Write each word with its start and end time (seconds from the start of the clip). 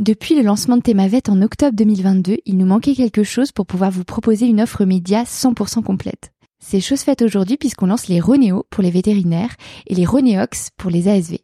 Depuis 0.00 0.34
le 0.34 0.42
lancement 0.42 0.76
de 0.76 0.82
Thémavet 0.82 1.30
en 1.30 1.40
octobre 1.40 1.76
2022, 1.76 2.38
il 2.46 2.56
nous 2.56 2.66
manquait 2.66 2.96
quelque 2.96 3.22
chose 3.22 3.52
pour 3.52 3.64
pouvoir 3.64 3.92
vous 3.92 4.02
proposer 4.02 4.46
une 4.46 4.60
offre 4.60 4.84
média 4.84 5.22
100% 5.22 5.84
complète. 5.84 6.32
C'est 6.58 6.80
chose 6.80 7.02
faite 7.02 7.22
aujourd'hui 7.22 7.56
puisqu'on 7.56 7.86
lance 7.86 8.08
les 8.08 8.18
Ronéo 8.18 8.66
pour 8.70 8.82
les 8.82 8.90
vétérinaires 8.90 9.54
et 9.86 9.94
les 9.94 10.04
Ronéox 10.04 10.70
pour 10.76 10.90
les 10.90 11.06
ASV. 11.06 11.38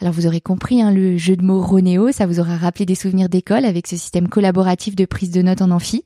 Alors 0.00 0.14
vous 0.14 0.28
aurez 0.28 0.40
compris 0.40 0.80
hein, 0.80 0.92
le 0.92 1.16
jeu 1.16 1.34
de 1.34 1.42
mots 1.42 1.60
Ronéo, 1.60 2.12
ça 2.12 2.26
vous 2.26 2.38
aura 2.38 2.56
rappelé 2.56 2.86
des 2.86 2.94
souvenirs 2.94 3.28
d'école 3.28 3.64
avec 3.64 3.88
ce 3.88 3.96
système 3.96 4.28
collaboratif 4.28 4.94
de 4.94 5.04
prise 5.04 5.32
de 5.32 5.42
notes 5.42 5.62
en 5.62 5.72
amphi, 5.72 6.04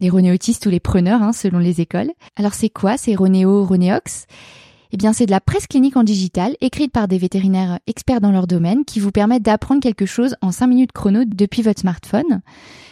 les 0.00 0.08
Ronéotistes 0.08 0.64
ou 0.64 0.70
les 0.70 0.80
preneurs 0.80 1.22
hein, 1.22 1.34
selon 1.34 1.58
les 1.58 1.82
écoles. 1.82 2.10
Alors 2.36 2.54
c'est 2.54 2.70
quoi 2.70 2.96
ces 2.96 3.14
Ronéo, 3.14 3.66
Ronéox? 3.66 4.24
Eh 4.92 4.96
bien, 4.96 5.12
c'est 5.12 5.26
de 5.26 5.30
la 5.30 5.40
presse 5.40 5.66
clinique 5.66 5.96
en 5.96 6.04
digital, 6.04 6.56
écrite 6.60 6.92
par 6.92 7.08
des 7.08 7.18
vétérinaires 7.18 7.78
experts 7.86 8.20
dans 8.20 8.32
leur 8.32 8.46
domaine, 8.46 8.84
qui 8.84 9.00
vous 9.00 9.12
permettent 9.12 9.42
d'apprendre 9.42 9.80
quelque 9.80 10.06
chose 10.06 10.36
en 10.40 10.52
5 10.52 10.66
minutes 10.66 10.92
chrono 10.92 11.24
depuis 11.24 11.62
votre 11.62 11.80
smartphone. 11.80 12.40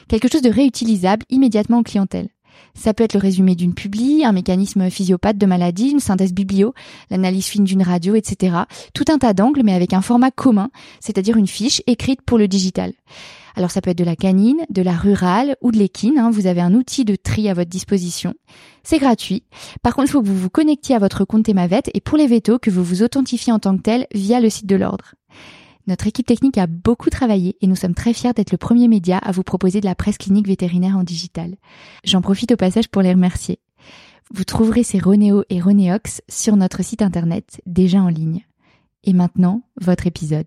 Quelque 0.09 0.29
chose 0.30 0.43
de 0.43 0.51
réutilisable 0.51 1.25
immédiatement 1.30 1.79
en 1.79 1.83
clientèle. 1.83 2.29
Ça 2.75 2.95
peut 2.95 3.05
être 3.05 3.15
le 3.15 3.20
résumé 3.20 3.55
d'une 3.55 3.75
publi, 3.75 4.25
un 4.25 4.33
mécanisme 4.33 4.91
physiopathe 4.91 5.39
de 5.39 5.47
maladie, 5.47 5.91
une 5.91 6.01
synthèse 6.01 6.33
biblio, 6.33 6.75
l'analyse 7.11 7.47
fine 7.47 7.65
d'une 7.65 7.83
radio, 7.83 8.15
etc. 8.15 8.56
Tout 8.95 9.05
un 9.09 9.19
tas 9.19 9.33
d'angles, 9.33 9.62
mais 9.65 9.75
avec 9.75 9.92
un 9.92 10.03
format 10.03 10.31
commun, 10.31 10.70
c'est-à-dire 11.01 11.37
une 11.37 11.47
fiche 11.47 11.83
écrite 11.87 12.23
pour 12.23 12.39
le 12.39 12.48
digital. 12.48 12.92
Alors 13.56 13.70
ça 13.70 13.80
peut 13.80 13.91
être 13.91 13.98
de 13.98 14.05
la 14.05 14.16
canine, 14.16 14.65
de 14.69 14.83
la 14.83 14.92
rurale 14.92 15.56
ou 15.62 15.73
de 15.73 15.78
l'équine. 15.78 16.19
Hein. 16.19 16.30
Vous 16.30 16.47
avez 16.47 16.60
un 16.60 16.74
outil 16.74 17.06
de 17.06 17.16
tri 17.16 17.48
à 17.48 17.55
votre 17.55 17.70
disposition. 17.70 18.34
C'est 18.84 18.98
gratuit. 18.98 19.45
Par 19.83 19.95
contre, 19.95 20.09
il 20.09 20.12
faut 20.12 20.23
que 20.23 20.28
vous 20.28 20.37
vous 20.37 20.51
connectiez 20.51 20.95
à 20.95 20.98
votre 20.98 21.24
compte 21.24 21.47
Temavet 21.47 21.83
et 21.95 22.00
pour 22.00 22.19
les 22.19 22.27
vétos, 22.27 22.59
que 22.59 22.70
vous 22.70 22.84
vous 22.84 23.02
authentifiez 23.02 23.52
en 23.52 23.59
tant 23.59 23.77
que 23.77 23.83
tel 23.83 24.06
via 24.14 24.41
le 24.41 24.50
site 24.50 24.66
de 24.66 24.77
l'ordre. 24.77 25.14
Notre 25.87 26.06
équipe 26.06 26.27
technique 26.27 26.59
a 26.59 26.66
beaucoup 26.66 27.11
travaillé 27.11 27.56
et 27.61 27.66
nous 27.66 27.77
sommes 27.77 27.95
très 27.95 28.12
fiers 28.12 28.33
d'être 28.34 28.50
le 28.50 28.59
premier 28.59 28.88
média 28.88 29.19
à 29.19 29.33
vous 29.33 29.45
proposer 29.45 29.80
de 29.80 29.86
la 29.86 29.95
presse 29.95 30.19
clinique 30.19 30.48
vétérinaire 30.48 30.98
en 30.98 31.05
digital. 31.05 31.56
J'en 32.05 32.20
profite 32.20 32.53
au 32.53 32.56
passage 32.56 32.88
pour 32.88 33.03
les 33.03 33.12
remercier. 33.12 33.61
Vous 34.34 34.44
trouverez 34.44 34.83
ces 34.83 34.98
Ronéo 34.98 35.44
et 35.48 35.61
Ronéox 35.61 36.20
sur 36.28 36.56
notre 36.56 36.83
site 36.83 37.03
internet 37.03 37.61
déjà 37.64 38.00
en 38.03 38.09
ligne. 38.09 38.44
Et 39.05 39.12
maintenant, 39.12 39.62
votre 39.81 40.09
épisode. 40.09 40.47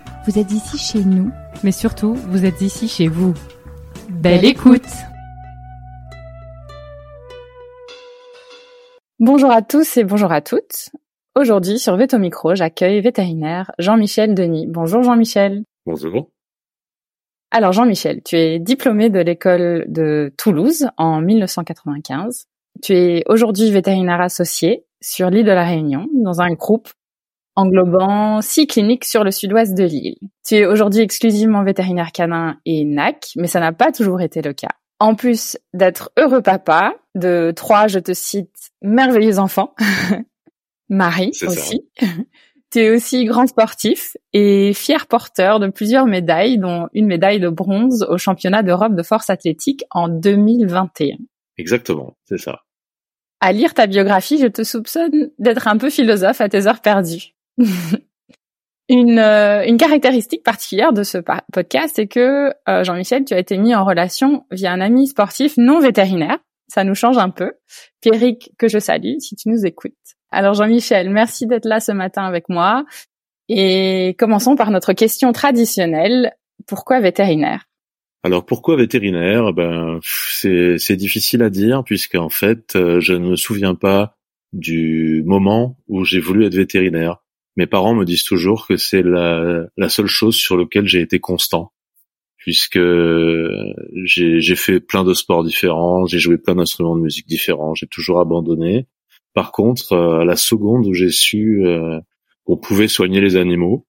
Vous 0.27 0.37
êtes 0.37 0.51
ici 0.51 0.77
chez 0.77 1.03
nous. 1.03 1.31
Mais 1.63 1.71
surtout, 1.71 2.13
vous 2.13 2.45
êtes 2.45 2.61
ici 2.61 2.87
chez 2.87 3.07
vous. 3.07 3.33
Belle, 4.07 4.45
écoute 4.45 4.85
Bonjour 9.19 9.49
à 9.49 9.63
tous 9.63 9.97
et 9.97 10.03
bonjour 10.03 10.31
à 10.31 10.41
toutes. 10.41 10.89
Aujourd'hui, 11.35 11.79
sur 11.79 11.95
Veto 11.95 12.19
Micro, 12.19 12.53
j'accueille 12.53 13.01
vétérinaire 13.01 13.71
Jean-Michel 13.79 14.35
Denis. 14.35 14.67
Bonjour 14.67 15.01
Jean-Michel. 15.01 15.63
Bonjour. 15.87 16.29
Alors 17.49 17.71
Jean-Michel, 17.71 18.21
tu 18.23 18.35
es 18.35 18.59
diplômé 18.59 19.09
de 19.09 19.19
l'école 19.19 19.85
de 19.87 20.31
Toulouse 20.37 20.87
en 20.97 21.21
1995. 21.21 22.45
Tu 22.83 22.93
es 22.93 23.23
aujourd'hui 23.27 23.71
vétérinaire 23.71 24.21
associé 24.21 24.85
sur 25.01 25.31
l'île 25.31 25.45
de 25.45 25.51
la 25.51 25.65
Réunion 25.65 26.07
dans 26.13 26.41
un 26.41 26.53
groupe 26.53 26.89
englobant 27.61 28.41
six 28.41 28.67
cliniques 28.67 29.05
sur 29.05 29.23
le 29.23 29.31
sud-ouest 29.31 29.75
de 29.75 29.83
l'île. 29.83 30.17
Tu 30.45 30.55
es 30.55 30.65
aujourd'hui 30.65 31.01
exclusivement 31.01 31.63
vétérinaire 31.63 32.11
canin 32.11 32.57
et 32.65 32.83
NAC, 32.83 33.31
mais 33.35 33.47
ça 33.47 33.59
n'a 33.59 33.71
pas 33.71 33.91
toujours 33.91 34.21
été 34.21 34.41
le 34.41 34.53
cas. 34.53 34.75
En 34.99 35.15
plus 35.15 35.57
d'être 35.73 36.11
heureux 36.17 36.41
papa 36.41 36.93
de 37.15 37.51
trois, 37.55 37.87
je 37.87 37.99
te 37.99 38.13
cite, 38.13 38.55
merveilleux 38.81 39.39
enfants, 39.39 39.73
Marie 40.89 41.31
aussi. 41.43 41.87
tu 42.71 42.79
es 42.79 42.89
aussi 42.89 43.25
grand 43.25 43.47
sportif 43.47 44.15
et 44.33 44.73
fier 44.73 45.07
porteur 45.07 45.59
de 45.59 45.67
plusieurs 45.69 46.05
médailles, 46.05 46.57
dont 46.57 46.87
une 46.93 47.07
médaille 47.07 47.39
de 47.39 47.49
bronze 47.49 48.05
au 48.09 48.17
championnat 48.17 48.63
d'Europe 48.63 48.95
de 48.95 49.03
force 49.03 49.29
athlétique 49.29 49.83
en 49.91 50.07
2021. 50.07 51.17
Exactement, 51.57 52.15
c'est 52.25 52.37
ça. 52.37 52.61
À 53.39 53.51
lire 53.53 53.73
ta 53.73 53.87
biographie, 53.87 54.37
je 54.37 54.47
te 54.47 54.63
soupçonne 54.63 55.31
d'être 55.39 55.67
un 55.67 55.77
peu 55.77 55.89
philosophe 55.89 56.41
à 56.41 56.49
tes 56.49 56.67
heures 56.67 56.81
perdues. 56.81 57.33
une, 58.89 59.19
euh, 59.19 59.65
une 59.65 59.77
caractéristique 59.77 60.43
particulière 60.43 60.93
de 60.93 61.03
ce 61.03 61.17
podcast, 61.51 61.93
c'est 61.95 62.07
que 62.07 62.53
euh, 62.67 62.83
Jean-Michel, 62.83 63.25
tu 63.25 63.33
as 63.33 63.39
été 63.39 63.57
mis 63.57 63.73
en 63.75 63.85
relation 63.85 64.45
via 64.51 64.71
un 64.71 64.81
ami 64.81 65.07
sportif 65.07 65.55
non 65.57 65.79
vétérinaire. 65.79 66.37
Ça 66.67 66.83
nous 66.83 66.95
change 66.95 67.17
un 67.17 67.29
peu. 67.29 67.53
Pierrick, 68.01 68.51
que 68.57 68.67
je 68.67 68.79
salue, 68.79 69.17
si 69.19 69.35
tu 69.35 69.49
nous 69.49 69.65
écoutes. 69.65 69.93
Alors 70.31 70.53
Jean-Michel, 70.53 71.09
merci 71.09 71.45
d'être 71.45 71.65
là 71.65 71.79
ce 71.79 71.91
matin 71.91 72.23
avec 72.23 72.47
moi. 72.47 72.85
Et 73.49 74.15
commençons 74.17 74.55
par 74.55 74.71
notre 74.71 74.93
question 74.93 75.33
traditionnelle. 75.33 76.33
Pourquoi 76.67 77.01
vétérinaire? 77.01 77.65
Alors 78.23 78.45
pourquoi 78.45 78.75
vétérinaire? 78.75 79.51
Ben 79.51 79.99
c'est 80.03 80.95
difficile 80.95 81.41
à 81.43 81.49
dire 81.49 81.83
puisque 81.83 82.15
en 82.15 82.29
fait 82.29 82.75
euh, 82.75 82.99
je 82.99 83.13
ne 83.13 83.31
me 83.31 83.35
souviens 83.35 83.75
pas 83.75 84.15
du 84.53 85.23
moment 85.25 85.77
où 85.87 86.05
j'ai 86.05 86.19
voulu 86.19 86.45
être 86.45 86.55
vétérinaire 86.55 87.17
mes 87.55 87.67
parents 87.67 87.93
me 87.93 88.05
disent 88.05 88.23
toujours 88.23 88.67
que 88.67 88.77
c'est 88.77 89.03
la, 89.03 89.65
la, 89.77 89.89
seule 89.89 90.07
chose 90.07 90.35
sur 90.35 90.57
laquelle 90.57 90.87
j'ai 90.87 91.01
été 91.01 91.19
constant, 91.19 91.73
puisque 92.37 92.79
j'ai 94.05 94.55
fait 94.55 94.79
plein 94.79 95.03
de 95.03 95.13
sports 95.13 95.43
différents, 95.43 96.05
j'ai 96.05 96.19
joué 96.19 96.37
plein 96.37 96.55
d'instruments 96.55 96.95
de 96.95 97.01
musique 97.01 97.27
différents, 97.27 97.75
j'ai 97.75 97.87
toujours 97.87 98.19
abandonné. 98.19 98.87
Par 99.33 99.51
contre, 99.51 99.93
euh, 99.93 100.19
à 100.19 100.25
la 100.25 100.35
seconde 100.35 100.87
où 100.87 100.93
j'ai 100.93 101.11
su 101.11 101.65
euh, 101.65 101.99
qu'on 102.43 102.57
pouvait 102.57 102.87
soigner 102.87 103.21
les 103.21 103.35
animaux, 103.37 103.85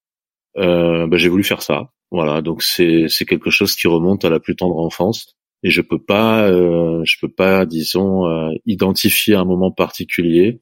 euh, 0.56 1.06
bah, 1.06 1.16
j'ai 1.16 1.28
voulu 1.28 1.44
faire 1.44 1.62
ça. 1.62 1.90
Voilà, 2.10 2.42
donc 2.42 2.62
c'est 2.62 3.08
quelque 3.26 3.50
chose 3.50 3.74
qui 3.74 3.88
remonte 3.88 4.24
à 4.24 4.30
la 4.30 4.38
plus 4.38 4.54
tendre 4.54 4.76
enfance 4.76 5.34
et 5.62 5.70
je 5.70 5.80
peux 5.80 5.98
pas, 5.98 6.48
euh, 6.48 7.02
je 7.04 7.16
peux 7.20 7.30
pas, 7.30 7.64
disons, 7.66 8.26
euh, 8.26 8.50
identifier 8.66 9.34
un 9.34 9.44
moment 9.44 9.70
particulier 9.70 10.60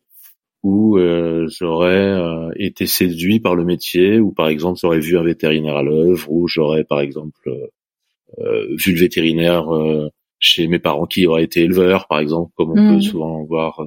où 0.63 0.99
euh, 0.99 1.49
j'aurais 1.49 1.95
euh, 1.95 2.51
été 2.57 2.87
séduit 2.87 3.41
par 3.41 3.55
le 3.55 3.65
métier, 3.65 4.21
ou 4.21 4.33
par 4.33 4.49
exemple 4.49 4.79
j'aurais 4.81 5.01
vu 5.01 5.17
un 5.17 5.23
vétérinaire 5.23 5.77
à 5.77 5.83
l'œuvre, 5.83 6.31
ou 6.31 6.49
j'aurais 6.49 6.85
par 6.85 7.01
exemple 7.01 7.49
euh, 8.39 8.67
vu 8.77 8.93
le 8.93 9.01
vétérinaire 9.01 9.67
chez 10.39 10.67
mes 10.69 10.79
parents 10.79 11.07
qui 11.07 11.27
auraient 11.27 11.45
été 11.45 11.63
éleveurs, 11.63 12.07
par 12.09 12.19
exemple, 12.21 12.53
comme 12.57 12.71
on 12.71 12.75
peut 12.75 12.97
mmh. 12.97 13.03
souvent 13.03 13.45
voir. 13.45 13.83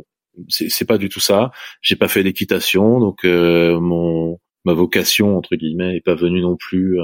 C'est 0.50 0.88
pas 0.88 0.98
du 0.98 1.10
tout 1.10 1.20
ça. 1.20 1.52
J'ai 1.82 1.96
pas 1.96 2.08
fait 2.08 2.24
d'équitation, 2.24 3.00
donc 3.00 3.24
mon 3.24 4.40
ma 4.66 4.74
vocation 4.74 5.38
entre 5.38 5.56
guillemets 5.56 5.98
est 5.98 6.02
pas 6.02 6.16
venue 6.16 6.42
non 6.42 6.56
plus 6.56 6.98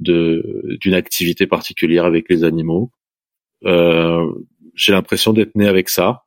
de 0.00 0.76
d'une 0.80 0.94
activité 0.94 1.46
particulière 1.46 2.06
avec 2.06 2.30
les 2.30 2.44
animaux. 2.44 2.90
J'ai 3.62 4.92
l'impression 4.92 5.32
d'être 5.32 5.54
né 5.54 5.66
avec 5.66 5.90
ça 5.90 6.25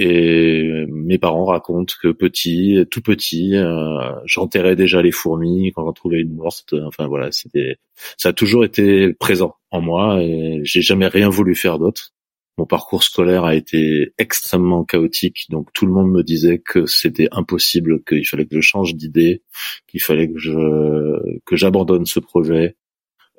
et 0.00 0.86
mes 0.88 1.18
parents 1.18 1.46
racontent 1.46 1.92
que 2.00 2.12
petit, 2.12 2.86
tout 2.88 3.02
petit, 3.02 3.56
euh, 3.56 4.12
j'enterrais 4.26 4.76
déjà 4.76 5.02
les 5.02 5.10
fourmis 5.10 5.72
quand 5.72 5.84
j'en 5.84 5.92
trouvais 5.92 6.20
une 6.20 6.36
morte. 6.36 6.72
Enfin 6.86 7.08
voilà, 7.08 7.32
c'était, 7.32 7.78
ça 8.16 8.28
a 8.28 8.32
toujours 8.32 8.64
été 8.64 9.12
présent 9.14 9.56
en 9.72 9.80
moi 9.80 10.22
et 10.22 10.60
j'ai 10.62 10.82
jamais 10.82 11.08
rien 11.08 11.28
voulu 11.28 11.56
faire 11.56 11.80
d'autre. 11.80 12.12
Mon 12.58 12.64
parcours 12.64 13.02
scolaire 13.02 13.44
a 13.44 13.56
été 13.56 14.12
extrêmement 14.18 14.84
chaotique, 14.84 15.46
donc 15.50 15.72
tout 15.72 15.84
le 15.84 15.92
monde 15.92 16.12
me 16.12 16.22
disait 16.22 16.58
que 16.58 16.86
c'était 16.86 17.28
impossible, 17.32 18.04
qu'il 18.04 18.26
fallait 18.26 18.46
que 18.46 18.54
je 18.54 18.60
change 18.60 18.94
d'idée, 18.94 19.42
qu'il 19.88 20.00
fallait 20.00 20.28
que 20.28 20.38
je 20.38 21.40
que 21.44 21.56
j'abandonne 21.56 22.06
ce 22.06 22.20
projet. 22.20 22.76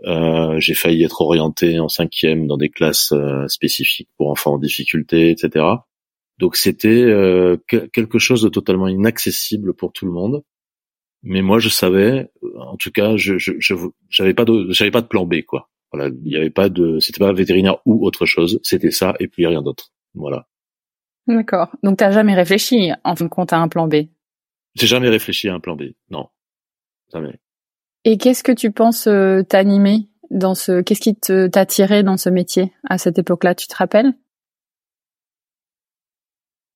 Euh, 0.05 0.59
j'ai 0.59 0.73
failli 0.73 1.03
être 1.03 1.21
orienté 1.21 1.79
en 1.79 1.87
cinquième 1.87 2.47
dans 2.47 2.57
des 2.57 2.69
classes 2.69 3.13
euh, 3.13 3.47
spécifiques 3.47 4.09
pour 4.17 4.29
enfants 4.29 4.55
en 4.55 4.57
difficulté, 4.57 5.29
etc. 5.29 5.65
Donc 6.39 6.55
c'était 6.55 7.03
euh, 7.03 7.57
quelque 7.67 8.17
chose 8.17 8.41
de 8.41 8.49
totalement 8.49 8.87
inaccessible 8.87 9.73
pour 9.73 9.91
tout 9.91 10.05
le 10.05 10.11
monde. 10.11 10.41
Mais 11.21 11.41
moi, 11.41 11.59
je 11.59 11.67
savais, 11.67 12.31
en 12.57 12.77
tout 12.77 12.91
cas, 12.91 13.17
je 13.17 13.35
j'avais 14.09 14.33
pas 14.33 14.45
de 14.45 14.67
j'avais 14.71 14.89
pas 14.89 15.01
de 15.01 15.07
plan 15.07 15.25
B 15.25 15.41
quoi. 15.45 15.69
Voilà, 15.91 16.09
il 16.23 16.31
y 16.31 16.37
avait 16.37 16.49
pas 16.49 16.69
de 16.69 16.99
c'était 16.99 17.19
pas 17.19 17.33
vétérinaire 17.33 17.79
ou 17.85 18.05
autre 18.05 18.25
chose, 18.25 18.59
c'était 18.63 18.91
ça 18.91 19.15
et 19.19 19.27
puis 19.27 19.45
rien 19.45 19.61
d'autre. 19.61 19.91
Voilà. 20.13 20.47
D'accord. 21.27 21.75
Donc 21.83 21.97
t'as 21.97 22.11
jamais 22.11 22.35
réfléchi 22.35 22.91
en 23.03 23.15
fin 23.17 23.25
de 23.25 23.29
compte 23.29 23.51
à 23.51 23.57
un 23.57 23.67
plan 23.67 23.87
B? 23.87 23.95
J'ai 24.75 24.87
jamais 24.87 25.09
réfléchi 25.09 25.49
à 25.49 25.55
un 25.55 25.59
plan 25.59 25.75
B. 25.75 25.83
Non, 26.09 26.27
jamais. 27.11 27.37
Et 28.05 28.17
qu'est-ce 28.17 28.43
que 28.43 28.53
tu 28.53 28.71
penses 28.71 29.07
euh, 29.07 29.43
t'animer 29.43 30.07
dans 30.31 30.55
ce 30.55 30.81
Qu'est-ce 30.81 31.01
qui 31.01 31.15
t'a 31.15 31.65
tiré 31.65 32.01
dans 32.01 32.15
ce 32.15 32.29
métier 32.29 32.71
à 32.87 32.97
cette 32.97 33.19
époque-là 33.19 33.55
Tu 33.55 33.67
te 33.67 33.75
rappelles? 33.75 34.13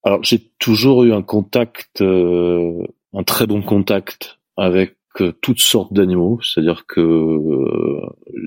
Alors 0.04 0.24
j'ai 0.24 0.40
toujours 0.60 1.04
eu 1.04 1.14
un 1.14 1.22
contact, 1.22 2.02
euh, 2.02 2.86
un 3.14 3.24
très 3.24 3.48
bon 3.48 3.62
contact 3.62 4.40
avec 4.58 4.96
euh, 5.22 5.32
toutes 5.42 5.62
sortes 5.62 5.94
d'animaux. 5.94 6.40
C'est-à-dire 6.42 6.86
que 6.88 7.40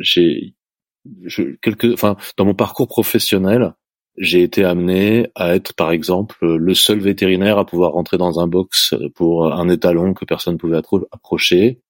j'ai 0.01 0.55
quelques, 1.63 1.93
enfin 1.93 2.17
dans 2.37 2.45
mon 2.45 2.55
parcours 2.55 2.89
professionnel, 2.89 3.75
j'ai 4.19 4.43
été 4.43 4.65
amené 4.65 5.29
à 5.35 5.55
être, 5.55 5.75
par 5.75 5.93
exemple, 5.93 6.37
le 6.47 6.75
seul 6.75 7.01
vétérinaire 7.01 7.59
à 7.59 7.67
pouvoir 7.67 7.93
rentrer 7.93 8.17
dans 8.17 8.41
un 8.41 8.47
box 8.47 8.95
pour 9.15 9.53
un 9.53 9.69
étalon 9.69 10.15
que 10.15 10.25
personne 10.25 10.55
ne 10.55 10.59
pouvait 10.59 10.79
approcher, 11.13 11.81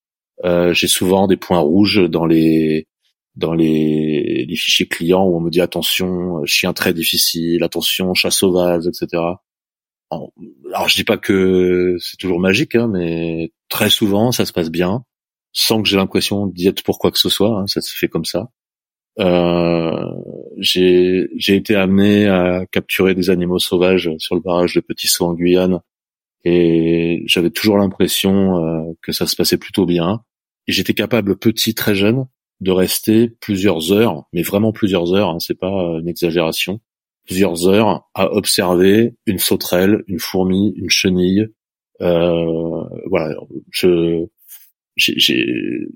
euh, 0.45 0.75
j'ai 0.75 0.89
souvent 0.89 1.27
des 1.27 1.37
points 1.37 1.59
rouges 1.61 2.09
dans 2.11 2.27
les 2.27 2.87
dans 3.37 3.53
les, 3.53 4.47
les, 4.49 4.57
fichiers 4.57 4.87
clients 4.89 5.25
où 5.25 5.37
on 5.37 5.41
me 5.41 5.51
dit 5.51 5.61
attention 5.61 6.43
chien 6.47 6.73
très 6.73 6.95
difficile, 6.95 7.63
attention 7.65 8.15
chat 8.15 8.31
sauvage, 8.31 8.87
etc. 8.87 9.23
Alors, 10.11 10.89
je 10.89 10.95
dis 10.95 11.05
pas 11.05 11.19
que 11.19 11.97
c'est 12.01 12.17
toujours 12.17 12.41
magique, 12.41 12.75
hein, 12.75 12.89
mais 12.89 13.53
très 13.69 13.91
souvent 13.91 14.33
ça 14.33 14.47
se 14.47 14.53
passe 14.53 14.71
bien, 14.71 15.05
sans 15.53 15.83
que 15.83 15.89
j'ai 15.89 15.97
l'impression 15.97 16.47
d'y 16.47 16.69
être 16.69 16.83
pour 16.83 16.99
quoi 16.99 17.11
que 17.11 17.19
ce 17.19 17.29
soit. 17.29 17.61
Hein, 17.61 17.67
ça 17.67 17.81
se 17.81 17.97
fait 17.97 18.09
comme 18.09 18.25
ça. 18.25 18.51
Euh, 19.19 20.05
j'ai 20.59 21.29
été 21.49 21.75
amené 21.75 22.29
à 22.29 22.67
capturer 22.71 23.15
des 23.15 23.31
animaux 23.31 23.59
sauvages 23.59 24.11
sur 24.19 24.35
le 24.35 24.43
barrage 24.43 24.75
de 24.75 24.81
Petit 24.81 25.09
Saut 25.09 25.27
en 25.27 25.35
Guyane 25.35 25.81
et 26.45 27.25
j'avais 27.27 27.51
toujours 27.51 27.79
l'impression 27.79 28.65
euh, 28.65 28.93
que 29.03 29.13
ça 29.13 29.27
se 29.27 29.35
passait 29.35 29.59
plutôt 29.59 29.87
bien. 29.87 30.23
Et 30.69 30.73
j'étais 30.73 30.95
capable, 30.95 31.37
petit, 31.37 31.75
très 31.75 31.95
jeune, 31.95 32.27
de 32.61 32.71
rester 32.71 33.29
plusieurs 33.41 33.93
heures, 33.93 34.25
mais 34.33 34.43
vraiment 34.43 34.73
plusieurs 34.73 35.13
heures, 35.15 35.31
hein, 35.31 35.39
c'est 35.41 35.59
pas 35.59 35.99
une 36.01 36.09
exagération, 36.09 36.81
plusieurs 37.27 37.69
heures 37.69 38.09
à 38.15 38.33
observer 38.33 39.15
une 39.27 39.39
sauterelle, 39.39 40.03
une 40.07 40.19
fourmi, 40.19 40.73
une 40.77 40.91
chenille. 40.91 41.49
Euh, 42.01 42.85
voilà, 43.09 43.35
je 43.71 44.27
j'ai 44.97 45.89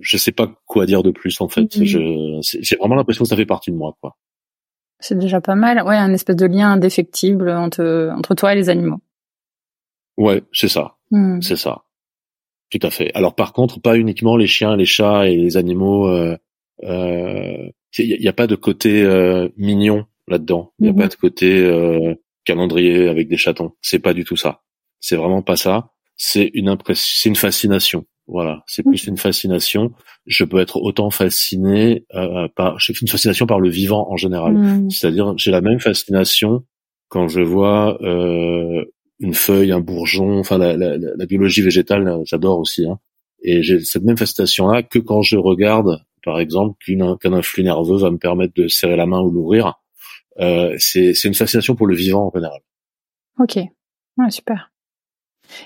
je 0.00 0.16
sais 0.16 0.32
pas 0.32 0.52
quoi 0.66 0.86
dire 0.86 1.02
de 1.02 1.10
plus 1.10 1.40
en 1.40 1.48
fait. 1.48 1.84
Je 1.84 2.40
j'ai 2.42 2.76
vraiment 2.76 2.94
l'impression 2.94 3.24
que 3.24 3.28
ça 3.28 3.36
fait 3.36 3.46
partie 3.46 3.70
de 3.70 3.76
moi 3.76 3.96
quoi. 4.00 4.16
C'est 5.00 5.18
déjà 5.18 5.40
pas 5.40 5.54
mal. 5.54 5.82
Ouais, 5.86 5.96
un 5.96 6.12
espèce 6.12 6.36
de 6.36 6.46
lien 6.46 6.72
indéfectible 6.72 7.50
entre 7.50 8.12
entre 8.16 8.34
toi 8.34 8.52
et 8.52 8.56
les 8.56 8.68
animaux. 8.68 9.00
Ouais, 10.16 10.42
c'est 10.52 10.68
ça. 10.68 10.96
Hmm. 11.10 11.40
C'est 11.40 11.56
ça. 11.56 11.84
Tout 12.70 12.80
à 12.82 12.90
fait. 12.90 13.12
Alors 13.14 13.34
par 13.34 13.52
contre, 13.52 13.80
pas 13.80 13.96
uniquement 13.96 14.36
les 14.36 14.46
chiens, 14.48 14.76
les 14.76 14.86
chats 14.86 15.28
et 15.28 15.36
les 15.36 15.56
animaux. 15.56 16.08
Il 16.82 16.88
euh, 16.88 17.70
n'y 17.98 18.26
euh, 18.26 18.30
a, 18.30 18.32
pas 18.32 18.46
de 18.46 18.54
côté 18.54 19.02
euh, 19.02 19.48
mignon 19.56 20.06
là-dedans. 20.28 20.72
Il 20.78 20.84
n'y 20.84 20.88
a 20.90 20.92
hmm. 20.92 20.96
pas 20.96 21.08
de 21.08 21.14
côté 21.14 21.62
euh, 21.62 22.14
calendrier 22.44 23.08
avec 23.08 23.28
des 23.28 23.36
chatons. 23.36 23.72
C'est 23.82 23.98
pas 23.98 24.14
du 24.14 24.24
tout 24.24 24.36
ça. 24.36 24.62
C'est 25.00 25.16
vraiment 25.16 25.42
pas 25.42 25.56
ça. 25.56 25.90
C'est 26.16 26.50
une 26.54 26.68
impression, 26.68 27.06
c'est 27.06 27.28
une 27.28 27.36
fascination. 27.36 28.04
Voilà, 28.26 28.62
c'est 28.66 28.82
plus 28.82 29.06
une 29.06 29.16
fascination. 29.16 29.92
Je 30.26 30.44
peux 30.44 30.58
être 30.58 30.76
autant 30.76 31.10
fasciné 31.10 32.04
euh, 32.14 32.46
par, 32.54 32.78
j'ai 32.78 32.92
une 33.00 33.08
fascination 33.08 33.46
par 33.46 33.58
le 33.58 33.70
vivant 33.70 34.10
en 34.10 34.16
général. 34.16 34.54
Hmm. 34.54 34.90
C'est-à-dire, 34.90 35.32
j'ai 35.38 35.50
la 35.50 35.62
même 35.62 35.80
fascination 35.80 36.64
quand 37.08 37.28
je 37.28 37.40
vois 37.40 37.98
euh, 38.02 38.84
une 39.18 39.32
feuille, 39.32 39.72
un 39.72 39.80
bourgeon, 39.80 40.38
enfin 40.38 40.58
la, 40.58 40.76
la, 40.76 40.98
la 40.98 41.26
biologie 41.26 41.62
végétale, 41.62 42.20
j'adore 42.24 42.58
aussi. 42.58 42.86
Hein. 42.86 42.98
Et 43.42 43.62
j'ai 43.62 43.80
cette 43.80 44.02
même 44.02 44.18
fascination-là 44.18 44.82
que 44.82 44.98
quand 44.98 45.22
je 45.22 45.36
regarde, 45.36 46.02
par 46.24 46.40
exemple, 46.40 46.76
qu'un 47.20 47.32
influx 47.32 47.62
nerveux 47.62 47.96
va 47.96 48.10
me 48.10 48.18
permettre 48.18 48.54
de 48.54 48.68
serrer 48.68 48.96
la 48.96 49.06
main 49.06 49.20
ou 49.20 49.30
l'ouvrir. 49.30 49.74
Euh, 50.40 50.74
c'est 50.78 51.12
une 51.24 51.34
fascination 51.34 51.74
pour 51.74 51.86
le 51.86 51.94
vivant 51.94 52.26
en 52.26 52.32
général. 52.34 52.60
Ok, 53.38 53.56
ouais, 53.56 54.30
super. 54.30 54.72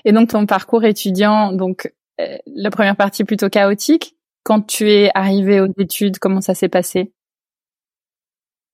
Et 0.05 0.11
donc 0.11 0.29
ton 0.29 0.45
parcours 0.45 0.83
étudiant, 0.83 1.51
donc 1.51 1.91
euh, 2.19 2.37
la 2.47 2.69
première 2.69 2.95
partie 2.95 3.23
plutôt 3.23 3.49
chaotique. 3.49 4.15
Quand 4.43 4.61
tu 4.61 4.89
es 4.91 5.09
arrivé 5.15 5.61
aux 5.61 5.71
études, 5.77 6.19
comment 6.19 6.41
ça 6.41 6.53
s'est 6.53 6.69
passé? 6.69 7.13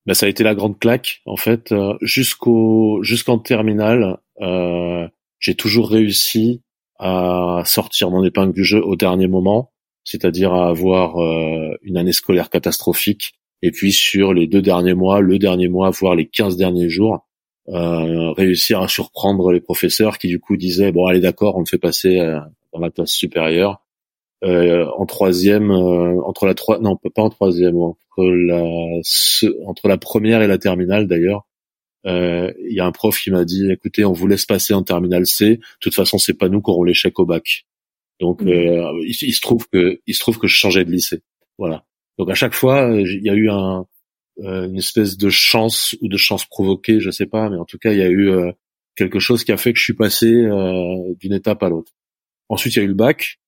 Ben, 0.05 0.13
ça 0.13 0.25
a 0.25 0.29
été 0.29 0.43
la 0.43 0.55
grande 0.55 0.79
claque 0.79 1.21
en 1.25 1.35
fait 1.35 1.71
euh, 1.71 1.95
jusqu'au 2.01 3.03
jusqu'en 3.03 3.37
terminale 3.37 4.17
euh, 4.41 5.07
j'ai 5.39 5.55
toujours 5.55 5.89
réussi 5.89 6.61
à 6.97 7.61
sortir 7.65 8.09
mon 8.09 8.23
épingle 8.23 8.53
du 8.53 8.63
jeu 8.63 8.83
au 8.83 8.95
dernier 8.95 9.27
moment, 9.27 9.71
c'est-à-dire 10.03 10.53
à 10.53 10.67
avoir 10.67 11.21
euh, 11.21 11.77
une 11.81 11.97
année 11.97 12.11
scolaire 12.11 12.49
catastrophique 12.49 13.38
et 13.61 13.71
puis 13.71 13.91
sur 13.91 14.33
les 14.33 14.47
deux 14.47 14.61
derniers 14.61 14.93
mois, 14.93 15.21
le 15.21 15.37
dernier 15.39 15.67
mois, 15.67 15.89
voire 15.89 16.15
les 16.15 16.27
15 16.27 16.57
derniers 16.57 16.89
jours, 16.89 17.27
euh, 17.69 18.31
réussir 18.31 18.81
à 18.81 18.87
surprendre 18.87 19.51
les 19.51 19.61
professeurs 19.61 20.17
qui 20.17 20.27
du 20.27 20.39
coup 20.39 20.57
disaient 20.57 20.91
bon 20.91 21.05
allez 21.05 21.19
d'accord, 21.19 21.55
on 21.55 21.59
le 21.59 21.65
fait 21.65 21.77
passer 21.77 22.17
dans 22.73 22.79
la 22.79 22.89
classe 22.89 23.11
supérieure. 23.11 23.81
en 24.43 25.05
troisième, 25.05 25.71
entre 25.71 26.45
la 26.45 26.53
trois, 26.53 26.79
non 26.79 26.95
pas 26.95 27.21
en 27.21 27.29
troisième, 27.29 27.77
entre 27.77 28.23
la 28.23 28.63
entre 29.65 29.87
la 29.87 29.97
première 29.97 30.41
et 30.41 30.47
la 30.47 30.57
terminale 30.57 31.07
d'ailleurs, 31.07 31.45
euh, 32.05 32.53
il 32.65 32.73
y 32.73 32.79
a 32.79 32.85
un 32.85 32.91
prof 32.91 33.17
qui 33.19 33.29
m'a 33.29 33.43
dit 33.43 33.69
écoutez 33.69 34.05
on 34.05 34.13
vous 34.13 34.27
laisse 34.27 34.45
passer 34.45 34.73
en 34.73 34.83
terminale 34.83 35.25
C. 35.25 35.57
De 35.57 35.61
toute 35.81 35.95
façon 35.95 36.17
c'est 36.17 36.33
pas 36.33 36.49
nous 36.49 36.61
qui 36.61 36.69
aurons 36.69 36.83
l'échec 36.83 37.17
au 37.19 37.25
bac. 37.25 37.65
Donc 38.19 38.41
mmh. 38.41 38.47
euh, 38.47 39.03
il, 39.05 39.33
se 39.33 39.41
trouve 39.41 39.67
que 39.69 39.99
il 40.05 40.13
se 40.13 40.19
trouve 40.19 40.37
que 40.39 40.47
je 40.47 40.55
changeais 40.55 40.85
de 40.85 40.91
lycée. 40.91 41.21
Voilà 41.57 41.83
donc 42.19 42.29
à 42.29 42.35
chaque 42.35 42.53
fois 42.53 42.91
il 42.93 43.23
y 43.23 43.29
a 43.29 43.33
eu 43.33 43.49
un 43.49 43.87
euh, 44.39 44.67
une 44.67 44.77
espèce 44.77 45.17
de 45.17 45.29
chance 45.29 45.95
ou 46.01 46.07
de 46.07 46.17
chance 46.17 46.45
provoquée 46.45 46.99
je 46.99 47.09
sais 47.09 47.25
pas 47.25 47.49
mais 47.49 47.57
en 47.57 47.65
tout 47.65 47.79
cas 47.79 47.91
il 47.91 47.97
y 47.97 48.03
a 48.03 48.09
eu 48.09 48.31
quelque 48.95 49.19
chose 49.19 49.43
qui 49.43 49.51
a 49.51 49.57
fait 49.57 49.73
que 49.73 49.79
je 49.79 49.83
suis 49.85 49.95
passé 49.95 50.27
d'une 51.19 51.33
étape 51.33 51.63
à 51.63 51.69
l'autre 51.69 51.93
ensuite 52.47 52.75
il 52.75 52.79
y 52.79 52.81
a 52.81 52.85
eu 52.85 52.89
le 52.89 52.93
bac 52.93 53.39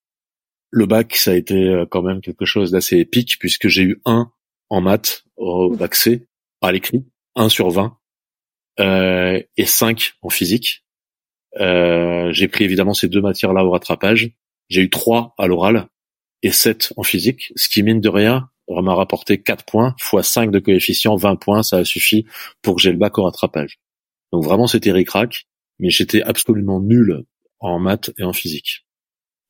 le 0.71 0.87
bac 0.87 1.15
ça 1.15 1.31
a 1.31 1.35
été 1.35 1.83
quand 1.91 2.01
même 2.01 2.21
quelque 2.21 2.45
chose 2.45 2.71
d'assez 2.71 2.97
épique 2.97 3.37
puisque 3.39 3.67
j'ai 3.67 3.83
eu 3.83 4.01
un 4.05 4.31
en 4.71 4.81
maths 4.81 5.25
au 5.37 5.69
bac 5.75 5.93
C 5.93 6.25
à 6.61 6.71
l'écrit 6.71 7.05
1 7.35 7.49
sur 7.49 7.69
20 7.69 7.97
euh, 8.79 9.41
et 9.57 9.65
5 9.65 10.13
en 10.21 10.29
physique. 10.29 10.85
Euh, 11.59 12.31
j'ai 12.31 12.47
pris 12.47 12.63
évidemment 12.63 12.93
ces 12.93 13.09
deux 13.09 13.21
matières-là 13.21 13.65
au 13.65 13.71
rattrapage. 13.71 14.31
J'ai 14.69 14.81
eu 14.81 14.89
3 14.89 15.35
à 15.37 15.47
l'oral 15.47 15.87
et 16.43 16.51
7 16.51 16.93
en 16.97 17.03
physique, 17.03 17.51
ce 17.55 17.69
qui 17.69 17.83
mine 17.83 18.01
de 18.01 18.09
rien 18.09 18.49
m'a 18.81 18.93
rapporté 18.93 19.41
4 19.41 19.65
points 19.65 19.95
fois 19.99 20.23
5 20.23 20.51
de 20.51 20.59
coefficient, 20.59 21.15
20 21.15 21.35
points, 21.35 21.63
ça 21.63 21.77
a 21.77 21.85
suffi 21.85 22.25
pour 22.61 22.75
que 22.75 22.81
j'ai 22.81 22.91
le 22.91 22.97
bac 22.97 23.17
au 23.17 23.23
rattrapage. 23.23 23.79
Donc 24.31 24.43
vraiment 24.43 24.67
c'était 24.67 24.91
ric 24.91 25.09
mais 25.79 25.89
j'étais 25.89 26.21
absolument 26.21 26.79
nul 26.79 27.23
en 27.59 27.79
maths 27.79 28.11
et 28.17 28.23
en 28.23 28.33
physique. 28.33 28.85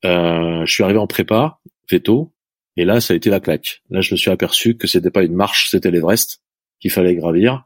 Euh, 0.04 0.64
je 0.66 0.72
suis 0.72 0.82
arrivé 0.82 0.98
en 0.98 1.06
prépa, 1.06 1.60
veto, 1.90 2.32
et 2.76 2.84
là 2.84 3.00
ça 3.00 3.14
a 3.14 3.16
été 3.16 3.30
la 3.30 3.40
claque. 3.40 3.82
Là 3.90 4.00
je 4.00 4.14
me 4.14 4.16
suis 4.16 4.30
aperçu 4.30 4.76
que 4.76 4.86
c'était 4.86 5.10
pas 5.10 5.22
une 5.22 5.34
marche, 5.34 5.70
c'était 5.70 5.90
l'Everest 5.90 6.42
qu'il 6.80 6.90
fallait 6.90 7.14
gravir. 7.14 7.64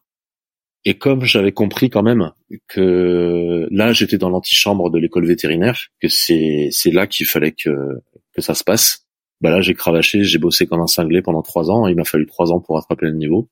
Et 0.84 0.98
comme 0.98 1.24
j'avais 1.24 1.52
compris 1.52 1.90
quand 1.90 2.02
même 2.02 2.32
que 2.68 3.66
là 3.70 3.92
j'étais 3.92 4.18
dans 4.18 4.30
l'antichambre 4.30 4.90
de 4.90 4.98
l'école 4.98 5.26
vétérinaire, 5.26 5.88
que 6.00 6.08
c'est 6.08 6.68
c'est 6.70 6.92
là 6.92 7.06
qu'il 7.06 7.26
fallait 7.26 7.52
que 7.52 8.02
que 8.32 8.42
ça 8.42 8.54
se 8.54 8.62
passe, 8.62 9.05
bah 9.40 9.50
là 9.50 9.60
j'ai 9.60 9.74
cravaché, 9.74 10.24
j'ai 10.24 10.38
bossé 10.38 10.66
comme 10.66 10.80
un 10.80 10.86
cinglé 10.86 11.22
pendant 11.22 11.42
trois 11.42 11.70
ans. 11.70 11.86
Il 11.86 11.96
m'a 11.96 12.04
fallu 12.04 12.26
trois 12.26 12.52
ans 12.52 12.60
pour 12.60 12.78
attraper 12.78 13.06
le 13.06 13.12
niveau. 13.12 13.48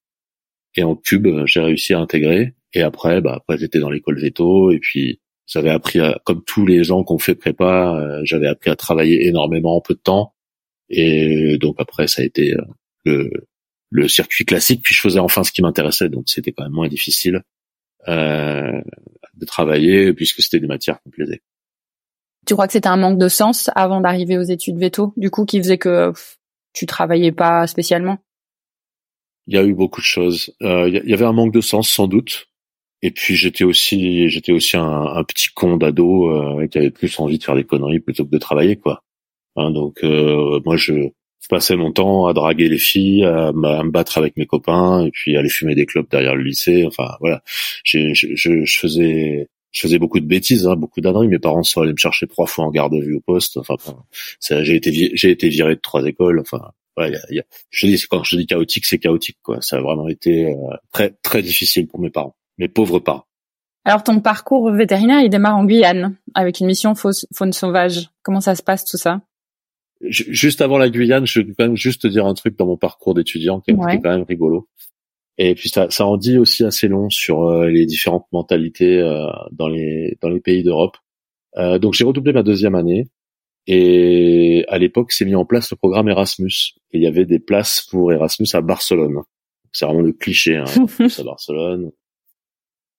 Et 0.76 0.82
en 0.82 0.96
cube, 0.96 1.28
j'ai 1.46 1.60
réussi 1.60 1.94
à 1.94 2.00
intégrer. 2.00 2.54
Et 2.72 2.82
après, 2.82 3.20
bah 3.20 3.34
après 3.36 3.58
j'étais 3.58 3.80
dans 3.80 3.90
l'école 3.90 4.18
veto 4.20 4.70
et 4.72 4.78
puis 4.78 5.20
j'avais 5.46 5.70
appris 5.70 6.00
à, 6.00 6.18
comme 6.24 6.42
tous 6.44 6.66
les 6.66 6.84
gens 6.84 7.04
qu'on 7.04 7.18
fait 7.18 7.34
prépa, 7.34 7.96
euh, 7.96 8.20
j'avais 8.24 8.46
appris 8.48 8.70
à 8.70 8.76
travailler 8.76 9.26
énormément 9.26 9.76
en 9.76 9.80
peu 9.80 9.94
de 9.94 10.00
temps. 10.00 10.34
Et 10.88 11.58
donc 11.58 11.76
après 11.78 12.06
ça 12.08 12.22
a 12.22 12.24
été 12.24 12.54
euh, 12.54 12.62
le 13.04 13.30
le 13.90 14.08
circuit 14.08 14.44
classique, 14.44 14.82
puis 14.82 14.94
je 14.94 15.00
faisais 15.00 15.20
enfin 15.20 15.44
ce 15.44 15.52
qui 15.52 15.62
m'intéressait, 15.62 16.08
donc 16.08 16.24
c'était 16.26 16.50
quand 16.52 16.64
même 16.64 16.72
moins 16.72 16.88
difficile 16.88 17.42
euh, 18.08 18.80
de 19.34 19.44
travailler 19.46 20.12
puisque 20.12 20.42
c'était 20.42 20.58
des 20.60 20.66
matières 20.66 21.00
qui 21.00 21.08
me 21.08 21.12
plaisaient. 21.12 21.42
Tu 22.46 22.54
crois 22.54 22.66
que 22.66 22.72
c'était 22.72 22.88
un 22.88 22.96
manque 22.96 23.18
de 23.18 23.28
sens 23.28 23.70
avant 23.74 24.00
d'arriver 24.00 24.38
aux 24.38 24.42
études 24.42 24.78
veto, 24.78 25.12
du 25.16 25.30
coup, 25.30 25.44
qui 25.44 25.58
faisait 25.58 25.78
que 25.78 26.12
tu 26.72 26.86
travaillais 26.86 27.32
pas 27.32 27.66
spécialement? 27.66 28.18
Il 29.46 29.54
y 29.54 29.58
a 29.58 29.64
eu 29.64 29.74
beaucoup 29.74 30.00
de 30.00 30.06
choses. 30.06 30.54
Euh, 30.62 30.88
il 30.88 31.08
y 31.08 31.14
avait 31.14 31.24
un 31.24 31.32
manque 31.32 31.52
de 31.52 31.60
sens 31.60 31.88
sans 31.88 32.06
doute. 32.06 32.48
Et 33.02 33.10
puis 33.10 33.36
j'étais 33.36 33.64
aussi 33.64 34.30
j'étais 34.30 34.52
aussi 34.52 34.78
un, 34.78 35.22
petit 35.24 35.48
con 35.54 35.76
d'ado 35.76 36.30
euh, 36.30 36.66
qui 36.68 36.78
avait 36.78 36.90
plus 36.90 37.18
envie 37.20 37.38
de 37.38 37.44
faire 37.44 37.54
des 37.54 37.64
conneries 37.64 38.00
plutôt 38.00 38.24
que 38.24 38.30
de 38.30 38.38
travailler 38.38 38.76
quoi. 38.76 39.02
Hein, 39.56 39.70
donc 39.72 40.02
euh, 40.02 40.60
moi 40.64 40.76
je, 40.76 41.10
passais 41.50 41.76
mon 41.76 41.92
temps 41.92 42.24
à 42.26 42.32
draguer 42.32 42.70
les 42.70 42.78
filles, 42.78 43.22
à, 43.26 43.52
me 43.52 43.90
battre 43.90 44.16
avec 44.16 44.38
mes 44.38 44.46
copains 44.46 45.04
et 45.04 45.10
puis 45.10 45.36
à 45.36 45.40
aller 45.40 45.50
fumer 45.50 45.74
des 45.74 45.84
clubs 45.84 46.08
derrière 46.10 46.34
le 46.34 46.42
lycée. 46.42 46.86
Enfin 46.86 47.16
voilà, 47.20 47.42
je, 47.84 48.14
je, 48.14 48.28
je 48.64 48.78
faisais 48.78 49.48
je 49.74 49.82
faisais 49.82 49.98
beaucoup 49.98 50.20
de 50.20 50.26
bêtises, 50.26 50.66
hein, 50.66 50.76
beaucoup 50.76 51.00
d'anneries. 51.00 51.26
Mes 51.28 51.40
parents 51.40 51.64
sont 51.64 51.82
allés 51.82 51.92
me 51.92 51.98
chercher 51.98 52.28
trois 52.28 52.46
fois 52.46 52.64
en 52.64 52.70
garde 52.70 52.94
vue 52.94 53.16
au 53.16 53.20
poste. 53.20 53.56
Enfin, 53.56 53.74
j'ai 54.40 54.76
été 54.76 55.12
j'ai 55.14 55.30
été 55.30 55.48
viré 55.48 55.74
de 55.74 55.80
trois 55.80 56.06
écoles. 56.06 56.38
Enfin, 56.38 56.70
y 56.96 57.16
a, 57.16 57.20
y 57.30 57.40
a, 57.40 57.44
je 57.70 57.86
dis 57.88 58.00
quand 58.08 58.22
je 58.22 58.36
dis 58.36 58.46
chaotique, 58.46 58.86
c'est 58.86 58.98
chaotique 58.98 59.38
quoi. 59.42 59.60
Ça 59.60 59.76
a 59.76 59.80
vraiment 59.80 60.08
été 60.08 60.46
euh, 60.46 60.76
très 60.92 61.10
très 61.22 61.42
difficile 61.42 61.88
pour 61.88 62.00
mes 62.00 62.10
parents, 62.10 62.36
mes 62.56 62.68
pauvres 62.68 63.00
parents. 63.00 63.24
Alors 63.84 64.04
ton 64.04 64.20
parcours 64.20 64.70
vétérinaire, 64.70 65.20
il 65.20 65.28
démarre 65.28 65.56
en 65.56 65.64
Guyane 65.64 66.16
avec 66.34 66.60
une 66.60 66.66
mission 66.66 66.94
faune 66.94 67.52
sauvage. 67.52 68.10
Comment 68.22 68.40
ça 68.40 68.54
se 68.54 68.62
passe 68.62 68.84
tout 68.84 68.96
ça? 68.96 69.22
Juste 70.00 70.60
avant 70.60 70.78
la 70.78 70.88
Guyane, 70.88 71.26
je 71.26 71.40
vais 71.40 71.52
quand 71.52 71.64
même 71.64 71.76
juste 71.76 72.02
te 72.02 72.06
dire 72.06 72.26
un 72.26 72.34
truc 72.34 72.56
dans 72.56 72.66
mon 72.66 72.76
parcours 72.76 73.14
d'étudiant 73.14 73.60
qui 73.60 73.72
est 73.72 73.74
quand 73.74 74.04
même 74.04 74.22
rigolo. 74.22 74.68
Et 75.38 75.54
puis 75.54 75.68
ça, 75.68 75.90
ça 75.90 76.06
en 76.06 76.16
dit 76.16 76.38
aussi 76.38 76.64
assez 76.64 76.88
long 76.88 77.10
sur 77.10 77.44
euh, 77.44 77.68
les 77.68 77.86
différentes 77.86 78.26
mentalités 78.32 78.98
euh, 78.98 79.26
dans 79.52 79.68
les 79.68 80.16
dans 80.20 80.28
les 80.28 80.40
pays 80.40 80.62
d'Europe. 80.62 80.96
Euh, 81.56 81.78
donc 81.78 81.94
j'ai 81.94 82.04
redoublé 82.04 82.32
ma 82.32 82.42
deuxième 82.42 82.74
année 82.74 83.08
et 83.66 84.64
à 84.68 84.78
l'époque 84.78 85.12
s'est 85.12 85.24
mis 85.24 85.34
en 85.34 85.44
place 85.44 85.70
le 85.70 85.76
programme 85.76 86.08
Erasmus. 86.08 86.74
Et 86.92 86.98
il 86.98 87.02
y 87.02 87.06
avait 87.06 87.24
des 87.24 87.40
places 87.40 87.86
pour 87.90 88.12
Erasmus 88.12 88.46
à 88.52 88.60
Barcelone. 88.60 89.22
C'est 89.72 89.86
vraiment 89.86 90.02
le 90.02 90.12
cliché, 90.12 90.56
hein, 90.56 90.66
à 90.66 91.22
Barcelone. 91.24 91.90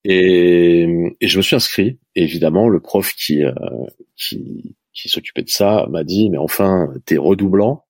Et, 0.04 1.16
et, 1.22 1.28
je 1.28 1.38
me 1.38 1.42
suis 1.42 1.56
inscrit. 1.56 2.00
Et 2.16 2.24
évidemment, 2.24 2.68
le 2.68 2.82
prof 2.82 3.14
qui 3.16 3.44
qui, 4.18 4.76
qui 4.94 5.10
s'occupait 5.10 5.44
de 5.44 5.50
ça 5.50 5.88
m'a 5.90 6.04
dit 6.04 6.30
mais 6.30 6.38
enfin 6.38 6.94
t'es 7.06 7.18
redoublant 7.18 7.85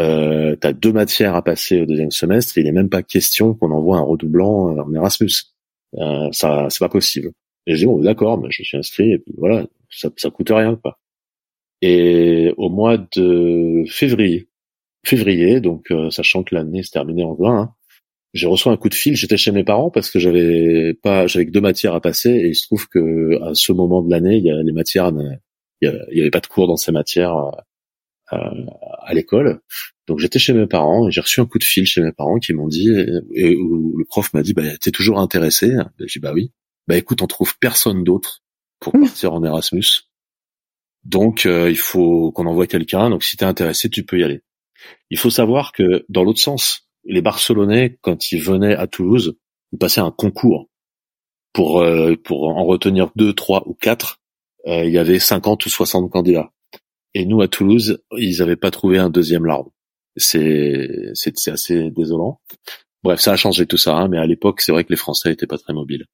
euh, 0.00 0.56
tu 0.60 0.66
as 0.66 0.72
deux 0.72 0.92
matières 0.92 1.34
à 1.34 1.42
passer 1.42 1.80
au 1.80 1.86
deuxième 1.86 2.10
semestre, 2.10 2.58
il 2.58 2.64
n'est 2.64 2.72
même 2.72 2.90
pas 2.90 3.02
question 3.02 3.54
qu'on 3.54 3.70
envoie 3.70 3.98
un 3.98 4.02
redoublant 4.02 4.76
euh, 4.76 4.82
en 4.82 4.92
Erasmus. 4.92 5.30
Euh, 5.96 6.28
ça, 6.32 6.66
c'est 6.70 6.80
pas 6.80 6.88
possible. 6.88 7.32
Et 7.66 7.74
j'ai 7.74 7.80
dit 7.80 7.86
bon, 7.86 8.00
d'accord, 8.00 8.38
mais 8.38 8.48
je 8.50 8.62
suis 8.62 8.76
inscrit 8.76 9.12
et 9.12 9.18
puis 9.18 9.32
voilà, 9.38 9.66
ça, 9.90 10.10
ça 10.16 10.30
coûte 10.30 10.50
rien 10.50 10.76
quoi. 10.76 10.98
Et 11.82 12.52
au 12.56 12.70
mois 12.70 12.96
de 12.98 13.84
février, 13.88 14.48
février, 15.04 15.60
donc 15.60 15.90
euh, 15.90 16.10
sachant 16.10 16.42
que 16.42 16.54
l'année 16.54 16.82
se 16.82 16.90
terminait 16.90 17.24
en 17.24 17.36
juin, 17.36 17.60
hein, 17.60 17.74
j'ai 18.32 18.46
reçu 18.48 18.68
un 18.68 18.76
coup 18.76 18.88
de 18.88 18.94
fil. 18.94 19.16
J'étais 19.16 19.36
chez 19.36 19.52
mes 19.52 19.64
parents 19.64 19.90
parce 19.90 20.10
que 20.10 20.18
j'avais 20.18 20.94
pas, 20.94 21.26
j'avais 21.26 21.46
que 21.46 21.52
deux 21.52 21.60
matières 21.60 21.94
à 21.94 22.00
passer 22.00 22.30
et 22.30 22.48
il 22.48 22.54
se 22.54 22.66
trouve 22.66 22.88
que 22.88 23.40
à 23.42 23.54
ce 23.54 23.72
moment 23.72 24.02
de 24.02 24.10
l'année, 24.10 24.38
il 24.38 24.44
y 24.44 24.50
a 24.50 24.62
les 24.62 24.72
matières, 24.72 25.12
il 25.80 25.88
y, 26.12 26.20
avait 26.20 26.30
pas 26.30 26.40
de 26.40 26.46
cours 26.46 26.66
dans 26.66 26.76
ces 26.76 26.90
matières 26.92 27.36
euh, 27.36 27.50
à 29.02 29.14
l'école. 29.14 29.60
Donc 30.06 30.18
j'étais 30.18 30.38
chez 30.38 30.52
mes 30.52 30.66
parents 30.66 31.08
et 31.08 31.10
j'ai 31.10 31.20
reçu 31.20 31.40
un 31.40 31.46
coup 31.46 31.58
de 31.58 31.64
fil 31.64 31.86
chez 31.86 32.00
mes 32.00 32.12
parents 32.12 32.38
qui 32.38 32.52
m'ont 32.52 32.68
dit 32.68 32.90
et, 33.34 33.56
où 33.56 33.96
le 33.96 34.04
prof 34.04 34.32
m'a 34.34 34.42
dit 34.42 34.52
bah 34.52 34.76
t'es 34.78 34.90
toujours 34.90 35.18
intéressé? 35.18 35.74
J'ai 35.98 36.06
dit 36.06 36.18
bah 36.18 36.32
oui. 36.34 36.52
Bah 36.88 36.96
écoute 36.96 37.22
on 37.22 37.26
trouve 37.26 37.56
personne 37.58 38.04
d'autre 38.04 38.42
pour 38.80 38.94
mmh. 38.96 39.00
partir 39.00 39.32
en 39.32 39.44
Erasmus. 39.44 39.84
Donc 41.04 41.46
euh, 41.46 41.70
il 41.70 41.78
faut 41.78 42.32
qu'on 42.32 42.46
envoie 42.46 42.66
quelqu'un. 42.66 43.10
Donc 43.10 43.24
si 43.24 43.36
t'es 43.36 43.44
intéressé 43.44 43.88
tu 43.88 44.04
peux 44.04 44.18
y 44.18 44.24
aller. 44.24 44.42
Il 45.10 45.18
faut 45.18 45.30
savoir 45.30 45.72
que 45.72 46.04
dans 46.08 46.24
l'autre 46.24 46.40
sens, 46.40 46.88
les 47.04 47.22
Barcelonais 47.22 47.98
quand 48.02 48.32
ils 48.32 48.42
venaient 48.42 48.74
à 48.74 48.86
Toulouse, 48.86 49.36
ils 49.72 49.78
passaient 49.78 50.00
un 50.00 50.10
concours 50.10 50.68
pour 51.52 51.80
euh, 51.80 52.14
pour 52.16 52.48
en 52.48 52.64
retenir 52.64 53.10
deux, 53.16 53.32
trois 53.32 53.66
ou 53.66 53.74
quatre. 53.74 54.20
Euh, 54.66 54.84
il 54.84 54.92
y 54.92 54.98
avait 54.98 55.18
50 55.18 55.64
ou 55.66 55.68
60 55.68 56.10
candidats. 56.10 56.53
Et 57.14 57.26
nous, 57.26 57.40
à 57.40 57.48
Toulouse, 57.48 58.02
ils 58.16 58.38
n'avaient 58.38 58.56
pas 58.56 58.70
trouvé 58.70 58.98
un 58.98 59.10
deuxième 59.10 59.46
larme. 59.46 59.68
C'est, 60.16 61.10
c'est, 61.14 61.50
assez 61.50 61.90
désolant. 61.90 62.40
Bref, 63.02 63.20
ça 63.20 63.32
a 63.32 63.36
changé 63.36 63.66
tout 63.66 63.76
ça, 63.76 63.96
hein, 63.96 64.08
mais 64.08 64.18
à 64.18 64.26
l'époque, 64.26 64.60
c'est 64.60 64.72
vrai 64.72 64.84
que 64.84 64.90
les 64.90 64.96
Français 64.96 65.32
étaient 65.32 65.46
pas 65.46 65.58
très 65.58 65.72
mobiles. 65.72 66.06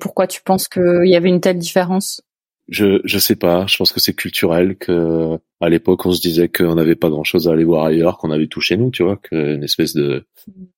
Pourquoi 0.00 0.26
tu 0.26 0.42
penses 0.42 0.68
qu'il 0.68 1.06
y 1.06 1.16
avait 1.16 1.28
une 1.28 1.40
telle 1.40 1.58
différence? 1.58 2.20
Je 2.68 3.00
je 3.04 3.18
sais 3.18 3.36
pas. 3.36 3.66
Je 3.66 3.76
pense 3.76 3.92
que 3.92 4.00
c'est 4.00 4.14
culturel. 4.14 4.76
Que 4.76 5.38
à 5.60 5.68
l'époque, 5.68 6.06
on 6.06 6.12
se 6.12 6.20
disait 6.20 6.48
qu'on 6.48 6.74
n'avait 6.74 6.94
pas 6.94 7.10
grand 7.10 7.24
chose 7.24 7.46
à 7.46 7.52
aller 7.52 7.64
voir 7.64 7.84
ailleurs, 7.84 8.16
qu'on 8.16 8.30
avait 8.30 8.46
tout 8.46 8.60
chez 8.60 8.76
nous, 8.76 8.90
tu 8.90 9.02
vois, 9.02 9.18
qu'une 9.18 9.62
espèce 9.62 9.94
de 9.94 10.26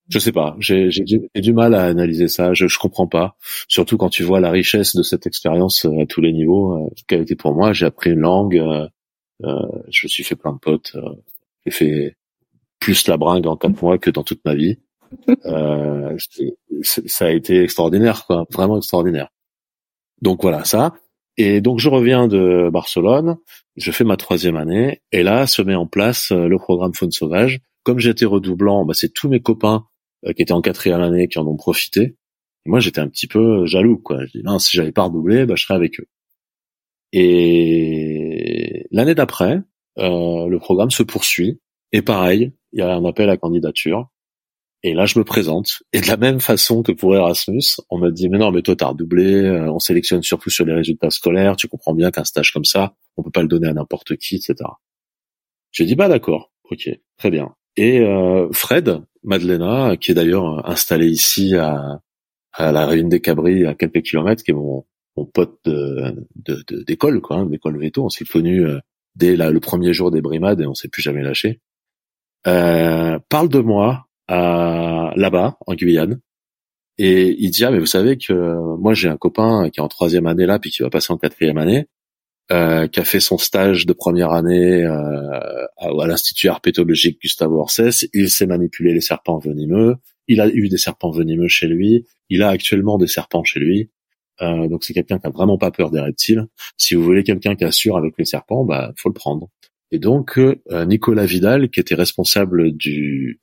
je 0.08 0.18
sais 0.18 0.32
pas. 0.32 0.56
J'ai 0.58 0.90
j'ai 0.90 1.04
du 1.04 1.52
mal 1.52 1.74
à 1.74 1.84
analyser 1.84 2.28
ça. 2.28 2.54
Je 2.54 2.66
je 2.66 2.78
comprends 2.78 3.06
pas. 3.06 3.36
Surtout 3.68 3.98
quand 3.98 4.08
tu 4.08 4.24
vois 4.24 4.40
la 4.40 4.50
richesse 4.50 4.96
de 4.96 5.02
cette 5.02 5.26
expérience 5.26 5.84
euh, 5.84 6.02
à 6.02 6.06
tous 6.06 6.20
les 6.20 6.32
niveaux. 6.32 6.76
Euh, 6.76 6.90
qu'a 7.06 7.18
été 7.18 7.36
pour 7.36 7.54
moi. 7.54 7.72
J'ai 7.72 7.86
appris 7.86 8.10
une 8.10 8.20
langue. 8.20 8.58
Euh, 8.58 8.88
je 9.42 10.06
me 10.06 10.08
suis 10.08 10.24
fait 10.24 10.36
plein 10.36 10.52
de 10.52 10.58
potes. 10.58 10.92
Euh, 10.96 11.14
j'ai 11.64 11.72
fait 11.72 12.16
plus 12.80 13.08
la 13.08 13.16
bringue 13.16 13.46
en 13.46 13.56
quatre 13.56 13.80
mois 13.82 13.98
que 13.98 14.10
dans 14.10 14.24
toute 14.24 14.44
ma 14.44 14.54
vie. 14.54 14.78
Euh, 15.46 16.16
ça 16.82 17.26
a 17.26 17.30
été 17.30 17.62
extraordinaire, 17.62 18.26
quoi, 18.26 18.44
vraiment 18.52 18.78
extraordinaire. 18.78 19.28
Donc 20.20 20.42
voilà 20.42 20.64
ça. 20.64 20.94
Et 21.36 21.60
donc 21.60 21.78
je 21.78 21.88
reviens 21.88 22.26
de 22.26 22.70
Barcelone, 22.72 23.36
je 23.76 23.92
fais 23.92 24.02
ma 24.02 24.16
troisième 24.16 24.56
année, 24.56 25.02
et 25.12 25.22
là 25.22 25.46
se 25.46 25.62
met 25.62 25.76
en 25.76 25.86
place 25.86 26.32
euh, 26.32 26.48
le 26.48 26.58
programme 26.58 26.94
Faune 26.94 27.12
Sauvage. 27.12 27.60
Comme 27.84 28.00
j'étais 28.00 28.24
redoublant, 28.24 28.84
bah, 28.84 28.94
c'est 28.94 29.12
tous 29.12 29.28
mes 29.28 29.40
copains 29.40 29.86
qui 30.34 30.42
étaient 30.42 30.52
en 30.52 30.62
quatrième 30.62 31.02
année 31.02 31.28
qui 31.28 31.38
en 31.38 31.46
ont 31.46 31.56
profité. 31.56 32.16
moi 32.64 32.80
j'étais 32.80 33.00
un 33.00 33.08
petit 33.08 33.28
peu 33.28 33.64
jaloux, 33.66 33.98
quoi. 33.98 34.24
Je 34.26 34.38
dis 34.38 34.42
non, 34.42 34.58
si 34.58 34.76
j'avais 34.76 34.92
pas 34.92 35.04
redoublé, 35.04 35.46
bah, 35.46 35.54
je 35.56 35.62
serais 35.62 35.74
avec 35.74 36.00
eux. 36.00 36.06
Et 37.12 38.86
l'année 38.90 39.14
d'après, 39.14 39.60
euh, 39.98 40.48
le 40.48 40.58
programme 40.58 40.90
se 40.90 41.02
poursuit. 41.02 41.60
Et 41.92 42.02
pareil, 42.02 42.52
il 42.72 42.80
y 42.80 42.82
a 42.82 42.94
un 42.94 43.04
appel 43.04 43.30
à 43.30 43.36
candidature. 43.36 44.08
Et 44.82 44.92
là, 44.92 45.06
je 45.06 45.18
me 45.18 45.24
présente. 45.24 45.82
Et 45.92 46.00
de 46.00 46.06
la 46.06 46.16
même 46.16 46.40
façon 46.40 46.82
que 46.82 46.92
pour 46.92 47.16
Erasmus, 47.16 47.80
on 47.90 47.98
me 47.98 48.10
dit, 48.10 48.28
mais 48.28 48.38
non, 48.38 48.50
mais 48.50 48.62
toi, 48.62 48.76
t'as 48.76 48.88
redoublé, 48.88 49.34
euh, 49.34 49.72
on 49.72 49.78
sélectionne 49.78 50.22
surtout 50.22 50.50
sur 50.50 50.64
les 50.64 50.74
résultats 50.74 51.10
scolaires, 51.10 51.56
tu 51.56 51.66
comprends 51.68 51.94
bien 51.94 52.10
qu'un 52.10 52.24
stage 52.24 52.52
comme 52.52 52.64
ça, 52.64 52.94
on 53.16 53.22
peut 53.22 53.30
pas 53.30 53.42
le 53.42 53.48
donner 53.48 53.68
à 53.68 53.72
n'importe 53.72 54.16
qui, 54.16 54.36
etc. 54.36 54.54
J'ai 55.72 55.86
dit, 55.86 55.94
bah 55.94 56.08
d'accord, 56.08 56.52
ok, 56.70 56.88
très 57.16 57.30
bien. 57.30 57.54
Et 57.76 58.00
euh, 58.00 58.48
Fred 58.52 59.00
Madeleine, 59.24 59.96
qui 59.98 60.12
est 60.12 60.14
d'ailleurs 60.14 60.68
installé 60.68 61.08
ici 61.08 61.56
à, 61.56 62.00
à 62.52 62.72
la 62.72 62.86
Réunion 62.86 63.08
des 63.08 63.20
Cabris, 63.20 63.66
à 63.66 63.74
quelques 63.74 64.02
kilomètres, 64.02 64.44
qui 64.44 64.52
est 64.52 64.54
mon, 64.54 64.84
mon 65.16 65.24
pote 65.24 65.58
de 65.64 66.26
d'école 66.86 67.20
quoi, 67.20 67.36
hein, 67.36 67.46
d'école 67.46 67.78
veto. 67.80 68.04
On 68.04 68.08
s'est 68.08 68.24
connu 68.24 68.64
euh, 68.64 68.78
dès 69.14 69.36
le 69.36 69.60
premier 69.60 69.92
jour 69.92 70.10
des 70.10 70.20
brimades 70.20 70.60
et 70.60 70.66
on 70.66 70.74
s'est 70.74 70.88
plus 70.88 71.02
jamais 71.02 71.22
lâché. 71.22 71.60
Euh, 72.46 73.18
parle 73.28 73.48
de 73.48 73.60
moi 73.60 74.06
à 74.28 75.12
là-bas 75.16 75.56
en 75.66 75.74
Guyane 75.74 76.20
et 76.98 77.34
il 77.38 77.50
dit 77.50 77.64
ah 77.64 77.70
mais 77.70 77.78
vous 77.78 77.86
savez 77.86 78.16
que 78.18 78.32
moi 78.78 78.94
j'ai 78.94 79.08
un 79.08 79.16
copain 79.16 79.70
qui 79.70 79.80
est 79.80 79.82
en 79.82 79.88
troisième 79.88 80.26
année 80.26 80.46
là 80.46 80.58
puis 80.58 80.70
qui 80.70 80.82
va 80.82 80.90
passer 80.90 81.12
en 81.12 81.18
quatrième 81.18 81.58
année 81.58 81.88
euh, 82.52 82.86
qui 82.86 83.00
a 83.00 83.04
fait 83.04 83.18
son 83.18 83.38
stage 83.38 83.86
de 83.86 83.92
première 83.92 84.30
année 84.30 84.84
euh, 84.84 85.66
à, 85.78 85.86
à 86.00 86.06
l'institut 86.06 86.46
herpétologique 86.46 87.20
Gustavo 87.20 87.58
Orsès. 87.58 88.08
Il 88.14 88.30
sait 88.30 88.46
manipuler 88.46 88.94
les 88.94 89.00
serpents 89.00 89.38
venimeux. 89.38 89.96
Il 90.28 90.40
a 90.40 90.46
eu 90.48 90.68
des 90.68 90.76
serpents 90.76 91.10
venimeux 91.10 91.48
chez 91.48 91.66
lui. 91.66 92.06
Il 92.28 92.44
a 92.44 92.48
actuellement 92.48 92.98
des 92.98 93.08
serpents 93.08 93.42
chez 93.42 93.58
lui. 93.58 93.90
Euh, 94.42 94.68
donc 94.68 94.84
c'est 94.84 94.92
quelqu'un 94.92 95.18
qui 95.18 95.26
a 95.26 95.30
vraiment 95.30 95.58
pas 95.58 95.70
peur 95.70 95.90
des 95.90 96.00
reptiles. 96.00 96.46
Si 96.76 96.94
vous 96.94 97.02
voulez 97.02 97.24
quelqu'un 97.24 97.54
qui 97.54 97.64
assure 97.64 97.96
avec 97.96 98.14
les 98.18 98.24
serpents, 98.24 98.64
bah 98.64 98.92
faut 98.96 99.08
le 99.08 99.14
prendre. 99.14 99.48
Et 99.90 99.98
donc 99.98 100.38
euh, 100.38 100.84
Nicolas 100.86 101.26
Vidal, 101.26 101.70
qui 101.70 101.80
était 101.80 101.94
responsable 101.94 102.72
du 102.72 103.40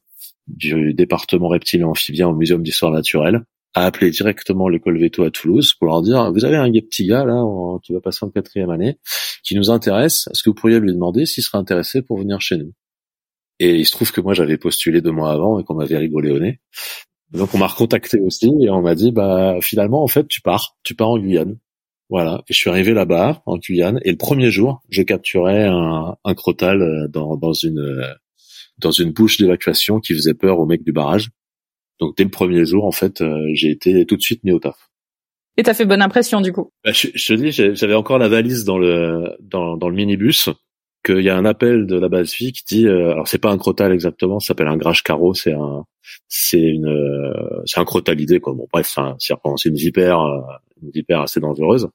département 0.47 1.47
reptile 1.47 1.81
et 1.81 1.85
amphibien 1.85 2.27
au 2.27 2.35
Muséum 2.35 2.61
d'histoire 2.63 2.91
naturelle, 2.91 3.43
a 3.73 3.85
appelé 3.85 4.11
directement 4.11 4.69
l'école 4.69 4.99
Veto 4.99 5.23
à 5.23 5.31
Toulouse 5.31 5.73
pour 5.73 5.87
leur 5.87 6.01
dire 6.01 6.31
vous 6.31 6.45
avez 6.45 6.57
un 6.57 6.71
petit 6.71 7.07
gars 7.07 7.25
là 7.25 7.43
qui 7.81 7.93
va 7.93 8.01
passer 8.01 8.25
en 8.25 8.29
quatrième 8.29 8.69
année 8.69 8.99
qui 9.43 9.55
nous 9.55 9.71
intéresse 9.71 10.27
est-ce 10.31 10.43
que 10.43 10.49
vous 10.49 10.55
pourriez 10.55 10.79
lui 10.79 10.93
demander 10.93 11.25
s'il 11.25 11.43
serait 11.43 11.57
intéressé 11.57 12.01
pour 12.01 12.19
venir 12.19 12.39
chez 12.39 12.57
nous? 12.57 12.71
Et 13.59 13.75
il 13.77 13.85
se 13.85 13.91
trouve 13.91 14.11
que 14.11 14.21
moi 14.21 14.33
j'avais 14.33 14.57
postulé 14.57 15.01
deux 15.01 15.11
mois 15.11 15.31
avant 15.31 15.59
et 15.59 15.63
qu'on 15.63 15.75
m'avait 15.75 15.97
rigolé 15.97 16.31
au 16.31 16.39
nez 16.39 16.59
donc 17.33 17.53
on 17.53 17.57
m'a 17.57 17.67
recontacté 17.67 18.19
aussi 18.19 18.51
et 18.61 18.69
on 18.69 18.81
m'a 18.81 18.95
dit 18.95 19.11
bah 19.11 19.57
finalement 19.61 20.03
en 20.03 20.07
fait 20.07 20.27
tu 20.27 20.41
pars, 20.41 20.77
tu 20.83 20.95
pars 20.95 21.09
en 21.09 21.17
Guyane. 21.17 21.57
Voilà. 22.09 22.43
Et 22.47 22.53
je 22.53 22.59
suis 22.59 22.69
arrivé 22.69 22.93
là-bas 22.93 23.41
en 23.45 23.57
Guyane 23.57 23.99
et 24.03 24.11
le 24.11 24.17
premier 24.17 24.51
jour, 24.51 24.83
je 24.89 25.01
capturais 25.01 25.65
un, 25.65 26.15
un 26.23 26.35
crotal 26.35 26.81
euh, 26.81 27.07
dans, 27.07 27.37
dans 27.37 27.53
une 27.53 27.79
euh, 27.79 28.13
dans 28.77 28.91
une 28.91 29.11
bouche 29.11 29.37
d'évacuation 29.37 29.99
qui 29.99 30.13
faisait 30.13 30.33
peur 30.33 30.59
au 30.59 30.65
mec 30.65 30.83
du 30.83 30.91
barrage. 30.91 31.31
Donc 31.99 32.17
dès 32.17 32.23
le 32.23 32.29
premier 32.29 32.65
jour, 32.65 32.85
en 32.85 32.91
fait, 32.91 33.21
euh, 33.21 33.49
j'ai 33.53 33.71
été 33.71 34.05
tout 34.05 34.15
de 34.15 34.21
suite 34.21 34.43
mis 34.43 34.51
au 34.51 34.59
taf. 34.59 34.75
Et 35.57 35.63
t'as 35.63 35.73
fait 35.73 35.85
bonne 35.85 36.01
impression 36.01 36.41
du 36.41 36.51
coup. 36.51 36.71
Bah, 36.83 36.91
je, 36.91 37.07
je, 37.13 37.33
te 37.33 37.39
dis, 37.39 37.51
j'avais 37.51 37.93
encore 37.93 38.17
la 38.17 38.27
valise 38.27 38.63
dans 38.63 38.77
le 38.77 39.35
dans, 39.41 39.77
dans 39.77 39.89
le 39.89 39.95
minibus 39.95 40.49
qu'il 41.03 41.21
y 41.21 41.29
a 41.29 41.37
un 41.37 41.45
appel 41.45 41.85
de 41.85 41.97
la 41.99 42.09
base 42.09 42.33
vie 42.33 42.51
qui 42.51 42.63
dit, 42.65 42.87
euh, 42.87 43.11
alors 43.11 43.27
c'est 43.27 43.37
pas 43.37 43.51
un 43.51 43.57
crotal 43.57 43.91
exactement, 43.91 44.39
ça 44.39 44.47
s'appelle 44.47 44.67
un 44.67 44.77
grage 44.77 45.03
carreau, 45.03 45.33
c'est 45.33 45.53
un, 45.53 45.85
c'est 46.27 46.61
une, 46.61 46.87
euh, 46.87 47.61
c'est 47.65 47.79
un 47.79 47.85
crotalidé 47.85 48.39
quoi. 48.39 48.53
Bon 48.53 48.67
bref, 48.71 48.97
c'est 49.19 49.69
une 49.69 49.75
vipère, 49.75 50.21
euh, 50.21 50.41
une 50.81 50.91
vipère 50.91 51.21
assez 51.21 51.39
dangereuse. 51.39 51.89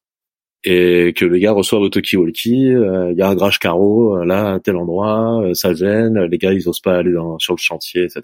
Et 0.65 1.15
que 1.17 1.25
le 1.25 1.39
gars 1.39 1.53
reçoit 1.53 1.79
au 1.79 1.89
talkie-walkie, 1.89 2.73
il 2.73 3.15
y 3.17 3.23
a 3.23 3.29
un 3.29 3.35
grage 3.37 3.59
carreau 3.61 4.25
là 4.25 4.55
à 4.55 4.61
tel 4.61 4.77
endroit, 4.77 5.43
ça 5.55 5.73
gêne, 5.73 6.19
les 6.25 6.39
gars 6.39 6.53
ils 6.53 6.69
osent 6.69 6.81
pas 6.81 6.97
aller 6.97 7.13
dans, 7.13 7.39
sur 7.39 7.55
le 7.55 7.61
chantier, 7.61 8.03
etc. 8.05 8.23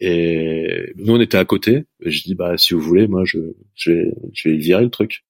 Et 0.00 0.92
nous 0.96 1.14
on 1.14 1.20
était 1.20 1.38
à 1.38 1.44
côté. 1.46 1.84
Et 2.02 2.10
je 2.10 2.24
dis 2.24 2.34
bah 2.34 2.58
si 2.58 2.74
vous 2.74 2.80
voulez, 2.80 3.08
moi 3.08 3.22
je, 3.24 3.38
je 3.74 3.92
vais, 3.92 4.14
je 4.34 4.50
vais 4.50 4.56
virer 4.56 4.82
le 4.82 4.90
truc. 4.90 5.24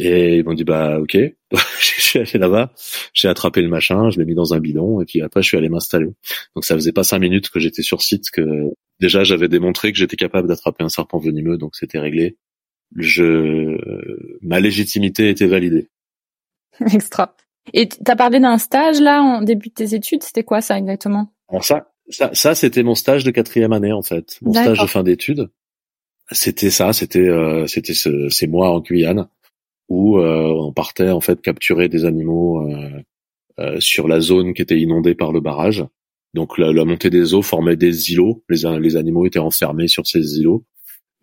Et 0.00 0.36
ils 0.36 0.44
m'ont 0.44 0.54
dit 0.54 0.62
bah 0.62 1.00
ok. 1.00 1.16
je 1.52 2.00
suis 2.00 2.18
allé 2.20 2.30
là-bas, 2.34 2.72
j'ai 3.12 3.26
attrapé 3.26 3.62
le 3.62 3.68
machin, 3.68 4.10
je 4.10 4.18
l'ai 4.18 4.24
mis 4.24 4.36
dans 4.36 4.54
un 4.54 4.60
bidon 4.60 5.00
et 5.00 5.04
puis 5.04 5.22
après 5.22 5.42
je 5.42 5.48
suis 5.48 5.56
allé 5.56 5.68
m'installer. 5.68 6.14
Donc 6.54 6.64
ça 6.64 6.76
faisait 6.76 6.92
pas 6.92 7.02
cinq 7.02 7.18
minutes 7.18 7.50
que 7.50 7.58
j'étais 7.58 7.82
sur 7.82 8.00
site 8.00 8.30
que 8.30 8.70
déjà 9.00 9.24
j'avais 9.24 9.48
démontré 9.48 9.90
que 9.90 9.98
j'étais 9.98 10.16
capable 10.16 10.46
d'attraper 10.46 10.84
un 10.84 10.88
serpent 10.88 11.18
venimeux, 11.18 11.58
donc 11.58 11.74
c'était 11.74 11.98
réglé. 11.98 12.36
Je 12.96 13.76
ma 14.40 14.60
légitimité 14.60 15.30
était 15.30 15.48
validée. 15.48 15.88
Extra. 16.92 17.34
Et 17.74 17.88
t'as 17.88 18.14
parlé 18.14 18.38
d'un 18.38 18.58
stage 18.58 19.00
là 19.00 19.20
en 19.20 19.42
début 19.42 19.70
de 19.70 19.74
tes 19.74 19.94
études, 19.96 20.22
c'était 20.22 20.44
quoi 20.44 20.60
ça 20.60 20.78
exactement? 20.78 21.32
Alors 21.48 21.64
ça, 21.64 21.90
ça, 22.08 22.30
ça 22.34 22.54
c'était 22.54 22.84
mon 22.84 22.94
stage 22.94 23.24
de 23.24 23.32
quatrième 23.32 23.72
année 23.72 23.92
en 23.92 24.02
fait, 24.02 24.38
mon 24.42 24.52
stage 24.52 24.78
de 24.78 24.86
fin 24.86 25.02
d'études. 25.02 25.50
C'était 26.30 26.70
ça, 26.70 26.92
c'était 26.92 27.28
euh, 27.28 27.66
c'était 27.66 27.94
ce, 27.94 28.28
ces 28.28 28.46
mois 28.46 28.70
en 28.70 28.80
Guyane 28.80 29.28
où 29.88 30.18
euh, 30.18 30.52
on 30.56 30.72
partait 30.72 31.10
en 31.10 31.20
fait 31.20 31.40
capturer 31.40 31.88
des 31.88 32.04
animaux 32.04 32.68
euh, 32.68 33.02
euh, 33.58 33.80
sur 33.80 34.08
la 34.08 34.20
zone 34.20 34.54
qui 34.54 34.62
était 34.62 34.78
inondée 34.78 35.14
par 35.14 35.32
le 35.32 35.40
barrage. 35.40 35.84
Donc 36.34 36.58
la, 36.58 36.84
montée 36.84 37.10
des 37.10 37.34
eaux 37.34 37.42
formait 37.42 37.76
des 37.76 38.12
îlots, 38.12 38.44
les, 38.48 38.78
les 38.80 38.96
animaux 38.96 39.26
étaient 39.26 39.38
enfermés 39.38 39.88
sur 39.88 40.06
ces 40.06 40.38
îlots, 40.38 40.64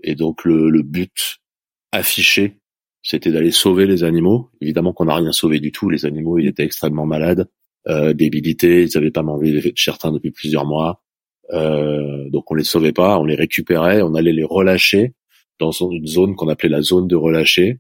et 0.03 0.15
donc 0.15 0.43
le, 0.43 0.69
le 0.69 0.81
but 0.81 1.37
affiché, 1.91 2.57
c'était 3.03 3.31
d'aller 3.31 3.51
sauver 3.51 3.85
les 3.85 4.03
animaux. 4.03 4.49
Évidemment 4.61 4.93
qu'on 4.93 5.05
n'a 5.05 5.15
rien 5.15 5.31
sauvé 5.31 5.59
du 5.59 5.71
tout, 5.71 5.89
les 5.89 6.05
animaux 6.05 6.39
ils 6.39 6.47
étaient 6.47 6.65
extrêmement 6.65 7.05
malades, 7.05 7.47
euh, 7.87 8.13
débilités, 8.13 8.83
ils 8.83 8.89
n'avaient 8.95 9.11
pas 9.11 9.21
mangé 9.21 9.51
de 9.51 9.73
certains 9.75 10.11
depuis 10.11 10.31
plusieurs 10.31 10.65
mois, 10.65 11.03
euh, 11.53 12.29
donc 12.29 12.49
on 12.51 12.55
les 12.55 12.63
sauvait 12.63 12.91
pas, 12.91 13.19
on 13.19 13.25
les 13.25 13.35
récupérait, 13.35 14.01
on 14.01 14.15
allait 14.15 14.33
les 14.33 14.43
relâcher 14.43 15.13
dans 15.59 15.71
une 15.71 16.07
zone 16.07 16.35
qu'on 16.35 16.49
appelait 16.49 16.69
la 16.69 16.81
zone 16.81 17.07
de 17.07 17.15
relâché, 17.15 17.79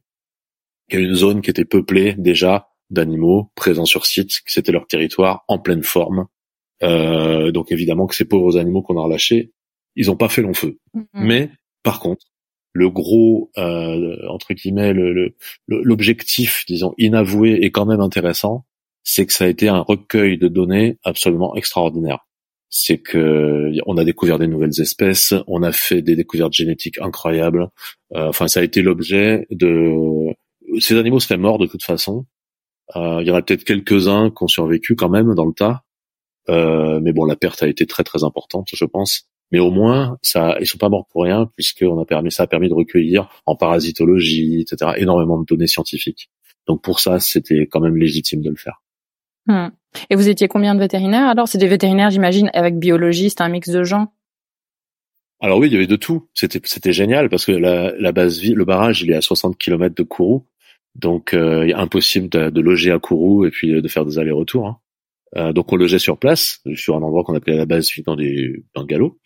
il 0.89 0.95
y 0.95 0.97
a 0.97 1.05
une 1.05 1.15
zone 1.15 1.41
qui 1.41 1.49
était 1.49 1.65
peuplée 1.65 2.15
déjà 2.17 2.69
d'animaux 2.89 3.51
présents 3.55 3.85
sur 3.85 4.05
site, 4.05 4.41
que 4.45 4.51
c'était 4.51 4.71
leur 4.71 4.87
territoire 4.87 5.43
en 5.47 5.59
pleine 5.59 5.83
forme. 5.83 6.27
Euh, 6.83 7.51
donc 7.51 7.71
évidemment 7.71 8.05
que 8.07 8.15
ces 8.15 8.25
pauvres 8.25 8.57
animaux 8.57 8.81
qu'on 8.81 8.97
a 8.97 9.03
relâchés, 9.03 9.51
ils 9.95 10.07
n'ont 10.07 10.17
pas 10.17 10.29
fait 10.29 10.41
long 10.41 10.53
feu. 10.53 10.77
Mm-hmm. 10.93 11.05
Mais 11.13 11.49
par 11.83 11.99
contre, 11.99 12.25
le 12.73 12.89
gros 12.89 13.51
euh, 13.57 14.17
entre 14.29 14.53
guillemets 14.53 14.93
l'objectif 15.67 16.65
le, 16.67 16.73
disons 16.73 16.93
inavoué 16.97 17.59
et 17.61 17.71
quand 17.71 17.85
même 17.85 18.01
intéressant, 18.01 18.65
c'est 19.03 19.25
que 19.25 19.33
ça 19.33 19.45
a 19.45 19.47
été 19.47 19.69
un 19.69 19.79
recueil 19.79 20.37
de 20.37 20.49
données 20.49 20.97
absolument 21.03 21.55
extraordinaire. 21.55 22.27
C'est 22.69 22.97
que 22.97 23.71
on 23.85 23.95
a 23.97 24.03
découvert 24.03 24.39
des 24.39 24.47
nouvelles 24.47 24.81
espèces, 24.81 25.33
on 25.47 25.63
a 25.63 25.71
fait 25.71 26.01
des 26.01 26.17
découvertes 26.17 26.51
génétiques 26.51 26.99
incroyables. 26.99 27.69
Euh, 28.13 28.27
enfin, 28.27 28.49
ça 28.49 28.59
a 28.59 28.63
été 28.63 28.81
l'objet 28.81 29.47
de 29.51 30.35
ces 30.79 30.97
animaux 30.97 31.19
seraient 31.19 31.37
morts 31.37 31.57
de 31.57 31.67
toute 31.67 31.83
façon. 31.83 32.25
Euh, 32.95 33.19
il 33.21 33.27
y 33.27 33.31
en 33.31 33.35
a 33.35 33.41
peut-être 33.41 33.63
quelques-uns 33.63 34.29
qui 34.29 34.43
ont 34.43 34.47
survécu 34.47 34.95
quand 34.95 35.09
même 35.09 35.33
dans 35.33 35.45
le 35.45 35.53
tas. 35.53 35.83
Euh, 36.49 36.99
mais 37.01 37.13
bon, 37.13 37.25
la 37.25 37.35
perte 37.35 37.63
a 37.63 37.67
été 37.67 37.85
très 37.85 38.03
très 38.03 38.23
importante, 38.23 38.69
je 38.71 38.85
pense. 38.85 39.27
Mais 39.51 39.59
au 39.59 39.71
moins, 39.71 40.17
ça, 40.21 40.57
ils 40.59 40.67
sont 40.67 40.77
pas 40.77 40.89
morts 40.89 41.07
pour 41.11 41.23
rien, 41.23 41.49
puisqu'on 41.55 41.99
a 41.99 42.05
permis, 42.05 42.31
ça 42.31 42.43
a 42.43 42.47
permis 42.47 42.69
de 42.69 42.73
recueillir 42.73 43.29
en 43.45 43.55
parasitologie, 43.55 44.61
etc., 44.61 44.93
énormément 44.97 45.39
de 45.39 45.45
données 45.45 45.67
scientifiques. 45.67 46.29
Donc 46.67 46.81
pour 46.81 46.99
ça, 46.99 47.19
c'était 47.19 47.67
quand 47.67 47.79
même 47.79 47.95
légitime 47.95 48.41
de 48.41 48.49
le 48.49 48.55
faire. 48.55 48.81
Hmm. 49.47 49.69
Et 50.09 50.15
vous 50.15 50.27
étiez 50.29 50.47
combien 50.47 50.73
de 50.73 50.79
vétérinaires 50.79 51.27
Alors, 51.27 51.47
c'est 51.47 51.57
des 51.57 51.67
vétérinaires, 51.67 52.09
j'imagine, 52.09 52.49
avec 52.53 52.77
biologistes, 52.79 53.39
un 53.39 53.49
mix 53.49 53.69
de 53.69 53.83
gens. 53.83 54.11
Alors 55.41 55.59
oui, 55.59 55.67
il 55.67 55.73
y 55.73 55.75
avait 55.75 55.87
de 55.87 55.95
tout. 55.95 56.27
C'était 56.33 56.61
c'était 56.63 56.93
génial 56.93 57.29
parce 57.29 57.45
que 57.45 57.51
la, 57.51 57.93
la 57.99 58.11
base 58.11 58.39
vie, 58.39 58.53
le 58.53 58.65
barrage, 58.65 59.01
il 59.01 59.11
est 59.11 59.15
à 59.15 59.21
60 59.21 59.57
km 59.57 59.93
de 59.93 60.03
Kourou. 60.03 60.45
Donc, 60.95 61.33
euh, 61.33 61.71
impossible 61.75 62.29
de, 62.29 62.49
de, 62.49 62.61
loger 62.61 62.91
à 62.91 62.99
Kourou 62.99 63.45
et 63.45 63.51
puis 63.51 63.81
de 63.81 63.87
faire 63.87 64.05
des 64.05 64.17
allers-retours. 64.17 64.67
Hein. 64.67 64.77
Euh, 65.35 65.53
donc, 65.53 65.71
on 65.73 65.75
logeait 65.75 65.99
sur 65.99 66.17
place, 66.17 66.61
sur 66.75 66.95
un 66.95 67.01
endroit 67.01 67.23
qu'on 67.23 67.35
appelait 67.35 67.57
la 67.57 67.65
base 67.65 67.89
dans 68.05 68.15
des 68.15 68.63
galop. 68.87 69.19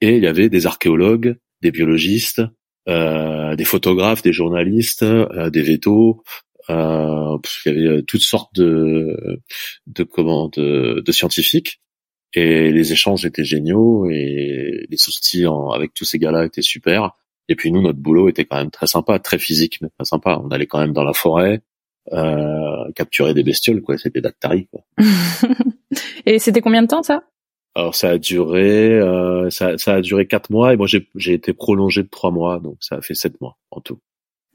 Et 0.00 0.16
il 0.16 0.22
y 0.22 0.26
avait 0.26 0.50
des 0.50 0.66
archéologues, 0.66 1.36
des 1.62 1.70
biologistes, 1.70 2.42
euh, 2.88 3.56
des 3.56 3.64
photographes, 3.64 4.22
des 4.22 4.32
journalistes, 4.32 5.02
euh, 5.02 5.50
des 5.50 5.62
vétos. 5.62 6.22
Euh, 6.70 7.38
il 7.66 7.82
y 7.82 7.88
avait 7.88 8.02
toutes 8.02 8.22
sortes 8.22 8.54
de 8.54 9.40
de 9.86 10.02
comment 10.02 10.48
de, 10.48 11.02
de 11.04 11.12
scientifiques. 11.12 11.80
Et 12.34 12.70
les 12.70 12.92
échanges 12.92 13.24
étaient 13.24 13.44
géniaux 13.44 14.08
et 14.10 14.86
les 14.88 14.96
sorties 14.96 15.44
avec 15.74 15.94
tous 15.94 16.04
ces 16.04 16.18
gars-là 16.18 16.44
étaient 16.44 16.62
super. 16.62 17.12
Et 17.48 17.54
puis 17.54 17.70
nous, 17.70 17.82
notre 17.82 17.98
boulot 17.98 18.28
était 18.28 18.44
quand 18.44 18.56
même 18.56 18.70
très 18.70 18.86
sympa, 18.86 19.18
très 19.18 19.38
physique, 19.38 19.78
mais 19.80 19.88
très 19.88 20.04
sympa. 20.04 20.40
On 20.42 20.48
allait 20.48 20.66
quand 20.66 20.80
même 20.80 20.92
dans 20.92 21.04
la 21.04 21.12
forêt, 21.12 21.62
euh, 22.12 22.90
capturer 22.94 23.34
des 23.34 23.42
bestioles, 23.42 23.82
quoi. 23.82 23.98
C'était 23.98 24.20
d'Actari, 24.20 24.68
quoi. 24.68 24.82
et 26.26 26.38
c'était 26.38 26.60
combien 26.60 26.82
de 26.82 26.88
temps 26.88 27.02
ça? 27.02 27.22
Alors 27.76 27.94
ça 27.94 28.08
a 28.08 28.18
duré, 28.18 28.90
euh, 28.98 29.50
ça, 29.50 29.76
ça, 29.76 29.96
a 29.96 30.00
duré 30.00 30.26
quatre 30.26 30.48
mois 30.48 30.72
et 30.72 30.78
moi 30.78 30.86
j'ai 30.86 31.32
été 31.34 31.52
prolongé 31.52 32.02
de 32.02 32.08
trois 32.08 32.30
mois, 32.30 32.58
donc 32.58 32.78
ça 32.80 32.96
a 32.96 33.00
fait 33.02 33.12
sept 33.12 33.38
mois 33.42 33.58
en 33.70 33.82
tout. 33.82 33.98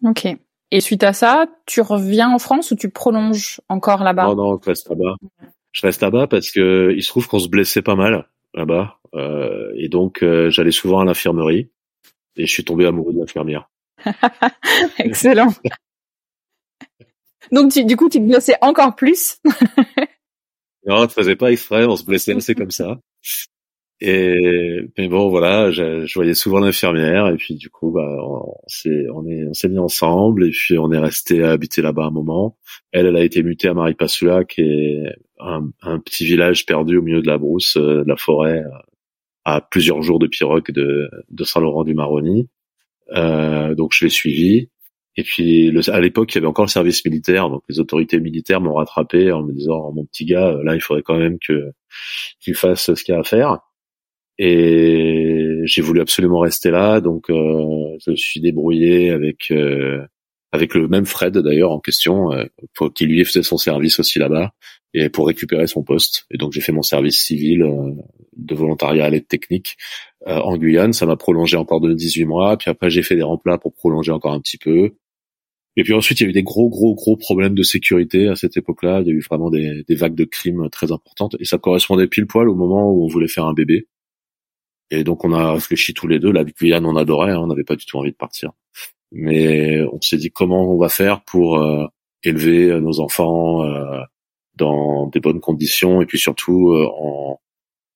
Ok. 0.04 0.26
Et 0.72 0.82
suite 0.82 1.04
à 1.04 1.14
ça, 1.14 1.46
tu 1.68 1.82
reviens 1.82 2.34
en 2.34 2.40
France 2.40 2.72
ou 2.72 2.76
tu 2.76 2.90
prolonges 2.90 3.62
encore 3.70 4.04
là-bas? 4.04 4.24
Non, 4.24 4.36
non, 4.36 4.60
je 4.64 4.70
reste 4.70 4.90
là-bas. 4.90 5.18
Je 5.72 5.82
reste 5.86 6.02
là-bas 6.02 6.26
parce 6.26 6.50
que 6.50 6.96
il 6.96 7.04
se 7.04 7.10
trouve 7.10 7.28
qu'on 7.28 7.38
se 7.38 7.48
blessait 7.48 7.84
pas 7.84 7.94
mal 7.94 8.28
là-bas, 8.56 8.98
euh, 9.14 9.72
et 9.76 9.88
donc 9.88 10.24
euh, 10.24 10.50
j'allais 10.50 10.72
souvent 10.72 11.02
à 11.02 11.06
l'infirmerie 11.06 11.70
et 12.42 12.48
je 12.48 12.52
suis 12.52 12.64
tombé 12.64 12.86
amoureux 12.88 13.14
de 13.14 13.20
l'infirmière. 13.20 13.70
Excellent. 14.98 15.54
Donc 17.52 17.72
du 17.72 17.96
coup, 17.96 18.10
tu 18.10 18.18
te 18.20 18.24
blessais 18.24 18.56
encore 18.62 18.96
plus. 18.96 19.38
non, 20.88 21.06
tu 21.06 21.14
faisais 21.14 21.36
pas 21.36 21.52
exprès, 21.52 21.86
on 21.86 21.96
se 21.96 22.04
blessait, 22.04 22.40
c'est 22.40 22.56
comme 22.56 22.72
ça. 22.72 23.00
Et 24.04 24.80
mais 24.98 25.08
bon, 25.08 25.30
voilà, 25.30 25.70
je, 25.70 26.08
je 26.08 26.14
voyais 26.16 26.34
souvent 26.34 26.60
l'infirmière 26.60 27.28
et 27.28 27.36
puis 27.36 27.54
du 27.54 27.70
coup, 27.70 27.92
bah, 27.92 28.18
on, 28.24 28.56
s'est 28.66 29.06
on 29.14 29.28
est 29.28 29.46
on 29.48 29.54
s'est 29.54 29.70
mis 29.70 29.78
ensemble 29.78 30.48
et 30.48 30.50
puis 30.50 30.80
on 30.80 30.92
est 30.92 30.98
resté 30.98 31.44
à 31.44 31.52
habiter 31.52 31.84
là-bas 31.84 32.06
un 32.06 32.12
moment. 32.12 32.58
Elle, 32.92 33.06
elle 33.06 33.18
a 33.18 33.24
été 33.24 33.44
mutée 33.44 33.68
à 33.68 33.76
Maripasoula, 33.76 34.44
qui 34.46 34.62
est 34.62 35.04
un, 35.40 35.70
un, 35.84 36.00
petit 36.00 36.26
village 36.26 36.66
perdu 36.66 36.98
au 36.98 37.04
milieu 37.04 37.22
de 37.22 37.28
la 37.28 37.38
brousse, 37.38 37.78
euh, 37.78 38.04
de 38.04 38.08
la 38.08 38.18
forêt, 38.18 38.64
à 39.46 39.62
plusieurs 39.62 40.02
jours 40.02 40.20
de 40.20 40.28
pirogue 40.28 40.72
de, 40.72 41.10
de 41.30 41.44
Saint-Laurent-du-Maroni. 41.44 42.48
Euh, 43.14 43.76
donc 43.76 43.92
je 43.94 44.06
l'ai 44.06 44.12
suivi. 44.12 44.70
Et 45.18 45.24
puis 45.24 45.72
le, 45.72 45.90
à 45.90 46.00
l'époque, 46.00 46.34
il 46.34 46.36
y 46.36 46.38
avait 46.38 46.48
encore 46.48 46.66
le 46.66 46.70
service 46.70 47.04
militaire, 47.04 47.50
donc 47.50 47.64
les 47.68 47.80
autorités 47.80 48.20
militaires 48.20 48.62
m'ont 48.62 48.76
rattrapé 48.76 49.32
en 49.32 49.44
me 49.44 49.52
disant 49.54 49.88
oh, 49.88 49.92
mon 49.92 50.06
petit 50.06 50.26
gars, 50.26 50.58
là 50.64 50.76
il 50.76 50.82
faudrait 50.82 51.04
quand 51.04 51.18
même 51.18 51.38
que 51.40 51.72
tu 52.40 52.54
fasses 52.54 52.94
ce 52.94 53.04
qu'il 53.04 53.14
y 53.14 53.18
a 53.18 53.20
à 53.20 53.24
faire. 53.24 53.60
Et 54.38 55.60
j'ai 55.66 55.82
voulu 55.82 56.00
absolument 56.02 56.40
rester 56.40 56.72
là, 56.72 57.02
donc 57.02 57.30
euh, 57.30 57.98
je 58.06 58.12
me 58.12 58.16
suis 58.16 58.40
débrouillé 58.40 59.12
avec 59.12 59.52
euh, 59.52 60.06
avec 60.54 60.74
le 60.74 60.88
même 60.88 61.06
Fred 61.06 61.38
d'ailleurs 61.38 61.72
en 61.72 61.80
question, 61.80 62.32
euh, 62.32 62.46
qu'il 62.96 63.10
lui 63.10 63.24
faisait 63.26 63.44
son 63.44 63.58
service 63.58 64.00
aussi 64.00 64.18
là-bas 64.18 64.54
et 64.94 65.10
pour 65.10 65.28
récupérer 65.28 65.68
son 65.68 65.84
poste. 65.84 66.26
Et 66.32 66.38
donc 66.38 66.52
j'ai 66.52 66.62
fait 66.62 66.72
mon 66.72 66.82
service 66.82 67.22
civil 67.22 67.62
euh, 67.64 67.92
de 68.36 68.56
volontariat 68.56 69.06
à 69.06 69.10
l'aide 69.10 69.28
technique 69.28 69.78
euh, 70.28 70.40
en 70.40 70.58
Guyane. 70.58 70.94
Ça 70.94 71.06
m'a 71.06 71.16
prolongé 71.16 71.58
encore 71.58 71.82
de 71.82 71.94
18 71.94 72.26
mois. 72.26 72.58
Puis 72.58 72.70
après 72.70 72.90
j'ai 72.90 73.04
fait 73.04 73.16
des 73.16 73.24
remplats 73.24 73.58
pour 73.58 73.74
prolonger 73.74 74.12
encore 74.12 74.34
un 74.34 74.40
petit 74.42 74.58
peu. 74.58 74.92
Et 75.78 75.84
puis 75.84 75.94
ensuite 75.94 76.20
il 76.20 76.24
y 76.24 76.28
a 76.28 76.30
eu 76.30 76.34
des 76.34 76.44
gros 76.44 76.70
gros 76.70 76.94
gros 76.96 77.16
problèmes 77.16 77.56
de 77.56 77.64
sécurité 77.64 78.28
à 78.28 78.36
cette 78.36 78.58
époque-là. 78.58 79.02
Il 79.02 79.08
y 79.08 79.12
a 79.12 79.14
eu 79.14 79.22
vraiment 79.22 79.50
des, 79.50 79.84
des 79.88 79.96
vagues 79.96 80.16
de 80.16 80.26
crimes 80.26 80.70
très 80.70 80.92
importantes 80.92 81.36
et 81.40 81.46
ça 81.46 81.58
correspondait 81.58 82.08
pile 82.08 82.28
poil 82.28 82.50
au 82.50 82.56
moment 82.56 82.92
où 82.92 83.06
on 83.06 83.08
voulait 83.08 83.28
faire 83.30 83.46
un 83.46 83.54
bébé. 83.54 83.88
Et 84.90 85.06
donc 85.06 85.24
on 85.24 85.32
a 85.32 85.54
réfléchi 85.54 85.94
tous 85.94 86.08
les 86.08 86.20
deux. 86.20 86.32
La 86.32 86.44
Guyane 86.44 86.86
on 86.86 86.98
adorait, 86.98 87.32
hein, 87.32 87.40
on 87.40 87.48
n'avait 87.48 87.64
pas 87.64 87.78
du 87.78 87.86
tout 87.86 87.98
envie 87.98 88.12
de 88.12 88.18
partir 88.18 88.52
mais 89.12 89.82
on 89.92 90.00
s'est 90.02 90.18
dit 90.18 90.32
comment 90.32 90.74
on 90.74 90.78
va 90.78 90.90
faire 90.90 91.22
pour 91.24 91.58
euh, 91.58 91.86
élever 92.24 92.80
nos 92.80 93.00
enfants 93.00 93.64
euh, 93.66 94.00
dans 94.62 95.08
des 95.08 95.20
bonnes 95.20 95.40
conditions 95.40 96.02
et 96.02 96.06
puis 96.06 96.20
surtout 96.20 96.72
euh, 96.72 96.88
en, 96.98 97.40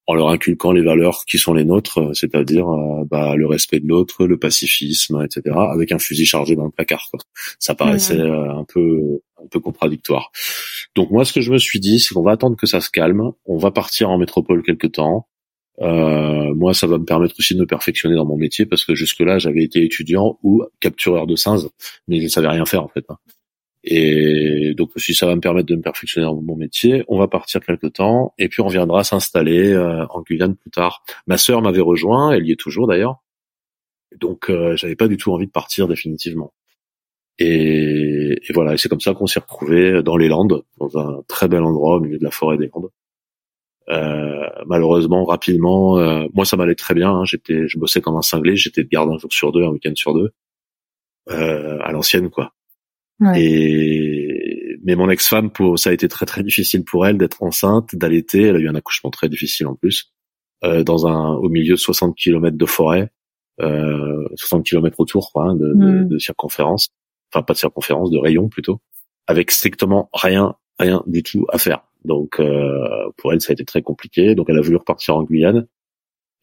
en 0.08 0.14
leur 0.14 0.30
inculquant 0.30 0.72
les 0.72 0.84
valeurs 0.84 1.24
qui 1.26 1.38
sont 1.38 1.54
les 1.54 1.66
nôtres, 1.66 2.00
c'est-à-dire 2.14 2.68
bah, 3.10 3.36
le 3.36 3.48
respect 3.48 3.80
de 3.80 3.88
l'autre, 3.88 4.28
le 4.28 4.38
pacifisme, 4.38 5.24
etc., 5.24 5.56
avec 5.72 5.92
un 5.92 5.98
fusil 5.98 6.26
chargé 6.26 6.56
dans 6.56 6.66
le 6.66 6.72
placard. 6.72 7.08
Quoi. 7.10 7.22
Ça 7.58 7.74
paraissait 7.74 8.22
un 8.22 8.66
peu 8.68 9.20
un 9.40 9.46
un 9.46 9.48
peu 9.48 9.60
contradictoire. 9.60 10.32
Donc 10.96 11.12
moi, 11.12 11.26
ce 11.26 11.34
que 11.34 11.42
je 11.42 11.52
me 11.52 11.58
suis 11.58 11.80
dit, 11.80 12.00
c'est 12.00 12.14
qu'on 12.14 12.24
va 12.24 12.32
attendre 12.32 12.58
que 12.58 12.68
ça 12.68 12.82
se 12.82 12.90
calme. 12.90 13.32
On 13.46 13.58
va 13.58 13.72
partir 13.72 14.10
en 14.10 14.18
métropole 14.18 14.64
quelque 14.64 14.88
temps. 14.88 15.28
Euh, 15.82 16.54
moi, 16.56 16.74
ça 16.74 16.88
va 16.88 16.98
me 16.98 17.06
permettre 17.06 17.36
aussi 17.38 17.54
de 17.54 17.60
me 17.60 17.66
perfectionner 17.66 18.16
dans 18.16 18.26
mon 18.26 18.38
métier 18.38 18.66
parce 18.66 18.86
que 18.86 18.96
jusque-là, 18.96 19.38
j'avais 19.40 19.64
été 19.64 19.84
étudiant 19.84 20.40
ou 20.42 20.64
captureur 20.80 21.28
de 21.28 21.36
singes, 21.36 21.68
mais 22.08 22.20
je 22.20 22.24
ne 22.24 22.30
savais 22.30 22.48
rien 22.48 22.66
faire 22.66 22.84
en 22.84 22.88
fait. 22.88 23.06
Hein. 23.10 23.18
Et 23.86 24.74
donc 24.76 24.92
si 24.98 25.14
ça 25.14 25.28
va 25.28 25.36
me 25.36 25.42
permettre 25.42 25.68
de 25.68 25.76
me 25.76 25.82
perfectionner 25.82 26.26
dans 26.26 26.42
mon 26.42 26.56
métier. 26.56 27.04
On 27.08 27.20
va 27.20 27.28
partir 27.28 27.62
quelque 27.62 27.88
temps 27.88 28.34
et 28.40 28.50
puis 28.50 28.62
on 28.62 28.68
viendra 28.68 29.04
s'installer 29.04 29.72
euh, 29.74 30.06
en 30.08 30.22
Guyane 30.22 30.56
plus 30.56 30.72
tard. 30.72 31.04
Ma 31.28 31.38
sœur 31.38 31.62
m'avait 31.62 31.82
rejoint, 31.82 32.32
elle 32.32 32.48
y 32.48 32.52
est 32.52 32.60
toujours 32.60 32.88
d'ailleurs. 32.88 33.24
Donc 34.20 34.50
euh, 34.50 34.76
j'avais 34.76 34.96
pas 34.96 35.08
du 35.08 35.18
tout 35.18 35.32
envie 35.32 35.46
de 35.46 35.52
partir 35.52 35.88
définitivement. 35.88 36.54
Et, 37.38 38.40
et 38.48 38.54
voilà, 38.54 38.78
c'est 38.78 38.90
comme 38.90 39.02
ça 39.02 39.14
qu'on 39.14 39.28
s'est 39.28 39.40
retrouvé 39.42 40.02
dans 40.02 40.18
les 40.18 40.30
Landes, 40.30 40.64
dans 40.80 40.98
un 40.98 41.22
très 41.28 41.48
bel 41.48 41.64
endroit 41.64 41.98
au 41.98 42.00
milieu 42.00 42.18
de 42.18 42.24
la 42.24 42.32
forêt 42.32 42.58
des 42.58 42.70
Landes. 42.74 42.90
Euh, 43.90 44.48
malheureusement, 44.66 45.26
rapidement, 45.26 46.00
euh, 46.00 46.28
moi 46.34 46.46
ça 46.46 46.58
m'allait 46.58 46.76
très 46.76 46.94
bien. 46.94 47.12
Hein, 47.12 47.26
j'étais, 47.26 47.68
je 47.68 47.78
bossais 47.78 48.02
comme 48.02 48.16
un 48.16 48.22
cinglé, 48.22 48.56
j'étais 48.56 48.84
de 48.84 48.90
garde 48.90 49.12
un 49.12 49.18
jour 49.18 49.32
sur 49.32 49.52
deux, 49.52 49.64
un 49.64 49.70
week-end 49.70 49.94
sur 49.96 50.14
deux, 50.14 50.32
euh, 51.30 51.78
à 51.82 51.92
l'ancienne 51.92 52.30
quoi. 52.30 52.54
Ouais. 53.20 53.42
Et 53.42 54.78
mais 54.84 54.96
mon 54.96 55.10
ex-femme, 55.10 55.50
pour 55.50 55.80
ça 55.80 55.90
a 55.90 55.94
été 55.94 56.08
très 56.08 56.26
très 56.26 56.44
difficile 56.44 56.84
pour 56.84 57.08
elle 57.08 57.18
d'être 57.18 57.42
enceinte, 57.42 57.96
d'allaiter. 57.96 58.44
Elle 58.44 58.56
a 58.58 58.60
eu 58.60 58.70
un 58.70 58.76
accouchement 58.76 59.10
très 59.10 59.30
difficile 59.30 59.68
en 59.68 59.76
plus, 59.76 60.14
euh, 60.64 60.84
dans 60.84 61.08
un 61.08 61.34
au 61.34 61.50
milieu 61.50 61.74
de 61.74 61.80
60 61.80 62.16
km 62.16 62.56
de 62.56 62.66
forêt, 62.66 63.12
euh, 63.62 64.28
60 64.36 64.66
km 64.66 65.00
autour 65.00 65.32
quoi, 65.34 65.50
hein, 65.50 65.56
de, 65.56 65.74
mm. 65.74 66.04
de, 66.04 66.14
de 66.14 66.18
circonférence, 66.20 66.90
enfin 67.34 67.42
pas 67.42 67.54
de 67.54 67.58
circonférence, 67.58 68.12
de 68.12 68.20
rayon 68.20 68.48
plutôt, 68.48 68.80
avec 69.28 69.50
strictement 69.50 70.10
rien 70.14 70.56
rien 70.80 71.04
du 71.08 71.24
tout 71.24 71.46
à 71.50 71.58
faire. 71.58 71.84
Donc 72.04 72.40
euh, 72.40 73.10
pour 73.18 73.34
elle, 73.34 73.42
ça 73.42 73.52
a 73.52 73.54
été 73.54 73.66
très 73.66 73.82
compliqué. 73.82 74.36
Donc 74.36 74.50
elle 74.50 74.58
a 74.58 74.62
voulu 74.62 74.78
repartir 74.78 75.16
en 75.18 75.24
Guyane. 75.24 75.66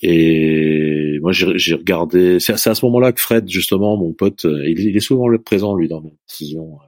Et 0.03 1.19
moi, 1.23 1.33
j'ai 1.33 1.75
regardé. 1.75 2.41
C'est 2.41 2.53
à 2.53 2.75
ce 2.75 2.85
moment-là 2.87 3.12
que 3.12 3.21
Fred, 3.21 3.49
justement, 3.49 3.97
mon 3.97 4.12
pote, 4.12 4.45
euh, 4.45 4.69
il, 4.69 4.97
est 4.97 5.01
souvent 5.01 5.29
le 5.29 5.41
présent 5.41 5.77
lui 5.77 5.88
dans 5.88 6.01
mes 6.01 6.12
décisions. 6.29 6.75
Euh, 6.75 6.87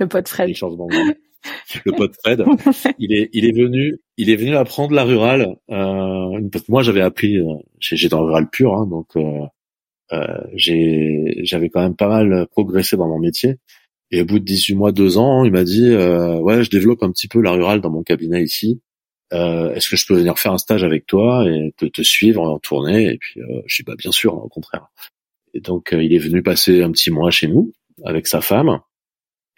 le 0.00 0.08
pote 0.08 0.28
Fred. 0.28 0.48
le 1.86 1.92
pote 1.92 2.14
Fred, 2.22 2.44
il 2.98 3.14
est, 3.14 3.30
il 3.32 3.46
est 3.46 3.52
venu, 3.52 3.98
il 4.18 4.28
est 4.28 4.36
venu 4.36 4.56
apprendre 4.56 4.94
la 4.94 5.04
rurale. 5.04 5.56
Euh, 5.70 6.40
moi, 6.68 6.82
j'avais 6.82 7.00
appris, 7.00 7.38
j'étais 7.78 8.14
en 8.14 8.26
rural 8.26 8.50
pur, 8.50 8.74
hein, 8.74 8.86
donc 8.86 9.16
euh, 10.12 10.26
j'ai, 10.54 11.40
j'avais 11.44 11.70
quand 11.70 11.80
même 11.80 11.96
pas 11.96 12.08
mal 12.08 12.46
progressé 12.50 12.96
dans 12.96 13.08
mon 13.08 13.18
métier. 13.18 13.56
Et 14.10 14.22
au 14.22 14.24
bout 14.24 14.40
de 14.40 14.44
18 14.44 14.74
mois, 14.74 14.92
2 14.92 15.18
ans, 15.18 15.44
il 15.44 15.52
m'a 15.52 15.64
dit 15.64 15.88
euh, 15.88 16.38
ouais, 16.40 16.64
je 16.64 16.70
développe 16.70 17.02
un 17.02 17.12
petit 17.12 17.28
peu 17.28 17.40
la 17.40 17.52
rurale 17.52 17.80
dans 17.80 17.90
mon 17.90 18.02
cabinet 18.02 18.42
ici. 18.42 18.80
Euh, 19.32 19.72
Est-ce 19.74 19.88
que 19.88 19.96
je 19.96 20.06
peux 20.06 20.14
venir 20.14 20.38
faire 20.38 20.52
un 20.52 20.58
stage 20.58 20.84
avec 20.84 21.06
toi 21.06 21.44
et 21.48 21.72
te, 21.76 21.86
te 21.86 22.02
suivre 22.02 22.42
en 22.42 22.58
tournée? 22.58 23.12
Et 23.12 23.18
puis 23.18 23.40
euh, 23.40 23.62
je 23.66 23.76
dis 23.76 23.82
bah 23.84 23.94
bien 23.96 24.12
sûr, 24.12 24.34
au 24.34 24.48
contraire. 24.48 24.88
Et 25.54 25.60
donc 25.60 25.92
euh, 25.92 26.02
il 26.02 26.12
est 26.14 26.18
venu 26.18 26.42
passer 26.42 26.82
un 26.82 26.90
petit 26.90 27.10
mois 27.10 27.30
chez 27.30 27.46
nous 27.46 27.72
avec 28.04 28.26
sa 28.26 28.40
femme 28.40 28.80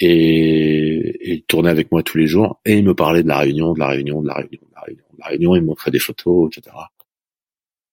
et, 0.01 1.33
il 1.33 1.43
tournait 1.45 1.71
avec 1.71 1.93
moi 1.93 2.03
tous 2.03 2.19
les 2.19 2.27
jours 2.27 2.61
et 2.65 2.75
il 2.75 2.85
me 2.85 2.95
parlait 2.95 3.23
de 3.23 3.29
la 3.29 3.39
réunion, 3.39 3.73
de 3.73 3.79
la 3.79 3.89
réunion, 3.89 4.23
de 4.23 4.29
la 4.29 4.35
réunion, 4.35 4.61
de 4.69 4.75
la 4.75 4.81
réunion, 4.83 5.05
de 5.13 5.19
la 5.19 5.27
réunion. 5.27 5.57
Il 5.57 5.63
me 5.63 5.67
montrait 5.67 5.91
des 5.91 5.99
photos, 5.99 6.51
etc. 6.51 6.77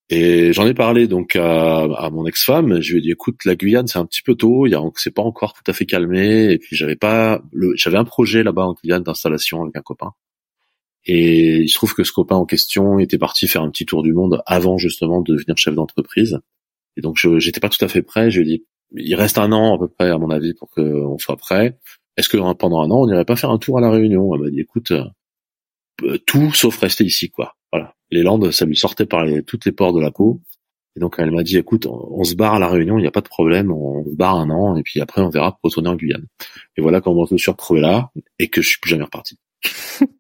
Et 0.10 0.54
j'en 0.54 0.65
ai 0.65 0.74
parlé 0.74 1.08
donc 1.08 1.36
à, 1.36 1.82
à 1.84 2.10
mon 2.10 2.26
ex-femme. 2.26 2.82
Je 2.82 2.94
lui 2.94 3.00
ai 3.00 3.02
dit, 3.02 3.12
écoute, 3.12 3.46
la 3.46 3.56
Guyane, 3.56 3.88
c'est 3.88 4.00
un 4.00 4.06
petit 4.06 4.24
peu 4.24 4.34
tôt. 4.34 4.65
Il 4.65 4.72
y 4.72 4.76
a, 4.76 4.82
c'est 4.96 5.13
pas 5.13 5.22
encore 5.22 5.54
tout 5.54 5.70
à 5.70 5.74
fait 5.74 5.86
calmé. 5.86 6.52
Et 6.52 6.58
puis 6.58 6.76
j'avais 6.76 6.96
pas, 6.96 7.42
j'avais 7.76 7.98
un 7.98 8.06
projet 8.06 8.42
là-bas 8.44 8.65
en 8.65 8.74
Guyane 8.74 9.04
d'installation 9.04 9.62
avec 9.62 9.76
un 9.76 9.82
copain. 9.82 10.13
Et 11.06 11.58
il 11.58 11.70
se 11.70 11.76
trouve 11.76 11.94
que 11.94 12.04
ce 12.04 12.12
copain 12.12 12.36
en 12.36 12.46
question 12.46 13.00
était 13.00 13.18
parti 13.18 13.48
faire 13.48 13.64
un 13.64 13.70
petit 13.70 13.86
tour 13.86 14.04
du 14.04 14.14
monde 14.14 14.42
avant 14.46 14.78
justement 14.78 15.22
de 15.22 15.34
devenir 15.34 15.58
chef 15.58 15.74
d'entreprise. 15.74 16.40
Et 16.98 17.02
donc 17.02 17.18
j'étais 17.38 17.60
pas 17.60 17.70
tout 17.70 17.84
à 17.84 17.88
fait 17.88 18.02
prêt. 18.02 18.30
Je 18.32 18.42
lui 18.42 18.48
ai 18.48 18.58
dit, 18.58 18.66
il 18.96 19.16
reste 19.16 19.38
un 19.38 19.52
an 19.52 19.76
à 19.76 19.80
peu 19.80 19.88
près 19.88 20.10
à 20.10 20.18
mon 20.18 20.30
avis 20.30 20.54
pour 20.54 20.70
qu'on 20.70 21.18
soit 21.18 21.38
prêt. 21.38 21.78
Est-ce 22.18 22.30
que 22.30 22.38
pendant 22.54 22.82
un 22.82 22.92
an 22.92 23.04
on 23.04 23.08
n'irait 23.08 23.26
pas 23.26 23.36
faire 23.36 23.52
un 23.52 23.58
tour 23.58 23.78
à 23.78 23.82
la 23.82 23.90
Réunion? 23.90 24.34
Elle 24.36 24.42
m'a 24.42 24.50
dit, 24.50 24.60
écoute, 24.60 24.92
euh, 24.92 26.18
tout 26.26 26.52
sauf 26.54 26.78
rester 26.78 27.06
ici 27.06 27.30
quoi. 27.30 27.56
Voilà 27.72 27.96
les 28.12 28.24
Landes, 28.24 28.52
ça 28.52 28.66
lui 28.66 28.76
sortait 28.76 29.06
par 29.06 29.24
les, 29.24 29.44
toutes 29.44 29.66
les 29.66 29.72
portes 29.72 29.96
de 29.96 30.02
la 30.02 30.12
peau. 30.12 30.42
Et 30.96 31.00
donc 31.00 31.16
elle 31.18 31.32
m'a 31.32 31.44
dit, 31.44 31.58
écoute, 31.58 31.86
on, 31.86 32.24
se 32.24 32.36
barre 32.36 32.56
à 32.56 32.60
la 32.60 32.68
Réunion, 32.68 32.98
il 32.98 33.02
n'y 33.02 33.08
a 33.08 33.12
pas 33.12 33.22
de 33.22 33.28
problème, 33.28 33.72
on 33.72 34.04
se 34.04 34.16
barre 34.16 34.38
un 34.38 34.50
an, 34.50 34.76
et 34.76 34.84
puis 34.84 35.00
après 35.02 35.22
on 35.22 35.30
verra 35.30 35.52
pour 35.52 35.70
retourner 35.70 35.90
en 35.90 35.96
Guyane. 35.96 36.26
Et 36.78 36.82
voilà 36.82 37.00
comment 37.00 37.26
je 37.26 37.34
me 37.34 37.38
suis 37.38 37.52
retrouvé 37.52 37.82
là, 37.82 38.12
et 38.40 38.50
que 38.50 38.62
je 38.62 38.70
suis 38.70 38.80
plus 38.80 38.90
jamais 38.90 39.04
reparti. 39.04 39.38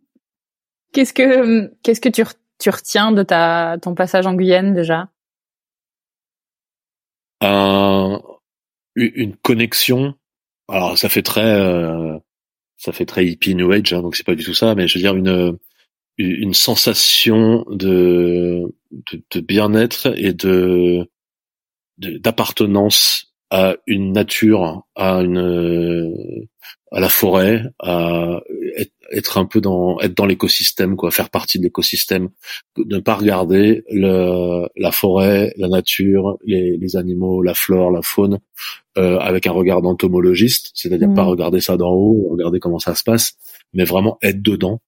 qu'est-ce 0.93 1.13
que 1.13 1.67
qu'est-ce 1.83 2.01
que 2.01 2.09
tu, 2.09 2.23
tu 2.59 2.69
retiens 2.69 3.11
de 3.11 3.23
ta 3.23 3.77
ton 3.81 3.95
passage 3.95 4.27
en 4.27 4.33
Guyane 4.33 4.73
déjà? 4.73 5.09
Un, 7.41 8.21
Une 8.95 9.35
connexion. 9.37 10.15
Alors 10.69 10.97
ça 10.97 11.09
fait 11.09 11.23
très 11.23 11.41
euh, 11.45 12.17
ça 12.77 12.91
fait 12.91 13.05
très 13.05 13.25
hippie 13.25 13.55
new 13.55 13.71
age, 13.71 13.93
hein, 13.93 14.01
donc 14.01 14.15
c'est 14.15 14.25
pas 14.25 14.35
du 14.35 14.43
tout 14.43 14.53
ça, 14.53 14.75
mais 14.75 14.87
je 14.87 14.97
veux 14.97 15.01
dire 15.01 15.15
une 15.15 15.57
une 16.17 16.53
sensation 16.53 17.65
de, 17.69 18.63
de, 19.31 19.39
bien-être 19.39 20.13
et 20.17 20.33
de 20.33 21.07
d'appartenance 21.97 23.33
à 23.51 23.75
une 23.87 24.11
nature, 24.11 24.83
à 24.95 25.21
une 25.21 26.45
à 26.91 26.99
la 26.99 27.09
forêt, 27.09 27.63
à 27.79 28.41
être, 29.11 29.37
un 29.37 29.45
peu 29.45 29.61
dans 29.61 29.99
être 29.99 30.15
dans 30.15 30.25
l'écosystème 30.25 30.95
quoi, 30.95 31.11
faire 31.11 31.29
partie 31.29 31.59
de 31.59 31.63
l'écosystème, 31.63 32.29
ne 32.77 32.99
pas 32.99 33.15
regarder 33.15 33.83
le, 33.91 34.67
la 34.75 34.91
forêt, 34.91 35.53
la 35.57 35.67
nature, 35.67 36.37
les, 36.45 36.77
les 36.77 36.95
animaux, 36.95 37.41
la 37.41 37.53
flore, 37.53 37.91
la 37.91 38.01
faune 38.01 38.39
euh, 38.97 39.17
avec 39.19 39.47
un 39.47 39.51
regard 39.51 39.81
d'entomologiste, 39.81 40.71
c'est-à-dire 40.73 41.13
pas 41.13 41.23
mmh. 41.23 41.29
regarder 41.29 41.61
ça 41.61 41.77
d'en 41.77 41.91
haut, 41.91 42.29
regarder 42.31 42.59
comment 42.59 42.79
ça 42.79 42.95
se 42.95 43.03
passe, 43.03 43.35
mais 43.73 43.83
vraiment 43.83 44.17
être 44.21 44.41
dedans 44.41 44.81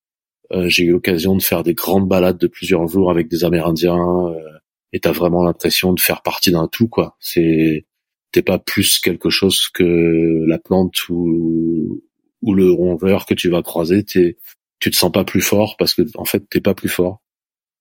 euh, 0.54 0.68
j'ai 0.68 0.84
eu 0.84 0.92
l'occasion 0.92 1.36
de 1.36 1.42
faire 1.42 1.64
des 1.64 1.74
grandes 1.74 2.08
balades 2.08 2.38
de 2.38 2.48
plusieurs 2.48 2.88
jours 2.88 3.10
avec 3.10 3.30
des 3.30 3.44
Amérindiens 3.46 3.98
euh, 4.28 4.58
et 4.92 5.00
t'as 5.00 5.12
vraiment 5.12 5.44
l'impression 5.44 5.94
de 5.94 6.00
faire 6.00 6.22
partie 6.22 6.52
d'un 6.52 6.68
tout 6.68 6.88
quoi. 6.88 7.16
C'est 7.20 7.86
t'es 8.32 8.42
pas 8.42 8.60
plus 8.60 9.00
quelque 9.00 9.30
chose 9.30 9.70
que 9.70 10.46
la 10.48 10.58
plante 10.58 11.10
ou 11.10 12.04
ou 12.42 12.54
le 12.54 12.72
rongeur 12.72 13.26
que 13.26 13.34
tu 13.34 13.50
vas 13.50 13.62
croiser. 13.62 14.04
T'es 14.04 14.38
tu 14.80 14.92
te 14.92 14.96
sens 14.96 15.12
pas 15.12 15.24
plus 15.24 15.42
fort 15.42 15.78
parce 15.78 15.94
que 15.94 16.02
en 16.16 16.26
fait 16.26 16.44
t'es 16.50 16.62
pas 16.62 16.74
plus 16.74 16.90
fort. 16.90 17.22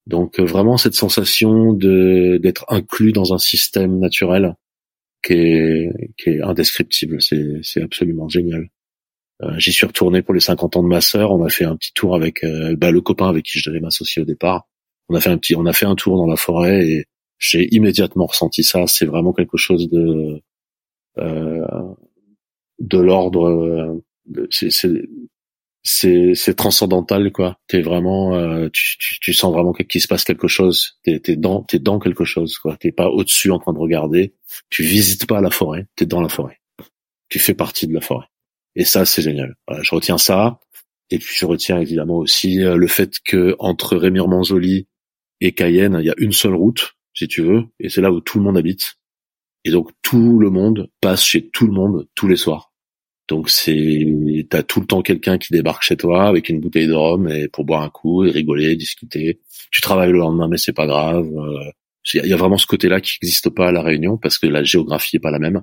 Donc 0.07 0.38
euh, 0.40 0.44
vraiment 0.44 0.77
cette 0.79 0.94
sensation 0.94 1.73
de 1.73 2.38
d'être 2.42 2.64
inclus 2.68 3.12
dans 3.12 3.35
un 3.35 3.38
système 3.38 3.99
naturel 3.99 4.57
qui 5.25 5.35
est 5.35 5.90
qui 6.18 6.31
est 6.31 6.42
indescriptible. 6.42 7.20
C'est 7.23 7.61
c'est 7.62 7.83
absolument 7.83 8.29
génial. 8.29 8.68
Euh, 9.42 9.59
j'y 9.59 9.73
suis 9.73 9.87
retourné 9.87 10.23
pour 10.23 10.35
les 10.35 10.40
50 10.40 10.77
ans 10.77 10.83
de 10.83 10.88
ma 10.88 11.01
sœur. 11.01 11.33
On 11.33 11.44
a 11.44 11.49
fait 11.51 11.64
un 11.64 11.77
petit 11.77 11.92
tour 11.94 12.14
avec 12.14 12.44
euh, 12.44 12.77
bah, 12.77 12.90
le 12.90 13.01
copain 13.01 13.29
avec 13.29 13.44
qui 13.46 13.59
je 13.59 13.68
devais 13.70 13.81
m'associer 13.81 14.23
au 14.23 14.25
départ. 14.25 14.66
On 15.09 15.14
a 15.14 15.20
fait 15.20 15.31
un 15.31 15.38
petit, 15.38 15.57
on 15.57 15.66
a 15.66 15.73
fait 15.73 15.87
un 15.87 15.96
tour 15.96 16.16
dans 16.16 16.27
la 16.27 16.37
forêt 16.37 16.87
et 16.87 17.07
j'ai 17.38 17.75
immédiatement 17.75 18.27
ressenti 18.27 18.62
ça. 18.62 18.87
C'est 18.87 19.07
vraiment 19.07 19.33
quelque 19.33 19.57
chose 19.57 19.88
de 19.90 20.42
euh, 21.18 21.66
de 22.81 22.99
l'ordre. 22.99 24.03
C'est 24.50 24.70
c'est 25.82 26.54
transcendantal 26.54 27.32
quoi. 27.32 27.58
T'es 27.66 27.80
vraiment, 27.80 28.34
euh, 28.34 28.68
tu, 28.72 28.98
tu, 28.98 29.18
tu, 29.20 29.32
sens 29.32 29.52
vraiment 29.52 29.72
qu'il 29.72 30.00
se 30.00 30.08
passe 30.08 30.24
quelque 30.24 30.48
chose. 30.48 30.98
T'es 31.04 31.20
t'es 31.20 31.36
dans 31.36 31.62
t'es 31.62 31.78
dans 31.78 31.98
quelque 31.98 32.24
chose 32.24 32.58
quoi. 32.58 32.76
T'es 32.76 32.92
pas 32.92 33.08
au-dessus 33.08 33.50
en 33.50 33.58
train 33.58 33.72
de 33.72 33.78
regarder. 33.78 34.34
Tu 34.68 34.82
visites 34.82 35.26
pas 35.26 35.40
la 35.40 35.50
forêt. 35.50 35.86
T'es 35.96 36.06
dans 36.06 36.20
la 36.20 36.28
forêt. 36.28 36.60
Tu 37.28 37.38
fais 37.38 37.54
partie 37.54 37.86
de 37.86 37.94
la 37.94 38.00
forêt. 38.00 38.26
Et 38.76 38.84
ça, 38.84 39.04
c'est 39.04 39.22
génial. 39.22 39.56
je 39.82 39.94
retiens 39.94 40.18
ça. 40.18 40.60
Et 41.10 41.18
puis 41.18 41.34
je 41.36 41.44
retiens 41.44 41.80
évidemment 41.80 42.18
aussi 42.18 42.62
euh, 42.62 42.76
le 42.76 42.86
fait 42.86 43.18
que 43.24 43.56
entre 43.58 43.96
Rémire-Manzoli 43.96 44.86
et 45.40 45.52
Cayenne, 45.52 45.96
il 46.00 46.06
y 46.06 46.10
a 46.10 46.14
une 46.18 46.32
seule 46.32 46.54
route, 46.54 46.94
si 47.14 47.26
tu 47.26 47.42
veux, 47.42 47.64
et 47.80 47.88
c'est 47.88 48.00
là 48.00 48.12
où 48.12 48.20
tout 48.20 48.38
le 48.38 48.44
monde 48.44 48.56
habite. 48.56 48.94
Et 49.64 49.70
donc 49.70 49.90
tout 50.02 50.38
le 50.38 50.50
monde 50.50 50.88
passe 51.00 51.24
chez 51.24 51.48
tout 51.48 51.66
le 51.66 51.72
monde 51.72 52.08
tous 52.14 52.28
les 52.28 52.36
soirs. 52.36 52.69
Donc 53.30 53.48
c'est, 53.48 54.04
t'as 54.50 54.64
tout 54.64 54.80
le 54.80 54.86
temps 54.86 55.02
quelqu'un 55.02 55.38
qui 55.38 55.52
débarque 55.52 55.84
chez 55.84 55.96
toi 55.96 56.26
avec 56.26 56.48
une 56.48 56.58
bouteille 56.58 56.88
de 56.88 56.94
rhum 56.94 57.28
et 57.28 57.46
pour 57.46 57.64
boire 57.64 57.82
un 57.82 57.88
coup 57.88 58.24
et 58.24 58.30
rigoler, 58.30 58.74
discuter. 58.74 59.40
Tu 59.70 59.80
travailles 59.80 60.10
le 60.10 60.18
lendemain, 60.18 60.48
mais 60.48 60.58
c'est 60.58 60.72
pas 60.72 60.86
grave. 60.86 61.28
Euh, 61.32 61.70
il 62.14 62.26
y 62.26 62.32
a 62.32 62.36
vraiment 62.36 62.58
ce 62.58 62.66
côté-là 62.66 63.00
qui 63.00 63.18
n'existe 63.22 63.48
pas 63.50 63.68
à 63.68 63.72
la 63.72 63.82
Réunion 63.82 64.18
parce 64.18 64.36
que 64.36 64.48
la 64.48 64.64
géographie 64.64 65.16
est 65.16 65.20
pas 65.20 65.30
la 65.30 65.38
même. 65.38 65.62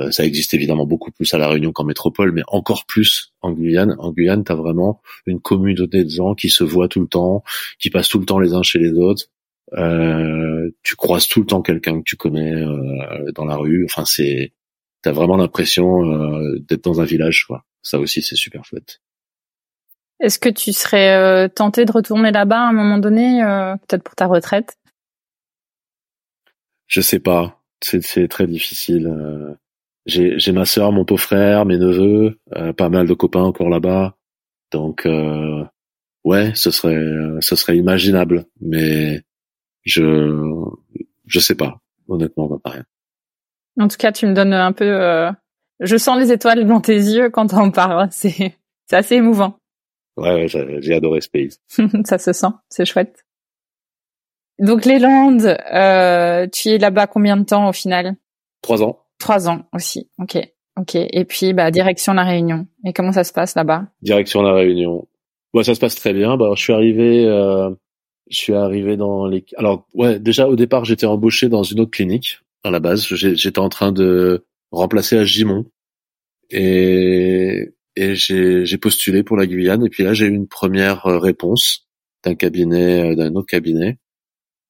Euh, 0.00 0.10
ça 0.10 0.26
existe 0.26 0.52
évidemment 0.52 0.84
beaucoup 0.84 1.12
plus 1.12 1.32
à 1.32 1.38
la 1.38 1.48
Réunion 1.48 1.70
qu'en 1.70 1.84
métropole, 1.84 2.32
mais 2.32 2.42
encore 2.48 2.86
plus 2.86 3.32
en 3.40 3.52
Guyane. 3.52 3.94
En 4.00 4.10
Guyane, 4.10 4.42
tu 4.42 4.50
as 4.50 4.56
vraiment 4.56 5.00
une 5.26 5.40
communauté 5.40 6.02
de 6.02 6.10
gens 6.10 6.34
qui 6.34 6.50
se 6.50 6.64
voient 6.64 6.88
tout 6.88 7.00
le 7.00 7.06
temps, 7.06 7.44
qui 7.78 7.88
passent 7.88 8.08
tout 8.08 8.18
le 8.18 8.26
temps 8.26 8.40
les 8.40 8.52
uns 8.52 8.64
chez 8.64 8.80
les 8.80 8.90
autres. 8.92 9.26
Euh, 9.74 10.70
tu 10.82 10.96
croises 10.96 11.28
tout 11.28 11.40
le 11.40 11.46
temps 11.46 11.62
quelqu'un 11.62 11.98
que 11.98 12.04
tu 12.04 12.16
connais 12.16 12.52
euh, 12.52 13.30
dans 13.32 13.44
la 13.44 13.56
rue. 13.56 13.84
Enfin, 13.84 14.04
c'est, 14.04 14.52
t'as 15.06 15.12
vraiment 15.12 15.36
l'impression 15.36 16.04
euh, 16.04 16.58
d'être 16.68 16.82
dans 16.82 17.00
un 17.00 17.04
village. 17.04 17.44
Quoi. 17.46 17.64
Ça 17.80 18.00
aussi, 18.00 18.22
c'est 18.22 18.34
super 18.34 18.64
chouette. 18.64 19.00
Est-ce 20.18 20.40
que 20.40 20.48
tu 20.48 20.72
serais 20.72 21.14
euh, 21.14 21.46
tenté 21.46 21.84
de 21.84 21.92
retourner 21.92 22.32
là-bas 22.32 22.58
à 22.58 22.68
un 22.70 22.72
moment 22.72 22.98
donné, 22.98 23.40
euh, 23.40 23.76
peut-être 23.76 24.02
pour 24.02 24.16
ta 24.16 24.26
retraite? 24.26 24.76
Je 26.88 27.00
sais 27.00 27.20
pas. 27.20 27.62
C'est 27.80 28.26
très 28.26 28.48
difficile. 28.48 29.06
Euh. 29.06 29.54
J'ai 30.06 30.52
ma 30.52 30.64
sœur, 30.64 30.90
mon 30.90 31.04
beau-frère, 31.04 31.66
mes 31.66 31.78
neveux, 31.78 32.40
pas 32.76 32.88
mal 32.88 33.06
de 33.06 33.14
copains 33.14 33.42
encore 33.42 33.68
là-bas. 33.68 34.16
Donc 34.70 35.06
ouais, 36.24 36.52
ce 36.54 36.70
serait 36.70 37.40
ce 37.40 37.56
serait 37.56 37.76
imaginable, 37.76 38.46
mais 38.60 39.22
je 39.82 40.32
je 41.26 41.40
sais 41.40 41.56
pas. 41.56 41.80
Honnêtement, 42.06 42.56
pas 42.60 42.70
rien. 42.70 42.84
En 43.78 43.88
tout 43.88 43.96
cas, 43.98 44.12
tu 44.12 44.26
me 44.26 44.34
donnes 44.34 44.52
un 44.52 44.72
peu. 44.72 45.30
Je 45.80 45.96
sens 45.96 46.18
les 46.18 46.32
étoiles 46.32 46.66
dans 46.66 46.80
tes 46.80 46.96
yeux 46.96 47.30
quand 47.30 47.52
on 47.54 47.70
parle. 47.70 48.08
C'est 48.10 48.56
c'est 48.86 48.96
assez 48.96 49.16
émouvant. 49.16 49.58
Ouais, 50.16 50.46
j'ai 50.48 50.94
adoré 50.94 51.20
ce 51.20 51.28
pays. 51.28 51.50
ça 52.04 52.18
se 52.18 52.32
sent, 52.32 52.46
c'est 52.70 52.86
chouette. 52.86 53.26
Donc 54.58 54.86
les 54.86 54.98
Landes, 54.98 55.58
euh, 55.74 56.46
tu 56.50 56.68
es 56.70 56.78
là-bas 56.78 57.06
combien 57.06 57.36
de 57.36 57.44
temps 57.44 57.68
au 57.68 57.72
final? 57.72 58.16
Trois 58.62 58.82
ans. 58.82 59.00
Trois 59.18 59.48
ans 59.48 59.66
aussi, 59.74 60.08
ok. 60.18 60.38
Ok. 60.78 60.94
Et 60.94 61.24
puis 61.24 61.52
bah 61.52 61.70
direction 61.70 62.14
la 62.14 62.24
Réunion. 62.24 62.66
Et 62.86 62.92
comment 62.92 63.12
ça 63.12 63.24
se 63.24 63.32
passe 63.32 63.54
là-bas? 63.54 63.86
Direction 64.00 64.40
la 64.42 64.54
Réunion. 64.54 65.06
Bah 65.52 65.64
ça 65.64 65.74
se 65.74 65.80
passe 65.80 65.94
très 65.94 66.14
bien. 66.14 66.36
Bah 66.38 66.52
je 66.54 66.62
suis 66.62 66.72
arrivé, 66.72 67.26
euh, 67.26 67.70
je 68.30 68.36
suis 68.38 68.54
arrivé 68.54 68.96
dans 68.96 69.26
les. 69.26 69.44
Alors 69.56 69.86
ouais, 69.94 70.18
déjà 70.18 70.48
au 70.48 70.56
départ 70.56 70.86
j'étais 70.86 71.06
embauché 71.06 71.48
dans 71.50 71.62
une 71.62 71.80
autre 71.80 71.90
clinique 71.90 72.40
à 72.66 72.70
la 72.70 72.80
base. 72.80 73.06
J'étais 73.14 73.58
en 73.58 73.68
train 73.68 73.92
de 73.92 74.44
remplacer 74.70 75.16
à 75.18 75.24
Gimont 75.24 75.66
et 76.50 77.72
et 77.96 78.14
j'ai 78.14 78.78
postulé 78.78 79.22
pour 79.22 79.36
la 79.36 79.46
Guyane. 79.46 79.84
Et 79.86 79.88
puis 79.88 80.04
là 80.04 80.14
j'ai 80.14 80.26
eu 80.26 80.34
une 80.34 80.48
première 80.48 81.06
euh, 81.06 81.18
réponse 81.18 81.86
d'un 82.24 82.34
cabinet 82.34 83.12
euh, 83.12 83.14
d'un 83.14 83.34
autre 83.34 83.46
cabinet 83.46 83.98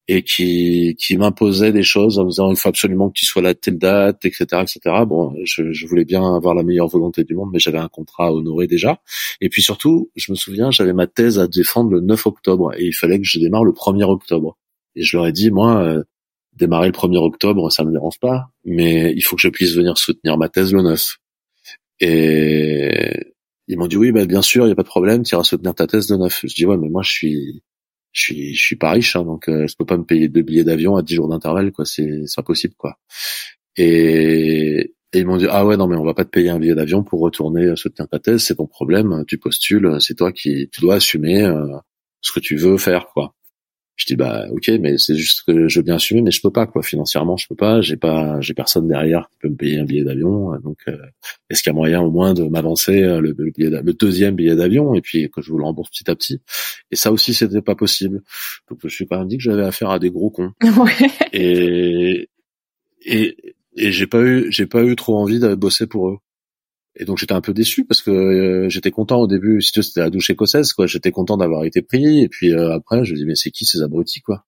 et 0.07 0.23
qui 0.23 0.95
qui 0.97 1.17
m'imposait 1.17 1.73
des 1.73 1.83
choses 1.83 2.17
en 2.19 2.23
me 2.23 2.29
disant 2.29 2.49
il 2.51 2.55
faut 2.55 2.69
absolument 2.69 3.09
que 3.09 3.15
tu 3.19 3.25
sois 3.25 3.41
là 3.41 3.53
telle 3.53 3.77
date 3.77 4.23
etc 4.25 4.45
etc 4.61 4.79
bon 5.05 5.35
je, 5.43 5.73
je 5.73 5.87
voulais 5.87 6.05
bien 6.05 6.23
avoir 6.35 6.55
la 6.55 6.63
meilleure 6.63 6.87
volonté 6.87 7.25
du 7.25 7.35
monde 7.35 7.49
mais 7.51 7.59
j'avais 7.59 7.77
un 7.77 7.89
contrat 7.89 8.27
à 8.27 8.31
honorer 8.31 8.67
déjà. 8.67 9.01
Et 9.41 9.49
puis 9.49 9.61
surtout 9.61 10.09
je 10.15 10.31
me 10.31 10.37
souviens 10.37 10.71
j'avais 10.71 10.93
ma 10.93 11.07
thèse 11.07 11.39
à 11.39 11.47
défendre 11.47 11.91
le 11.91 12.01
9 12.01 12.25
octobre 12.27 12.73
et 12.77 12.85
il 12.85 12.93
fallait 12.93 13.19
que 13.19 13.25
je 13.25 13.39
démarre 13.39 13.65
le 13.65 13.73
1er 13.73 14.05
octobre. 14.05 14.57
Et 14.95 15.03
je 15.03 15.17
leur 15.17 15.27
ai 15.27 15.33
dit 15.33 15.51
moi 15.51 15.83
euh, 15.83 16.03
démarrer 16.57 16.87
le 16.87 16.93
1er 16.93 17.17
octobre 17.17 17.71
ça 17.71 17.83
me 17.83 17.91
dérange 17.91 18.19
pas 18.19 18.49
mais 18.65 19.13
il 19.13 19.21
faut 19.21 19.35
que 19.35 19.41
je 19.41 19.49
puisse 19.49 19.73
venir 19.75 19.97
soutenir 19.97 20.37
ma 20.37 20.49
thèse 20.49 20.73
le 20.73 20.81
9 20.81 21.17
et 21.99 23.33
ils 23.67 23.77
m'ont 23.77 23.87
dit 23.87 23.97
oui, 23.97 24.11
bah, 24.11 24.25
bien 24.25 24.41
sûr, 24.41 24.65
il 24.65 24.69
y 24.69 24.71
a 24.71 24.75
pas 24.75 24.83
de 24.83 24.87
problème, 24.87 25.23
tu 25.23 25.35
iras 25.35 25.43
soutenir 25.43 25.75
ta 25.75 25.87
thèse 25.87 26.07
de 26.07 26.15
neuf. 26.15 26.41
Je 26.43 26.53
dis 26.55 26.65
ouais, 26.65 26.77
mais 26.77 26.89
moi 26.89 27.01
je 27.03 27.11
suis, 27.11 27.63
je 28.13 28.21
suis, 28.21 28.55
je 28.55 28.61
suis 28.61 28.75
pas 28.75 28.91
riche, 28.91 29.15
hein, 29.15 29.23
donc 29.23 29.49
euh, 29.49 29.67
je 29.67 29.75
peux 29.77 29.85
pas 29.85 29.97
me 29.97 30.05
payer 30.05 30.29
deux 30.29 30.41
billets 30.41 30.63
d'avion 30.63 30.95
à 30.95 31.03
dix 31.03 31.15
jours 31.15 31.27
d'intervalle, 31.29 31.71
quoi. 31.71 31.85
C'est, 31.85 32.25
c'est 32.27 32.39
impossible, 32.39 32.75
quoi. 32.77 32.97
Et, 33.77 34.93
et 35.13 35.19
ils 35.19 35.25
m'ont 35.25 35.37
dit 35.37 35.47
ah 35.49 35.65
ouais 35.65 35.77
non 35.77 35.87
mais 35.87 35.95
on 35.95 36.03
va 36.03 36.13
pas 36.13 36.25
te 36.25 36.29
payer 36.29 36.49
un 36.49 36.59
billet 36.59 36.75
d'avion 36.75 37.03
pour 37.03 37.21
retourner 37.21 37.75
soutenir 37.75 38.09
ta 38.09 38.19
thèse, 38.19 38.43
c'est 38.43 38.55
ton 38.55 38.67
problème, 38.67 39.23
tu 39.27 39.37
postules, 39.37 39.97
c'est 40.01 40.15
toi 40.15 40.31
qui, 40.31 40.69
tu 40.71 40.81
dois 40.81 40.95
assumer 40.95 41.43
euh, 41.43 41.77
ce 42.21 42.31
que 42.31 42.39
tu 42.39 42.55
veux 42.57 42.77
faire, 42.77 43.07
quoi. 43.13 43.33
Je 43.97 44.05
dis 44.05 44.15
bah 44.15 44.45
ok, 44.51 44.69
mais 44.79 44.97
c'est 44.99 45.15
juste 45.15 45.43
que 45.47 45.67
je 45.67 45.79
veux 45.79 45.83
bien 45.83 45.95
assumer, 45.95 46.21
mais 46.21 46.29
je 46.29 46.39
peux 46.39 46.51
pas 46.51 46.67
quoi. 46.67 46.83
Financièrement, 46.83 47.35
je 47.35 47.47
peux 47.47 47.55
pas. 47.55 47.81
J'ai 47.81 47.97
pas, 47.97 48.39
j'ai 48.41 48.53
personne 48.53 48.87
derrière 48.87 49.27
qui 49.31 49.37
peut 49.39 49.49
me 49.49 49.55
payer 49.55 49.79
un 49.79 49.85
billet 49.85 50.03
d'avion. 50.03 50.55
Donc, 50.59 50.77
euh, 50.87 50.97
est-ce 51.49 51.63
qu'il 51.63 51.71
y 51.71 51.73
a 51.73 51.75
moyen 51.75 52.01
au 52.01 52.11
moins 52.11 52.35
de 52.35 52.43
m'avancer 52.43 53.03
euh, 53.03 53.19
le, 53.19 53.35
le, 53.37 53.93
deuxième 53.93 54.35
billet 54.35 54.55
d'avion 54.55 54.93
et 54.93 55.01
puis 55.01 55.31
que 55.31 55.41
je 55.41 55.51
vous 55.51 55.57
le 55.57 55.63
rembourse 55.63 55.89
petit 55.89 56.09
à 56.11 56.15
petit? 56.15 56.39
Et 56.91 56.95
ça 56.95 57.11
aussi, 57.11 57.33
c'était 57.33 57.63
pas 57.63 57.75
possible. 57.75 58.21
Donc, 58.69 58.79
je 58.83 58.89
suis 58.89 59.07
quand 59.07 59.17
même 59.17 59.27
dit 59.27 59.37
que 59.37 59.43
j'avais 59.43 59.65
affaire 59.65 59.89
à 59.89 59.97
des 59.97 60.11
gros 60.11 60.29
cons. 60.29 60.51
Et 61.33 62.29
et 63.03 63.55
et 63.77 63.91
j'ai 63.91 64.07
pas 64.07 64.21
eu, 64.21 64.51
j'ai 64.51 64.65
pas 64.67 64.83
eu 64.83 64.95
trop 64.95 65.17
envie 65.17 65.39
de 65.39 65.55
bosser 65.55 65.87
pour 65.87 66.09
eux. 66.09 66.17
Et 66.99 67.05
donc 67.05 67.19
j'étais 67.19 67.33
un 67.33 67.41
peu 67.41 67.53
déçu 67.53 67.85
parce 67.85 68.01
que 68.01 68.09
euh, 68.09 68.69
j'étais 68.69 68.89
content 68.89 69.19
au 69.19 69.27
début, 69.27 69.61
si 69.61 69.71
tu 69.71 69.83
c'était 69.83 69.99
la 69.99 70.09
douche 70.09 70.31
écossaise 70.31 70.73
quoi, 70.73 70.87
j'étais 70.87 71.11
content 71.11 71.37
d'avoir 71.37 71.63
été 71.63 71.83
pris 71.83 72.23
et 72.23 72.27
puis 72.27 72.51
euh, 72.53 72.73
après 72.73 73.05
je 73.05 73.13
me 73.13 73.17
dis 73.17 73.25
mais 73.25 73.35
c'est 73.35 73.51
qui 73.51 73.65
ces 73.65 73.83
abrutis 73.83 74.21
quoi? 74.21 74.45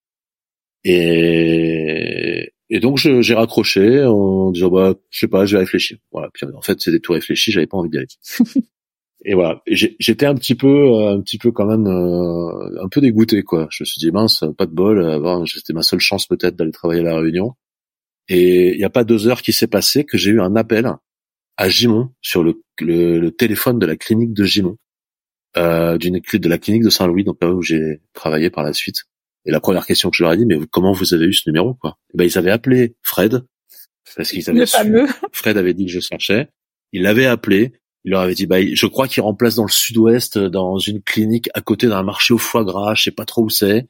Et 0.84 2.52
et 2.72 2.80
donc 2.80 2.98
j'ai 2.98 3.34
raccroché 3.36 4.04
en 4.04 4.52
disant 4.52 4.70
bah 4.70 4.96
je 5.12 5.20
sais 5.20 5.28
pas, 5.28 5.46
je 5.46 5.58
vais 5.58 5.60
réfléchir. 5.60 5.98
Voilà, 6.12 6.30
puis 6.34 6.48
en 6.56 6.62
fait 6.62 6.82
c'était 6.82 7.00
tout 7.00 7.14
réfléchi, 7.14 7.52
j'avais 7.52 7.68
pas 7.68 7.78
envie 7.78 7.90
d'y 7.92 7.98
aller. 7.98 8.08
et 9.26 9.36
voilà, 9.36 9.62
j'étais 9.68 10.26
un 10.26 10.36
petit 10.36 10.56
peu 10.56 10.68
euh, 10.68 11.14
un 11.14 11.22
petit 11.22 11.38
peu 11.38 11.52
quand 11.52 11.68
même 11.68 11.86
un 11.88 12.90
peu 12.90 13.00
dégoûté 13.02 13.44
quoi. 13.44 13.68
Je 13.70 13.84
me 13.84 13.86
suis 13.86 14.00
dit 14.00 14.12
mince, 14.12 14.44
pas 14.58 14.66
de 14.66 14.74
bol, 14.74 15.46
c'était 15.48 15.74
ma 15.74 15.84
seule 15.84 16.00
chance 16.00 16.26
peut-être 16.26 16.56
d'aller 16.56 16.72
travailler 16.72 17.02
à 17.02 17.04
la 17.04 17.20
Réunion. 17.20 17.54
Et 18.28 18.74
il 18.74 18.80
y 18.80 18.86
a 18.86 18.90
pas 18.90 19.04
deux 19.04 19.28
heures 19.28 19.42
qui 19.42 19.54
s'est 19.54 19.68
passé 19.68 20.04
que 20.04 20.18
j'ai 20.18 20.32
eu 20.32 20.42
un 20.42 20.56
appel 20.56 20.88
à 21.60 21.68
Gimont 21.68 22.10
sur 22.22 22.42
le, 22.42 22.64
le, 22.80 23.30
téléphone 23.32 23.80
de 23.80 23.86
la 23.86 23.98
clinique 23.98 24.34
de 24.34 24.46
Gimont, 24.46 24.78
euh, 25.58 25.98
d'une 25.98 26.22
de 26.22 26.50
la 26.50 26.58
clinique 26.58 26.84
de 26.84 26.90
Saint-Louis, 26.90 27.26
donc 27.26 27.38
là 27.42 27.52
où 27.52 27.62
j'ai 27.62 28.00
travaillé 28.14 28.50
par 28.50 28.64
la 28.64 28.72
suite. 28.72 29.04
Et 29.46 29.52
la 29.52 29.60
première 29.60 29.86
question 29.86 30.10
que 30.10 30.16
je 30.16 30.24
leur 30.24 30.32
ai 30.32 30.38
dit, 30.38 30.46
mais 30.46 30.58
comment 30.72 30.94
vous 30.94 31.14
avez 31.14 31.26
eu 31.26 31.34
ce 31.34 31.50
numéro 31.50 31.74
quoi? 31.74 31.98
Et 32.00 32.12
eh 32.14 32.18
ben 32.18 32.24
ils 32.24 32.38
avaient 32.38 32.52
appelé 32.52 32.96
Fred 33.02 33.44
parce 34.16 34.32
qu'ils 34.32 34.50
avaient 34.50 34.66
Fred 35.34 35.58
avait 35.58 35.74
dit 35.74 35.86
que 35.86 35.92
je 35.92 36.00
cherchais. 36.00 36.48
Il 36.94 37.02
l'avait 37.02 37.26
appelé. 37.26 37.74
Il 38.06 38.12
leur 38.12 38.22
avait 38.22 38.36
dit, 38.36 38.48
bah, 38.48 38.60
je 38.62 38.86
crois 38.86 39.10
qu'il 39.10 39.22
remplace 39.22 39.56
dans 39.56 39.66
le 39.66 39.72
sud-ouest, 39.72 40.38
dans 40.38 40.78
une 40.78 41.02
clinique 41.02 41.50
à 41.54 41.60
côté 41.60 41.88
d'un 41.88 42.04
marché 42.04 42.34
au 42.34 42.38
foie 42.38 42.64
gras, 42.64 42.96
je 42.96 43.04
sais 43.04 43.12
pas 43.12 43.26
trop 43.26 43.44
où 43.44 43.50
c'est. 43.50 43.90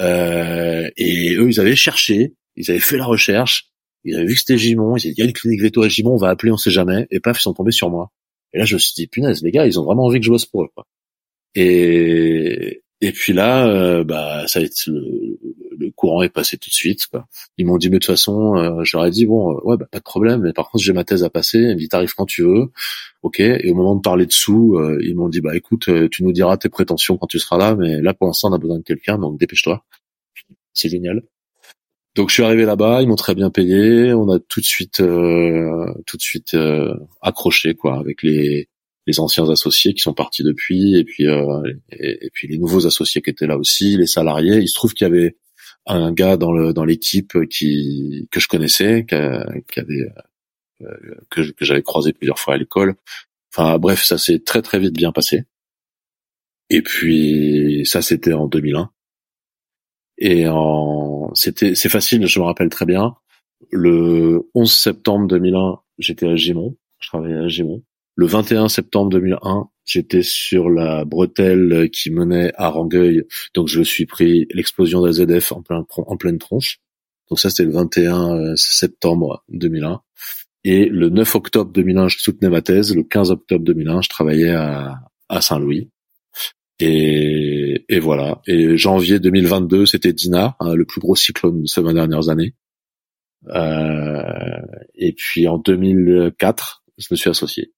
Euh, 0.00 0.90
et 0.96 1.36
eux, 1.36 1.48
ils 1.48 1.60
avaient 1.60 1.76
cherché, 1.76 2.34
ils 2.56 2.68
avaient 2.72 2.80
fait 2.80 2.96
la 2.96 3.04
recherche, 3.04 3.70
ils 4.04 4.16
avaient 4.16 4.26
vu 4.26 4.34
que 4.34 4.40
c'était 4.40 4.58
Gimont, 4.58 4.96
ils 4.96 5.06
avaient 5.06 5.14
dit, 5.14 5.14
il 5.16 5.18
y 5.20 5.22
a 5.22 5.26
une 5.26 5.32
clinique 5.32 5.62
veto 5.62 5.82
à 5.82 5.88
Gimont, 5.88 6.14
on 6.14 6.16
va 6.16 6.30
appeler, 6.30 6.52
on 6.52 6.56
sait 6.56 6.70
jamais. 6.70 7.06
Et 7.10 7.20
paf, 7.20 7.38
ils 7.38 7.42
sont 7.42 7.54
tombés 7.54 7.72
sur 7.72 7.90
moi. 7.90 8.10
Et 8.52 8.58
là, 8.58 8.64
je 8.64 8.74
me 8.74 8.78
suis 8.78 8.94
dit, 8.94 9.06
punaise, 9.06 9.42
les 9.42 9.50
gars, 9.50 9.66
ils 9.66 9.80
ont 9.80 9.84
vraiment 9.84 10.04
envie 10.04 10.20
que 10.20 10.26
je 10.26 10.30
bosse 10.30 10.46
pour 10.46 10.64
eux. 10.64 10.68
Quoi. 10.74 10.86
Et, 11.56 12.82
et 13.00 13.12
puis 13.12 13.32
là, 13.32 13.66
euh, 13.68 14.04
bah, 14.04 14.46
ça 14.46 14.60
a 14.60 14.62
été 14.62 14.90
le, 14.90 15.38
le, 15.76 15.90
courant 15.90 16.22
est 16.22 16.28
passé 16.28 16.56
tout 16.56 16.70
de 16.70 16.74
suite. 16.74 17.06
Quoi. 17.08 17.26
Ils 17.58 17.66
m'ont 17.66 17.78
dit, 17.78 17.88
mais 17.88 17.96
de 17.96 17.98
toute 17.98 18.12
façon, 18.12 18.56
euh, 18.56 19.04
ai 19.04 19.10
dit, 19.10 19.26
bon, 19.26 19.52
euh, 19.52 19.60
ouais, 19.64 19.76
bah, 19.76 19.86
pas 19.90 19.98
de 19.98 20.04
problème, 20.04 20.42
mais 20.42 20.52
par 20.52 20.70
contre, 20.70 20.84
j'ai 20.84 20.92
ma 20.92 21.04
thèse 21.04 21.24
à 21.24 21.30
passer. 21.30 21.58
Ils 21.58 21.68
m'ont 21.70 21.74
dit, 21.74 21.88
t'arrives 21.88 22.14
quand 22.14 22.26
tu 22.26 22.42
veux. 22.42 22.70
Ok. 23.22 23.40
Et 23.40 23.70
au 23.70 23.74
moment 23.74 23.96
de 23.96 24.00
parler 24.00 24.26
de 24.26 24.32
sous, 24.32 24.78
ils 25.00 25.16
m'ont 25.16 25.28
dit, 25.28 25.40
bah, 25.40 25.56
écoute, 25.56 25.88
tu 26.10 26.24
nous 26.24 26.32
diras 26.32 26.56
tes 26.56 26.68
prétentions 26.68 27.16
quand 27.16 27.26
tu 27.26 27.38
seras 27.38 27.58
là, 27.58 27.74
mais 27.74 28.00
là, 28.00 28.14
pour 28.14 28.26
l'instant, 28.28 28.50
on 28.50 28.54
a 28.54 28.58
besoin 28.58 28.78
de 28.78 28.84
quelqu'un, 28.84 29.18
donc 29.18 29.38
dépêche-toi. 29.38 29.84
C'est 30.72 30.88
génial. 30.88 31.22
Donc 32.14 32.28
je 32.28 32.34
suis 32.34 32.44
arrivé 32.44 32.64
là-bas, 32.64 33.02
ils 33.02 33.08
m'ont 33.08 33.16
très 33.16 33.34
bien 33.34 33.50
payé, 33.50 34.12
on 34.14 34.30
a 34.30 34.38
tout 34.38 34.60
de 34.60 34.64
suite 34.64 35.00
euh, 35.00 35.92
tout 36.06 36.16
de 36.16 36.22
suite 36.22 36.54
euh, 36.54 36.94
accroché 37.20 37.74
quoi 37.74 37.98
avec 37.98 38.22
les 38.22 38.68
les 39.06 39.20
anciens 39.20 39.50
associés 39.50 39.94
qui 39.94 40.00
sont 40.00 40.14
partis 40.14 40.44
depuis 40.44 40.96
et 40.96 41.04
puis 41.04 41.26
euh, 41.26 41.62
et, 41.90 42.30
puis 42.32 42.48
les 42.48 42.58
nouveaux 42.58 42.86
associés 42.86 43.20
qui 43.20 43.30
étaient 43.30 43.46
là 43.46 43.58
aussi, 43.58 43.96
les 43.96 44.06
salariés. 44.06 44.58
Il 44.58 44.68
se 44.68 44.74
trouve 44.74 44.94
qu'il 44.94 45.06
y 45.06 45.10
avait 45.10 45.36
un 45.86 46.12
gars 46.12 46.36
dans 46.36 46.52
le 46.52 46.72
dans 46.72 46.84
l'équipe 46.84 47.36
qui 47.50 48.28
que 48.30 48.40
je 48.40 48.48
connaissais, 48.48 49.04
qui, 49.06 49.14
avait 49.14 50.08
que, 51.30 51.50
que 51.50 51.64
j'avais 51.64 51.82
croisé 51.82 52.12
plusieurs 52.12 52.38
fois 52.38 52.54
à 52.54 52.58
l'école. 52.58 52.94
Enfin 53.52 53.78
bref, 53.78 54.04
ça 54.04 54.18
s'est 54.18 54.38
très 54.38 54.62
très 54.62 54.78
vite 54.78 54.94
bien 54.94 55.12
passé. 55.12 55.44
Et 56.70 56.82
puis 56.82 57.82
ça 57.86 58.02
c'était 58.02 58.32
en 58.32 58.46
2001. 58.46 58.93
Et 60.18 60.46
en, 60.48 61.30
c'était, 61.34 61.74
c'est 61.74 61.88
facile, 61.88 62.26
je 62.26 62.38
me 62.38 62.44
rappelle 62.44 62.68
très 62.68 62.86
bien. 62.86 63.14
Le 63.70 64.48
11 64.54 64.72
septembre 64.72 65.26
2001, 65.26 65.80
j'étais 65.98 66.28
à 66.28 66.36
Gimont. 66.36 66.76
Je 67.00 67.08
travaillais 67.08 67.36
à 67.36 67.48
Gimont. 67.48 67.82
Le 68.16 68.26
21 68.26 68.68
septembre 68.68 69.10
2001, 69.10 69.68
j'étais 69.84 70.22
sur 70.22 70.70
la 70.70 71.04
bretelle 71.04 71.90
qui 71.90 72.10
menait 72.10 72.52
à 72.56 72.68
Rangueil. 72.68 73.24
Donc, 73.54 73.68
je 73.68 73.80
me 73.80 73.84
suis 73.84 74.06
pris 74.06 74.46
l'explosion 74.52 75.02
d'AZF 75.02 75.50
en, 75.52 75.62
plein, 75.62 75.84
en 75.96 76.16
pleine 76.16 76.38
tronche. 76.38 76.78
Donc 77.28 77.40
ça, 77.40 77.50
c'était 77.50 77.64
le 77.64 77.72
21 77.72 78.36
euh, 78.36 78.56
septembre 78.56 79.42
2001. 79.48 80.00
Et 80.64 80.86
le 80.86 81.10
9 81.10 81.34
octobre 81.34 81.72
2001, 81.72 82.08
je 82.08 82.18
soutenais 82.18 82.50
ma 82.50 82.62
thèse. 82.62 82.94
Le 82.94 83.02
15 83.02 83.30
octobre 83.30 83.64
2001, 83.64 84.02
je 84.02 84.08
travaillais 84.08 84.50
à, 84.50 85.00
à 85.28 85.40
Saint-Louis. 85.40 85.90
Et, 86.80 87.84
et, 87.88 87.98
voilà. 88.00 88.42
Et 88.46 88.76
janvier 88.76 89.20
2022, 89.20 89.86
c'était 89.86 90.12
Dina, 90.12 90.56
hein, 90.60 90.74
le 90.74 90.84
plus 90.84 91.00
gros 91.00 91.14
cyclone 91.14 91.62
de 91.62 91.66
ces 91.66 91.80
20 91.80 91.94
dernières 91.94 92.28
années. 92.28 92.54
Euh, 93.48 94.60
et 94.94 95.12
puis 95.12 95.46
en 95.46 95.58
2004, 95.58 96.84
je 96.98 97.08
me 97.10 97.16
suis 97.16 97.30
associé. 97.30 97.72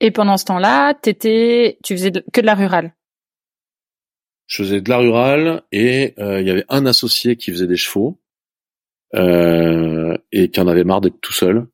Et 0.00 0.10
pendant 0.10 0.36
ce 0.36 0.44
temps-là, 0.46 0.94
t'étais, 0.94 1.78
tu 1.84 1.94
faisais 1.96 2.10
que 2.10 2.40
de 2.40 2.46
la 2.46 2.54
rurale. 2.54 2.94
Je 4.46 4.64
faisais 4.64 4.80
de 4.80 4.90
la 4.90 4.98
rurale 4.98 5.62
et 5.70 6.14
euh, 6.18 6.40
il 6.40 6.46
y 6.46 6.50
avait 6.50 6.64
un 6.68 6.86
associé 6.86 7.36
qui 7.36 7.52
faisait 7.52 7.68
des 7.68 7.76
chevaux 7.76 8.20
euh, 9.14 10.16
et 10.32 10.50
qui 10.50 10.60
en 10.60 10.66
avait 10.66 10.84
marre 10.84 11.00
d'être 11.00 11.20
tout 11.20 11.32
seul 11.32 11.68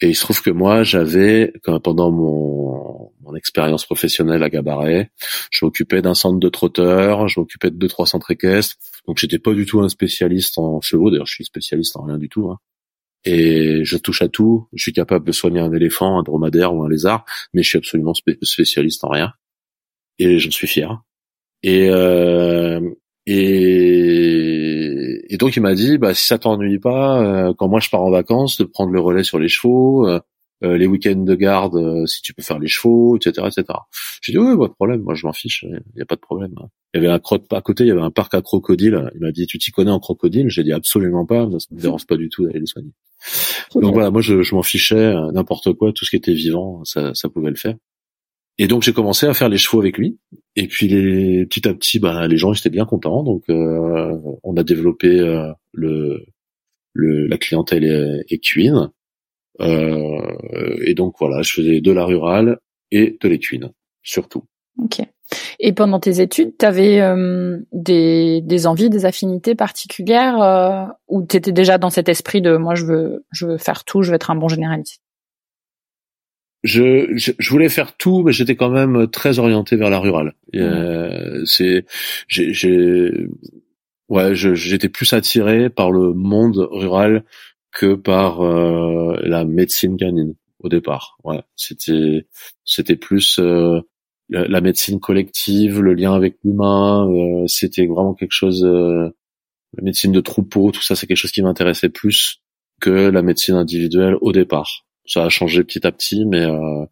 Et 0.00 0.08
il 0.08 0.14
se 0.14 0.22
trouve 0.22 0.40
que 0.42 0.50
moi, 0.50 0.82
j'avais, 0.82 1.52
pendant 1.82 2.10
mon, 2.10 3.12
mon 3.20 3.34
expérience 3.34 3.84
professionnelle 3.84 4.42
à 4.42 4.50
Gabaret, 4.50 5.10
je 5.50 5.64
m'occupais 5.64 6.02
d'un 6.02 6.14
centre 6.14 6.38
de 6.38 6.48
trotteurs, 6.48 7.28
je 7.28 7.40
m'occupais 7.40 7.70
de 7.70 7.76
deux 7.76 7.88
trois 7.88 8.06
centres 8.06 8.30
équestres. 8.30 8.76
Donc 9.06 9.18
j'étais 9.18 9.38
pas 9.38 9.52
du 9.54 9.66
tout 9.66 9.80
un 9.80 9.88
spécialiste 9.88 10.58
en 10.58 10.80
chevaux. 10.80 11.10
D'ailleurs, 11.10 11.26
je 11.26 11.34
suis 11.34 11.44
spécialiste 11.44 11.96
en 11.96 12.02
rien 12.02 12.18
du 12.18 12.28
tout. 12.28 12.50
Hein. 12.50 12.58
Et 13.24 13.84
je 13.84 13.96
touche 13.98 14.22
à 14.22 14.28
tout. 14.28 14.68
Je 14.72 14.82
suis 14.82 14.92
capable 14.92 15.26
de 15.26 15.32
soigner 15.32 15.60
un 15.60 15.72
éléphant, 15.72 16.18
un 16.18 16.22
dromadaire 16.22 16.74
ou 16.74 16.82
un 16.82 16.88
lézard, 16.88 17.24
mais 17.52 17.62
je 17.62 17.68
suis 17.68 17.78
absolument 17.78 18.14
spécialiste 18.14 19.04
en 19.04 19.08
rien. 19.08 19.32
Et 20.18 20.38
j'en 20.38 20.50
suis 20.50 20.66
fier. 20.66 21.02
Et, 21.62 21.88
euh, 21.90 22.80
et, 23.26 23.89
et 25.30 25.36
donc 25.36 25.56
il 25.56 25.60
m'a 25.62 25.74
dit, 25.74 25.96
bah 25.96 26.12
si 26.12 26.26
ça 26.26 26.38
t'ennuie 26.38 26.80
pas, 26.80 27.22
euh, 27.22 27.54
quand 27.56 27.68
moi 27.68 27.78
je 27.78 27.88
pars 27.88 28.02
en 28.02 28.10
vacances, 28.10 28.58
de 28.58 28.64
prendre 28.64 28.90
le 28.90 29.00
relais 29.00 29.22
sur 29.22 29.38
les 29.38 29.48
chevaux, 29.48 30.06
euh, 30.08 30.18
euh 30.64 30.76
les 30.76 30.86
week-ends 30.86 31.22
de 31.22 31.34
garde, 31.36 31.76
euh, 31.76 32.04
si 32.06 32.20
tu 32.20 32.34
peux 32.34 32.42
faire 32.42 32.58
les 32.58 32.66
chevaux, 32.66 33.16
etc., 33.16 33.46
etc. 33.46 33.78
J'ai 34.22 34.32
dit 34.32 34.38
oui, 34.38 34.58
pas 34.58 34.66
de 34.66 34.72
problème, 34.72 35.02
moi 35.02 35.14
je 35.14 35.24
m'en 35.26 35.32
fiche, 35.32 35.64
il 35.68 35.98
y 35.98 36.02
a 36.02 36.04
pas 36.04 36.16
de 36.16 36.20
problème. 36.20 36.52
Il 36.94 37.00
y 37.00 37.06
avait 37.06 37.14
un 37.14 37.20
croc 37.20 37.44
à 37.52 37.60
côté, 37.60 37.84
il 37.84 37.86
y 37.86 37.90
avait 37.92 38.00
un 38.00 38.10
parc 38.10 38.34
à 38.34 38.42
crocodiles. 38.42 39.08
Il 39.14 39.20
m'a 39.20 39.30
dit, 39.30 39.46
tu 39.46 39.58
t'y 39.58 39.70
connais 39.70 39.92
en 39.92 40.00
crocodile? 40.00 40.48
J'ai 40.48 40.64
dit 40.64 40.72
absolument 40.72 41.24
pas, 41.24 41.48
ça 41.60 41.68
me 41.70 41.80
dérange 41.80 42.06
pas 42.06 42.16
du 42.16 42.28
tout 42.28 42.44
d'aller 42.44 42.58
les 42.58 42.66
soigner. 42.66 42.90
Donc 43.76 43.94
voilà, 43.94 44.10
moi 44.10 44.22
je, 44.22 44.42
je 44.42 44.54
m'en 44.56 44.62
fichais, 44.62 45.14
n'importe 45.32 45.72
quoi, 45.74 45.92
tout 45.92 46.04
ce 46.04 46.10
qui 46.10 46.16
était 46.16 46.34
vivant, 46.34 46.84
ça, 46.84 47.14
ça 47.14 47.28
pouvait 47.28 47.50
le 47.50 47.56
faire. 47.56 47.76
Et 48.58 48.66
donc 48.66 48.82
j'ai 48.82 48.92
commencé 48.92 49.26
à 49.26 49.34
faire 49.34 49.48
les 49.48 49.56
chevaux 49.56 49.80
avec 49.80 49.96
lui. 49.96 50.18
Et 50.56 50.66
puis 50.66 50.88
les, 50.88 51.46
petit 51.46 51.66
à 51.66 51.74
petit, 51.74 51.98
bah, 51.98 52.26
les 52.28 52.36
gens 52.36 52.52
étaient 52.52 52.70
bien 52.70 52.84
contents. 52.84 53.22
Donc 53.22 53.44
euh, 53.48 54.16
on 54.42 54.56
a 54.56 54.62
développé 54.62 55.18
euh, 55.18 55.52
le, 55.72 56.26
le, 56.92 57.26
la 57.26 57.38
clientèle 57.38 58.24
équine. 58.28 58.90
Euh, 59.60 60.76
et 60.84 60.94
donc 60.94 61.14
voilà, 61.18 61.42
je 61.42 61.52
faisais 61.52 61.80
de 61.80 61.92
la 61.92 62.04
rurale 62.04 62.58
et 62.90 63.18
de 63.20 63.28
l'équine, 63.28 63.70
surtout. 64.02 64.44
Ok. 64.78 65.00
Et 65.58 65.72
pendant 65.72 66.00
tes 66.00 66.20
études, 66.20 66.54
tu 66.58 66.64
avais 66.64 67.00
euh, 67.00 67.58
des, 67.72 68.40
des 68.42 68.66
envies, 68.66 68.90
des 68.90 69.04
affinités 69.04 69.54
particulières 69.54 70.40
euh, 70.40 70.86
ou 71.08 71.24
tu 71.26 71.36
étais 71.36 71.52
déjà 71.52 71.78
dans 71.78 71.90
cet 71.90 72.08
esprit 72.08 72.40
de 72.40 72.56
moi 72.56 72.74
je 72.74 72.84
veux 72.86 73.26
je 73.30 73.46
veux 73.46 73.58
faire 73.58 73.84
tout, 73.84 74.02
je 74.02 74.10
veux 74.10 74.16
être 74.16 74.30
un 74.30 74.36
bon 74.36 74.48
généraliste? 74.48 75.02
Je, 76.62 77.06
je, 77.16 77.50
voulais 77.50 77.68
faire 77.68 77.96
tout, 77.96 78.22
mais 78.22 78.32
j'étais 78.32 78.56
quand 78.56 78.70
même 78.70 79.08
très 79.08 79.38
orienté 79.38 79.76
vers 79.76 79.90
la 79.90 79.98
rurale. 79.98 80.34
Euh, 80.54 81.42
c'est, 81.46 81.86
j'ai, 82.28 83.28
ouais, 84.08 84.34
j'étais 84.34 84.90
plus 84.90 85.12
attiré 85.12 85.70
par 85.70 85.90
le 85.90 86.12
monde 86.12 86.68
rural 86.70 87.24
que 87.72 87.94
par 87.94 88.42
euh, 88.42 89.16
la 89.22 89.44
médecine 89.44 89.96
canine 89.96 90.34
au 90.58 90.68
départ. 90.68 91.16
Ouais, 91.24 91.42
c'était, 91.56 92.26
c'était 92.64 92.96
plus 92.96 93.38
euh, 93.38 93.80
la, 94.28 94.60
médecine 94.60 95.00
collective, 95.00 95.80
le 95.80 95.94
lien 95.94 96.12
avec 96.12 96.36
l'humain. 96.44 97.08
Euh, 97.10 97.46
c'était 97.46 97.86
vraiment 97.86 98.14
quelque 98.14 98.32
chose. 98.32 98.64
la 98.64 99.82
médecine 99.82 100.12
de 100.12 100.20
troupeau, 100.20 100.72
tout 100.72 100.82
ça, 100.82 100.94
c'est 100.94 101.06
quelque 101.06 101.16
chose 101.16 101.32
qui 101.32 101.42
m'intéressait 101.42 101.88
plus 101.88 102.42
que 102.80 102.90
la 102.90 103.22
médecine 103.22 103.54
individuelle 103.54 104.16
au 104.20 104.32
départ 104.32 104.84
ça 105.10 105.24
a 105.24 105.28
changé 105.28 105.64
petit 105.64 105.84
à 105.84 105.90
petit, 105.90 106.24
mais 106.24 106.42
euh, 106.42 106.84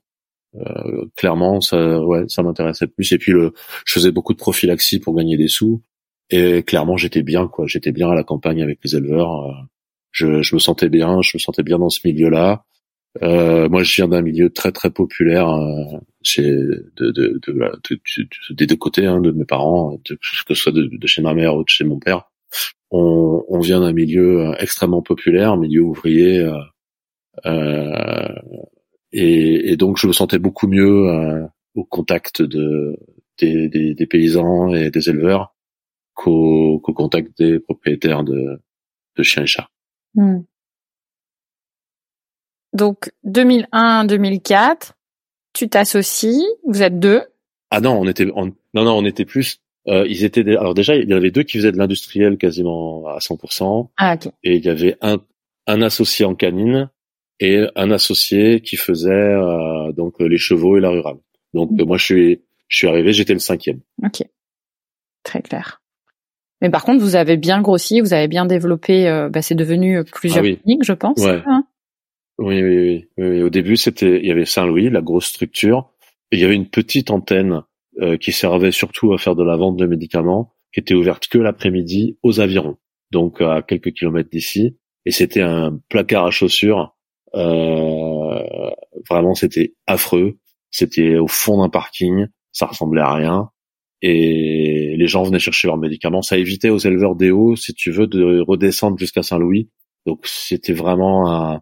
euh, 0.57 1.07
clairement, 1.17 1.61
ça, 1.61 2.01
ouais, 2.01 2.25
ça 2.27 2.43
m'intéressait 2.43 2.89
plus. 2.89 3.13
Et 3.13 3.19
puis, 3.19 3.31
le, 3.31 3.53
je 3.85 3.93
faisais 3.95 4.11
beaucoup 4.11 4.33
de 4.33 4.39
prophylaxie 4.39 4.99
pour 4.99 5.15
gagner 5.15 5.37
des 5.37 5.47
sous. 5.47 5.83
Et 6.31 6.65
clairement, 6.65 6.97
j'étais 6.97 7.23
bien, 7.23 7.47
quoi. 7.47 7.67
J'étais 7.69 7.93
bien 7.93 8.11
à 8.11 8.17
la 8.17 8.25
campagne 8.25 8.61
avec 8.61 8.81
les 8.83 8.97
éleveurs. 8.97 9.47
Euh, 9.47 9.53
je, 10.11 10.43
je 10.43 10.55
me 10.57 10.59
sentais 10.59 10.89
bien, 10.89 11.23
je 11.23 11.37
me 11.37 11.39
sentais 11.39 11.63
bien 11.63 11.79
dans 11.79 11.91
ce 11.91 12.01
milieu-là. 12.05 12.65
Euh, 13.23 13.69
moi, 13.69 13.85
je 13.85 13.95
viens 13.95 14.09
d'un 14.09 14.21
milieu 14.21 14.51
très 14.51 14.73
très 14.73 14.91
populaire 14.91 15.49
euh, 15.49 15.99
chez 16.23 16.43
de, 16.43 16.91
de, 16.99 17.11
de, 17.13 17.41
de, 17.89 18.55
des 18.55 18.67
deux 18.67 18.77
côtés, 18.77 19.07
hein, 19.07 19.21
de 19.21 19.31
mes 19.31 19.45
parents, 19.45 19.97
que 20.05 20.17
ce 20.21 20.55
soit 20.55 20.73
de, 20.73 21.07
chez 21.07 21.23
ma 21.23 21.35
mère 21.35 21.55
ou 21.55 21.63
de 21.63 21.69
chez 21.69 21.85
mon 21.85 22.01
père. 22.01 22.25
On, 22.91 23.45
on 23.49 23.61
vient 23.61 23.81
d'un 23.81 23.93
milieu 23.93 24.55
extrêmement 24.59 25.03
populaire, 25.03 25.57
milieu 25.57 25.83
ouvrier, 25.83 26.41
euh, 26.41 26.53
euh, 26.53 26.63
et, 29.13 29.73
et, 29.73 29.77
donc 29.77 29.99
je 29.99 30.07
me 30.07 30.13
sentais 30.13 30.39
beaucoup 30.39 30.67
mieux 30.67 31.09
euh, 31.09 31.47
au 31.75 31.85
contact 31.85 32.43
de 32.43 32.99
des, 33.39 33.69
des, 33.69 33.95
des, 33.95 34.07
paysans 34.07 34.75
et 34.75 34.91
des 34.91 35.09
éleveurs 35.09 35.55
qu'au 36.15 36.81
qu'au 36.81 36.93
contact 36.93 37.39
des 37.39 37.61
propriétaires 37.61 38.25
de, 38.25 38.61
de 39.17 39.23
chiens 39.23 39.45
et 39.45 39.47
chats. 39.47 39.69
Hmm. 40.15 40.41
Donc 42.73 43.11
2001-2004, 43.27 44.93
tu 45.53 45.69
t'associes, 45.69 46.45
vous 46.67 46.83
êtes 46.83 46.99
deux. 46.99 47.23
Ah 47.71 47.81
non, 47.81 47.99
on 47.99 48.07
était 48.07 48.27
non 48.27 48.53
non, 48.75 48.99
on 48.99 49.05
était 49.05 49.25
plus. 49.25 49.61
Euh, 49.87 50.05
ils 50.07 50.25
étaient 50.25 50.45
alors 50.57 50.75
déjà 50.75 50.97
il 50.97 51.09
y 51.09 51.15
avait 51.15 51.31
deux 51.31 51.45
qui 51.45 51.59
faisaient 51.59 51.73
de 51.73 51.79
l'industriel 51.79 52.37
quasiment 52.37 53.07
à 53.07 53.19
100%. 53.19 53.89
Ah, 53.97 54.15
ok. 54.15 54.31
Et 54.43 54.57
il 54.57 54.65
y 54.65 54.69
avait 54.69 54.97
un 55.01 55.19
un 55.67 55.83
associé 55.83 56.25
en 56.25 56.35
canine 56.35 56.91
et 57.41 57.67
un 57.77 57.91
associé 57.91 58.61
qui 58.61 58.77
faisait 58.77 59.11
euh, 59.11 59.93
donc 59.93 60.15
les 60.21 60.39
chevaux 60.39 60.77
et 60.77 60.81
la 60.81 60.91
rurale. 60.91 61.19
Donc 61.55 61.71
mm. 61.71 61.85
moi 61.85 61.97
je 61.97 62.05
suis 62.05 62.41
je 62.69 62.77
suis 62.77 62.89
arrivé, 62.89 63.13
j'étais 63.13 63.33
le 63.33 63.39
cinquième. 63.39 63.81
Ok, 64.05 64.23
très 65.23 65.43
clair. 65.43 65.81
Mais 66.61 66.71
par 66.71 66.85
contre, 66.85 67.03
vous 67.03 67.17
avez 67.17 67.37
bien 67.37 67.63
grossi, 67.63 68.01
vous 68.01 68.13
avez 68.13 68.29
bien 68.29 68.45
développé. 68.45 69.09
Euh, 69.09 69.29
bah, 69.29 69.43
c'est 69.43 69.55
devenu 69.55 70.03
plusieurs 70.05 70.45
ah 70.45 70.57
cliniques, 70.57 70.85
je 70.85 70.93
pense. 70.93 71.25
Hein? 71.25 71.65
Oui, 72.39 72.63
oui, 72.63 73.07
oui, 73.17 73.29
oui, 73.29 73.43
Au 73.43 73.51
début, 73.51 73.77
c'était 73.77 74.19
il 74.19 74.27
y 74.27 74.31
avait 74.31 74.45
Saint-Louis, 74.45 74.91
la 74.91 75.01
grosse 75.01 75.27
structure, 75.27 75.91
et 76.31 76.37
il 76.37 76.41
y 76.41 76.45
avait 76.45 76.55
une 76.55 76.69
petite 76.69 77.11
antenne 77.11 77.63
euh, 78.01 78.17
qui 78.17 78.33
servait 78.33 78.73
surtout 78.73 79.13
à 79.13 79.19
faire 79.19 79.35
de 79.35 79.43
la 79.43 79.57
vente 79.57 79.77
de 79.77 79.87
médicaments, 79.87 80.53
qui 80.73 80.81
était 80.81 80.95
ouverte 80.95 81.29
que 81.29 81.39
l'après-midi 81.39 82.19
aux 82.23 82.41
avirons, 82.41 82.77
donc 83.11 83.41
à 83.41 83.63
quelques 83.63 83.93
kilomètres 83.93 84.31
d'ici. 84.31 84.77
Et 85.05 85.11
c'était 85.11 85.43
un 85.43 85.81
placard 85.89 86.27
à 86.27 86.31
chaussures 86.31 86.97
euh, 87.35 88.71
vraiment, 89.09 89.35
c'était 89.35 89.75
affreux. 89.87 90.39
C'était 90.71 91.17
au 91.17 91.29
fond 91.29 91.63
d'un 91.63 91.69
parking, 91.69 92.27
ça 92.53 92.67
ressemblait 92.67 93.01
à 93.01 93.15
rien. 93.15 93.51
Et 94.01 94.95
les 94.97 95.07
gens 95.09 95.25
venaient 95.25 95.39
chercher 95.39 95.67
leurs 95.67 95.77
médicaments. 95.77 96.23
Ça 96.23 96.39
évitait 96.39 96.71
aux 96.71 96.79
éleveurs 96.79 97.17
hauts, 97.33 97.57
si 97.57 97.75
tu 97.75 97.91
veux, 97.91 98.07
de 98.07 98.41
redescendre 98.41 98.99
jusqu'à 98.99 99.23
Saint-Louis. 99.23 99.71
Donc 100.07 100.27
c'était 100.27 100.73
vraiment 100.73 101.31
un... 101.31 101.61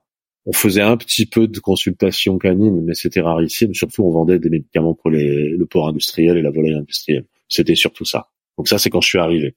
On 0.49 0.53
faisait 0.53 0.83
un 0.83 0.97
petit 0.97 1.27
peu 1.27 1.49
de 1.49 1.59
consultation 1.59 2.39
canine, 2.39 2.83
mais 2.85 2.95
c'était 2.95 3.21
rarissime. 3.21 3.75
Surtout, 3.75 4.05
on 4.05 4.11
vendait 4.11 4.39
des 4.39 4.51
médicaments 4.51 4.95
pour 4.95 5.11
les... 5.11 5.49
le 5.49 5.67
port 5.67 5.89
industriel 5.89 6.37
et 6.37 6.43
la 6.43 6.51
volaille 6.51 6.75
industrielle. 6.75 7.27
C'était 7.49 7.75
surtout 7.75 8.05
ça. 8.05 8.29
Donc 8.59 8.69
ça, 8.69 8.79
c'est 8.79 8.91
quand 8.91 9.01
je 9.01 9.09
suis 9.09 9.19
arrivé. 9.19 9.55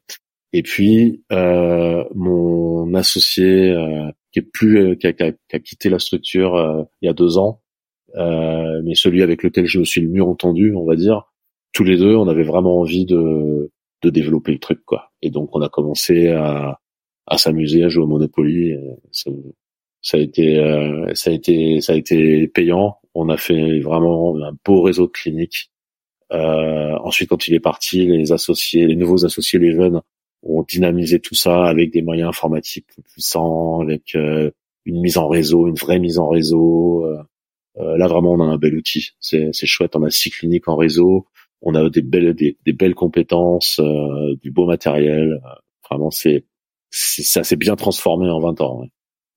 Et 0.53 0.63
puis, 0.63 1.23
euh, 1.31 2.03
mon 2.15 2.93
associé 2.95 3.69
euh, 3.69 4.09
qui 4.31 4.41
plus 4.41 4.79
euh, 4.79 4.95
qui, 4.95 5.07
a, 5.07 5.13
qui, 5.13 5.23
a, 5.23 5.59
quitté 5.59 5.89
la 5.89 5.99
structure 5.99 6.55
euh, 6.55 6.83
il 7.01 7.07
y 7.07 7.09
a 7.09 7.13
deux 7.13 7.37
ans, 7.37 7.61
euh, 8.15 8.81
mais 8.83 8.95
celui 8.95 9.23
avec 9.23 9.43
lequel 9.43 9.65
je 9.65 9.79
me 9.79 9.85
suis 9.85 10.01
le 10.01 10.09
mieux 10.09 10.23
entendu, 10.23 10.73
on 10.75 10.85
va 10.85 10.95
dire. 10.95 11.23
Tous 11.73 11.83
les 11.83 11.97
deux, 11.97 12.15
on 12.15 12.27
avait 12.27 12.43
vraiment 12.43 12.79
envie 12.79 13.05
de 13.05 13.71
de 14.01 14.09
développer 14.09 14.53
le 14.53 14.59
truc, 14.59 14.83
quoi. 14.85 15.11
Et 15.21 15.29
donc, 15.29 15.55
on 15.55 15.61
a 15.61 15.69
commencé 15.69 16.29
à 16.29 16.79
à 17.27 17.37
s'amuser, 17.37 17.83
à 17.83 17.89
jouer 17.89 18.03
au 18.03 18.07
Monopoly. 18.07 18.75
Ça, 19.11 19.29
ça, 20.01 20.17
a 20.17 20.19
été 20.19 20.55
ça 21.13 21.29
a 21.29 21.33
été 21.33 21.81
ça 21.81 21.93
a 21.93 21.95
été 21.95 22.47
payant. 22.47 22.97
On 23.13 23.29
a 23.29 23.37
fait 23.37 23.79
vraiment 23.81 24.35
un 24.43 24.53
beau 24.65 24.81
réseau 24.81 25.07
de 25.07 25.11
cliniques. 25.11 25.71
Euh, 26.31 26.97
ensuite, 27.03 27.29
quand 27.29 27.47
il 27.47 27.53
est 27.55 27.59
parti, 27.59 28.05
les 28.05 28.31
associés, 28.31 28.85
les 28.85 28.95
nouveaux 28.95 29.25
associés, 29.25 29.59
les 29.59 29.73
jeunes, 29.73 30.01
on 30.43 30.63
dynamisé 30.63 31.19
tout 31.19 31.35
ça 31.35 31.65
avec 31.65 31.91
des 31.91 32.01
moyens 32.01 32.29
informatiques 32.29 32.87
plus 32.87 33.01
puissants, 33.01 33.81
avec 33.81 34.15
euh, 34.15 34.51
une 34.85 35.01
mise 35.01 35.17
en 35.17 35.27
réseau, 35.27 35.67
une 35.67 35.75
vraie 35.75 35.99
mise 35.99 36.19
en 36.19 36.29
réseau. 36.29 37.05
Euh, 37.05 37.21
euh, 37.77 37.97
là 37.97 38.07
vraiment 38.07 38.33
on 38.33 38.41
a 38.41 38.45
un 38.45 38.57
bel 38.57 38.75
outil, 38.75 39.11
c'est 39.19 39.51
chouette. 39.65 39.95
On 39.95 40.03
a 40.03 40.09
six 40.09 40.31
cliniques 40.31 40.67
en 40.67 40.75
réseau, 40.75 41.27
on 41.61 41.75
a 41.75 41.89
des 41.89 42.01
belles 42.01 42.33
des, 42.33 42.73
belles 42.73 42.95
compétences, 42.95 43.81
du 44.41 44.51
beau 44.51 44.65
matériel. 44.65 45.41
Vraiment 45.89 46.11
c'est 46.11 46.45
ça 46.91 47.43
s'est 47.43 47.55
bien 47.55 47.75
transformé 47.75 48.29
en 48.29 48.39
20 48.39 48.61
ans. 48.61 48.83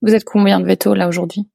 Vous 0.00 0.14
êtes 0.14 0.24
combien 0.24 0.58
de 0.58 0.64
vétos 0.64 0.94
là 0.94 1.08
aujourd'hui? 1.08 1.46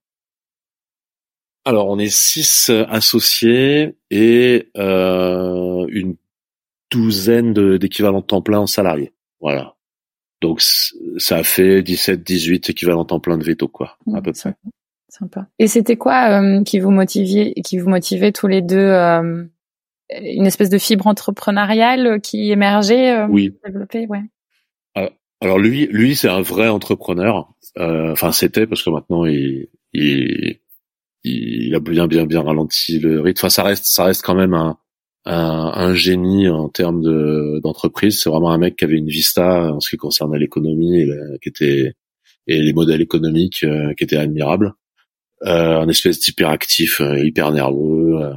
Alors 1.65 1.89
on 1.89 1.97
est 1.97 2.13
six 2.13 2.69
associés 2.69 3.97
et 4.11 4.69
une 4.75 6.15
douzaine 6.91 7.53
d'équivalents 7.77 8.21
de 8.21 8.25
temps 8.25 8.41
plein 8.41 8.59
en 8.59 8.67
salariés. 8.67 9.13
Voilà. 9.39 9.75
Donc 10.41 10.61
ça 10.61 11.37
a 11.37 11.43
fait 11.43 11.81
17, 11.81 12.23
18 12.23 12.69
équivalents 12.69 13.05
temps 13.05 13.19
plein 13.19 13.37
de 13.37 13.43
veto 13.43 13.67
quoi, 13.67 13.97
à 14.13 14.21
peu 14.21 14.33
près. 14.33 14.55
Sympa. 15.09 15.47
Et 15.57 15.67
c'était 15.67 15.95
quoi 15.95 16.41
euh, 16.41 16.63
qui 16.63 16.79
vous 16.79 16.91
motiviez, 16.91 17.53
qui 17.65 17.79
vous 17.79 17.89
motivait 17.89 18.31
tous 18.31 18.47
les 18.47 18.61
deux 18.61 18.77
euh, 18.77 19.45
Une 20.11 20.45
espèce 20.45 20.69
de 20.69 20.77
fibre 20.77 21.07
entrepreneuriale 21.07 22.19
qui 22.21 22.51
émergeait, 22.51 23.17
euh, 23.17 23.27
oui. 23.27 23.55
développée, 23.65 24.05
ouais. 24.07 24.21
Alors 25.39 25.59
lui, 25.59 25.85
lui 25.91 26.15
c'est 26.15 26.29
un 26.29 26.41
vrai 26.41 26.67
entrepreneur. 26.67 27.53
Enfin 27.79 28.31
c'était 28.31 28.65
parce 28.65 28.81
que 28.81 28.89
maintenant 28.89 29.23
il, 29.25 29.67
il 29.93 30.59
il, 31.23 31.75
a 31.75 31.79
bien 31.79 32.07
bien 32.07 32.25
bien 32.25 32.41
ralenti 32.41 32.99
le 32.99 33.21
rythme. 33.21 33.39
Enfin, 33.39 33.49
ça 33.49 33.63
reste 33.63 33.85
ça 33.85 34.05
reste 34.05 34.23
quand 34.23 34.35
même 34.35 34.53
un 34.53 34.77
un, 35.27 35.71
un 35.75 35.93
génie 35.93 36.49
en 36.49 36.69
termes 36.69 37.01
de 37.01 37.59
d'entreprise. 37.63 38.21
C'est 38.21 38.29
vraiment 38.29 38.51
un 38.51 38.57
mec 38.57 38.75
qui 38.77 38.85
avait 38.85 38.97
une 38.97 39.09
vista 39.09 39.73
en 39.73 39.79
ce 39.79 39.89
qui 39.89 39.97
concernait 39.97 40.39
l'économie 40.39 41.01
et 41.01 41.09
qui 41.41 41.49
était 41.49 41.93
et 42.47 42.61
les 42.61 42.73
modèles 42.73 43.01
économiques 43.01 43.63
euh, 43.63 43.93
qui 43.93 44.03
étaient 44.05 44.17
admirables. 44.17 44.73
Euh, 45.43 45.81
un 45.81 45.89
espèce 45.89 46.19
d'hyperactif, 46.19 46.99
euh, 46.99 47.23
hyper 47.23 47.51
nerveux, 47.51 48.33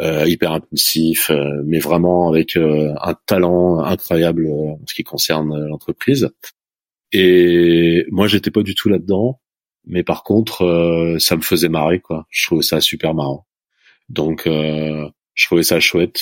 euh, 0.00 0.26
hyper 0.26 0.52
impulsif, 0.52 1.30
mais 1.64 1.78
vraiment 1.78 2.28
avec 2.28 2.56
un 2.56 3.14
talent 3.26 3.80
incroyable 3.80 4.48
en 4.50 4.80
ce 4.86 4.94
qui 4.94 5.04
concerne 5.04 5.66
l'entreprise. 5.66 6.30
Et 7.12 8.04
moi, 8.10 8.26
j'étais 8.28 8.50
pas 8.50 8.62
du 8.62 8.74
tout 8.74 8.88
là-dedans, 8.88 9.40
mais 9.86 10.02
par 10.02 10.22
contre, 10.22 11.16
ça 11.18 11.36
me 11.36 11.42
faisait 11.42 11.68
marrer, 11.68 12.00
quoi. 12.00 12.26
Je 12.30 12.46
trouvais 12.46 12.62
ça 12.62 12.80
super 12.80 13.14
marrant. 13.14 13.46
Donc, 14.08 14.48
je 15.38 15.46
trouvais 15.46 15.62
ça 15.62 15.78
chouette. 15.78 16.20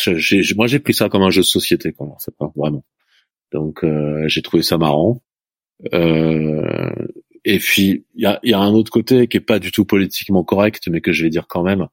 moi, 0.56 0.66
j'ai 0.66 0.78
pris 0.78 0.92
ça 0.92 1.08
comme 1.08 1.22
un 1.22 1.30
jeu 1.30 1.40
de 1.40 1.46
société, 1.46 1.92
quoi. 1.92 2.14
C'est 2.18 2.36
pas 2.36 2.52
vraiment. 2.54 2.84
Donc, 3.52 3.84
j'ai 4.26 4.42
trouvé 4.42 4.62
ça 4.62 4.76
marrant. 4.76 5.22
Euh, 5.92 6.90
et 7.44 7.58
puis 7.58 8.04
il 8.14 8.22
y 8.22 8.26
a, 8.26 8.40
y 8.42 8.54
a, 8.54 8.58
un 8.58 8.72
autre 8.72 8.90
côté 8.90 9.28
qui 9.28 9.36
est 9.36 9.40
pas 9.40 9.58
du 9.58 9.70
tout 9.72 9.84
politiquement 9.84 10.44
correct, 10.44 10.88
mais 10.88 11.00
que 11.00 11.12
je 11.12 11.24
vais 11.24 11.30
dire 11.30 11.46
quand 11.48 11.62
même, 11.62 11.88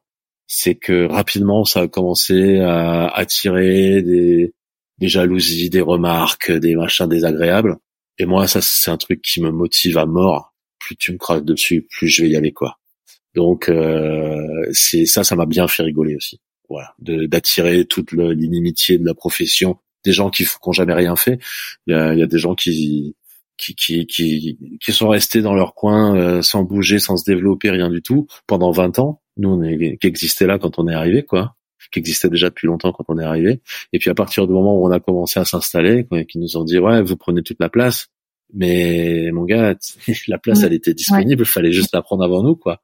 c'est 0.47 0.75
que 0.75 1.05
rapidement 1.05 1.65
ça 1.65 1.81
a 1.81 1.87
commencé 1.87 2.59
à 2.59 3.07
attirer 3.07 4.01
des, 4.01 4.53
des 4.99 5.07
jalousies, 5.07 5.69
des 5.69 5.81
remarques, 5.81 6.51
des 6.51 6.75
machins 6.75 7.07
désagréables. 7.07 7.77
Et 8.17 8.25
moi, 8.25 8.47
ça 8.47 8.61
c'est 8.61 8.91
un 8.91 8.97
truc 8.97 9.21
qui 9.21 9.41
me 9.41 9.51
motive 9.51 9.97
à 9.97 10.05
mort. 10.05 10.53
Plus 10.79 10.95
tu 10.95 11.11
me 11.13 11.17
craques 11.17 11.45
dessus, 11.45 11.87
plus 11.89 12.07
je 12.07 12.23
vais 12.23 12.29
y 12.29 12.35
aller 12.35 12.53
quoi. 12.53 12.79
Donc 13.35 13.69
euh, 13.69 14.65
c'est 14.71 15.05
ça, 15.05 15.23
ça 15.23 15.35
m'a 15.35 15.45
bien 15.45 15.67
fait 15.67 15.83
rigoler 15.83 16.15
aussi. 16.15 16.39
Voilà, 16.69 16.95
d'attirer 16.99 17.85
toute 17.85 18.11
l'inimitié 18.13 18.97
de 18.97 19.05
la 19.05 19.13
profession, 19.13 19.77
des 20.03 20.13
gens 20.13 20.29
qui 20.29 20.45
n'ont 20.65 20.71
jamais 20.71 20.93
rien 20.93 21.15
fait. 21.15 21.39
Il 21.87 21.93
y 21.93 21.95
a, 21.95 22.13
y 22.13 22.23
a 22.23 22.27
des 22.27 22.39
gens 22.39 22.55
qui 22.55 23.15
qui, 23.57 23.75
qui, 23.75 24.05
qui, 24.07 24.57
qui 24.81 24.91
sont 24.91 25.09
restés 25.09 25.41
dans 25.41 25.53
leur 25.53 25.75
coin 25.75 26.15
euh, 26.17 26.41
sans 26.41 26.63
bouger, 26.63 26.99
sans 26.99 27.17
se 27.17 27.23
développer, 27.23 27.69
rien 27.69 27.89
du 27.89 28.01
tout, 28.01 28.27
pendant 28.47 28.71
20 28.71 28.99
ans. 28.99 29.21
Nous, 29.37 29.49
on 29.49 29.61
est, 29.61 29.97
qui 29.97 30.07
existait 30.07 30.47
là 30.47 30.57
quand 30.57 30.79
on 30.79 30.87
est 30.87 30.93
arrivé, 30.93 31.23
quoi, 31.23 31.55
qui 31.91 31.99
existait 31.99 32.29
déjà 32.29 32.49
depuis 32.49 32.67
longtemps 32.67 32.91
quand 32.91 33.05
on 33.07 33.19
est 33.19 33.23
arrivé. 33.23 33.61
Et 33.93 33.99
puis 33.99 34.09
à 34.09 34.15
partir 34.15 34.47
du 34.47 34.53
moment 34.53 34.75
où 34.77 34.87
on 34.87 34.91
a 34.91 34.99
commencé 34.99 35.39
à 35.39 35.45
s'installer, 35.45 36.07
qui 36.27 36.39
nous 36.39 36.57
ont 36.57 36.63
dit 36.63 36.79
ouais, 36.79 37.01
vous 37.01 37.15
prenez 37.15 37.43
toute 37.43 37.59
la 37.59 37.69
place, 37.69 38.07
mais 38.53 39.31
mon 39.31 39.45
gars, 39.45 39.75
la 40.27 40.37
place, 40.37 40.63
elle 40.63 40.73
était 40.73 40.93
disponible, 40.93 41.43
il 41.43 41.47
fallait 41.47 41.71
juste 41.71 41.93
la 41.93 42.01
prendre 42.01 42.23
avant 42.23 42.43
nous, 42.43 42.55
quoi. 42.55 42.81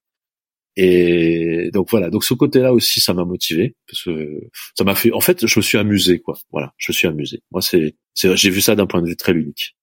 Et 0.81 1.71
donc 1.73 1.89
voilà, 1.91 2.09
donc 2.09 2.23
ce 2.23 2.33
côté-là 2.33 2.71
aussi, 2.71 3.01
ça 3.01 3.13
m'a 3.13 3.25
motivé 3.25 3.75
parce 3.85 4.03
que 4.03 4.39
ça 4.77 4.85
m'a 4.85 4.95
fait. 4.95 5.11
En 5.11 5.19
fait, 5.19 5.45
je 5.45 5.59
me 5.59 5.61
suis 5.61 5.77
amusé, 5.77 6.19
quoi. 6.19 6.37
Voilà, 6.53 6.71
je 6.77 6.93
me 6.93 6.93
suis 6.93 7.05
amusé. 7.05 7.41
Moi, 7.51 7.61
c'est, 7.61 7.95
c'est 8.13 8.33
j'ai 8.37 8.49
vu 8.49 8.61
ça 8.61 8.75
d'un 8.75 8.85
point 8.85 9.01
de 9.01 9.07
vue 9.07 9.17
très 9.17 9.33
ludique. 9.33 9.75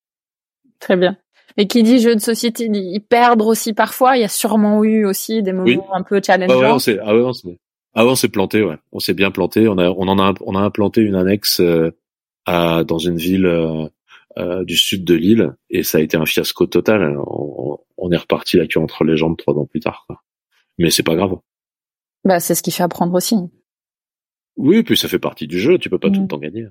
Très 0.79 0.97
bien. 0.97 1.15
Et 1.55 1.67
qui 1.67 1.83
dit 1.83 1.99
jeu 1.99 2.15
de 2.15 2.19
société, 2.19 2.67
dit 2.67 2.99
perdre 2.99 3.45
aussi 3.45 3.73
parfois. 3.73 4.17
Il 4.17 4.21
y 4.21 4.23
a 4.23 4.27
sûrement 4.27 4.83
eu 4.83 5.05
aussi 5.05 5.43
des 5.43 5.53
moments 5.53 5.93
un 5.93 6.01
peu 6.01 6.19
challengeants. 6.25 6.55
Ah 6.55 6.59
ouais, 6.59 6.71
on 6.71 6.79
s'est, 6.79 6.97
ah 6.99 7.15
ouais, 7.15 7.21
on 7.21 7.33
s'est, 7.33 7.59
ah 7.93 8.03
ouais, 8.03 8.11
on 8.11 8.15
s'est 8.15 8.29
planté, 8.29 8.63
ouais. 8.63 8.77
On 8.91 8.99
s'est 8.99 9.13
bien 9.13 9.29
planté. 9.29 9.67
On 9.67 9.77
a, 9.77 9.91
on 9.91 10.07
en 10.07 10.17
a, 10.17 10.33
on 10.41 10.55
a 10.55 10.61
implanté 10.61 11.01
une 11.01 11.15
annexe 11.15 11.59
euh, 11.59 11.91
à, 12.47 12.83
dans 12.83 12.97
une 12.97 13.17
ville 13.17 13.45
euh, 13.45 13.85
euh, 14.39 14.63
du 14.63 14.77
sud 14.77 15.03
de 15.03 15.13
l'île 15.13 15.53
et 15.69 15.83
ça 15.83 15.99
a 15.99 16.01
été 16.01 16.17
un 16.17 16.25
fiasco 16.25 16.65
total. 16.65 17.17
On, 17.27 17.77
on 17.97 18.11
est 18.11 18.17
reparti 18.17 18.57
la 18.57 18.65
queue 18.65 18.79
entre 18.79 19.03
les 19.03 19.15
jambes 19.15 19.37
trois 19.37 19.53
ans 19.53 19.67
plus 19.67 19.79
tard. 19.79 20.05
Quoi. 20.07 20.23
Mais 20.77 20.89
c'est 20.89 21.03
pas 21.03 21.15
grave. 21.15 21.37
Bah, 22.23 22.39
c'est 22.39 22.55
ce 22.55 22.63
qui 22.63 22.71
fait 22.71 22.83
apprendre 22.83 23.13
aussi. 23.13 23.35
Oui, 24.57 24.83
puis 24.83 24.97
ça 24.97 25.07
fait 25.07 25.19
partie 25.19 25.47
du 25.47 25.59
jeu. 25.59 25.77
Tu 25.77 25.89
peux 25.89 25.99
pas 25.99 26.09
tout 26.09 26.19
le 26.19 26.25
mm. 26.25 26.27
temps 26.27 26.37
gagner. 26.37 26.67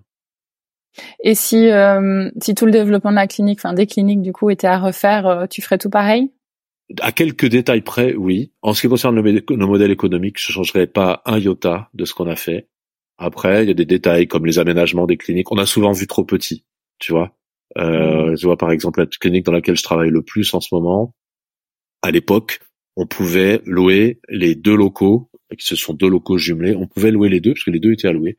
Et 1.23 1.35
si 1.35 1.71
euh, 1.71 2.31
si 2.41 2.55
tout 2.55 2.67
le 2.67 2.73
développement 2.73 3.11
de 3.11 3.17
la 3.17 3.27
clinique, 3.27 3.61
enfin 3.61 3.75
des 3.75 3.87
cliniques 3.87 4.23
du 4.23 4.33
coup, 4.33 4.51
était 4.51 4.67
à 4.67 4.79
refaire, 4.79 5.27
euh, 5.27 5.47
tu 5.47 5.63
ferais 5.63 5.79
tout 5.79 5.91
pareil? 5.91 6.33
À 7.01 7.13
quelques 7.13 7.47
détails 7.47 7.83
près, 7.83 8.15
oui. 8.15 8.53
En 8.63 8.73
ce 8.73 8.83
qui 8.83 8.89
concerne 8.89 9.17
nos 9.17 9.67
modèles 9.67 9.91
économiques, 9.91 10.39
je 10.39 10.53
changerais 10.53 10.87
pas 10.87 11.23
un 11.27 11.39
iota 11.39 11.91
de 11.95 12.05
ce 12.05 12.15
qu'on 12.15 12.29
a 12.29 12.37
fait. 12.37 12.69
Après, 13.19 13.65
il 13.65 13.69
y 13.69 13.71
a 13.71 13.75
des 13.75 13.87
détails 13.87 14.29
comme 14.29 14.47
les 14.47 14.59
aménagements 14.59 15.07
des 15.07 15.17
cliniques. 15.17 15.51
On 15.51 15.59
a 15.59 15.67
souvent 15.67 15.93
vu 15.93 16.07
trop 16.07 16.25
petit, 16.25 16.65
tu 16.99 17.13
vois. 17.13 17.35
Euh, 17.77 18.33
mmh. 18.33 18.37
Je 18.37 18.47
vois 18.47 18.57
par 18.57 18.71
exemple 18.71 19.01
la 19.01 19.07
clinique 19.07 19.45
dans 19.45 19.53
laquelle 19.53 19.77
je 19.77 19.83
travaille 19.83 20.11
le 20.11 20.23
plus 20.23 20.55
en 20.55 20.61
ce 20.61 20.75
moment. 20.75 21.15
À 22.03 22.11
l'époque, 22.11 22.61
on 22.97 23.07
pouvait 23.07 23.61
louer 23.65 24.21
les 24.29 24.55
deux 24.55 24.75
locaux, 24.75 25.31
qui 25.57 25.67
ce 25.67 25.77
sont 25.77 25.93
deux 25.93 26.09
locaux 26.09 26.39
jumelés. 26.39 26.75
On 26.75 26.87
pouvait 26.87 27.11
louer 27.11 27.29
les 27.29 27.41
deux 27.41 27.53
parce 27.53 27.65
que 27.65 27.71
les 27.71 27.81
deux 27.81 27.93
étaient 27.93 28.09
alloués. 28.09 28.39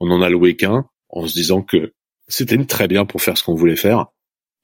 On 0.00 0.10
en 0.10 0.22
a 0.22 0.30
loué 0.30 0.56
qu'un 0.56 0.86
en 1.10 1.26
se 1.26 1.34
disant 1.34 1.62
que 1.62 1.92
c'était 2.26 2.62
très 2.64 2.88
bien 2.88 3.04
pour 3.04 3.22
faire 3.22 3.36
ce 3.36 3.44
qu'on 3.44 3.54
voulait 3.54 3.76
faire. 3.76 4.06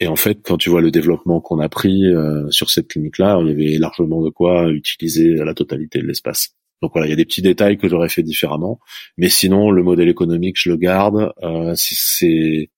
Et 0.01 0.09
en 0.09 0.17
fait, 0.17 0.41
quand 0.43 0.57
tu 0.57 0.71
vois 0.71 0.81
le 0.81 0.91
développement 0.91 1.41
qu'on 1.41 1.61
a 1.61 1.69
pris 1.69 2.07
euh, 2.07 2.51
sur 2.51 2.71
cette 2.71 2.89
clinique-là, 2.89 3.39
il 3.43 3.49
y 3.49 3.53
avait 3.53 3.79
largement 3.79 4.23
de 4.23 4.31
quoi 4.31 4.71
utiliser 4.71 5.35
la 5.35 5.55
totalité 5.55 6.01
de 6.01 6.07
l'espace. 6.07 6.51
Donc 6.83 6.93
voilà, 6.93 7.07
il 7.07 7.11
y 7.11 7.13
a 7.13 7.17
des 7.17 7.25
petits 7.25 7.43
détails 7.43 7.79
que 7.79 7.89
j'aurais 7.89 8.09
fait 8.09 8.23
différemment, 8.23 8.81
mais 9.17 9.29
sinon 9.29 9.71
le 9.71 9.83
modèle 9.83 10.09
économique, 10.09 10.57
je 10.59 10.71
le 10.71 10.77
garde. 10.77 11.33
Euh, 11.43 11.73
c'est 11.77 12.71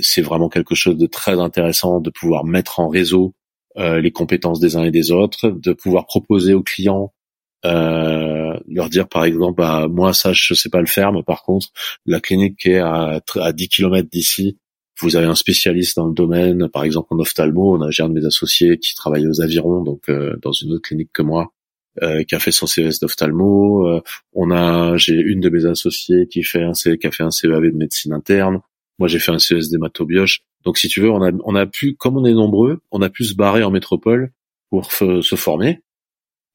c'est 0.00 0.22
vraiment 0.22 0.48
quelque 0.48 0.74
chose 0.74 0.96
de 0.96 1.06
très 1.06 1.38
intéressant 1.38 2.00
de 2.00 2.10
pouvoir 2.10 2.44
mettre 2.44 2.80
en 2.80 2.88
réseau 2.88 3.34
les 3.76 4.10
compétences 4.12 4.60
des 4.60 4.76
uns 4.76 4.84
et 4.84 4.90
des 4.90 5.10
autres, 5.10 5.50
de 5.50 5.72
pouvoir 5.72 6.06
proposer 6.06 6.54
aux 6.54 6.62
clients 6.62 7.12
euh, 7.64 8.58
leur 8.68 8.90
dire 8.90 9.08
par 9.08 9.24
exemple 9.24 9.54
bah 9.56 9.88
moi 9.88 10.12
ça 10.12 10.32
je 10.32 10.52
sais 10.52 10.68
pas 10.68 10.80
le 10.80 10.86
faire 10.86 11.12
mais 11.12 11.22
par 11.22 11.42
contre 11.42 11.68
la 12.04 12.20
clinique 12.20 12.58
qui 12.58 12.70
est 12.70 12.78
à, 12.78 13.20
à 13.40 13.52
10 13.52 13.68
km 13.68 14.08
d'ici 14.10 14.58
vous 15.00 15.16
avez 15.16 15.26
un 15.26 15.34
spécialiste 15.34 15.96
dans 15.96 16.06
le 16.06 16.12
domaine 16.12 16.68
par 16.68 16.84
exemple 16.84 17.08
en 17.14 17.18
ophtalmo 17.18 17.76
on 17.76 17.82
a 17.82 17.86
un 17.86 18.08
de 18.08 18.14
mes 18.14 18.26
associés 18.26 18.78
qui 18.78 18.94
travaille 18.94 19.26
aux 19.26 19.40
avirons 19.40 19.82
donc 19.82 20.02
euh, 20.10 20.36
dans 20.42 20.52
une 20.52 20.72
autre 20.72 20.82
clinique 20.82 21.10
que 21.12 21.22
moi 21.22 21.52
euh, 22.02 22.22
qui 22.24 22.34
a 22.34 22.38
fait 22.38 22.52
son 22.52 22.66
CES 22.66 23.00
d'ophtalmo 23.00 23.88
euh, 23.88 24.02
on 24.34 24.50
a 24.50 24.98
j'ai 24.98 25.14
une 25.14 25.40
de 25.40 25.48
mes 25.48 25.64
associés 25.64 26.26
qui 26.26 26.42
fait 26.42 26.62
un 26.62 26.72
qui 26.72 27.06
a 27.06 27.10
fait 27.10 27.22
un 27.22 27.30
CEAV 27.30 27.62
de 27.72 27.76
médecine 27.76 28.12
interne 28.12 28.60
moi 28.98 29.08
j'ai 29.08 29.18
fait 29.18 29.32
un 29.32 29.38
CES 29.38 29.70
d'hématobioche 29.70 30.42
donc 30.64 30.78
si 30.78 30.88
tu 30.88 31.00
veux 31.00 31.10
on 31.10 31.22
a 31.22 31.30
on 31.44 31.54
a 31.54 31.66
pu 31.66 31.94
comme 31.94 32.16
on 32.16 32.24
est 32.24 32.32
nombreux 32.32 32.80
on 32.90 33.02
a 33.02 33.10
pu 33.10 33.24
se 33.24 33.34
barrer 33.34 33.62
en 33.62 33.70
métropole 33.70 34.32
pour 34.70 34.90
se 34.92 35.36
former 35.36 35.80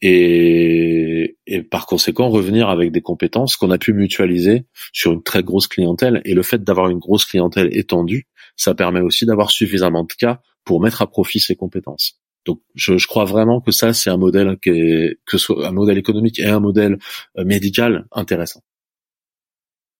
et, 0.01 1.38
et, 1.45 1.62
par 1.62 1.86
conséquent 1.86 2.30
revenir 2.30 2.70
avec 2.70 2.91
des 2.91 3.01
compétences 3.01 3.55
qu'on 3.55 3.72
a 3.72 3.78
pu 3.78 3.93
mutualiser 3.93 4.66
sur 4.93 5.12
une 5.12 5.24
très 5.24 5.43
grosse 5.43 5.68
clientèle. 5.68 6.22
Et 6.26 6.34
le 6.34 6.43
fait 6.43 6.64
d'avoir 6.64 6.89
une 6.89 6.99
grosse 6.99 7.26
clientèle 7.26 7.70
étendue, 7.78 8.28
ça 8.55 8.74
permet 8.74 9.01
aussi 9.01 9.26
d'avoir 9.26 9.51
suffisamment 9.51 10.03
de 10.03 10.14
cas 10.14 10.41
pour 10.64 10.82
mettre 10.82 11.01
à 11.01 11.07
profit 11.07 11.39
ces 11.39 11.55
compétences. 11.55 12.20
Donc, 12.45 12.62
je, 12.76 12.97
je 12.97 13.07
crois 13.07 13.26
vraiment 13.26 13.60
que 13.60 13.72
ça, 13.72 13.91
c'est 13.93 14.10
un 14.10 14.18
modèle 14.18 14.57
qui 14.64 14.70
est, 14.70 15.20
que 15.26 15.38
soit 15.38 15.68
un 15.68 15.72
modèle 15.72 15.97
économique 15.97 16.39
et 16.39 16.45
un 16.45 16.62
modèle 16.62 16.97
euh, 17.38 17.43
médical 17.43 18.07
intéressant. 18.12 18.62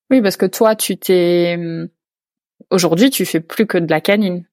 Oui, 0.10 0.22
parce 0.22 0.38
que 0.38 0.45
toi, 0.45 0.76
tu 0.76 0.97
t'es 0.97 1.57
aujourd'hui, 2.70 3.10
tu 3.10 3.26
fais 3.26 3.39
plus 3.39 3.66
que 3.66 3.78
de 3.78 3.89
la 3.89 4.01
canine. 4.01 4.45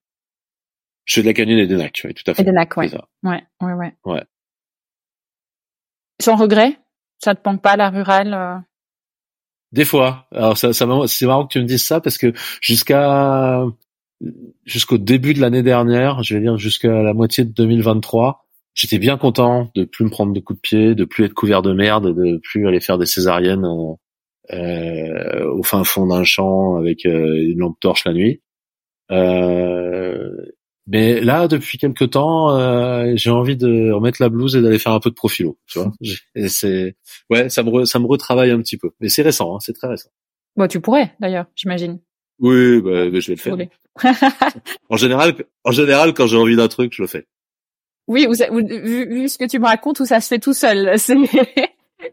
Je 1.05 1.15
fais 1.15 1.23
de 1.23 1.27
la 1.27 1.35
canine 1.35 1.59
et 1.59 1.67
des 1.67 1.77
NAC, 1.77 2.03
oui, 2.05 2.15
tout 2.15 2.29
à 2.31 2.35
fait. 2.35 2.43
Et 2.43 2.45
des 2.45 2.53
NAC, 2.53 2.77
ouais. 2.77 2.93
ouais. 3.23 3.43
Ouais, 3.61 3.73
ouais, 3.73 3.95
ouais. 4.05 4.25
Sans 6.21 6.37
regret? 6.37 6.79
Ça 7.19 7.35
te 7.35 7.49
manque 7.49 7.63
pas 7.63 7.77
la 7.77 7.91
rurale 7.91 8.35
euh? 8.35 8.59
Des 9.73 9.85
fois. 9.85 10.27
Alors 10.33 10.57
ça, 10.57 10.73
ça 10.73 10.87
c'est 11.07 11.27
marrant 11.27 11.47
que 11.47 11.53
tu 11.53 11.59
me 11.59 11.65
dises 11.65 11.85
ça 11.85 12.01
parce 12.01 12.19
que 12.19 12.33
jusqu'à 12.61 13.65
jusqu'au 14.65 14.99
début 14.99 15.35
de 15.35 15.41
l'année 15.41 15.63
dernière, 15.63 16.23
je 16.23 16.35
vais 16.35 16.41
dire 16.41 16.57
jusqu'à 16.57 17.03
la 17.03 17.13
moitié 17.13 17.45
de 17.45 17.51
2023, 17.51 18.47
j'étais 18.75 18.99
bien 18.99 19.19
content 19.19 19.71
de 19.75 19.85
plus 19.85 20.05
me 20.05 20.11
prendre 20.11 20.33
de 20.33 20.41
coups 20.41 20.59
de 20.59 20.61
pied, 20.61 20.95
de 20.95 21.05
plus 21.05 21.25
être 21.25 21.35
couvert 21.35 21.63
de 21.63 21.73
merde, 21.73 22.15
de 22.15 22.39
plus 22.39 22.67
aller 22.67 22.81
faire 22.81 22.99
des 22.99 23.07
césariennes 23.07 23.65
euh, 23.65 23.95
au 24.53 25.63
fin 25.63 25.85
fond 25.85 26.07
d'un 26.07 26.25
champ 26.25 26.77
avec 26.77 27.07
euh, 27.07 27.51
une 27.51 27.59
lampe 27.59 27.79
torche 27.81 28.05
la 28.05 28.13
nuit. 28.13 28.43
Euh, 29.11 30.31
mais 30.87 31.21
là, 31.21 31.49
depuis 31.49 31.79
quelque 31.79 32.05
temps, 32.05 32.57
euh, 32.57 33.13
j'ai 33.17 33.31
envie 33.31 33.57
de 33.57 33.91
remettre 33.91 34.23
la 34.23 34.29
blouse 34.29 34.55
et 34.55 34.63
d'aller 34.63 34.79
faire 34.79 34.93
un 34.93 35.01
peu 35.01 35.11
de 35.11 35.15
profilo, 35.15 35.59
tu 35.67 35.81
vois. 35.81 35.93
Et 36.35 36.49
c'est, 36.49 36.97
ouais, 37.29 37.49
ça 37.49 37.63
me 37.63 37.85
ça 37.85 37.99
me 37.99 38.07
retravaille 38.07 38.53
un 38.53 38.61
petit 38.61 38.77
peu. 38.77 38.91
Mais 39.01 39.09
c'est 39.09 39.23
récent, 39.23 39.57
hein, 39.57 39.59
c'est 39.61 39.73
très 39.73 39.89
récent. 39.89 40.11
Bon, 40.55 40.69
tu 40.69 40.81
pourrais 40.81 41.15
d'ailleurs, 41.19 41.47
j'imagine. 41.57 42.01
Oui, 42.39 42.81
bah, 42.83 43.11
je 43.11 43.33
vais 43.33 43.35
le 43.35 43.37
faire. 43.37 43.57
en 44.91 44.97
général, 44.97 45.35
en 45.65 45.73
général, 45.73 46.15
quand 46.15 46.27
j'ai 46.27 46.37
envie 46.37 46.57
d'un 46.57 46.69
truc, 46.69 46.93
je 46.95 47.03
le 47.03 47.09
fais. 47.09 47.27
Oui, 48.07 48.27
vu, 48.29 49.29
ce 49.29 49.39
que 49.39 49.49
tu 49.49 49.59
me 49.59 49.65
racontes, 49.65 49.99
où 50.01 50.05
ça 50.05 50.21
se 50.21 50.29
fait 50.29 50.39
tout 50.39 50.53
seul. 50.53 50.97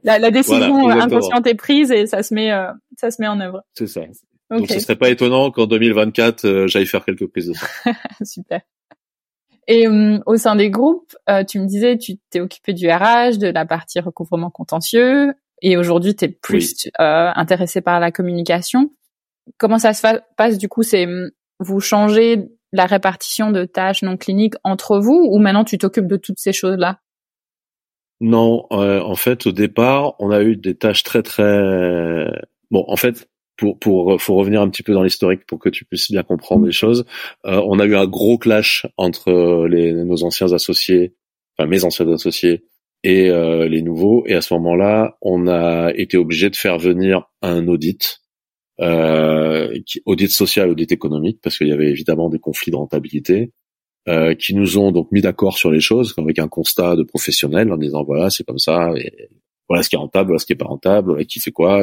La, 0.03 0.17
la, 0.17 0.31
décision 0.31 0.89
inconsciente 0.89 1.45
est 1.45 1.55
prise 1.55 1.91
et 1.91 2.05
ça 2.05 2.23
se 2.23 2.33
met, 2.33 2.51
euh, 2.51 2.71
ça 2.97 3.11
se 3.11 3.21
met 3.21 3.27
en 3.27 3.39
œuvre. 3.39 3.63
C'est 3.73 3.87
ça. 3.87 4.01
Donc 4.49 4.69
ce 4.69 4.79
serait 4.79 4.95
pas 4.95 5.09
étonnant 5.09 5.51
qu'en 5.51 5.65
2024 5.65 6.45
euh, 6.45 6.67
j'aille 6.67 6.85
faire 6.85 7.03
quelques 7.03 7.27
prises 7.27 7.47
de 7.47 7.53
sang. 7.53 7.67
Super. 8.23 8.61
Et 9.67 9.87
euh, 9.87 10.19
au 10.25 10.37
sein 10.37 10.55
des 10.55 10.69
groupes, 10.69 11.15
euh, 11.29 11.43
tu 11.43 11.59
me 11.59 11.65
disais, 11.65 11.97
tu 11.97 12.17
t'es 12.29 12.41
occupé 12.41 12.73
du 12.73 12.89
RH, 12.89 13.37
de 13.37 13.47
la 13.47 13.65
partie 13.65 13.99
recouvrement 13.99 14.49
contentieux, 14.49 15.33
et 15.61 15.77
aujourd'hui, 15.77 16.15
tu 16.15 16.25
es 16.25 16.27
plus 16.27 16.89
euh, 16.99 17.31
intéressé 17.35 17.81
par 17.81 17.99
la 17.99 18.11
communication. 18.11 18.91
Comment 19.57 19.79
ça 19.79 19.93
se 19.93 20.05
passe 20.35 20.57
du 20.57 20.67
coup 20.67 20.83
C'est 20.83 21.07
vous 21.59 21.79
changez 21.79 22.49
la 22.73 22.85
répartition 22.85 23.51
de 23.51 23.63
tâches 23.63 24.01
non 24.01 24.17
cliniques 24.17 24.55
entre 24.63 24.99
vous, 24.99 25.27
ou 25.31 25.39
maintenant 25.39 25.63
tu 25.63 25.77
t'occupes 25.77 26.07
de 26.07 26.17
toutes 26.17 26.39
ces 26.39 26.51
choses-là? 26.51 26.99
Non, 28.25 28.65
en 28.71 29.15
fait, 29.15 29.45
au 29.47 29.51
départ, 29.51 30.15
on 30.19 30.31
a 30.31 30.41
eu 30.41 30.55
des 30.55 30.75
tâches 30.75 31.03
très 31.03 31.23
très 31.23 32.25
bon. 32.71 32.85
En 32.87 32.95
fait, 32.95 33.27
pour 33.57 33.79
pour 33.79 34.21
faut 34.21 34.35
revenir 34.35 34.61
un 34.61 34.69
petit 34.69 34.83
peu 34.83 34.93
dans 34.93 35.03
l'historique 35.03 35.45
pour 35.45 35.59
que 35.59 35.69
tu 35.69 35.85
puisses 35.85 36.11
bien 36.11 36.23
comprendre 36.23 36.65
les 36.65 36.71
choses. 36.71 37.05
Euh, 37.45 37.61
on 37.65 37.79
a 37.79 37.85
eu 37.85 37.95
un 37.95 38.07
gros 38.07 38.37
clash 38.37 38.85
entre 38.97 39.31
nos 39.67 40.23
anciens 40.23 40.51
associés, 40.53 41.15
enfin 41.57 41.67
mes 41.69 41.83
anciens 41.83 42.09
associés 42.11 42.65
et 43.03 43.29
euh, 43.29 43.67
les 43.67 43.81
nouveaux. 43.81 44.23
Et 44.27 44.33
à 44.33 44.41
ce 44.41 44.53
moment-là, 44.55 45.17
on 45.21 45.47
a 45.47 45.91
été 45.95 46.17
obligé 46.17 46.49
de 46.49 46.55
faire 46.55 46.77
venir 46.79 47.29
un 47.41 47.67
audit, 47.67 48.21
euh, 48.79 49.77
audit 50.05 50.31
social, 50.31 50.69
audit 50.69 50.91
économique, 50.91 51.39
parce 51.41 51.57
qu'il 51.57 51.67
y 51.67 51.73
avait 51.73 51.89
évidemment 51.89 52.29
des 52.29 52.39
conflits 52.39 52.71
de 52.71 52.77
rentabilité. 52.77 53.51
Euh, 54.09 54.35
qui 54.35 54.53
nous 54.53 54.77
ont 54.77 54.91
donc 54.91 55.13
mis 55.13 55.21
d'accord 55.21 55.57
sur 55.57 55.71
les 55.71 55.79
choses 55.79 56.13
avec 56.17 56.37
un 56.37 56.49
constat 56.49 56.97
de 56.97 57.03
professionnels 57.03 57.71
en 57.71 57.77
disant 57.77 58.03
voilà 58.03 58.29
c'est 58.29 58.43
comme 58.43 58.59
ça 58.59 58.91
et 58.97 59.29
voilà 59.69 59.81
ce 59.81 59.87
qui 59.87 59.95
est 59.95 59.97
rentable, 59.97 60.27
voilà 60.27 60.39
ce 60.39 60.45
qui 60.45 60.51
est 60.51 60.57
pas 60.57 60.65
rentable, 60.65 61.25
qui 61.25 61.39
fait 61.39 61.51
quoi. 61.51 61.81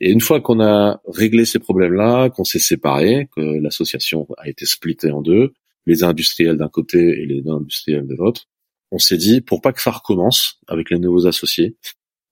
Et 0.00 0.10
une 0.10 0.22
fois 0.22 0.40
qu'on 0.40 0.58
a 0.60 1.02
réglé 1.06 1.44
ces 1.44 1.58
problèmes-là, 1.58 2.30
qu'on 2.30 2.44
s'est 2.44 2.58
séparés, 2.58 3.28
que 3.36 3.42
l'association 3.42 4.26
a 4.38 4.48
été 4.48 4.64
splittée 4.64 5.10
en 5.10 5.20
deux, 5.20 5.52
les 5.84 6.02
industriels 6.02 6.56
d'un 6.56 6.70
côté 6.70 6.98
et 6.98 7.26
les 7.26 7.42
non-industriels 7.42 8.06
de 8.06 8.14
l'autre, 8.14 8.46
on 8.90 8.98
s'est 8.98 9.18
dit 9.18 9.42
pour 9.42 9.60
pas 9.60 9.74
que 9.74 9.82
ça 9.82 9.90
recommence 9.90 10.60
avec 10.66 10.88
les 10.88 10.98
nouveaux 10.98 11.26
associés, 11.26 11.76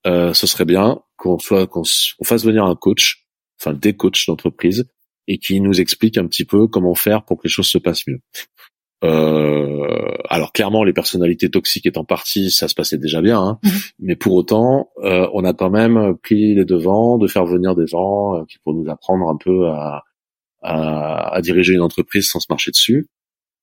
euh, 0.07 0.33
ce 0.33 0.47
serait 0.47 0.65
bien 0.65 1.01
qu'on 1.17 1.37
soit 1.37 1.67
qu'on 1.67 1.83
fasse 2.23 2.43
venir 2.43 2.65
un 2.65 2.75
coach, 2.75 3.27
enfin 3.61 3.73
des 3.73 3.93
coachs 3.93 4.25
d'entreprise, 4.27 4.89
et 5.27 5.37
qui 5.37 5.61
nous 5.61 5.79
explique 5.79 6.17
un 6.17 6.25
petit 6.25 6.45
peu 6.45 6.67
comment 6.67 6.95
faire 6.95 7.23
pour 7.23 7.37
que 7.37 7.43
les 7.43 7.51
choses 7.51 7.67
se 7.67 7.77
passent 7.77 8.07
mieux. 8.07 8.21
Euh, 9.03 10.17
alors 10.29 10.51
clairement, 10.51 10.83
les 10.83 10.93
personnalités 10.93 11.49
toxiques 11.49 11.85
étant 11.85 12.03
parties, 12.03 12.49
ça 12.49 12.67
se 12.67 12.73
passait 12.73 12.97
déjà 12.97 13.21
bien, 13.21 13.39
hein. 13.39 13.59
Mhm. 13.63 13.71
mais 13.99 14.15
pour 14.15 14.33
autant, 14.33 14.89
euh, 15.03 15.27
on 15.33 15.43
a 15.43 15.53
quand 15.53 15.69
même 15.69 16.15
pris 16.23 16.55
les 16.55 16.65
devants 16.65 17.17
de 17.17 17.27
faire 17.27 17.45
venir 17.45 17.75
des 17.75 17.87
gens 17.87 18.35
euh, 18.35 18.45
qui 18.45 18.57
pourraient 18.59 18.77
nous 18.77 18.89
apprendre 18.89 19.29
un 19.29 19.37
peu 19.37 19.67
à, 19.67 20.03
à, 20.61 21.35
à, 21.35 21.41
diriger 21.41 21.73
une 21.73 21.81
entreprise 21.81 22.27
sans 22.27 22.39
se 22.39 22.47
marcher 22.49 22.71
dessus. 22.71 23.07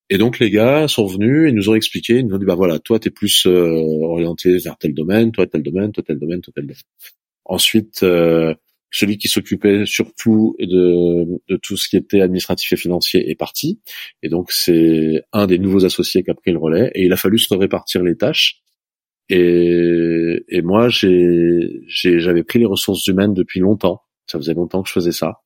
Et 0.09 0.17
donc 0.17 0.39
les 0.39 0.51
gars 0.51 0.87
sont 0.87 1.07
venus 1.07 1.49
et 1.49 1.51
nous 1.51 1.69
ont 1.69 1.75
expliqué, 1.75 2.19
ils 2.19 2.27
nous 2.27 2.35
ont 2.35 2.39
dit 2.39 2.45
bah 2.45 2.55
voilà, 2.55 2.79
toi 2.79 2.99
t'es 2.99 3.09
plus 3.09 3.47
euh, 3.47 3.81
orienté 4.03 4.57
vers 4.59 4.77
tel 4.77 4.93
domaine, 4.93 5.31
toi 5.31 5.47
tel 5.47 5.63
domaine, 5.63 5.91
toi 5.91 6.03
tel 6.05 6.19
domaine, 6.19 6.41
toi 6.41 6.53
tel 6.55 6.65
domaine. 6.65 6.81
Ensuite, 7.45 8.03
euh, 8.03 8.53
celui 8.95 9.17
qui 9.17 9.27
s'occupait 9.27 9.85
surtout 9.85 10.55
de, 10.57 11.25
de 11.49 11.57
tout 11.57 11.75
ce 11.75 11.89
qui 11.89 11.97
était 11.97 12.21
administratif 12.21 12.71
et 12.71 12.77
financier 12.77 13.29
est 13.29 13.35
parti. 13.35 13.81
Et 14.23 14.29
donc 14.29 14.53
c'est 14.53 15.21
un 15.33 15.47
des 15.47 15.59
nouveaux 15.59 15.83
associés 15.83 16.23
qui 16.23 16.31
a 16.31 16.33
pris 16.33 16.51
le 16.53 16.59
relais. 16.59 16.91
Et 16.95 17.03
il 17.03 17.11
a 17.11 17.17
fallu 17.17 17.37
se 17.37 17.53
répartir 17.53 18.03
les 18.03 18.15
tâches. 18.15 18.61
Et, 19.27 20.45
et 20.47 20.61
moi, 20.61 20.87
j'avais 20.89 22.43
pris 22.43 22.59
les 22.59 22.65
ressources 22.65 23.05
humaines 23.07 23.33
depuis 23.33 23.59
longtemps. 23.59 24.01
Ça 24.27 24.37
faisait 24.37 24.53
longtemps 24.53 24.81
que 24.81 24.87
je 24.87 24.93
faisais 24.93 25.11
ça. 25.11 25.41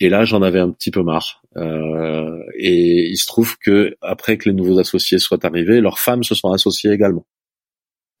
Et 0.00 0.08
là, 0.08 0.24
j'en 0.24 0.40
avais 0.40 0.60
un 0.60 0.70
petit 0.70 0.90
peu 0.90 1.02
marre. 1.02 1.42
Euh, 1.56 2.38
et 2.56 3.08
il 3.10 3.16
se 3.16 3.26
trouve 3.26 3.58
que 3.58 3.96
après 4.00 4.38
que 4.38 4.48
les 4.48 4.54
nouveaux 4.54 4.78
associés 4.78 5.18
soient 5.18 5.44
arrivés, 5.44 5.82
leurs 5.82 5.98
femmes 5.98 6.22
se 6.22 6.34
sont 6.34 6.52
associées 6.52 6.92
également. 6.92 7.26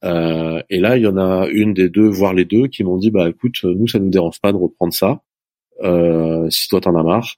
Euh, 0.04 0.62
et 0.70 0.80
là, 0.80 0.96
il 0.96 1.02
y 1.02 1.06
en 1.06 1.16
a 1.16 1.48
une 1.48 1.74
des 1.74 1.88
deux, 1.88 2.08
voire 2.08 2.34
les 2.34 2.44
deux, 2.44 2.68
qui 2.68 2.84
m'ont 2.84 2.98
dit 2.98 3.10
bah 3.10 3.28
écoute, 3.28 3.64
nous 3.64 3.88
ça 3.88 3.98
nous 3.98 4.10
dérange 4.10 4.40
pas 4.40 4.52
de 4.52 4.56
reprendre 4.56 4.92
ça. 4.92 5.22
Euh, 5.82 6.48
si 6.50 6.68
toi 6.68 6.80
t'en 6.80 6.96
as 6.96 7.02
marre, 7.02 7.36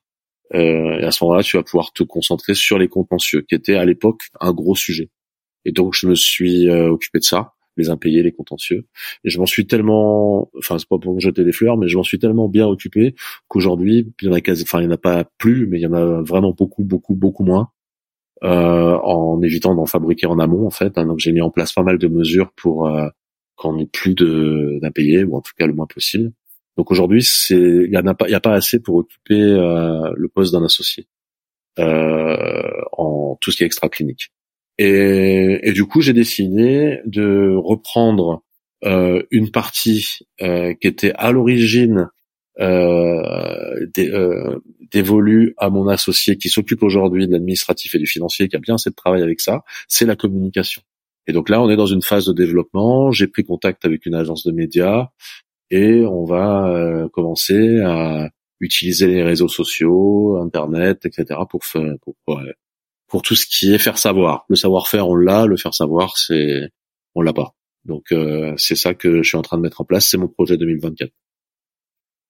euh, 0.54 0.98
et 1.00 1.04
à 1.04 1.10
ce 1.10 1.24
moment-là, 1.24 1.42
tu 1.42 1.56
vas 1.56 1.62
pouvoir 1.62 1.92
te 1.92 2.02
concentrer 2.02 2.54
sur 2.54 2.78
les 2.78 2.88
contentieux, 2.88 3.42
qui 3.42 3.54
étaient 3.54 3.76
à 3.76 3.84
l'époque 3.84 4.22
un 4.40 4.52
gros 4.52 4.74
sujet. 4.74 5.10
Et 5.64 5.72
donc 5.72 5.94
je 5.94 6.06
me 6.08 6.14
suis 6.14 6.68
euh, 6.68 6.90
occupé 6.90 7.18
de 7.18 7.24
ça, 7.24 7.54
les 7.76 7.90
impayés, 7.90 8.22
les 8.22 8.32
contentieux. 8.32 8.86
Et 9.24 9.30
je 9.30 9.38
m'en 9.38 9.46
suis 9.46 9.66
tellement, 9.66 10.50
enfin 10.58 10.78
c'est 10.78 10.88
pas 10.88 10.98
pour 10.98 11.14
me 11.14 11.20
jeter 11.20 11.44
des 11.44 11.52
fleurs, 11.52 11.76
mais 11.76 11.88
je 11.88 11.96
m'en 11.96 12.02
suis 12.02 12.18
tellement 12.18 12.48
bien 12.48 12.66
occupé 12.66 13.14
qu'aujourd'hui, 13.48 14.12
il 14.22 14.28
y 14.28 14.30
en 14.30 14.34
a 14.34 14.40
quasi, 14.40 14.62
enfin 14.64 14.82
il 14.82 14.88
en 14.88 14.92
a 14.92 14.98
pas 14.98 15.24
plus, 15.38 15.66
mais 15.66 15.78
il 15.78 15.82
y 15.82 15.86
en 15.86 15.92
a 15.92 16.22
vraiment 16.22 16.52
beaucoup, 16.52 16.84
beaucoup, 16.84 17.14
beaucoup 17.14 17.44
moins. 17.44 17.70
Euh, 18.42 18.96
en 19.02 19.42
évitant 19.42 19.74
d'en 19.74 19.84
fabriquer 19.84 20.26
en 20.26 20.38
amont 20.38 20.66
en 20.66 20.70
fait. 20.70 20.96
Hein. 20.96 21.04
donc 21.04 21.18
j'ai 21.18 21.30
mis 21.30 21.42
en 21.42 21.50
place 21.50 21.74
pas 21.74 21.82
mal 21.82 21.98
de 21.98 22.08
mesures 22.08 22.52
pour 22.56 22.86
euh, 22.86 23.06
qu'on 23.54 23.74
n'ait 23.76 23.86
plus 23.86 24.14
d'impayés 24.14 25.24
ou 25.24 25.36
en 25.36 25.42
tout 25.42 25.52
cas 25.58 25.66
le 25.66 25.74
moins 25.74 25.86
possible. 25.86 26.32
Donc 26.78 26.90
aujourd'hui, 26.90 27.22
c'est 27.22 27.54
il 27.54 27.90
y 27.92 27.98
en 27.98 28.06
a 28.06 28.14
pas 28.14 28.28
il 28.28 28.34
a 28.34 28.40
pas 28.40 28.54
assez 28.54 28.80
pour 28.80 28.96
occuper 28.96 29.42
euh, 29.42 30.10
le 30.16 30.28
poste 30.28 30.54
d'un 30.54 30.64
associé 30.64 31.06
euh, 31.78 32.80
en 32.92 33.36
tout 33.40 33.50
ce 33.50 33.58
qui 33.58 33.62
est 33.62 33.66
extra 33.66 33.90
clinique. 33.90 34.30
Et, 34.78 35.60
et 35.62 35.72
du 35.72 35.84
coup, 35.84 36.00
j'ai 36.00 36.14
décidé 36.14 37.00
de 37.04 37.54
reprendre 37.54 38.42
euh, 38.84 39.22
une 39.30 39.50
partie 39.50 40.20
euh, 40.40 40.72
qui 40.80 40.88
était 40.88 41.12
à 41.16 41.32
l'origine 41.32 42.08
euh, 42.58 43.86
euh, 43.98 44.58
dévolu 44.90 45.54
à 45.56 45.70
mon 45.70 45.88
associé 45.88 46.36
qui 46.36 46.48
s'occupe 46.48 46.82
aujourd'hui 46.82 47.26
de 47.26 47.32
l'administratif 47.32 47.94
et 47.94 47.98
du 47.98 48.06
financier, 48.06 48.48
qui 48.48 48.56
a 48.56 48.58
bien 48.58 48.74
assez 48.74 48.90
de 48.90 48.94
travail 48.94 49.22
avec 49.22 49.40
ça, 49.40 49.62
c'est 49.88 50.06
la 50.06 50.16
communication. 50.16 50.82
Et 51.26 51.32
donc 51.32 51.48
là, 51.48 51.62
on 51.62 51.70
est 51.70 51.76
dans 51.76 51.86
une 51.86 52.02
phase 52.02 52.26
de 52.26 52.32
développement. 52.32 53.12
J'ai 53.12 53.28
pris 53.28 53.44
contact 53.44 53.84
avec 53.84 54.06
une 54.06 54.14
agence 54.14 54.44
de 54.44 54.52
médias 54.52 55.08
et 55.70 56.04
on 56.04 56.24
va 56.24 56.68
euh, 56.68 57.08
commencer 57.08 57.80
à 57.80 58.28
utiliser 58.58 59.06
les 59.06 59.22
réseaux 59.22 59.48
sociaux, 59.48 60.38
Internet, 60.38 61.06
etc. 61.06 61.40
pour 61.48 61.64
faire, 61.64 61.94
pour, 62.02 62.16
pour, 63.06 63.22
tout 63.22 63.34
ce 63.34 63.46
qui 63.46 63.72
est 63.72 63.78
faire 63.78 63.96
savoir. 63.96 64.44
Le 64.48 64.56
savoir-faire, 64.56 65.08
on 65.08 65.14
l'a. 65.14 65.46
Le 65.46 65.56
faire 65.56 65.74
savoir, 65.74 66.18
c'est 66.18 66.68
on 67.14 67.22
l'a 67.22 67.32
pas. 67.32 67.54
Donc 67.84 68.12
euh, 68.12 68.52
c'est 68.56 68.74
ça 68.74 68.94
que 68.94 69.22
je 69.22 69.28
suis 69.28 69.38
en 69.38 69.42
train 69.42 69.56
de 69.56 69.62
mettre 69.62 69.80
en 69.80 69.84
place. 69.84 70.08
C'est 70.08 70.18
mon 70.18 70.28
projet 70.28 70.56
2024. 70.56 71.12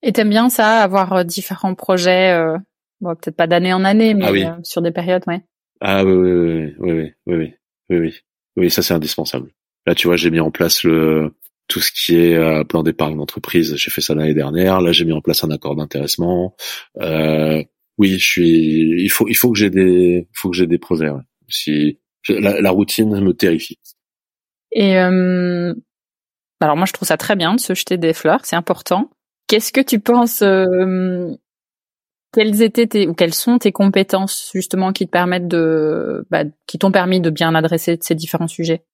Et 0.03 0.13
t'aimes 0.13 0.31
bien 0.31 0.49
ça, 0.49 0.83
avoir 0.83 1.13
euh, 1.13 1.25
différents 1.25 1.75
projets, 1.75 2.33
euh, 2.33 2.57
bon, 3.01 3.15
peut-être 3.15 3.37
pas 3.37 3.47
d'année 3.47 3.73
en 3.73 3.85
année, 3.85 4.15
mais 4.15 4.45
ah 4.45 4.57
euh, 4.57 4.61
sur 4.63 4.83
des 4.83 4.93
périodes, 4.93 5.25
ouais. 5.27 5.43
Ah 5.81 6.05
oui, 6.05 6.13
oui, 6.13 6.75
oui, 6.79 6.93
oui, 6.93 6.93
oui, 6.93 7.13
oui, 7.27 7.55
oui, 7.91 7.99
oui, 7.99 8.15
oui, 8.57 8.71
ça 8.71 8.83
c'est 8.83 8.95
indispensable. 8.95 9.51
Là, 9.87 9.95
tu 9.95 10.07
vois, 10.07 10.17
j'ai 10.17 10.31
mis 10.31 10.41
en 10.41 10.51
place 10.51 10.85
le 10.85 11.35
tout 11.71 11.81
ce 11.81 11.93
qui 11.93 12.17
est 12.17 12.35
euh, 12.35 12.65
plan 12.65 12.83
d'épargne 12.83 13.17
d'entreprise. 13.17 13.77
J'ai 13.77 13.91
fait 13.91 14.01
ça 14.01 14.15
l'année 14.15 14.35
dernière. 14.35 14.81
Là, 14.81 14.93
j'ai 14.93 15.05
mis 15.05 15.13
en 15.13 15.21
place 15.21 15.45
un 15.45 15.51
accord 15.51 15.77
d'intéressement. 15.77 16.55
Euh, 16.99 17.63
oui, 17.97 18.19
je 18.19 18.25
suis. 18.25 19.03
Il 19.03 19.09
faut, 19.11 19.29
il 19.29 19.37
faut 19.37 19.53
que 19.53 19.59
j'ai 19.59 19.71
des, 19.71 20.29
il 20.29 20.37
faut 20.37 20.51
que 20.51 20.57
j'ai 20.57 20.67
des 20.67 20.79
projets. 20.79 21.09
Ouais. 21.09 21.23
Si 21.49 21.99
la, 22.29 22.61
la, 22.61 22.71
routine 22.71 23.21
me 23.21 23.33
terrifie. 23.33 23.79
Et 24.73 24.99
euh, 24.99 25.73
alors 26.61 26.77
moi, 26.77 26.87
je 26.87 26.93
trouve 26.93 27.09
ça 27.09 27.17
très 27.17 27.37
bien 27.37 27.55
de 27.55 27.61
se 27.61 27.75
jeter 27.75 27.97
des 27.97 28.13
fleurs. 28.13 28.41
C'est 28.45 28.57
important. 28.57 29.11
Qu'est-ce 29.51 29.73
que 29.73 29.81
tu 29.81 29.99
penses 29.99 30.43
euh, 30.43 31.29
Quelles 32.33 32.63
étaient 32.63 33.09
ou 33.09 33.15
quelles 33.15 33.35
sont 33.35 33.59
tes 33.59 33.73
compétences 33.73 34.49
justement 34.55 34.93
qui 34.93 35.07
te 35.07 35.11
permettent 35.11 35.49
de, 35.49 36.25
bah, 36.31 36.45
qui 36.69 36.79
t'ont 36.79 36.93
permis 36.93 37.21
de 37.21 37.31
bien 37.31 37.57
adresser 37.57 37.99
ces 38.01 38.15
différents 38.15 38.47
sujets? 38.47 38.85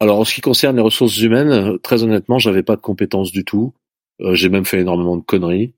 Alors 0.00 0.20
en 0.20 0.24
ce 0.24 0.34
qui 0.34 0.40
concerne 0.40 0.76
les 0.76 0.82
ressources 0.82 1.20
humaines, 1.20 1.78
très 1.80 2.02
honnêtement, 2.02 2.38
j'avais 2.38 2.62
pas 2.62 2.76
de 2.76 2.80
compétences 2.80 3.30
du 3.30 3.44
tout. 3.44 3.74
Euh, 4.22 4.34
j'ai 4.34 4.48
même 4.48 4.64
fait 4.64 4.80
énormément 4.80 5.18
de 5.18 5.22
conneries. 5.22 5.74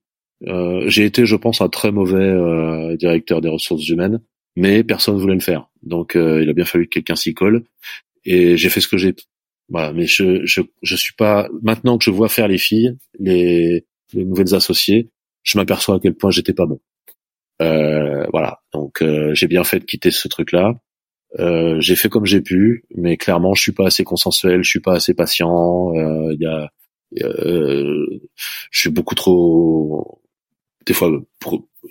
Euh, 0.46 0.88
j'ai 0.88 1.04
été, 1.04 1.26
je 1.26 1.34
pense, 1.34 1.60
un 1.60 1.68
très 1.68 1.90
mauvais 1.90 2.14
euh, 2.14 2.96
directeur 2.96 3.40
des 3.40 3.48
ressources 3.48 3.88
humaines, 3.88 4.20
mais 4.54 4.84
personne 4.84 5.18
voulait 5.18 5.34
le 5.34 5.40
faire. 5.40 5.68
Donc 5.82 6.12
il 6.14 6.48
a 6.48 6.52
bien 6.52 6.64
fallu 6.64 6.86
que 6.86 6.94
quelqu'un 6.94 7.16
s'y 7.16 7.34
colle. 7.34 7.64
Et 8.24 8.56
j'ai 8.56 8.68
fait 8.68 8.80
ce 8.80 8.86
que 8.86 8.98
j'ai 8.98 9.16
voilà, 9.68 9.92
mais 9.92 10.06
je, 10.06 10.44
je 10.44 10.60
je 10.82 10.96
suis 10.96 11.14
pas 11.14 11.48
maintenant 11.62 11.98
que 11.98 12.04
je 12.04 12.10
vois 12.10 12.28
faire 12.28 12.48
les 12.48 12.58
filles, 12.58 12.96
les, 13.18 13.86
les 14.12 14.24
nouvelles 14.24 14.54
associées, 14.54 15.10
je 15.42 15.58
m'aperçois 15.58 15.96
à 15.96 15.98
quel 16.00 16.14
point 16.14 16.30
j'étais 16.30 16.52
pas 16.52 16.66
bon. 16.66 16.80
Euh, 17.62 18.26
voilà, 18.32 18.60
donc 18.72 19.02
euh, 19.02 19.34
j'ai 19.34 19.46
bien 19.46 19.64
fait 19.64 19.80
de 19.80 19.84
quitter 19.84 20.10
ce 20.10 20.28
truc-là. 20.28 20.74
Euh, 21.38 21.80
j'ai 21.80 21.96
fait 21.96 22.08
comme 22.08 22.26
j'ai 22.26 22.40
pu, 22.40 22.84
mais 22.94 23.16
clairement 23.16 23.54
je 23.54 23.62
suis 23.62 23.72
pas 23.72 23.86
assez 23.86 24.04
consensuel, 24.04 24.62
je 24.62 24.68
suis 24.68 24.80
pas 24.80 24.94
assez 24.94 25.14
patient. 25.14 25.92
Euh, 25.94 26.32
il 26.34 26.40
y 26.40 26.46
a, 26.46 26.70
je 27.16 28.80
suis 28.80 28.90
beaucoup 28.90 29.14
trop 29.14 30.20
des 30.86 30.94
fois 30.94 31.10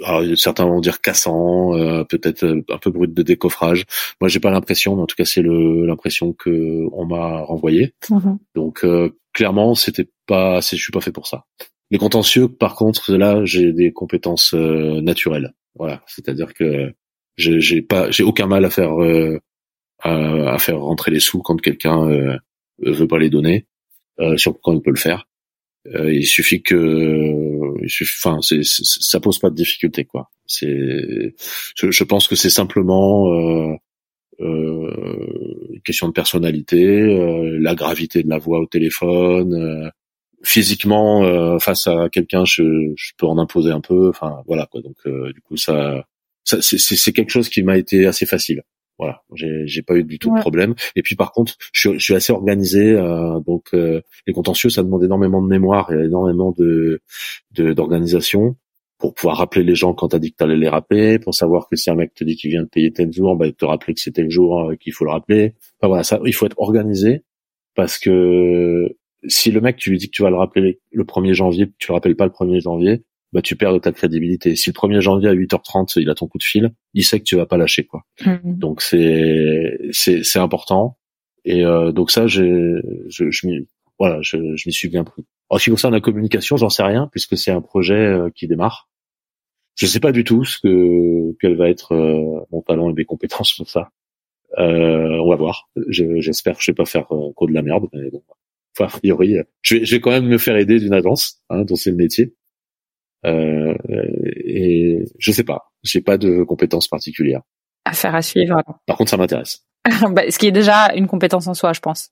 pour, 0.02 0.36
certains 0.36 0.66
vont 0.66 0.80
dire 0.80 1.02
cassant, 1.02 1.76
euh, 1.76 2.04
peut-être 2.04 2.44
euh, 2.44 2.62
un 2.70 2.78
peu 2.78 2.92
brut 2.92 3.14
de 3.14 3.24
décoffrage. 3.24 3.86
Moi, 4.22 4.28
j'ai 4.28 4.40
pas 4.40 4.52
l'impression, 4.52 4.96
mais 4.96 5.02
en 5.02 5.06
tout 5.06 5.16
cas, 5.16 5.26
c'est 5.26 5.44
l'impression 5.44 6.34
que 6.34 6.88
on 6.92 7.06
m'a 7.06 7.42
renvoyé. 7.42 7.94
Mhm. 8.10 8.38
Donc, 8.56 8.84
euh, 8.84 9.10
clairement, 9.34 9.76
c'était 9.76 10.10
pas, 10.26 10.62
je 10.62 10.76
suis 10.76 10.92
pas 10.92 11.02
fait 11.02 11.12
pour 11.12 11.28
ça. 11.28 11.46
Les 11.92 11.98
contentieux, 11.98 12.48
par 12.48 12.76
contre, 12.76 13.14
là, 13.16 13.46
j'ai 13.46 13.72
des 13.72 13.92
compétences 13.92 14.54
naturelles. 14.54 15.54
Voilà, 15.76 16.02
c'est-à-dire 16.08 16.54
que 16.54 16.94
j'ai 17.38 17.82
pas, 17.82 18.10
j'ai 18.12 18.24
aucun 18.24 18.48
mal 18.48 18.66
à 18.66 18.70
faire 18.70 18.94
euh, 20.06 20.46
à, 20.48 20.60
faire 20.60 20.80
rentrer 20.80 21.12
les 21.12 21.22
sous 21.22 21.42
quand 21.42 21.60
quelqu'un 21.62 22.10
euh, 22.10 22.38
veut 22.80 23.08
pas 23.08 23.18
les 23.18 23.30
donner, 23.30 23.68
euh, 24.20 24.36
sur 24.36 24.60
quand 24.60 24.74
il 24.74 24.82
peut 24.82 24.92
le 24.92 24.98
faire. 24.98 25.30
Euh, 25.88 26.14
il 26.14 26.26
suffit 26.26 26.62
que, 26.62 27.74
il 27.82 27.90
suffit, 27.90 28.16
enfin, 28.24 28.40
c'est, 28.42 28.62
ça 28.64 29.20
pose 29.20 29.40
pas 29.40 29.50
de 29.50 29.56
difficulté 29.56 30.06
quoi. 30.06 30.30
C'est, 30.46 31.36
je, 31.76 31.92
je 31.92 32.04
pense 32.04 32.28
que 32.28 32.36
c'est 32.36 32.50
simplement 32.50 33.34
euh, 33.34 33.76
euh, 34.42 35.80
question 35.84 36.08
de 36.08 36.14
personnalité, 36.14 36.86
euh, 36.86 37.58
la 37.60 37.76
gravité 37.76 38.24
de 38.24 38.30
la 38.30 38.38
voix 38.38 38.60
au 38.60 38.66
téléphone. 38.66 39.92
physiquement, 40.44 41.60
face 41.60 41.88
à 41.88 42.10
quelqu'un, 42.10 42.44
je, 42.46 42.94
je, 42.98 43.12
peux 43.18 43.26
en 43.26 43.38
imposer 43.38 43.72
un 43.72 43.82
peu. 43.82 44.10
Enfin, 44.10 44.42
voilà 44.48 44.66
quoi. 44.68 44.82
Donc, 44.82 44.98
du 45.06 45.42
coup, 45.42 45.58
ça, 45.58 46.06
ça 46.44 46.62
c'est 46.62 47.14
quelque 47.14 47.32
chose 47.32 47.50
qui 47.50 47.64
m'a 47.64 47.78
été 47.78 48.06
assez 48.06 48.26
facile. 48.26 48.64
Voilà, 49.00 49.24
j'ai 49.34 49.82
pas 49.82 49.96
eu 49.96 50.04
du 50.04 50.20
tout 50.20 50.34
de 50.34 50.40
problème. 50.40 50.76
Et 50.96 51.02
puis 51.02 51.16
par 51.16 51.32
contre, 51.32 51.56
je, 51.72 51.94
je 51.94 52.00
suis 52.00 52.14
assez 52.14 52.32
organisé, 52.32 52.92
euh, 52.92 53.40
donc 53.40 53.70
euh, 53.74 54.02
les 54.28 54.34
contentieux, 54.34 54.70
ça 54.70 54.84
demande 54.84 55.04
énormément 55.04 55.42
de 55.42 55.48
mémoire 55.48 55.92
et 55.92 56.06
énormément 56.06 56.54
de 56.58 57.02
d'organisation 57.52 58.56
pour 59.00 59.14
pouvoir 59.14 59.38
rappeler 59.38 59.64
les 59.64 59.76
gens 59.76 59.94
quand 59.94 60.10
t'as 60.10 60.20
dit 60.20 60.32
que 60.32 60.38
t'allais 60.38 60.56
les 60.56 60.70
rappeler, 60.70 61.20
pour 61.20 61.34
savoir 61.34 61.68
que 61.68 61.76
si 61.76 61.90
un 61.90 61.96
mec 61.96 62.14
te 62.14 62.24
dit 62.24 62.36
qu'il 62.36 62.52
vient 62.52 62.64
de 62.64 62.70
payer 62.70 62.94
tel 62.94 63.12
jour, 63.12 63.36
bah 63.36 63.52
te 63.52 63.66
rappeler 63.66 63.94
que 63.96 64.00
c'était 64.00 64.22
le 64.22 64.30
jour 64.30 64.62
euh, 64.62 64.76
qu'il 64.76 64.94
faut 64.94 65.06
le 65.06 65.12
rappeler. 65.12 65.56
Enfin 65.80 65.88
voilà, 65.88 66.04
ça, 66.04 66.20
il 66.26 66.34
faut 66.34 66.46
être 66.46 66.60
organisé 66.60 67.24
parce 67.76 67.98
que 67.98 68.96
si 69.28 69.52
le 69.52 69.60
mec 69.60 69.78
tu 69.78 69.90
lui 69.90 69.98
dis 69.98 70.08
que 70.08 70.16
tu 70.16 70.22
vas 70.22 70.30
le 70.30 70.38
rappeler 70.38 70.80
le 70.92 71.04
1er 71.04 71.34
janvier, 71.34 71.72
tu 71.80 71.88
le 71.90 71.96
rappelles 71.96 72.16
pas 72.16 72.26
le 72.26 72.32
1er 72.32 72.62
janvier, 72.62 73.04
bah 73.34 73.42
tu 73.42 73.56
perds 73.56 73.74
de 73.74 73.80
ta 73.80 73.92
crédibilité. 73.92 74.56
Si 74.56 74.70
le 74.70 74.74
1er 74.74 75.02
janvier 75.02 75.30
à 75.30 75.34
8h30, 75.34 76.00
il 76.00 76.10
a 76.10 76.16
ton 76.16 76.28
coup 76.28 76.38
de 76.38 76.44
fil, 76.44 76.72
il 76.94 77.04
sait 77.04 77.20
que 77.20 77.26
tu 77.26 77.36
vas 77.36 77.48
pas 77.48 77.58
lâcher 77.58 77.86
quoi. 77.86 78.04
Hmm. 78.24 78.38
Donc 78.44 78.82
c'est 78.82 79.80
c'est 79.92 80.24
c'est 80.24 80.40
important 80.40 80.98
et 81.44 81.66
euh, 81.66 81.92
donc 81.92 82.12
ça 82.12 82.28
j'ai 82.28 82.76
je 83.08 83.30
je 83.32 83.48
m'y 83.48 83.68
voilà, 84.00 84.20
je 84.22 84.38
je 84.56 84.70
m'y 84.70 84.74
suis 84.74 84.88
bien 84.88 85.04
pris. 85.04 85.26
En 85.50 85.58
ce 85.58 85.66
qui 85.66 85.70
concerne 85.72 85.94
la 85.94 86.02
communication, 86.02 86.58
j'en 86.58 86.70
sais 86.70 86.84
rien 86.84 87.10
puisque 87.12 87.36
c'est 87.38 87.52
un 87.52 87.62
projet 87.62 87.96
euh, 87.96 88.30
qui 88.30 88.48
démarre. 88.48 88.88
Je 89.76 89.88
sais 89.88 90.00
pas 90.00 90.12
du 90.12 90.24
tout 90.24 90.46
ce 90.46 90.60
que 90.60 91.36
quel 91.42 91.56
va 91.56 91.70
être 91.70 91.94
euh, 91.94 92.46
mon 92.52 92.62
talent 92.62 92.92
et 92.92 92.94
mes 92.94 93.06
compétences 93.06 93.54
pour 93.54 93.70
ça. 93.70 93.90
Euh, 94.60 95.18
on 95.24 95.30
va 95.30 95.36
voir. 95.36 95.70
J'espère 95.88 96.58
que 96.58 96.64
je 96.64 96.72
vais 96.72 96.76
pas 96.76 96.86
faire 96.86 97.12
euh, 97.12 97.48
de 97.48 97.54
la 97.54 97.64
merde, 97.64 97.88
mais 97.94 98.12
bon. 98.12 98.22
Enfin, 98.78 98.96
a 98.96 99.00
priori, 99.00 99.38
je 99.62 99.76
vais, 99.76 99.86
je 99.86 99.96
vais 99.96 100.02
quand 100.02 100.12
même 100.12 100.28
me 100.28 100.38
faire 100.38 100.58
aider 100.58 100.80
d'une 100.80 100.94
agence, 100.94 101.42
hein, 101.50 101.64
dont 101.64 101.76
c'est 101.76 101.92
le 101.92 101.96
métier. 101.96 102.36
Euh, 103.26 103.76
et 104.44 105.06
je 105.18 105.32
sais 105.32 105.44
pas, 105.44 105.72
j'ai 105.84 106.02
pas 106.02 106.18
de 106.18 106.44
compétences 106.44 106.88
particulières. 106.88 107.42
Affaire 107.86 108.16
à 108.16 108.22
suivre. 108.22 108.62
Par 108.86 108.98
contre, 108.98 109.12
ça 109.12 109.18
m'intéresse. 109.18 109.66
bah, 110.12 110.30
ce 110.30 110.38
qui 110.38 110.48
est 110.48 110.52
déjà 110.52 110.94
une 110.96 111.08
compétence 111.08 111.48
en 111.48 111.54
soi, 111.54 111.74
je 111.74 111.80
pense. 111.80 112.10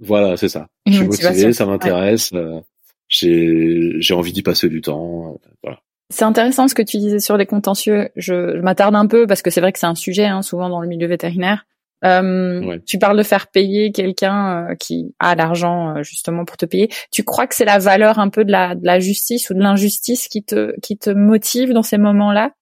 Voilà, 0.00 0.36
c'est 0.36 0.48
ça. 0.48 0.68
je 0.86 0.92
suis 0.92 1.06
motivé, 1.06 1.52
ça 1.52 1.66
m'intéresse. 1.66 2.30
Euh, 2.34 2.60
j'ai 3.08 3.92
j'ai 3.98 4.14
envie 4.14 4.32
d'y 4.32 4.42
passer 4.42 4.68
du 4.68 4.80
temps. 4.80 5.32
Euh, 5.32 5.48
voilà. 5.62 5.80
C'est 6.10 6.24
intéressant 6.24 6.68
ce 6.68 6.74
que 6.74 6.82
tu 6.82 6.98
disais 6.98 7.18
sur 7.18 7.36
les 7.36 7.46
contentieux. 7.46 8.10
Je, 8.16 8.56
je 8.56 8.60
m'attarde 8.60 8.94
un 8.94 9.06
peu 9.06 9.26
parce 9.26 9.42
que 9.42 9.50
c'est 9.50 9.60
vrai 9.60 9.72
que 9.72 9.78
c'est 9.78 9.86
un 9.86 9.94
sujet 9.94 10.26
hein, 10.26 10.42
souvent 10.42 10.68
dans 10.68 10.80
le 10.80 10.88
milieu 10.88 11.06
vétérinaire. 11.06 11.66
Euh, 12.04 12.78
Tu 12.86 12.98
parles 12.98 13.16
de 13.16 13.22
faire 13.22 13.48
payer 13.48 13.90
quelqu'un 13.90 14.68
euh, 14.70 14.74
qui 14.74 15.14
a 15.18 15.34
l'argent 15.34 15.96
euh, 15.96 16.02
justement 16.02 16.44
pour 16.44 16.56
te 16.56 16.66
payer. 16.66 16.88
Tu 17.10 17.24
crois 17.24 17.46
que 17.46 17.54
c'est 17.54 17.64
la 17.64 17.78
valeur 17.78 18.18
un 18.18 18.28
peu 18.28 18.44
de 18.44 18.52
la, 18.52 18.74
de 18.74 18.84
la 18.84 19.00
justice 19.00 19.50
ou 19.50 19.54
de 19.54 19.60
l'injustice 19.60 20.28
qui 20.28 20.44
te, 20.44 20.78
qui 20.80 20.98
te 20.98 21.10
motive 21.10 21.72
dans 21.72 21.82
ces 21.82 21.98
moments-là? 21.98 22.52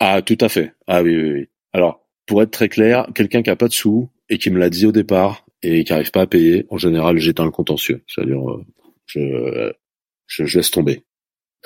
Ah, 0.00 0.20
tout 0.22 0.38
à 0.40 0.48
fait. 0.48 0.72
Ah 0.86 1.02
oui, 1.02 1.16
oui, 1.16 1.32
oui. 1.32 1.48
Alors, 1.72 2.06
pour 2.26 2.42
être 2.42 2.50
très 2.50 2.68
clair, 2.68 3.06
quelqu'un 3.14 3.42
qui 3.42 3.50
a 3.50 3.56
pas 3.56 3.68
de 3.68 3.72
sous 3.72 4.10
et 4.28 4.38
qui 4.38 4.50
me 4.50 4.58
l'a 4.58 4.70
dit 4.70 4.86
au 4.86 4.92
départ 4.92 5.46
et 5.62 5.84
qui 5.84 5.92
arrive 5.92 6.10
pas 6.10 6.22
à 6.22 6.26
payer, 6.26 6.66
en 6.70 6.76
général, 6.76 7.18
j'éteins 7.18 7.44
le 7.44 7.50
contentieux. 7.50 8.02
C'est-à-dire, 8.08 8.40
je, 9.06 9.72
je, 10.26 10.44
je 10.44 10.58
laisse 10.58 10.70
tomber. 10.70 11.04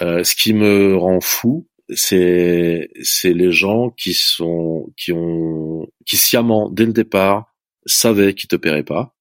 Euh, 0.00 0.22
ce 0.22 0.36
qui 0.36 0.52
me 0.52 0.96
rend 0.96 1.20
fou, 1.20 1.66
c'est 1.94 2.90
c'est 3.02 3.32
les 3.32 3.50
gens 3.50 3.90
qui 3.90 4.12
sont 4.14 4.92
qui 4.96 5.12
ont 5.12 5.77
qui 6.08 6.16
sciemment 6.16 6.70
dès 6.70 6.86
le 6.86 6.92
départ 6.92 7.54
savaient 7.86 8.34
qu'ils 8.34 8.48
te 8.48 8.56
paieraient 8.56 8.82
pas 8.82 9.14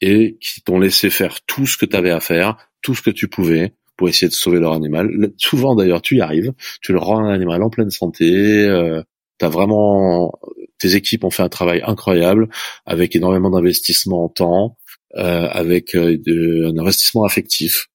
et 0.00 0.38
qui 0.40 0.60
t'ont 0.60 0.78
laissé 0.78 1.10
faire 1.10 1.40
tout 1.46 1.66
ce 1.66 1.76
que 1.76 1.86
tu 1.86 1.96
avais 1.96 2.10
à 2.10 2.20
faire, 2.20 2.56
tout 2.82 2.94
ce 2.94 3.02
que 3.02 3.10
tu 3.10 3.28
pouvais 3.28 3.74
pour 3.96 4.08
essayer 4.08 4.28
de 4.28 4.34
sauver 4.34 4.60
leur 4.60 4.74
animal. 4.74 5.32
Souvent 5.38 5.74
d'ailleurs, 5.74 6.02
tu 6.02 6.16
y 6.16 6.20
arrives, 6.20 6.52
tu 6.82 6.92
leur 6.92 7.04
rends 7.04 7.24
un 7.24 7.32
animal 7.32 7.62
en 7.62 7.70
pleine 7.70 7.90
santé, 7.90 8.66
euh, 8.66 9.02
t'as 9.38 9.48
vraiment 9.48 10.32
tes 10.78 10.94
équipes 10.94 11.24
ont 11.24 11.30
fait 11.30 11.42
un 11.42 11.48
travail 11.48 11.82
incroyable 11.84 12.48
avec 12.84 13.16
énormément 13.16 13.50
d'investissement 13.50 14.24
en 14.24 14.28
temps, 14.28 14.76
euh, 15.16 15.48
avec 15.50 15.94
euh, 15.94 16.70
un 16.70 16.78
investissement 16.78 17.24
affectif. 17.24 17.88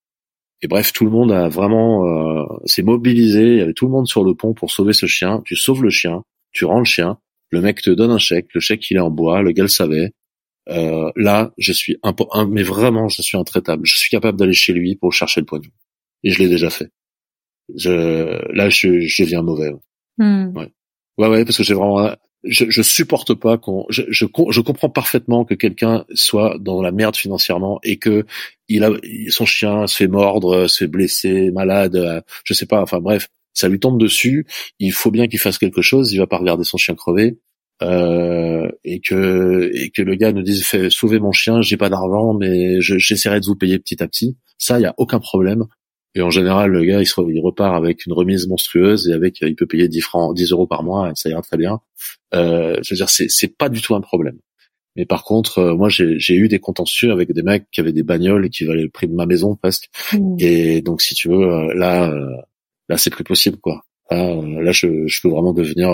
Et 0.63 0.67
bref, 0.67 0.93
tout 0.93 1.05
le 1.05 1.11
monde 1.11 1.31
a 1.31 1.49
vraiment 1.49 2.05
euh, 2.05 2.43
s'est 2.65 2.83
mobilisé. 2.83 3.43
Il 3.43 3.57
y 3.57 3.61
avait 3.61 3.73
tout 3.73 3.85
le 3.85 3.91
monde 3.91 4.07
sur 4.07 4.23
le 4.23 4.35
pont 4.35 4.53
pour 4.53 4.71
sauver 4.71 4.93
ce 4.93 5.05
chien. 5.05 5.41
Tu 5.45 5.55
sauves 5.55 5.83
le 5.83 5.89
chien, 5.89 6.23
tu 6.51 6.65
rends 6.65 6.79
le 6.79 6.85
chien. 6.85 7.17
Le 7.51 7.61
mec 7.61 7.81
te 7.81 7.91
donne 7.91 8.11
un 8.11 8.17
chèque. 8.17 8.47
Le 8.53 8.61
chèque 8.61 8.89
il 8.89 8.97
est 8.97 9.01
en 9.01 9.11
bois. 9.11 9.41
Le 9.41 9.51
gars 9.51 9.63
le 9.63 9.69
savait. 9.69 10.11
Euh, 10.69 11.11
là, 11.15 11.51
je 11.57 11.73
suis 11.73 11.97
un, 12.03 12.13
mais 12.47 12.63
vraiment, 12.63 13.09
je 13.09 13.21
suis 13.21 13.37
intraitable. 13.37 13.85
Je 13.85 13.97
suis 13.97 14.09
capable 14.09 14.37
d'aller 14.37 14.53
chez 14.53 14.73
lui 14.73 14.95
pour 14.95 15.13
chercher 15.13 15.41
le 15.41 15.45
pognon. 15.45 15.71
Et 16.23 16.31
je 16.31 16.39
l'ai 16.39 16.49
déjà 16.49 16.69
fait. 16.69 16.91
Je, 17.75 18.53
là, 18.53 18.69
je, 18.69 19.01
je 19.01 19.23
deviens 19.23 19.41
mauvais. 19.41 19.71
Hmm. 20.17 20.55
Ouais. 20.55 20.71
ouais, 21.17 21.27
ouais, 21.27 21.45
parce 21.45 21.57
que 21.57 21.63
j'ai 21.63 21.73
vraiment 21.73 22.15
je, 22.43 22.65
je 22.69 22.81
supporte 22.81 23.33
pas 23.35 23.57
qu'on 23.57 23.85
je, 23.89 24.03
je, 24.09 24.25
je, 24.49 24.61
comprends 24.61 24.89
parfaitement 24.89 25.45
que 25.45 25.53
quelqu'un 25.53 26.05
soit 26.13 26.57
dans 26.59 26.81
la 26.81 26.91
merde 26.91 27.15
financièrement 27.15 27.79
et 27.83 27.97
que 27.97 28.25
il 28.67 28.83
a 28.83 28.91
son 29.29 29.45
chien 29.45 29.85
se 29.87 29.95
fait 29.95 30.07
mordre, 30.07 30.67
se 30.67 30.79
fait 30.79 30.87
blesser, 30.87 31.51
malade, 31.51 31.95
euh, 31.95 32.21
je 32.43 32.53
sais 32.53 32.65
pas, 32.65 32.81
enfin 32.81 32.99
bref, 32.99 33.29
ça 33.53 33.67
lui 33.67 33.79
tombe 33.79 33.99
dessus, 33.99 34.45
il 34.79 34.91
faut 34.91 35.11
bien 35.11 35.27
qu'il 35.27 35.39
fasse 35.39 35.57
quelque 35.57 35.81
chose, 35.81 36.11
il 36.13 36.17
va 36.17 36.27
pas 36.27 36.37
regarder 36.37 36.63
son 36.63 36.77
chien 36.77 36.95
crever. 36.95 37.39
Euh, 37.83 38.69
et 38.83 38.99
que 38.99 39.71
et 39.73 39.89
que 39.89 40.03
le 40.03 40.13
gars 40.13 40.31
nous 40.31 40.43
dise 40.43 40.63
fait 40.63 40.91
sauver 40.91 41.19
mon 41.19 41.31
chien, 41.31 41.63
j'ai 41.63 41.77
pas 41.77 41.89
d'argent 41.89 42.35
mais 42.35 42.79
j'essaierai 42.79 43.39
de 43.39 43.45
vous 43.47 43.55
payer 43.55 43.79
petit 43.79 44.03
à 44.03 44.07
petit. 44.07 44.37
Ça, 44.59 44.79
il 44.79 44.83
y 44.83 44.85
a 44.85 44.93
aucun 44.97 45.19
problème. 45.19 45.65
Et 46.13 46.21
en 46.21 46.29
général, 46.29 46.71
le 46.71 46.83
gars, 46.83 46.99
il, 46.99 47.07
se, 47.07 47.21
il 47.21 47.39
repart 47.41 47.75
avec 47.75 48.05
une 48.05 48.13
remise 48.13 48.47
monstrueuse 48.47 49.07
et 49.07 49.13
avec, 49.13 49.39
il 49.41 49.55
peut 49.55 49.65
payer 49.65 49.87
10 49.87 50.01
francs, 50.01 50.35
10 50.35 50.51
euros 50.51 50.67
par 50.67 50.83
mois, 50.83 51.09
et 51.09 51.13
ça 51.15 51.29
ira 51.29 51.41
très 51.41 51.57
bien. 51.57 51.79
Euh, 52.33 52.77
je 52.83 52.93
veux 52.93 52.97
dire, 52.97 53.09
c'est, 53.09 53.57
pas 53.57 53.69
du 53.69 53.81
tout 53.81 53.95
un 53.95 54.01
problème. 54.01 54.37
Mais 54.97 55.05
par 55.05 55.23
contre, 55.23 55.59
euh, 55.59 55.75
moi, 55.75 55.87
j'ai, 55.87 56.19
j'ai 56.19 56.35
eu 56.35 56.49
des 56.49 56.59
contentieux 56.59 57.11
avec 57.11 57.31
des 57.31 57.43
mecs 57.43 57.65
qui 57.71 57.79
avaient 57.79 57.93
des 57.93 58.03
bagnoles 58.03 58.45
et 58.45 58.49
qui 58.49 58.65
valaient 58.65 58.83
le 58.83 58.89
prix 58.89 59.07
de 59.07 59.13
ma 59.13 59.25
maison 59.25 59.55
presque. 59.55 59.89
Mmh. 60.11 60.35
Et 60.39 60.81
donc, 60.81 61.01
si 61.01 61.15
tu 61.15 61.29
veux, 61.29 61.47
euh, 61.47 61.73
là, 61.73 62.11
euh, 62.11 62.35
là, 62.91 62.97
c'est 62.97 63.09
plus 63.09 63.23
possible, 63.23 63.57
quoi. 63.57 63.81
Là, 64.09 64.35
là 64.35 64.71
je, 64.71 65.07
je 65.07 65.21
peux 65.21 65.29
vraiment 65.29 65.53
devenir. 65.53 65.89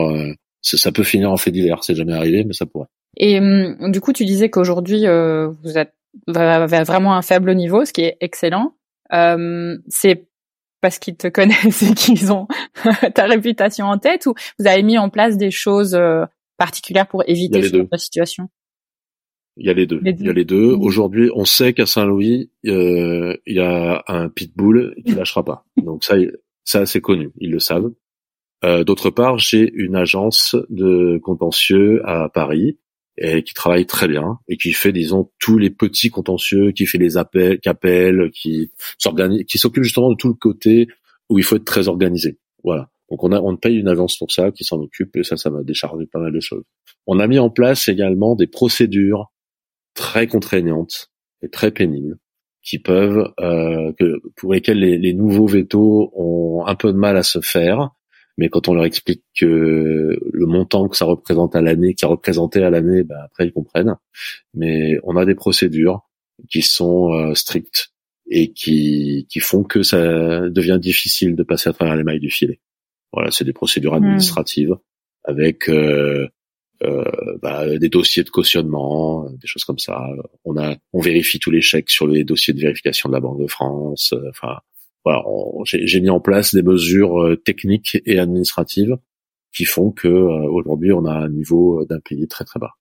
ça 0.62 0.92
peut 0.92 1.04
finir 1.04 1.32
en 1.32 1.38
fait 1.38 1.52
divers. 1.52 1.84
C'est 1.84 1.96
jamais 1.96 2.14
arrivé, 2.14 2.44
mais 2.44 2.54
ça 2.54 2.66
pourrait. 2.66 2.88
Et 3.16 3.40
hum, 3.40 3.92
du 3.92 4.02
coup, 4.02 4.14
tu 4.14 4.26
disais 4.26 4.50
qu'aujourd'hui, 4.50 5.06
vous 5.06 5.78
êtes 5.78 5.94
vraiment 6.26 7.16
un 7.16 7.22
faible 7.22 7.54
niveau, 7.56 7.86
ce 7.86 7.94
qui 7.94 8.02
est 8.02 8.18
excellent. 8.22 8.74
Euh, 9.14 9.78
c'est 9.88 10.28
parce 10.82 11.00
qu'ils 11.00 11.16
te 11.16 11.28
connaissent 11.28 11.84
et 11.84 11.94
qu'ils 11.94 12.32
ont 12.32 12.48
ta 13.14 13.26
réputation 13.26 13.86
en 13.86 13.98
tête 13.98 14.26
ou 14.26 14.34
vous 14.60 14.68
avez 14.68 14.84
mis 14.84 14.98
en 14.98 15.10
place 15.10 15.38
des 15.38 15.52
choses 15.52 15.96
euh, 15.96 16.26
particulières 16.58 17.08
pour 17.08 17.24
éviter 17.28 17.62
cette 17.62 18.00
situation? 18.00 18.50
Il 19.60 19.66
y 19.66 19.70
a 19.72 19.74
les 19.74 19.88
deux. 19.88 20.00
Il 20.06 20.24
y 20.24 20.30
a 20.30 20.34
les 20.34 20.46
deux. 20.46 20.76
Mmh. 20.76 20.82
Aujourd'hui, 20.84 21.32
on 21.34 21.46
sait 21.46 21.74
qu'à 21.74 21.88
Saint-Louis, 21.88 22.52
euh, 22.68 23.36
il 23.48 23.56
y 23.56 23.60
a 23.60 24.04
un 24.08 24.30
pitbull 24.30 24.94
qui 25.04 25.12
lâchera 25.16 25.44
pas. 25.44 25.66
Donc 25.78 26.04
ça, 26.04 26.16
ça 26.68 26.86
c'est 26.86 27.02
connu. 27.02 27.32
Ils 27.40 27.52
le 27.52 27.60
savent. 27.60 27.92
Euh, 28.66 28.84
D'autre 28.84 29.10
part, 29.10 29.38
j'ai 29.38 29.72
une 29.74 29.96
agence 29.96 30.56
de 30.70 31.18
contentieux 31.24 32.02
à 32.06 32.30
Paris 32.30 32.78
qui 33.20 33.56
travaille 33.56 33.88
très 33.88 34.08
bien 34.08 34.38
et 34.48 34.58
qui 34.58 34.74
fait 34.74 34.92
disons 34.92 35.32
tous 35.40 35.58
les 35.58 35.72
petits 35.72 36.12
contentieux, 36.12 36.72
qui 36.72 36.86
fait 36.86 37.00
les 37.00 37.18
appels, 37.18 37.60
qui 37.60 37.72
qui 38.32 38.72
s'organise, 39.00 39.44
qui 39.46 39.58
s'occupe 39.58 39.84
justement 39.84 40.12
de 40.12 40.16
tout 40.16 40.28
le 40.28 40.36
côté 40.36 40.88
où 41.28 41.40
il 41.40 41.44
faut 41.44 41.56
être 41.56 41.66
très 41.66 41.88
organisé. 41.88 42.38
Voilà. 42.64 42.92
Donc 43.10 43.24
on 43.24 43.32
a 43.32 43.42
on 43.42 43.58
paye 43.58 43.78
une 43.78 43.88
agence 43.88 44.18
pour 44.18 44.32
ça 44.32 44.52
qui 44.52 44.64
s'en 44.64 44.80
occupe 44.80 45.16
et 45.16 45.24
ça 45.24 45.36
ça 45.36 45.50
va 45.50 45.64
décharger 45.64 46.06
pas 46.06 46.20
mal 46.20 46.32
de 46.32 46.40
choses. 46.40 46.64
On 47.08 47.20
a 47.20 47.26
mis 47.26 47.40
en 47.40 47.50
place 47.50 47.88
également 47.88 48.36
des 48.36 48.46
procédures 48.46 49.32
très 49.96 50.28
contraignantes 50.28 51.12
et 51.42 51.50
très 51.50 51.72
pénibles 51.72 52.20
qui 52.68 52.80
peuvent 52.80 53.32
euh, 53.40 53.94
que 53.98 54.22
pour 54.36 54.54
lesquelles 54.54 54.80
les, 54.80 54.98
les 54.98 55.14
nouveaux 55.14 55.48
vétos 55.48 56.12
ont 56.16 56.66
un 56.66 56.76
peu 56.76 56.92
de 56.92 56.98
mal 56.98 57.16
à 57.16 57.24
se 57.24 57.40
faire 57.40 57.92
mais 58.38 58.50
quand 58.50 58.68
on 58.68 58.76
leur 58.76 58.86
explique 58.86 59.24
que 59.36 60.20
le 60.32 60.46
montant 60.46 60.88
que 60.88 60.96
ça 60.96 61.06
représente 61.06 61.56
à 61.56 61.62
l'année, 61.62 61.96
qui 61.96 62.06
a 62.06 62.08
représenté 62.08 62.64
à 62.64 62.70
l'année, 62.70 63.04
bah 63.04 63.24
après 63.26 63.48
ils 63.48 63.52
comprennent. 63.52 63.96
Mais 64.54 65.00
on 65.04 65.18
a 65.18 65.26
des 65.26 65.34
procédures 65.34 66.02
qui 66.50 66.62
sont 66.62 67.14
euh, 67.14 67.34
strictes 67.34 67.90
et 68.30 68.54
qui, 68.54 69.26
qui 69.30 69.40
font 69.40 69.64
que 69.64 69.82
ça 69.82 70.50
devient 70.50 70.78
difficile 70.80 71.36
de 71.36 71.44
passer 71.44 71.70
à 71.70 71.74
travers 71.74 71.96
les 71.96 72.04
mailles 72.04 72.20
du 72.20 72.30
filet. 72.30 72.60
Voilà, 73.12 73.32
c'est 73.32 73.46
des 73.46 73.54
procédures 73.54 73.94
hmm. 73.94 74.04
administratives 74.04 74.76
avec 75.24 75.68
euh, 75.68 76.28
euh, 76.84 77.04
bah, 77.42 77.78
des 77.78 77.90
dossiers 77.90 78.24
de 78.24 78.30
cautionnement, 78.30 79.30
des 79.32 79.48
choses 79.48 79.64
comme 79.64 79.80
ça. 79.80 80.02
On 80.46 80.58
a, 80.58 80.76
on 80.94 81.00
vérifie 81.00 81.40
tous 81.40 81.52
les 81.52 81.62
chèques 81.62 81.90
sur 81.90 82.08
les 82.08 82.24
dossiers 82.24 82.54
de 82.54 82.60
vérification 82.60 83.10
de 83.10 83.14
la 83.14 83.20
Banque 83.20 83.42
de 83.42 83.48
France. 83.48 84.14
Enfin, 84.30 84.58
voilà, 85.04 85.24
j'ai 85.66 86.02
mis 86.02 86.10
en 86.10 86.20
place 86.20 86.54
des 86.54 86.64
mesures 86.64 87.38
techniques 87.46 87.98
et 88.06 88.20
administratives 88.20 88.98
qui 89.54 89.66
font 89.66 89.92
que 89.92 90.08
aujourd'hui 90.08 90.92
on 90.92 91.06
a 91.06 91.14
un 91.14 91.30
niveau 91.30 91.86
d'impayé 91.86 92.28
très 92.28 92.44
très 92.44 92.60
bas. 92.60 92.74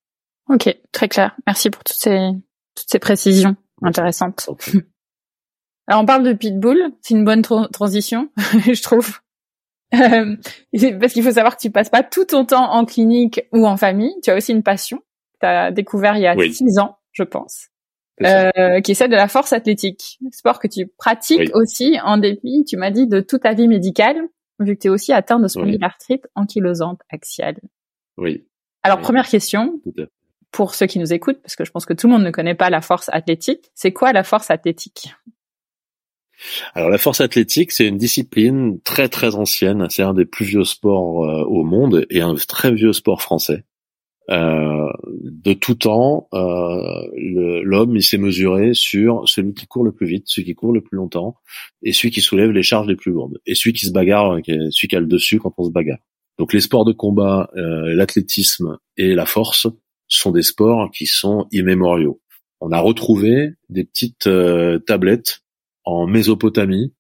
Ok, 0.49 0.77
très 0.93 1.09
clair. 1.09 1.37
Merci 1.47 1.71
pour 1.71 1.83
toutes 1.85 1.97
ces 1.97 2.31
toutes 2.75 2.91
ces 2.91 2.99
précisions 2.99 3.57
intéressantes. 3.83 4.51
Alors 5.89 6.03
on 6.03 6.07
parle 6.07 6.25
de 6.25 6.33
pitbull, 6.33 6.91
c'est 7.01 7.15
une 7.15 7.25
bonne 7.25 7.43
transition, 7.43 8.29
je 8.37 8.83
trouve. 8.83 9.21
Euh, 9.95 10.37
parce 11.01 11.12
qu'il 11.12 11.22
faut 11.22 11.32
savoir 11.32 11.57
que 11.57 11.62
tu 11.62 11.70
passes 11.70 11.91
pas 11.91 12.03
tout 12.03 12.24
ton 12.24 12.45
temps 12.45 12.72
en 12.72 12.84
clinique 12.84 13.41
ou 13.53 13.66
en 13.66 13.76
famille, 13.76 14.14
tu 14.22 14.30
as 14.30 14.37
aussi 14.37 14.53
une 14.53 14.62
passion 14.62 15.01
tu 15.41 15.47
as 15.47 15.70
découvert 15.70 16.16
il 16.16 16.22
y 16.22 16.26
a 16.26 16.37
six 16.51 16.78
ans, 16.78 16.99
je 17.12 17.22
pense, 17.22 17.68
euh, 18.22 18.80
qui 18.80 18.93
est 18.93 18.95
celle 18.95 19.11
de 19.11 19.16
la 19.16 19.28
force 19.28 19.53
athlétique, 19.53 20.18
sport 20.32 20.59
que 20.59 20.68
tu 20.68 20.87
pratiques 20.87 21.55
aussi. 21.55 21.99
En 22.03 22.18
dépit, 22.18 22.64
tu 22.66 22.76
m'as 22.76 22.91
dit, 22.91 23.07
de 23.07 23.20
toute 23.20 23.43
ta 23.43 23.55
vie 23.55 23.68
médicale, 23.68 24.16
vu 24.61 24.76
que 24.76 24.82
tu 24.82 24.87
es 24.89 24.91
aussi 24.91 25.12
atteint 25.12 25.39
de 25.39 25.49
spondylarthrite 25.49 26.26
ankylosante 26.34 27.01
axiale. 27.11 27.59
Oui. 28.16 28.47
Alors 28.82 29.01
première 29.01 29.28
question, 29.28 29.80
pour 30.53 30.74
ceux 30.74 30.87
qui 30.87 30.99
nous 30.99 31.12
écoutent, 31.12 31.43
parce 31.43 31.57
que 31.57 31.64
je 31.64 31.70
pense 31.70 31.84
que 31.84 31.93
tout 31.93 32.07
le 32.07 32.14
monde 32.14 32.22
ne 32.22 32.30
connaît 32.30 32.55
pas 32.55 32.70
la 32.70 32.80
force 32.80 33.11
athlétique, 33.12 33.70
c'est 33.74 33.93
quoi 33.93 34.12
la 34.12 34.24
force 34.24 34.51
athlétique? 34.51 35.14
Alors 36.74 36.91
la 36.91 36.99
force 36.99 37.20
athlétique, 37.20 37.72
c'est 37.72 37.87
une 37.87 37.99
discipline 37.99 38.80
très 38.82 39.09
très 39.09 39.34
ancienne. 39.34 39.87
C'est 39.91 40.03
un 40.03 40.14
des 40.14 40.26
plus 40.26 40.45
vieux 40.45 40.64
sports 40.64 41.24
euh, 41.24 41.45
au 41.45 41.64
monde 41.64 42.07
et 42.11 42.20
un 42.20 42.34
très 42.34 42.72
vieux 42.72 42.93
sport 42.93 43.22
français. 43.22 43.64
Euh, 44.28 44.89
de 45.22 45.53
tout 45.53 45.76
temps, 45.76 46.28
euh, 46.34 47.62
l'homme 47.62 48.01
s'est 48.01 48.18
mesuré 48.18 48.74
sur 48.74 49.28
celui 49.28 49.55
qui 49.55 49.66
court 49.66 49.84
le 49.84 49.93
plus 49.93 50.07
vite, 50.07 50.24
celui 50.26 50.47
qui 50.47 50.55
court 50.55 50.72
le 50.72 50.80
plus 50.80 50.97
longtemps, 50.97 51.37
et 51.82 51.93
celui 51.93 52.11
qui 52.11 52.20
soulève 52.20 52.51
les 52.51 52.64
charges 52.64 52.89
les 52.89 52.97
plus 52.97 53.12
lourdes, 53.12 53.39
et 53.47 53.55
celui 53.55 53.72
qui 53.72 53.87
se 53.87 53.93
bagarre, 53.93 54.37
celui 54.45 54.89
qui 54.89 54.97
a 54.97 55.01
le 55.01 55.07
dessus 55.07 55.39
quand 55.39 55.55
on 55.59 55.64
se 55.64 55.70
bagarre. 55.70 56.01
Donc 56.39 56.53
les 56.53 56.61
sports 56.61 56.84
de 56.84 56.93
combat, 56.93 57.49
l'athlétisme 57.55 58.78
et 58.97 59.14
la 59.14 59.26
force 59.26 59.68
sont 60.09 60.32
des 60.32 60.43
sports 60.43 60.91
qui 60.91 61.07
sont 61.07 61.47
immémoriaux. 61.53 62.20
On 62.61 62.72
a 62.72 62.80
retrouvé 62.80 63.53
des 63.68 63.84
petites 63.84 64.28
tablettes 64.87 65.46
en 65.87 66.07
Mésopotamie 66.07 66.93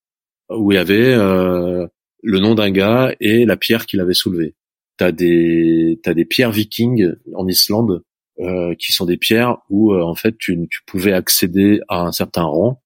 où 0.48 0.72
il 0.72 0.76
y 0.76 0.78
avait 0.78 1.12
euh, 1.12 1.86
le 2.22 2.38
nom 2.38 2.54
d'un 2.54 2.70
gars 2.70 3.14
et 3.20 3.44
la 3.44 3.56
pierre 3.56 3.84
qu'il 3.84 4.00
avait 4.00 4.14
soulevée. 4.14 4.54
T'as 4.96 5.12
des 5.12 6.00
t'as 6.02 6.14
des 6.14 6.24
pierres 6.24 6.52
vikings 6.52 7.12
en 7.34 7.46
Islande 7.48 8.02
euh, 8.40 8.74
qui 8.76 8.92
sont 8.92 9.04
des 9.04 9.18
pierres 9.18 9.58
où 9.68 9.92
euh, 9.92 10.02
en 10.02 10.14
fait 10.14 10.38
tu, 10.38 10.56
tu 10.70 10.80
pouvais 10.86 11.12
accéder 11.12 11.80
à 11.88 12.00
un 12.02 12.12
certain 12.12 12.44
rang 12.44 12.82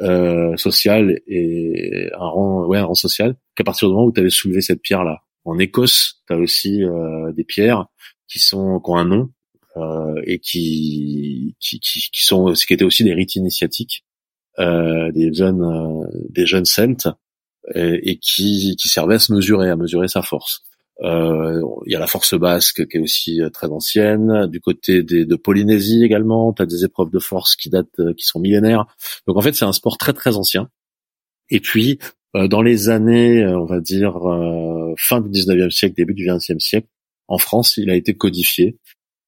euh, 0.00 0.56
social 0.56 1.20
et 1.26 2.08
un 2.14 2.26
rang 2.26 2.66
ouais 2.66 2.78
un 2.78 2.84
rang 2.84 2.94
social 2.94 3.36
qu'à 3.56 3.64
partir 3.64 3.88
du 3.88 3.94
moment 3.94 4.06
où 4.06 4.12
tu 4.12 4.20
avais 4.20 4.30
soulevé 4.30 4.62
cette 4.62 4.80
pierre 4.80 5.04
là. 5.04 5.22
En 5.44 5.58
Écosse, 5.58 6.22
tu 6.26 6.34
as 6.34 6.36
aussi 6.36 6.84
euh, 6.84 7.32
des 7.32 7.44
pierres 7.44 7.86
qui 8.28 8.38
sont 8.38 8.78
qui 8.80 8.90
ont 8.90 8.96
un 8.96 9.04
nom 9.04 9.30
et 10.26 10.38
qui 10.40 11.56
qui, 11.58 11.80
qui 11.80 12.00
qui 12.12 12.24
sont 12.24 12.54
ce 12.54 12.66
qui 12.66 12.74
étaient 12.74 12.84
aussi 12.84 13.02
des 13.02 13.14
rites 13.14 13.36
initiatiques 13.36 14.04
euh, 14.04 14.09
des 14.58 15.32
jeunes 15.32 15.62
euh, 15.62 16.06
des 16.28 16.46
jeunes 16.46 16.64
celtes 16.64 17.08
et, 17.74 18.18
qui, 18.18 18.74
qui 18.76 18.88
servaient 18.88 19.16
à 19.16 19.18
se 19.18 19.32
mesurer, 19.32 19.70
à 19.70 19.76
mesurer 19.76 20.08
sa 20.08 20.22
force. 20.22 20.62
Euh, 21.02 21.62
il 21.86 21.92
y 21.92 21.96
a 21.96 21.98
la 21.98 22.06
force 22.06 22.34
basque 22.34 22.86
qui 22.88 22.96
est 22.96 23.00
aussi 23.00 23.40
très 23.52 23.68
ancienne. 23.68 24.46
Du 24.48 24.60
côté 24.60 25.02
des, 25.02 25.24
de 25.24 25.36
Polynésie 25.36 26.04
également, 26.04 26.52
tu 26.52 26.62
as 26.62 26.66
des 26.66 26.84
épreuves 26.84 27.10
de 27.10 27.18
force 27.18 27.56
qui 27.56 27.70
datent, 27.70 28.14
qui 28.16 28.24
sont 28.24 28.40
millénaires. 28.40 28.86
Donc 29.26 29.36
en 29.36 29.40
fait, 29.40 29.52
c'est 29.52 29.64
un 29.64 29.72
sport 29.72 29.98
très 29.98 30.12
très 30.12 30.36
ancien. 30.36 30.68
Et 31.50 31.60
puis 31.60 31.98
dans 32.34 32.62
les 32.62 32.88
années, 32.88 33.46
on 33.46 33.66
va 33.66 33.80
dire 33.80 34.18
fin 34.96 35.20
du 35.20 35.28
19e 35.28 35.70
siècle, 35.70 35.94
début 35.96 36.14
du 36.14 36.26
20e 36.26 36.58
siècle, 36.58 36.88
en 37.28 37.38
France, 37.38 37.76
il 37.76 37.90
a 37.90 37.94
été 37.94 38.14
codifié 38.14 38.78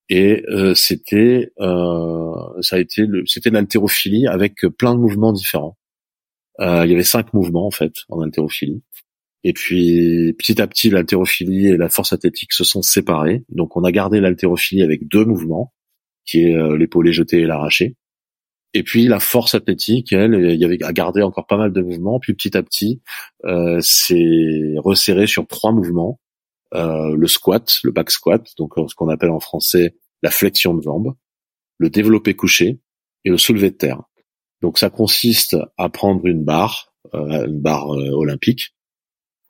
et 0.09 0.43
euh, 0.49 0.73
c'était 0.75 1.51
euh, 1.59 2.61
ça 2.61 2.75
a 2.75 2.79
été 2.79 3.05
c'était 3.25 3.49
l'haltérophilie 3.49 4.27
avec 4.27 4.61
plein 4.77 4.95
de 4.95 4.99
mouvements 4.99 5.33
différents. 5.33 5.77
Euh, 6.59 6.85
il 6.85 6.91
y 6.91 6.93
avait 6.93 7.03
cinq 7.03 7.33
mouvements 7.33 7.67
en 7.67 7.71
fait 7.71 7.93
en 8.09 8.21
haltérophilie. 8.21 8.83
Et 9.43 9.53
puis 9.53 10.33
petit 10.37 10.61
à 10.61 10.67
petit 10.67 10.89
l'haltérophilie 10.89 11.67
et 11.67 11.77
la 11.77 11.89
force 11.89 12.13
athlétique 12.13 12.53
se 12.53 12.63
sont 12.63 12.81
séparés. 12.81 13.43
Donc 13.49 13.75
on 13.75 13.83
a 13.83 13.91
gardé 13.91 14.19
l'haltérophilie 14.19 14.83
avec 14.83 15.07
deux 15.07 15.25
mouvements, 15.25 15.73
qui 16.25 16.43
est 16.43 16.55
euh, 16.55 16.77
l'épaulé 16.77 17.11
jeté 17.13 17.39
et 17.41 17.45
l'arraché. 17.45 17.95
Et 18.73 18.83
puis 18.83 19.07
la 19.07 19.19
force 19.19 19.55
athlétique, 19.55 20.13
elle, 20.13 20.33
il 20.51 20.59
y 20.59 20.65
avait 20.65 20.81
à 20.83 20.93
garder 20.93 21.21
encore 21.21 21.45
pas 21.45 21.57
mal 21.57 21.73
de 21.73 21.81
mouvements. 21.81 22.19
Puis 22.19 22.33
petit 22.33 22.57
à 22.57 22.63
petit, 22.63 23.01
euh, 23.45 23.79
c'est 23.81 24.75
resserré 24.77 25.27
sur 25.27 25.47
trois 25.47 25.71
mouvements 25.71 26.19
euh, 26.73 27.15
le 27.15 27.27
squat, 27.27 27.79
le 27.83 27.91
back 27.91 28.09
squat, 28.09 28.45
donc 28.57 28.77
euh, 28.77 28.87
ce 28.87 28.95
qu'on 28.95 29.09
appelle 29.09 29.29
en 29.29 29.39
français 29.39 29.95
la 30.21 30.31
flexion 30.31 30.73
de 30.73 30.81
jambes, 30.81 31.13
le 31.77 31.89
développé 31.89 32.35
couché 32.35 32.79
et 33.25 33.29
le 33.29 33.37
soulevé 33.37 33.71
de 33.71 33.75
terre. 33.75 34.01
Donc 34.61 34.77
ça 34.77 34.89
consiste 34.89 35.57
à 35.77 35.89
prendre 35.89 36.25
une 36.25 36.43
barre, 36.43 36.93
euh, 37.13 37.47
une 37.47 37.59
barre 37.59 37.89
olympique, 37.89 38.75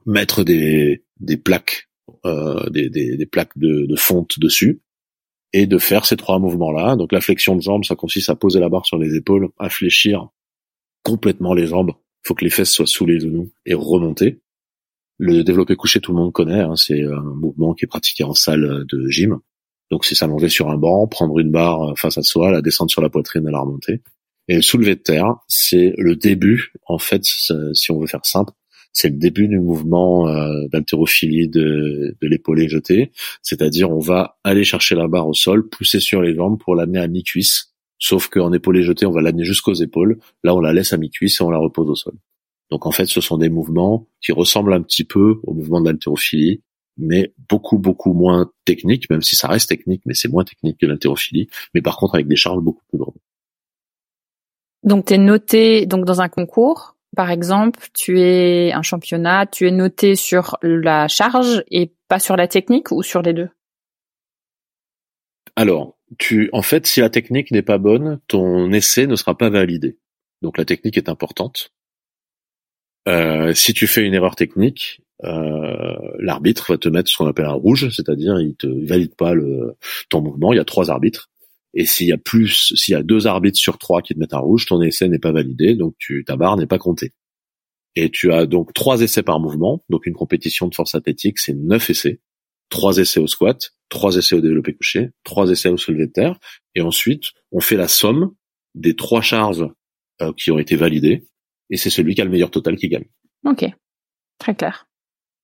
mettre 0.05 0.43
des, 0.43 1.05
des 1.19 1.37
plaques, 1.37 1.89
des, 2.25 2.89
des, 2.89 3.25
plaques 3.25 3.57
de, 3.57 3.85
de 3.85 3.95
fonte 3.95 4.39
dessus, 4.39 4.81
et 5.53 5.67
de 5.67 5.77
faire 5.77 6.05
ces 6.05 6.17
trois 6.17 6.39
mouvements-là. 6.39 6.95
Donc 6.95 7.11
la 7.11 7.21
flexion 7.21 7.55
de 7.55 7.61
jambes, 7.61 7.85
ça 7.85 7.95
consiste 7.95 8.29
à 8.29 8.35
poser 8.35 8.59
la 8.59 8.69
barre 8.69 8.85
sur 8.85 8.97
les 8.97 9.15
épaules, 9.15 9.49
à 9.59 9.69
fléchir 9.69 10.29
complètement 11.03 11.53
les 11.53 11.67
jambes. 11.67 11.91
Il 11.95 12.27
faut 12.27 12.33
que 12.33 12.43
les 12.43 12.49
fesses 12.49 12.71
soient 12.71 12.87
sous 12.87 13.05
les 13.05 13.19
genoux 13.19 13.51
et 13.65 13.73
remonter. 13.73 14.41
Le 15.19 15.43
développé 15.43 15.75
couché, 15.75 15.99
tout 15.99 16.11
le 16.11 16.19
monde 16.19 16.33
connaît. 16.33 16.61
Hein, 16.61 16.75
c'est 16.75 17.03
un 17.03 17.21
mouvement 17.21 17.73
qui 17.73 17.85
est 17.85 17.87
pratiqué 17.87 18.23
en 18.23 18.33
salle 18.33 18.85
de 18.87 19.07
gym. 19.09 19.39
Donc 19.91 20.05
c'est 20.05 20.15
s'allonger 20.15 20.49
sur 20.49 20.69
un 20.69 20.77
banc, 20.77 21.07
prendre 21.07 21.37
une 21.39 21.51
barre 21.51 21.93
face 21.97 22.17
à 22.17 22.23
soi, 22.23 22.51
la 22.51 22.61
descendre 22.61 22.89
sur 22.89 23.01
la 23.01 23.09
poitrine 23.09 23.47
et 23.47 23.51
la 23.51 23.59
remonter. 23.59 24.01
Et 24.47 24.55
le 24.55 24.61
soulevé 24.61 24.95
de 24.95 25.01
terre, 25.01 25.35
c'est 25.47 25.93
le 25.97 26.15
début, 26.15 26.73
en 26.87 26.97
fait, 26.97 27.23
si 27.23 27.91
on 27.91 27.99
veut 27.99 28.07
faire 28.07 28.25
simple, 28.25 28.51
c'est 28.91 29.09
le 29.09 29.17
début 29.17 29.47
du 29.47 29.59
mouvement 29.59 30.27
euh, 30.27 30.67
d'haltérophilie 30.71 31.47
de, 31.47 32.15
de 32.21 32.27
l'épaulé 32.27 32.69
jeté. 32.69 33.11
C'est-à-dire, 33.41 33.89
on 33.89 33.99
va 33.99 34.37
aller 34.43 34.63
chercher 34.63 34.95
la 34.95 35.07
barre 35.07 35.27
au 35.27 35.33
sol, 35.33 35.67
pousser 35.67 35.99
sur 35.99 36.21
les 36.21 36.35
jambes 36.35 36.59
pour 36.59 36.75
l'amener 36.75 36.99
à 36.99 37.07
mi-cuisse. 37.07 37.73
Sauf 37.97 38.27
qu'en 38.27 38.53
épaulé 38.53 38.83
jeté, 38.83 39.05
on 39.05 39.11
va 39.11 39.21
l'amener 39.21 39.45
jusqu'aux 39.45 39.73
épaules. 39.73 40.19
Là, 40.43 40.53
on 40.53 40.59
la 40.59 40.73
laisse 40.73 40.93
à 40.93 40.97
mi-cuisse 40.97 41.39
et 41.39 41.43
on 41.43 41.49
la 41.49 41.57
repose 41.57 41.89
au 41.89 41.95
sol. 41.95 42.13
Donc 42.73 42.87
en 42.87 42.91
fait, 42.91 43.05
ce 43.05 43.21
sont 43.21 43.37
des 43.37 43.49
mouvements 43.49 44.07
qui 44.19 44.31
ressemblent 44.31 44.73
un 44.73 44.81
petit 44.81 45.03
peu 45.03 45.39
au 45.43 45.53
mouvement 45.53 45.79
de 45.79 45.85
l'haltérophilie, 45.85 46.63
mais 46.97 47.31
beaucoup 47.47 47.77
beaucoup 47.77 48.13
moins 48.13 48.51
techniques, 48.65 49.11
même 49.11 49.21
si 49.21 49.35
ça 49.35 49.47
reste 49.47 49.69
technique, 49.69 50.01
mais 50.07 50.15
c'est 50.15 50.27
moins 50.27 50.43
technique 50.43 50.79
que 50.79 50.87
l'haltérophilie, 50.87 51.47
mais 51.75 51.83
par 51.83 51.97
contre 51.97 52.15
avec 52.15 52.27
des 52.27 52.35
charges 52.35 52.63
beaucoup 52.63 52.81
plus 52.89 52.97
lourdes. 52.97 53.19
Donc 54.81 55.05
tu 55.05 55.13
es 55.13 55.17
noté 55.19 55.85
donc 55.85 56.03
dans 56.03 56.21
un 56.21 56.29
concours, 56.29 56.97
par 57.15 57.29
exemple, 57.29 57.79
tu 57.93 58.19
es 58.19 58.71
un 58.71 58.81
championnat, 58.81 59.45
tu 59.45 59.67
es 59.67 59.71
noté 59.71 60.15
sur 60.15 60.57
la 60.63 61.07
charge 61.07 61.63
et 61.69 61.93
pas 62.07 62.17
sur 62.17 62.35
la 62.35 62.47
technique 62.47 62.91
ou 62.91 63.03
sur 63.03 63.21
les 63.21 63.33
deux? 63.33 63.49
Alors, 65.55 65.99
tu 66.17 66.49
en 66.53 66.63
fait, 66.63 66.87
si 66.87 67.01
la 67.01 67.11
technique 67.11 67.51
n'est 67.51 67.61
pas 67.61 67.77
bonne, 67.77 68.19
ton 68.27 68.71
essai 68.71 69.05
ne 69.05 69.15
sera 69.15 69.37
pas 69.37 69.51
validé. 69.51 69.99
Donc 70.41 70.57
la 70.57 70.65
technique 70.65 70.97
est 70.97 71.07
importante. 71.07 71.71
Euh, 73.07 73.53
si 73.53 73.73
tu 73.73 73.87
fais 73.87 74.05
une 74.05 74.13
erreur 74.13 74.35
technique, 74.35 75.01
euh, 75.23 75.95
l'arbitre 76.19 76.73
va 76.73 76.77
te 76.77 76.89
mettre 76.89 77.09
ce 77.09 77.17
qu'on 77.17 77.27
appelle 77.27 77.45
un 77.45 77.53
rouge, 77.53 77.89
c'est-à-dire 77.89 78.39
il 78.39 78.55
te 78.55 78.67
valide 78.67 79.15
pas 79.15 79.33
ton 80.09 80.21
mouvement. 80.21 80.53
Il 80.53 80.57
y 80.57 80.59
a 80.59 80.65
trois 80.65 80.89
arbitres. 80.91 81.29
Et 81.73 81.85
s'il 81.85 82.07
y 82.07 82.11
a 82.11 82.17
plus, 82.17 82.73
s'il 82.75 82.93
y 82.93 82.95
a 82.95 83.03
deux 83.03 83.25
arbitres 83.25 83.57
sur 83.57 83.77
trois 83.77 84.01
qui 84.01 84.13
te 84.13 84.19
mettent 84.19 84.33
un 84.33 84.39
rouge, 84.39 84.65
ton 84.67 84.81
essai 84.81 85.07
n'est 85.07 85.19
pas 85.19 85.31
validé, 85.31 85.75
donc 85.75 85.95
tu, 85.97 86.23
ta 86.25 86.35
barre 86.35 86.55
n'est 86.57 86.67
pas 86.67 86.77
comptée. 86.77 87.13
Et 87.95 88.09
tu 88.09 88.31
as 88.31 88.45
donc 88.45 88.73
trois 88.73 89.01
essais 89.01 89.23
par 89.23 89.39
mouvement. 89.39 89.83
Donc 89.89 90.05
une 90.05 90.13
compétition 90.13 90.67
de 90.67 90.75
force 90.75 90.95
athlétique, 90.95 91.39
c'est 91.39 91.53
neuf 91.53 91.89
essais. 91.89 92.19
Trois 92.69 92.97
essais 92.97 93.19
au 93.19 93.27
squat, 93.27 93.71
trois 93.89 94.15
essais 94.15 94.35
au 94.35 94.41
développé 94.41 94.73
couché, 94.73 95.11
trois 95.23 95.49
essais 95.49 95.69
au 95.69 95.77
soulevé 95.77 96.07
de 96.07 96.11
terre. 96.11 96.39
Et 96.75 96.81
ensuite, 96.81 97.25
on 97.51 97.59
fait 97.59 97.75
la 97.75 97.87
somme 97.87 98.33
des 98.73 98.95
trois 98.95 99.21
charges 99.21 99.67
euh, 100.21 100.31
qui 100.33 100.51
ont 100.51 100.59
été 100.59 100.75
validées 100.75 101.27
et 101.73 101.77
c'est 101.77 101.89
celui 101.89 102.13
qui 102.13 102.21
a 102.21 102.23
le 102.23 102.29
meilleur 102.29 102.51
total 102.51 102.75
qui 102.75 102.87
gagne. 102.87 103.07
Ok, 103.45 103.65
très 104.37 104.53
clair. 104.53 104.87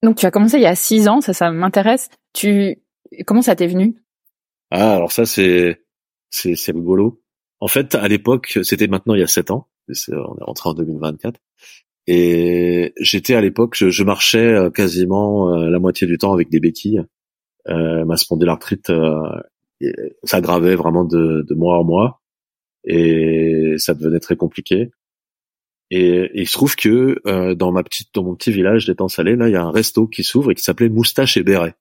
Donc 0.04 0.18
tu 0.18 0.28
as 0.28 0.32
commencé 0.32 0.58
il 0.58 0.64
y 0.64 0.68
a 0.68 0.76
six 0.76 1.08
ans, 1.08 1.22
ça, 1.22 1.34
ça 1.34 1.52
m'intéresse. 1.52 2.10
Tu, 2.34 2.78
comment 3.26 3.42
ça 3.42 3.56
t'est 3.56 3.68
venu? 3.68 3.96
Ah, 4.70 4.96
alors 4.96 5.12
ça 5.12 5.26
c'est 5.26 5.82
c'est 6.30 6.56
c'est 6.56 6.72
rigolo. 6.72 7.24
En 7.60 7.68
fait, 7.68 7.96
à 7.96 8.08
l'époque, 8.08 8.60
c'était 8.62 8.88
maintenant 8.88 9.16
il 9.16 9.22
y 9.22 9.24
a 9.24 9.28
sept 9.28 9.50
ans. 9.50 9.68
on 9.90 10.38
est 10.38 10.44
rentré 10.44 10.70
en 10.70 10.74
2024. 10.76 11.40
Et 12.06 12.94
j'étais 13.00 13.34
à 13.34 13.42
l'époque, 13.42 13.76
je, 13.76 14.04
marchais 14.04 14.54
euh, 14.54 14.70
quasiment 14.70 15.54
euh, 15.54 15.70
la 15.70 15.80
moitié 15.80 16.06
du 16.08 16.18
temps 16.20 16.32
avec 16.32 16.50
des 16.50 16.60
béquilles. 16.60 17.04
ma 17.68 18.18
spondylarthrite 18.18 18.92
s'aggravait 20.24 20.76
vraiment 20.76 21.06
de, 21.06 21.44
de 21.48 21.56
mois 21.56 21.80
en 21.80 21.84
mois 21.84 22.22
et 22.84 23.76
ça 23.78 23.96
devenait 23.96 24.20
très 24.20 24.36
compliqué. 24.36 24.92
Et, 25.92 26.30
il 26.34 26.48
se 26.48 26.54
trouve 26.54 26.76
que 26.76 27.20
euh, 27.26 27.56
dans 27.56 27.72
ma 27.72 27.84
petite, 27.84 28.10
dans 28.14 28.24
mon 28.24 28.36
petit 28.36 28.52
village 28.52 28.86
d'étang 28.86 29.08
salé, 29.08 29.36
là, 29.36 29.48
il 29.48 29.54
y 29.54 29.56
a 29.56 29.64
un 29.64 29.72
resto 29.72 30.08
qui 30.08 30.24
s'ouvre 30.24 30.52
et 30.52 30.56
qui 30.56 30.64
s'appelait 30.64 30.90
Moustache 30.90 31.38
et 31.38 31.44
Béret. 31.44 31.76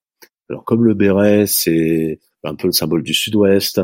Alors 0.49 0.65
comme 0.65 0.83
le 0.83 0.95
béret, 0.95 1.45
c'est 1.45 2.19
un 2.43 2.55
peu 2.55 2.67
le 2.67 2.73
symbole 2.73 3.03
du 3.03 3.13
Sud-Ouest, 3.13 3.81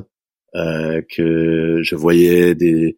euh, 0.56 1.02
que 1.10 1.82
je 1.84 1.96
voyais 1.96 2.56
des 2.56 2.98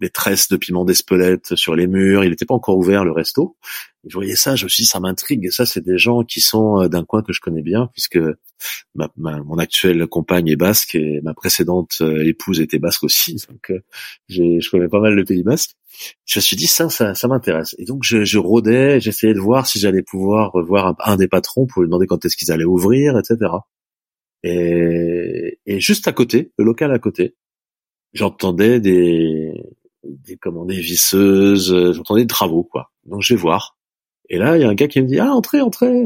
des 0.00 0.10
tresses 0.10 0.48
de 0.48 0.56
piment 0.56 0.84
d'Espelette 0.84 1.54
sur 1.54 1.74
les 1.76 1.86
murs. 1.86 2.24
Il 2.24 2.30
n'était 2.30 2.44
pas 2.44 2.54
encore 2.54 2.76
ouvert 2.76 3.04
le 3.04 3.12
resto. 3.12 3.56
Je 4.06 4.14
voyais 4.14 4.36
ça, 4.36 4.56
je 4.56 4.64
me 4.64 4.68
suis 4.68 4.82
dit 4.82 4.86
ça 4.86 5.00
m'intrigue. 5.00 5.44
Et 5.46 5.50
ça, 5.50 5.66
c'est 5.66 5.80
des 5.80 5.98
gens 5.98 6.24
qui 6.24 6.40
sont 6.40 6.82
euh, 6.82 6.88
d'un 6.88 7.04
coin 7.04 7.22
que 7.22 7.32
je 7.32 7.40
connais 7.40 7.62
bien, 7.62 7.88
puisque 7.92 8.18
ma, 8.94 9.08
mon 9.16 9.58
actuelle 9.58 10.06
compagne 10.06 10.48
est 10.48 10.56
basque 10.56 10.94
et 10.94 11.20
ma 11.22 11.32
précédente 11.32 11.98
euh, 12.00 12.26
épouse 12.26 12.60
était 12.60 12.78
basque 12.78 13.04
aussi. 13.04 13.36
Donc, 13.48 13.70
euh, 13.70 13.80
je 14.28 14.70
connais 14.70 14.88
pas 14.88 15.00
mal 15.00 15.14
le 15.14 15.24
pays 15.24 15.42
basque. 15.42 15.70
Je 16.26 16.38
me 16.38 16.42
suis 16.42 16.56
dit 16.56 16.66
ça, 16.66 16.88
ça, 16.90 17.14
ça 17.14 17.28
m'intéresse. 17.28 17.76
Et 17.78 17.84
donc, 17.84 18.02
je, 18.02 18.24
je 18.24 18.38
rôdais, 18.38 18.98
j'essayais 19.00 19.32
de 19.32 19.38
voir 19.38 19.68
si 19.68 19.78
j'allais 19.78 20.02
pouvoir 20.02 20.50
revoir 20.50 20.88
un, 20.88 20.96
un, 21.12 21.16
des 21.16 21.28
patrons 21.28 21.66
pour 21.66 21.82
lui 21.82 21.88
demander 21.88 22.08
quand 22.08 22.24
est-ce 22.24 22.36
qu'ils 22.36 22.50
allaient 22.50 22.64
ouvrir, 22.64 23.16
etc. 23.16 23.52
Et, 24.42 25.60
et 25.66 25.80
juste 25.80 26.08
à 26.08 26.12
côté, 26.12 26.52
le 26.58 26.64
local 26.64 26.92
à 26.92 26.98
côté, 26.98 27.36
j'entendais 28.12 28.80
des, 28.80 29.52
des, 30.06 30.36
comment, 30.36 30.64
des 30.64 30.80
visseuses, 30.80 31.72
euh, 31.72 31.92
j'entendais 31.92 32.22
des 32.22 32.26
travaux, 32.26 32.64
quoi. 32.64 32.90
Donc 33.04 33.22
je 33.22 33.34
vais 33.34 33.40
voir. 33.40 33.76
Et 34.28 34.38
là, 34.38 34.56
il 34.56 34.62
y 34.62 34.64
a 34.64 34.68
un 34.68 34.74
gars 34.74 34.88
qui 34.88 35.00
me 35.00 35.06
dit, 35.06 35.18
ah, 35.18 35.32
entrez, 35.32 35.60
entrez. 35.60 36.04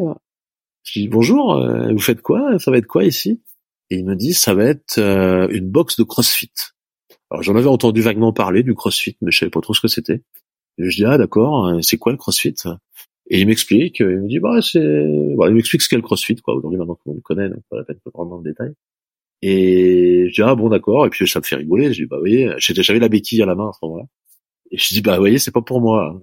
Je 0.84 1.01
dis, 1.01 1.09
bonjour, 1.09 1.55
euh, 1.55 1.92
vous 1.92 1.99
faites 1.99 2.22
quoi? 2.22 2.59
Ça 2.59 2.70
va 2.70 2.78
être 2.78 2.86
quoi 2.86 3.05
ici? 3.05 3.42
Et 3.90 3.96
il 3.99 4.05
me 4.05 4.16
dit, 4.16 4.34
ça 4.34 4.55
va 4.55 4.64
être 4.64 4.99
euh, 4.99 5.49
une 5.51 5.68
box 5.68 5.96
de 5.96 6.05
CrossFit. 6.05 6.53
Alors 7.30 7.42
j'en 7.42 7.57
avais 7.57 7.68
entendu 7.68 8.01
vaguement 8.01 8.32
parler 8.32 8.62
du 8.62 8.74
CrossFit, 8.74 9.16
mais 9.20 9.30
je 9.30 9.38
savais 9.38 9.51
pas 9.51 9.61
trop 9.61 9.74
ce 9.74 9.80
que 9.80 9.88
c'était. 9.88 10.22
Et 10.78 10.90
je 10.90 10.96
dis, 10.96 11.05
ah 11.05 11.18
d'accord, 11.18 11.78
c'est 11.82 11.99
quoi 11.99 12.12
le 12.12 12.18
CrossFit? 12.18 12.55
Et 13.30 13.40
il 13.40 13.46
m'explique, 13.46 14.01
il 14.01 14.07
me 14.07 14.28
dit, 14.28 14.38
bah 14.38 14.61
c'est, 14.62 15.34
voilà, 15.34 15.53
il 15.53 15.57
m'explique 15.57 15.82
ce 15.82 15.88
qu'est 15.88 15.96
le 15.96 16.03
CrossFit, 16.03 16.36
quoi. 16.36 16.55
Aujourd'hui, 16.55 16.78
maintenant 16.78 16.94
qu'on 16.94 17.14
le 17.14 17.20
connaît, 17.20 17.49
donc 17.49 17.61
pas 17.68 17.76
la 17.76 17.84
peine 17.84 17.96
de 17.96 18.11
rentrer 18.14 18.30
dans 18.30 18.38
le 18.38 18.51
détail. 18.51 18.72
Et 19.43 20.26
je 20.28 20.34
dis 20.34 20.43
ah 20.43 20.55
bon 20.55 20.68
d'accord 20.68 21.07
et 21.07 21.11
puis 21.11 21.28
ça 21.28 21.41
me 21.41 21.45
fait 21.45 21.57
rigoler. 21.57 21.93
Je 21.93 22.03
dis 22.03 22.07
bah 22.09 22.16
vous 22.16 22.22
voyez, 22.22 22.51
j'avais 22.59 22.99
la 22.99 23.09
béquille 23.09 23.43
à 23.43 23.47
la 23.47 23.55
main 23.55 23.68
à 23.68 23.72
ce 23.72 23.78
moment-là. 23.82 24.05
Et 24.70 24.78
je 24.78 24.89
dis 24.89 25.01
bah 25.03 25.14
vous 25.14 25.20
voyez 25.22 25.39
c'est 25.39 25.53
pas 25.53 25.62
pour 25.62 25.80
moi. 25.80 26.20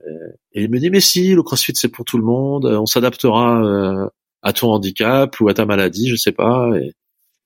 Et 0.53 0.63
il 0.63 0.69
me 0.69 0.79
dit 0.79 0.89
mais 0.89 0.99
si 0.99 1.33
le 1.33 1.43
CrossFit 1.43 1.73
c'est 1.75 1.89
pour 1.89 2.05
tout 2.05 2.17
le 2.17 2.25
monde. 2.25 2.65
On 2.65 2.85
s'adaptera 2.85 3.63
euh, 3.63 4.07
à 4.41 4.53
ton 4.53 4.69
handicap 4.71 5.39
ou 5.39 5.49
à 5.49 5.53
ta 5.53 5.65
maladie, 5.65 6.09
je 6.09 6.15
sais 6.15 6.33
pas. 6.33 6.69
Et, 6.77 6.91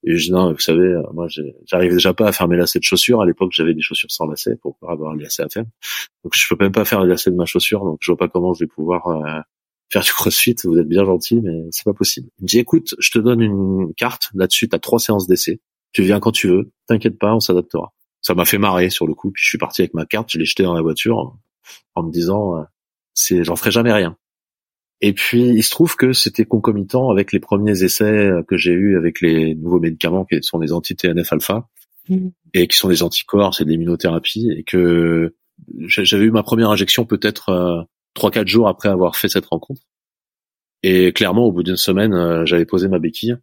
et 0.04 0.18
je 0.18 0.26
dis 0.26 0.32
non 0.32 0.52
vous 0.52 0.60
savez 0.60 0.96
moi 1.14 1.28
j'arrive 1.66 1.94
déjà 1.94 2.14
pas 2.14 2.28
à 2.30 2.32
faire 2.32 2.48
mes 2.48 2.58
lacets 2.58 2.80
de 2.80 2.84
chaussures. 2.84 3.22
À 3.22 3.26
l'époque 3.26 3.52
j'avais 3.54 3.74
des 3.76 3.82
chaussures 3.82 4.12
sans 4.12 4.26
lacets 4.26 4.56
pour 4.62 4.76
pouvoir 4.78 4.94
avoir 4.94 5.16
les 5.16 5.24
lacets 5.24 5.44
à 5.44 5.50
faire. 5.50 5.66
Donc 6.24 6.34
je 6.36 6.48
peux 6.50 6.64
même 6.64 6.72
pas 6.72 6.86
faire 6.86 7.04
les 7.04 7.10
lacets 7.10 7.32
de 7.32 7.36
ma 7.36 7.46
chaussure. 7.46 7.86
Donc 7.86 8.00
je 8.02 8.12
vois 8.12 8.18
pas 8.18 8.28
comment 8.28 8.54
je 8.54 8.64
vais 8.64 8.68
pouvoir 8.68 9.08
euh, 9.08 9.40
faire 9.92 10.04
du 10.04 10.12
crossfit, 10.12 10.56
vous 10.64 10.78
êtes 10.78 10.88
bien 10.88 11.04
gentil, 11.04 11.42
mais 11.42 11.68
c'est 11.72 11.84
pas 11.84 11.94
possible. 11.94 12.30
Il 12.40 12.44
me 12.44 12.48
dit, 12.48 12.60
écoute, 12.60 12.96
je 13.00 13.12
te 13.12 13.20
donne 13.20 13.42
une 13.42 13.94
carte, 13.96 14.30
là-dessus, 14.34 14.70
t'as 14.70 14.80
trois 14.80 15.00
séances 15.00 15.28
d'essai. 15.28 15.62
Tu 15.92 16.04
viens 16.04 16.20
quand 16.20 16.32
tu 16.32 16.48
veux, 16.48 16.72
t'inquiète 16.88 17.18
pas, 17.18 17.34
on 17.34 17.40
s'adaptera. 17.40 17.94
Ça 18.22 18.36
m'a 18.36 18.46
fait 18.46 18.58
marrer 18.58 18.90
sur 18.90 19.08
le 19.08 19.14
coup, 19.16 19.32
puis 19.32 19.42
je 19.44 19.50
suis 19.50 19.58
parti 19.58 19.82
avec 19.82 19.94
ma 19.94 20.06
carte, 20.06 20.30
je 20.32 20.38
l'ai 20.38 20.46
jetée 20.46 20.64
dans 20.64 20.74
la 20.74 20.82
voiture 20.82 21.38
en 21.96 22.04
me 22.04 22.12
disant, 22.12 22.58
euh, 22.58 22.64
c'est, 23.14 23.44
j'en 23.44 23.56
ferai 23.56 23.72
jamais 23.72 23.94
rien. 23.94 24.16
Et 25.02 25.14
puis, 25.14 25.48
il 25.48 25.64
se 25.64 25.72
trouve 25.72 25.96
que 25.96 26.12
c'était 26.12 26.46
concomitant 26.46 27.10
avec 27.10 27.32
les 27.32 27.40
premiers 27.40 27.84
essais 27.84 28.04
euh, 28.04 28.44
que 28.44 28.58
j'ai 28.58 28.74
eus 28.74 28.98
avec 28.98 29.22
les 29.22 29.56
nouveaux 29.56 29.80
médicaments 29.80 30.26
qui 30.26 30.38
sont 30.42 30.60
des 30.60 30.74
anti-TNF 30.74 31.32
alpha 31.32 31.68
mmh. 32.10 32.28
et 32.54 32.68
qui 32.68 32.78
sont 32.78 32.90
des 32.90 33.02
anticorps, 33.02 33.56
c'est 33.56 33.64
de 33.64 33.70
l'immunothérapie 33.70 34.52
et 34.56 34.64
que 34.64 35.34
j'avais 35.88 36.26
eu 36.26 36.32
ma 36.32 36.44
première 36.44 36.70
injection 36.70 37.06
peut-être 37.06 37.50
euh, 37.50 37.82
trois 38.14 38.32
quatre 38.32 38.48
jours 38.48 38.68
après 38.68 38.90
avoir 38.90 39.16
fait 39.16 39.30
cette 39.30 39.46
rencontre. 39.46 39.82
Et 40.84 41.12
clairement, 41.12 41.46
au 41.46 41.52
bout 41.52 41.64
d'une 41.64 41.78
semaine, 41.78 42.14
euh, 42.14 42.46
j'avais 42.46 42.66
posé 42.66 42.88
ma 42.88 43.00
béquille. 43.00 43.36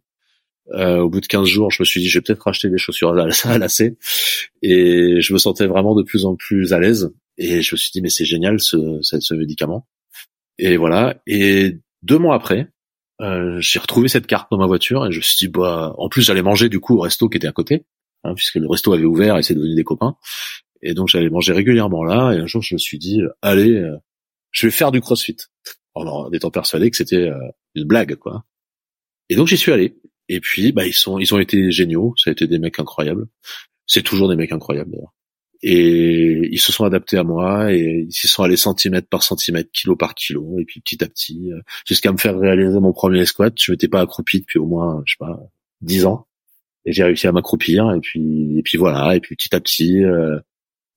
Euh, 0.73 0.97
au 0.97 1.09
bout 1.09 1.21
de 1.21 1.27
15 1.27 1.47
jours, 1.47 1.71
je 1.71 1.81
me 1.81 1.85
suis 1.85 2.01
dit, 2.01 2.09
je 2.09 2.17
vais 2.17 2.23
peut-être 2.23 2.41
racheter 2.41 2.69
des 2.69 2.77
chaussures 2.77 3.17
à 3.17 3.57
lacets. 3.57 3.97
Et 4.61 5.21
je 5.21 5.33
me 5.33 5.37
sentais 5.37 5.67
vraiment 5.67 5.95
de 5.95 6.03
plus 6.03 6.25
en 6.25 6.35
plus 6.35 6.73
à 6.73 6.79
l'aise. 6.79 7.13
Et 7.37 7.61
je 7.61 7.75
me 7.75 7.77
suis 7.77 7.91
dit, 7.91 8.01
mais 8.01 8.09
c'est 8.09 8.25
génial 8.25 8.59
ce, 8.59 8.99
ce, 9.01 9.33
médicament. 9.35 9.87
Et 10.57 10.77
voilà. 10.77 11.21
Et 11.27 11.77
deux 12.01 12.17
mois 12.17 12.35
après, 12.35 12.69
euh, 13.21 13.59
j'ai 13.59 13.79
retrouvé 13.79 14.07
cette 14.07 14.27
carte 14.27 14.49
dans 14.51 14.57
ma 14.57 14.65
voiture 14.65 15.05
et 15.05 15.11
je 15.11 15.17
me 15.17 15.23
suis 15.23 15.37
dit, 15.37 15.47
bah, 15.47 15.93
en 15.97 16.09
plus, 16.09 16.23
j'allais 16.23 16.41
manger 16.41 16.69
du 16.69 16.79
coup 16.79 16.97
au 16.97 17.01
resto 17.01 17.29
qui 17.29 17.37
était 17.37 17.47
à 17.47 17.51
côté, 17.51 17.85
hein, 18.23 18.33
puisque 18.33 18.55
le 18.55 18.67
resto 18.67 18.91
avait 18.93 19.05
ouvert 19.05 19.37
et 19.37 19.43
c'est 19.43 19.55
devenu 19.55 19.75
des 19.75 19.83
copains. 19.83 20.17
Et 20.81 20.93
donc, 20.93 21.07
j'allais 21.07 21.29
manger 21.29 21.53
régulièrement 21.53 22.03
là. 22.03 22.33
Et 22.33 22.39
un 22.39 22.47
jour, 22.47 22.61
je 22.61 22.73
me 22.75 22.79
suis 22.79 22.97
dit, 22.97 23.21
allez, 23.41 23.75
euh, 23.75 23.97
je 24.51 24.67
vais 24.67 24.71
faire 24.71 24.91
du 24.91 25.01
CrossFit. 25.01 25.37
En 25.93 26.31
étant 26.31 26.51
persuadé 26.51 26.91
que 26.91 26.97
c'était 26.97 27.29
euh, 27.29 27.39
une 27.73 27.85
blague, 27.85 28.15
quoi. 28.15 28.45
Et 29.29 29.35
donc 29.35 29.47
j'y 29.47 29.57
suis 29.57 29.71
allé. 29.71 29.97
Et 30.29 30.39
puis, 30.39 30.71
bah, 30.71 30.85
ils 30.85 30.93
sont, 30.93 31.17
ils 31.19 31.33
ont 31.33 31.39
été 31.39 31.71
géniaux. 31.71 32.13
Ça 32.17 32.29
a 32.29 32.33
été 32.33 32.47
des 32.47 32.59
mecs 32.59 32.79
incroyables. 32.79 33.27
C'est 33.85 34.03
toujours 34.03 34.29
des 34.29 34.35
mecs 34.35 34.51
incroyables, 34.51 34.91
d'ailleurs. 34.91 35.13
Et 35.63 36.49
ils 36.51 36.59
se 36.59 36.71
sont 36.71 36.85
adaptés 36.85 37.17
à 37.17 37.23
moi 37.23 37.73
et 37.73 38.05
ils 38.07 38.13
se 38.13 38.27
sont 38.27 38.43
allés 38.43 38.57
centimètre 38.57 39.07
par 39.07 39.23
centimètre, 39.23 39.71
kilo 39.71 39.95
par 39.95 40.13
kilo, 40.13 40.59
et 40.59 40.65
puis 40.65 40.81
petit 40.81 41.03
à 41.03 41.07
petit, 41.07 41.51
euh, 41.51 41.59
jusqu'à 41.87 42.11
me 42.11 42.17
faire 42.17 42.37
réaliser 42.37 42.79
mon 42.79 42.93
premier 42.93 43.25
squat. 43.25 43.53
Je 43.59 43.71
m'étais 43.71 43.87
pas 43.87 44.01
accroupi 44.01 44.41
depuis 44.41 44.59
au 44.59 44.67
moins, 44.67 45.01
je 45.05 45.13
sais 45.13 45.17
pas, 45.17 45.39
dix 45.81 46.05
ans. 46.05 46.27
Et 46.85 46.93
j'ai 46.93 47.03
réussi 47.03 47.25
à 47.25 47.31
m'accroupir, 47.31 47.91
et 47.91 47.99
puis, 47.99 48.59
et 48.59 48.61
puis 48.61 48.77
voilà, 48.77 49.15
et 49.15 49.19
puis 49.19 49.35
petit 49.35 49.55
à 49.55 49.59
petit, 49.59 50.03
euh, 50.03 50.39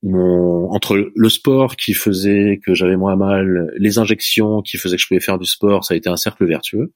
mon 0.02 0.70
entre 0.70 1.10
le 1.14 1.28
sport 1.28 1.76
qui 1.76 1.92
faisait 1.94 2.60
que 2.64 2.74
j'avais 2.74 2.96
moins 2.96 3.16
mal, 3.16 3.72
les 3.76 3.98
injections 3.98 4.62
qui 4.62 4.78
faisaient 4.78 4.96
que 4.96 5.02
je 5.02 5.08
pouvais 5.08 5.20
faire 5.20 5.38
du 5.38 5.46
sport, 5.46 5.84
ça 5.84 5.94
a 5.94 5.96
été 5.96 6.08
un 6.08 6.16
cercle 6.16 6.46
vertueux. 6.46 6.92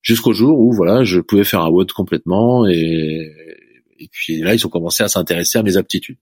Jusqu'au 0.00 0.32
jour 0.32 0.58
où 0.58 0.72
voilà, 0.72 1.04
je 1.04 1.20
pouvais 1.20 1.44
faire 1.44 1.60
un 1.60 1.68
WOD 1.68 1.92
complètement 1.92 2.66
et 2.66 3.30
et 3.98 4.08
puis 4.10 4.40
là 4.40 4.54
ils 4.54 4.66
ont 4.66 4.70
commencé 4.70 5.04
à 5.04 5.08
s'intéresser 5.08 5.58
à 5.58 5.62
mes 5.62 5.76
aptitudes. 5.76 6.18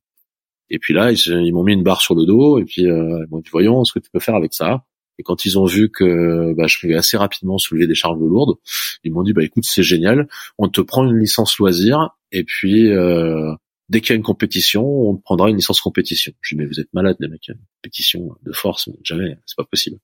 Et 0.68 0.79
puis 0.79 0.93
là 0.93 1.12
ils, 1.12 1.53
m'ont 1.53 1.64
mis 1.64 1.73
une 1.73 1.83
barre 1.83 2.03
sur 2.03 2.14
le 2.14 2.27
dos 2.27 2.59
et 2.59 2.64
puis 2.64 2.87
euh, 2.87 3.25
ils 3.27 3.31
m'ont 3.31 3.41
dit 3.41 3.51
voyons 3.51 3.85
ce 3.85 3.93
que 3.93 3.99
tu 3.99 4.11
peux 4.11 4.21
faire 4.21 4.35
avec 4.35 4.53
ça. 4.53 4.85
Et 5.18 5.23
quand 5.23 5.45
ils 5.45 5.59
ont 5.59 5.66
vu 5.66 5.91
que 5.91 6.55
bah, 6.55 6.66
je 6.66 6.79
pouvais 6.79 6.95
assez 6.95 7.16
rapidement 7.16 7.59
soulever 7.59 7.87
des 7.87 7.95
charges 7.95 8.18
lourdes, 8.18 8.59
ils 9.05 9.12
m'ont 9.12 9.23
dit 9.23 9.33
bah 9.33 9.45
écoute 9.45 9.64
c'est 9.64 9.83
génial, 9.83 10.29
on 10.59 10.68
te 10.68 10.81
prend 10.81 11.07
une 11.07 11.18
licence 11.18 11.59
loisir 11.59 12.11
et 12.33 12.45
puis 12.45 12.91
euh, 12.91 13.53
dès 13.91 14.01
qu'il 14.01 14.11
y 14.11 14.12
a 14.12 14.16
une 14.16 14.22
compétition, 14.22 14.84
on 14.84 15.16
prendra 15.16 15.51
une 15.51 15.57
licence 15.57 15.80
compétition. 15.80 16.32
Je 16.41 16.55
dis 16.55 16.59
mais 16.59 16.66
vous 16.66 16.80
êtes 16.80 16.93
malade 16.95 17.16
les 17.18 17.28
mecs, 17.28 17.49
une 17.49 17.59
compétition 17.82 18.36
de 18.43 18.53
force, 18.53 18.88
jamais, 19.03 19.36
c'est 19.47 19.57
pas 19.57 19.64
possible. 19.64 19.99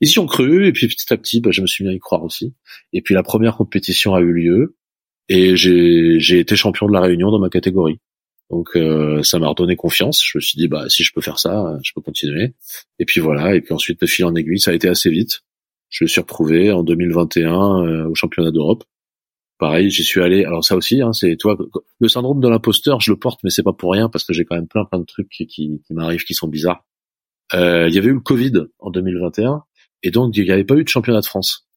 Ils 0.00 0.10
y 0.10 0.18
ont 0.18 0.26
cru 0.26 0.66
et 0.66 0.72
puis 0.72 0.88
petit 0.88 1.12
à 1.12 1.16
petit, 1.16 1.40
bah, 1.40 1.50
je 1.52 1.62
me 1.62 1.66
suis 1.66 1.84
mis 1.84 1.90
à 1.90 1.92
y 1.94 1.98
croire 1.98 2.24
aussi. 2.24 2.52
Et 2.92 3.00
puis 3.00 3.14
la 3.14 3.22
première 3.22 3.56
compétition 3.56 4.14
a 4.14 4.20
eu 4.20 4.32
lieu 4.32 4.76
et 5.28 5.56
j'ai 5.56 6.40
été 6.40 6.56
champion 6.56 6.88
de 6.88 6.92
la 6.92 7.00
Réunion 7.00 7.30
dans 7.30 7.38
ma 7.38 7.48
catégorie. 7.48 8.00
Donc 8.50 8.70
euh, 8.74 9.22
ça 9.22 9.38
m'a 9.38 9.46
redonné 9.46 9.76
confiance. 9.76 10.20
Je 10.24 10.38
me 10.38 10.40
suis 10.40 10.58
dit 10.58 10.66
bah 10.66 10.86
si 10.88 11.04
je 11.04 11.12
peux 11.12 11.20
faire 11.20 11.38
ça, 11.38 11.78
je 11.84 11.92
peux 11.94 12.00
continuer. 12.00 12.54
Et 12.98 13.04
puis 13.04 13.20
voilà. 13.20 13.54
Et 13.54 13.60
puis 13.60 13.72
ensuite 13.72 14.00
de 14.00 14.06
fil 14.06 14.24
en 14.24 14.34
aiguille, 14.34 14.58
ça 14.58 14.72
a 14.72 14.74
été 14.74 14.88
assez 14.88 15.08
vite. 15.08 15.42
Je 15.88 16.02
me 16.04 16.08
suis 16.08 16.20
retrouvé 16.20 16.72
en 16.72 16.82
2021 16.82 17.52
euh, 17.52 18.08
au 18.08 18.14
championnat 18.16 18.50
d'Europe 18.50 18.82
pareil, 19.60 19.90
j'y 19.90 20.02
suis 20.02 20.20
allé. 20.22 20.44
Alors 20.44 20.64
ça 20.64 20.74
aussi, 20.74 21.02
hein, 21.02 21.12
c'est 21.12 21.36
toi, 21.36 21.56
le 22.00 22.08
syndrome 22.08 22.40
de 22.40 22.48
l'imposteur, 22.48 23.00
je 23.00 23.12
le 23.12 23.18
porte, 23.18 23.40
mais 23.44 23.50
c'est 23.50 23.62
pas 23.62 23.74
pour 23.74 23.92
rien 23.92 24.08
parce 24.08 24.24
que 24.24 24.32
j'ai 24.32 24.44
quand 24.44 24.56
même 24.56 24.66
plein 24.66 24.84
plein 24.86 24.98
de 24.98 25.04
trucs 25.04 25.28
qui, 25.28 25.46
qui, 25.46 25.80
m'arrivent 25.90 26.24
qui 26.24 26.34
sont 26.34 26.48
bizarres. 26.48 26.84
Euh, 27.54 27.86
il 27.88 27.94
y 27.94 27.98
avait 27.98 28.08
eu 28.08 28.14
le 28.14 28.20
Covid 28.20 28.52
en 28.78 28.90
2021 28.90 29.62
et 30.02 30.10
donc 30.10 30.36
il 30.36 30.44
n'y 30.44 30.50
avait 30.50 30.64
pas 30.64 30.76
eu 30.76 30.82
de 30.82 30.88
championnat 30.88 31.20
de 31.20 31.26
France. 31.26 31.68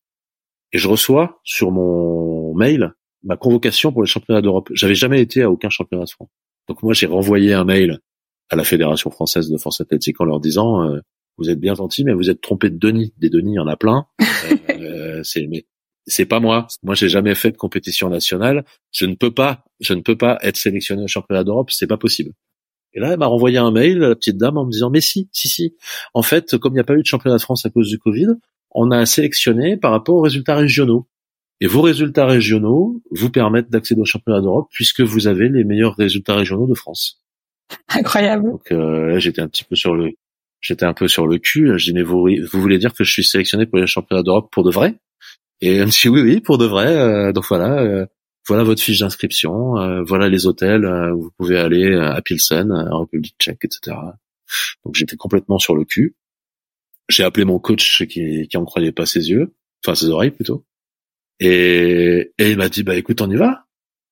Et 0.71 0.77
je 0.77 0.87
reçois 0.87 1.39
sur 1.43 1.71
mon 1.71 2.55
mail 2.55 2.93
ma 3.23 3.37
convocation 3.37 3.91
pour 3.91 4.01
les 4.01 4.07
championnats 4.07 4.41
d'Europe. 4.41 4.69
J'avais 4.73 4.95
jamais 4.95 5.21
été 5.21 5.43
à 5.43 5.51
aucun 5.51 5.69
championnat 5.69 6.05
de 6.05 6.09
France. 6.09 6.29
Donc 6.69 6.81
moi 6.83 6.93
j'ai 6.93 7.07
renvoyé 7.07 7.53
un 7.53 7.65
mail 7.65 7.99
à 8.49 8.55
la 8.55 8.63
Fédération 8.63 9.11
française 9.11 9.49
de 9.49 9.57
force 9.57 9.81
athlétique 9.81 10.21
en 10.21 10.25
leur 10.25 10.39
disant 10.39 10.87
euh, 10.87 10.99
vous 11.37 11.49
êtes 11.49 11.59
bien 11.59 11.73
gentil 11.73 12.05
mais 12.05 12.13
vous 12.13 12.29
êtes 12.29 12.39
trompé 12.39 12.69
de 12.69 12.77
Denis. 12.77 13.13
Des 13.17 13.29
Denis, 13.29 13.53
il 13.53 13.55
y 13.55 13.59
en 13.59 13.67
a 13.67 13.75
plein. 13.75 14.05
Euh, 14.69 15.21
c'est 15.23 15.47
mais 15.47 15.65
c'est 16.05 16.25
pas 16.25 16.39
moi. 16.39 16.67
Moi, 16.83 16.95
j'ai 16.95 17.09
jamais 17.09 17.35
fait 17.35 17.51
de 17.51 17.57
compétition 17.57 18.09
nationale. 18.09 18.65
Je 18.91 19.05
ne 19.05 19.15
peux 19.15 19.31
pas, 19.31 19.63
je 19.79 19.93
ne 19.93 20.01
peux 20.01 20.17
pas 20.17 20.37
être 20.41 20.57
sélectionné 20.57 21.03
au 21.03 21.07
championnat 21.07 21.43
d'Europe. 21.43 21.71
C'est 21.71 21.87
pas 21.87 21.97
possible. 21.97 22.31
Et 22.93 22.99
là, 22.99 23.11
elle 23.13 23.19
m'a 23.19 23.25
renvoyé 23.25 23.57
un 23.57 23.71
mail, 23.71 23.99
la 23.99 24.15
petite 24.15 24.37
dame, 24.37 24.57
en 24.57 24.65
me 24.65 24.71
disant, 24.71 24.89
mais 24.89 25.01
si, 25.01 25.29
si, 25.31 25.47
si. 25.47 25.75
En 26.13 26.21
fait, 26.21 26.57
comme 26.57 26.73
il 26.73 26.75
n'y 26.75 26.81
a 26.81 26.83
pas 26.83 26.93
eu 26.93 27.01
de 27.01 27.07
championnat 27.07 27.37
de 27.37 27.41
France 27.41 27.65
à 27.65 27.69
cause 27.69 27.89
du 27.89 27.97
Covid, 27.97 28.27
on 28.71 28.91
a 28.91 29.05
sélectionné 29.05 29.77
par 29.77 29.91
rapport 29.91 30.15
aux 30.15 30.21
résultats 30.21 30.55
régionaux. 30.55 31.07
Et 31.61 31.67
vos 31.67 31.81
résultats 31.81 32.25
régionaux 32.25 33.01
vous 33.11 33.29
permettent 33.29 33.69
d'accéder 33.69 34.01
au 34.01 34.05
championnat 34.05 34.41
d'Europe 34.41 34.67
puisque 34.71 35.01
vous 35.01 35.27
avez 35.27 35.47
les 35.49 35.63
meilleurs 35.63 35.95
résultats 35.95 36.35
régionaux 36.35 36.67
de 36.67 36.73
France. 36.73 37.21
Incroyable. 37.87 38.51
Donc 38.51 38.71
euh, 38.71 39.07
là, 39.07 39.19
j'étais 39.19 39.41
un 39.41 39.47
petit 39.47 39.63
peu 39.63 39.75
sur 39.75 39.95
le, 39.95 40.11
j'étais 40.59 40.85
un 40.85 40.93
peu 40.93 41.07
sur 41.07 41.25
le 41.25 41.37
cul. 41.37 41.71
Je 41.77 41.85
dis 41.85 41.93
mais 41.93 42.03
vous, 42.03 42.27
vous 42.51 42.61
voulez 42.61 42.79
dire 42.79 42.93
que 42.93 43.03
je 43.03 43.11
suis 43.11 43.23
sélectionné 43.23 43.65
pour 43.65 43.77
les 43.77 43.87
championnats 43.87 44.23
d'Europe 44.23 44.49
pour 44.51 44.63
de 44.63 44.71
vrai? 44.71 44.95
Et 45.63 45.77
elle 45.77 45.85
me 45.85 45.91
dit 45.91 46.09
oui, 46.09 46.21
oui, 46.21 46.41
pour 46.41 46.57
de 46.57 46.65
vrai. 46.65 47.31
donc 47.31 47.45
voilà, 47.47 48.05
voilà 48.45 48.63
votre 48.63 48.81
fiche 48.81 48.99
d'inscription, 48.99 50.03
voilà 50.03 50.27
les 50.27 50.45
hôtels 50.45 50.85
où 51.13 51.21
vous 51.21 51.31
pouvez 51.37 51.57
aller 51.57 51.95
à 51.95 52.21
Pilsen, 52.21 52.69
en 52.71 53.01
République 53.01 53.35
Tchèque, 53.39 53.63
etc. 53.63 53.95
Donc 54.83 54.95
j'étais 54.95 55.15
complètement 55.15 55.59
sur 55.59 55.73
le 55.73 55.85
cul. 55.85 56.17
J'ai 57.07 57.23
appelé 57.23 57.45
mon 57.45 57.59
coach 57.59 58.05
qui, 58.07 58.47
qui 58.49 58.57
en 58.57 58.65
croyait 58.65 58.91
pas 58.91 59.05
ses 59.05 59.29
yeux, 59.29 59.53
enfin 59.85 59.95
ses 59.95 60.09
oreilles 60.09 60.31
plutôt. 60.31 60.65
Et, 61.39 62.33
et 62.37 62.51
il 62.51 62.57
m'a 62.57 62.67
dit 62.67 62.83
bah 62.83 62.95
écoute 62.95 63.21
on 63.21 63.31
y 63.31 63.37
va, 63.37 63.65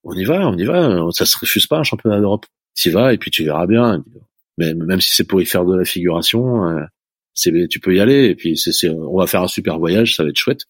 on 0.03 0.13
y 0.13 0.23
va, 0.23 0.47
on 0.47 0.57
y 0.57 0.63
va, 0.63 1.05
ça 1.11 1.25
se 1.25 1.37
refuse 1.37 1.67
pas 1.67 1.79
un 1.79 1.83
championnat 1.83 2.19
d'Europe. 2.19 2.45
Tu 2.75 2.91
vas 2.91 3.13
et 3.13 3.17
puis 3.17 3.29
tu 3.29 3.43
verras 3.43 3.67
bien. 3.67 4.03
Mais 4.57 4.73
même 4.73 5.01
si 5.01 5.13
c'est 5.13 5.25
pour 5.25 5.41
y 5.41 5.45
faire 5.45 5.65
de 5.65 5.75
la 5.75 5.85
figuration, 5.85 6.65
euh, 6.69 6.83
c'est 7.33 7.51
tu 7.67 7.79
peux 7.79 7.93
y 7.93 7.99
aller 7.99 8.27
et 8.27 8.35
puis 8.35 8.57
c'est 8.57 8.89
on 8.89 9.17
va 9.17 9.27
faire 9.27 9.41
un 9.41 9.47
super 9.47 9.79
voyage, 9.79 10.15
ça 10.15 10.23
va 10.23 10.29
être 10.29 10.37
chouette. 10.37 10.65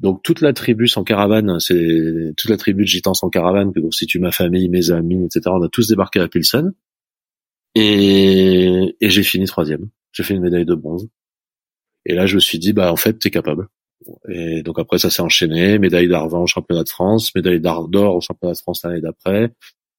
Donc 0.00 0.22
toute 0.22 0.40
la 0.40 0.52
tribu 0.52 0.88
sans 0.88 1.04
caravane, 1.04 1.60
c'est 1.60 2.32
toute 2.36 2.50
la 2.50 2.56
tribu 2.56 2.82
de 2.82 2.88
gitans 2.88 3.14
sans 3.14 3.28
caravane 3.28 3.72
que 3.72 3.80
constitue 3.80 4.18
ma 4.18 4.32
famille, 4.32 4.68
mes 4.68 4.90
amis, 4.90 5.24
etc. 5.24 5.42
On 5.46 5.62
a 5.62 5.68
tous 5.68 5.88
débarqué 5.88 6.20
à 6.20 6.28
Pilsen 6.28 6.72
et, 7.74 8.96
et 9.00 9.10
j'ai 9.10 9.22
fini 9.22 9.44
troisième. 9.44 9.88
J'ai 10.12 10.22
fait 10.22 10.34
une 10.34 10.42
médaille 10.42 10.64
de 10.64 10.74
bronze. 10.74 11.08
Et 12.06 12.14
là 12.14 12.26
je 12.26 12.34
me 12.34 12.40
suis 12.40 12.58
dit 12.58 12.72
bah 12.72 12.92
en 12.92 12.96
fait 12.96 13.18
t'es 13.18 13.30
capable. 13.30 13.68
Et 14.28 14.62
donc 14.62 14.78
après 14.78 14.98
ça 14.98 15.10
s'est 15.10 15.22
enchaîné, 15.22 15.78
médaille 15.78 16.08
d'argent 16.08 16.42
au 16.42 16.46
championnat 16.46 16.84
de 16.84 16.88
France, 16.88 17.34
médaille 17.34 17.60
d'or 17.60 18.16
au 18.16 18.20
championnat 18.22 18.54
de 18.54 18.58
France 18.58 18.82
l'année 18.82 19.02
d'après, 19.02 19.52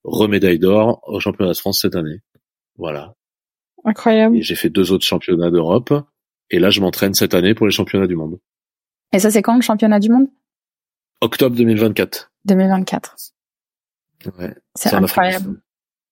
remédaille 0.03 0.57
d'or 0.57 0.99
au 1.07 1.19
championnat 1.19 1.51
de 1.51 1.57
France 1.57 1.81
cette 1.81 1.95
année. 1.95 2.21
Voilà. 2.75 3.13
Incroyable. 3.83 4.37
Et 4.37 4.41
j'ai 4.41 4.55
fait 4.55 4.69
deux 4.69 4.91
autres 4.91 5.05
championnats 5.05 5.51
d'Europe. 5.51 5.93
Et 6.49 6.59
là, 6.59 6.69
je 6.69 6.81
m'entraîne 6.81 7.13
cette 7.13 7.33
année 7.33 7.53
pour 7.53 7.65
les 7.65 7.71
championnats 7.71 8.07
du 8.07 8.15
monde. 8.15 8.39
Et 9.13 9.19
ça, 9.19 9.29
c'est 9.29 9.41
quand 9.41 9.55
le 9.55 9.61
championnat 9.61 9.99
du 9.99 10.09
monde? 10.09 10.27
Octobre 11.21 11.55
2024. 11.55 12.31
2024. 12.45 13.15
Ouais. 14.39 14.55
C'est 14.75 14.93
incroyable. 14.93 15.61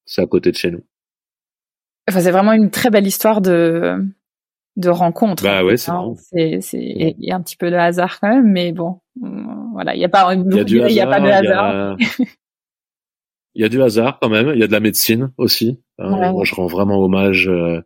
C'est 0.06 0.22
à 0.22 0.28
côté 0.28 0.52
de 0.52 0.58
chez 0.58 0.72
nous. 0.72 0.84
Enfin, 2.10 2.22
c'est 2.22 2.32
vraiment 2.32 2.54
une 2.54 2.72
très 2.72 2.90
belle 2.90 3.08
histoire 3.08 3.42
de 3.42 3.98
de 4.78 4.90
rencontre. 4.90 5.44
Bah 5.44 5.64
ouais, 5.64 5.78
c'est 5.78 5.92
c'est 6.16 6.62
c'est 6.62 6.80
il 6.80 7.16
y 7.20 7.32
a 7.32 7.36
un 7.36 7.42
petit 7.42 7.58
peu 7.58 7.70
de 7.70 7.76
hasard 7.76 8.20
quand 8.20 8.30
même, 8.30 8.50
mais 8.50 8.72
bon, 8.72 9.02
voilà, 9.74 9.94
il 9.94 10.00
y 10.00 10.06
a 10.06 10.10
pas 10.10 10.34
il 10.34 10.42
y 10.56 10.60
a, 10.60 10.90
y 10.90 11.06
pas 11.06 11.20
de 11.20 11.28
hasard. 11.28 11.98
Il 13.56 13.64
y, 13.64 13.66
a... 13.66 13.70
du 13.70 13.82
hasard 13.82 14.20
quand 14.22 14.30
même, 14.30 14.52
il 14.54 14.60
y 14.60 14.64
a 14.64 14.68
de 14.68 14.72
la 14.72 14.80
médecine 14.80 15.34
aussi. 15.38 15.82
Hein. 15.98 16.32
Moi, 16.32 16.46
je 16.46 16.56
rends 16.56 16.68
vraiment 16.68 17.00
hommage 17.00 17.50
euh, 17.50 17.82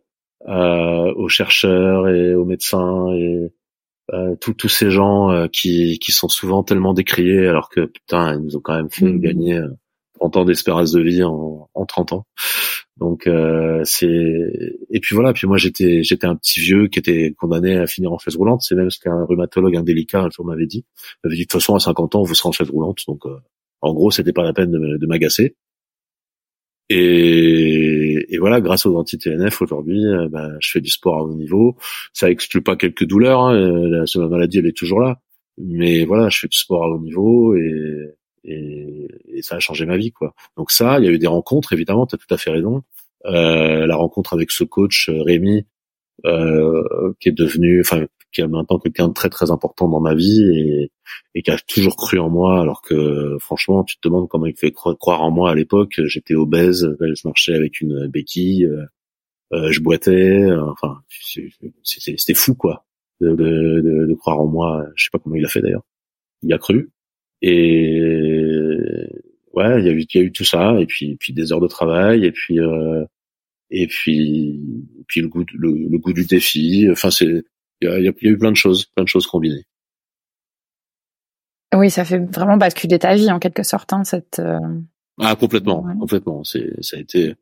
aux 1.14 1.28
chercheurs 1.28 2.06
et 2.08 2.34
aux 2.34 2.44
médecins 2.44 3.08
et 3.12 3.34
euh, 3.34 3.52
tous 4.40 4.68
ces 4.68 4.90
gens 4.90 5.30
euh, 5.30 5.46
qui 5.48 5.98
qui 5.98 6.12
sont 6.12 6.28
souvent 6.28 6.62
tellement 6.62 6.94
décriés 6.94 7.46
alors 7.46 7.68
que 7.68 7.86
putain, 7.86 8.34
ils 8.34 8.40
nous 8.40 8.56
ont 8.56 8.60
quand 8.60 8.76
même 8.76 8.90
fait 8.90 9.06
mmh. 9.06 9.20
gagner 9.20 9.60
30 10.20 10.36
ans 10.36 10.44
d'espérance 10.44 10.92
de 10.92 11.00
vie 11.00 11.22
en, 11.22 11.68
en 11.74 11.86
30 11.86 12.12
ans. 12.12 12.26
Donc 12.96 13.26
euh, 13.26 13.80
c'est 13.84 14.06
et 14.06 15.00
puis 15.00 15.14
voilà. 15.14 15.32
Puis 15.32 15.46
moi 15.46 15.56
j'étais 15.56 16.02
j'étais 16.02 16.26
un 16.26 16.36
petit 16.36 16.60
vieux 16.60 16.86
qui 16.88 16.98
était 16.98 17.34
condamné 17.36 17.76
à 17.76 17.86
finir 17.86 18.12
en 18.12 18.18
chaise 18.18 18.36
roulante. 18.36 18.62
C'est 18.62 18.76
même 18.76 18.90
ce 18.90 19.00
qu'un 19.00 19.24
rhumatologue 19.24 19.76
indélicat 19.76 20.20
un 20.22 20.30
jour 20.30 20.46
m'avait 20.46 20.66
dit. 20.66 20.84
Il 21.24 21.28
m'avait 21.28 21.36
dit 21.36 21.42
de 21.42 21.46
toute 21.46 21.60
façon 21.60 21.74
à 21.74 21.80
50 21.80 22.14
ans 22.14 22.22
vous 22.22 22.34
serez 22.34 22.48
en 22.48 22.52
chaise 22.52 22.70
roulante. 22.70 22.98
Donc 23.08 23.26
euh, 23.26 23.36
en 23.80 23.92
gros 23.94 24.10
c'était 24.10 24.32
pas 24.32 24.44
la 24.44 24.52
peine 24.52 24.70
de, 24.70 24.96
de 24.96 25.06
m'agacer. 25.06 25.56
Et, 26.90 28.26
et, 28.28 28.38
voilà, 28.38 28.60
grâce 28.60 28.84
aux 28.86 28.96
anti-TNF 28.96 29.62
aujourd'hui, 29.62 30.04
euh, 30.04 30.28
bah, 30.28 30.50
je 30.60 30.70
fais 30.70 30.80
du 30.80 30.90
sport 30.90 31.16
à 31.18 31.22
haut 31.22 31.34
niveau. 31.34 31.76
Ça 32.12 32.30
exclut 32.30 32.62
pas 32.62 32.76
quelques 32.76 33.04
douleurs. 33.04 33.40
Hein, 33.40 33.54
la, 33.54 34.04
la 34.14 34.28
maladie 34.28 34.58
elle 34.58 34.66
est 34.66 34.76
toujours 34.76 35.00
là. 35.00 35.18
Mais 35.58 36.04
voilà, 36.04 36.28
je 36.28 36.40
fais 36.40 36.48
du 36.48 36.58
sport 36.58 36.84
à 36.84 36.88
haut 36.88 37.00
niveau 37.00 37.56
et 37.56 38.14
et, 38.44 39.08
et, 39.32 39.42
ça 39.42 39.56
a 39.56 39.60
changé 39.60 39.86
ma 39.86 39.96
vie 39.96 40.12
quoi. 40.12 40.34
Donc 40.56 40.70
ça, 40.70 40.98
il 40.98 41.06
y 41.06 41.08
a 41.08 41.10
eu 41.10 41.18
des 41.18 41.26
rencontres 41.26 41.72
évidemment, 41.72 42.06
tu 42.06 42.14
as 42.14 42.18
tout 42.18 42.32
à 42.32 42.36
fait 42.36 42.50
raison. 42.50 42.82
Euh, 43.26 43.86
la 43.86 43.96
rencontre 43.96 44.34
avec 44.34 44.50
ce 44.50 44.64
coach 44.64 45.08
euh, 45.08 45.22
Rémi 45.22 45.66
euh, 46.26 47.14
qui 47.20 47.30
est 47.30 47.32
devenu 47.32 47.80
enfin 47.80 48.04
qui 48.34 48.42
est 48.42 48.48
maintenant 48.48 48.78
quelqu'un 48.78 49.08
de 49.08 49.14
très 49.14 49.30
très 49.30 49.50
important 49.50 49.88
dans 49.88 50.00
ma 50.00 50.14
vie 50.14 50.42
et, 50.42 50.90
et 51.34 51.42
qui 51.42 51.50
a 51.50 51.58
toujours 51.66 51.96
cru 51.96 52.18
en 52.18 52.28
moi 52.28 52.60
alors 52.60 52.82
que 52.82 53.36
franchement 53.40 53.84
tu 53.84 53.96
te 53.96 54.08
demandes 54.08 54.28
comment 54.28 54.46
il 54.46 54.56
fait 54.56 54.72
croire 54.72 55.22
en 55.22 55.30
moi 55.30 55.50
à 55.50 55.54
l'époque. 55.54 56.00
J'étais 56.04 56.34
obèse 56.34 56.88
je 57.00 57.28
marchais 57.28 57.54
avec 57.54 57.80
une 57.80 58.08
béquille 58.08 58.68
euh, 59.52 59.70
je 59.70 59.80
boitais 59.80 60.50
enfin 60.52 60.98
c'était 61.82 62.34
fou 62.34 62.54
quoi 62.54 62.84
de, 63.20 63.34
de, 63.34 64.06
de, 64.06 64.14
croire 64.14 64.40
en 64.40 64.46
moi. 64.46 64.86
Je 64.96 65.04
sais 65.04 65.10
pas 65.12 65.18
comment 65.18 65.36
il 65.36 65.44
a 65.44 65.48
fait 65.48 65.60
d'ailleurs. 65.60 65.84
Il 66.42 66.52
a 66.52 66.58
cru. 66.58 66.90
Et 67.42 68.00
ouais, 69.52 69.80
il 69.80 69.86
y 69.86 69.88
a 69.88 69.92
eu, 69.92 70.00
il 70.00 70.16
y 70.16 70.20
a 70.20 70.22
eu 70.22 70.32
tout 70.32 70.44
ça, 70.44 70.80
et 70.80 70.86
puis, 70.86 71.16
puis 71.16 71.32
des 71.32 71.52
heures 71.52 71.60
de 71.60 71.68
travail, 71.68 72.24
et 72.24 72.32
puis, 72.32 72.60
euh, 72.60 73.04
et 73.70 73.86
puis, 73.86 74.60
puis 75.06 75.20
le 75.20 75.28
goût, 75.28 75.44
le, 75.54 75.98
goût 75.98 76.12
du 76.12 76.24
défi. 76.26 76.88
Enfin, 76.90 77.10
c'est, 77.10 77.44
il 77.80 77.88
y 77.88 77.90
a, 77.90 77.98
il 77.98 78.04
y 78.04 78.08
a 78.08 78.12
eu 78.22 78.38
plein 78.38 78.50
de 78.50 78.56
choses, 78.56 78.86
plein 78.86 79.04
de 79.04 79.08
choses 79.08 79.26
combinées. 79.26 79.66
Oui, 81.74 81.90
ça 81.90 82.04
fait 82.04 82.18
vraiment 82.18 82.56
basculer 82.56 82.98
ta 82.98 83.14
vie 83.14 83.30
en 83.30 83.38
quelque 83.38 83.62
sorte, 83.62 83.92
hein, 83.92 84.04
cette. 84.04 84.38
Euh, 84.38 84.58
ah 85.20 85.34
complètement, 85.36 85.84
complètement. 85.98 86.44
C'est, 86.44 86.70
ça 86.82 86.96
a 86.96 87.00
été, 87.00 87.34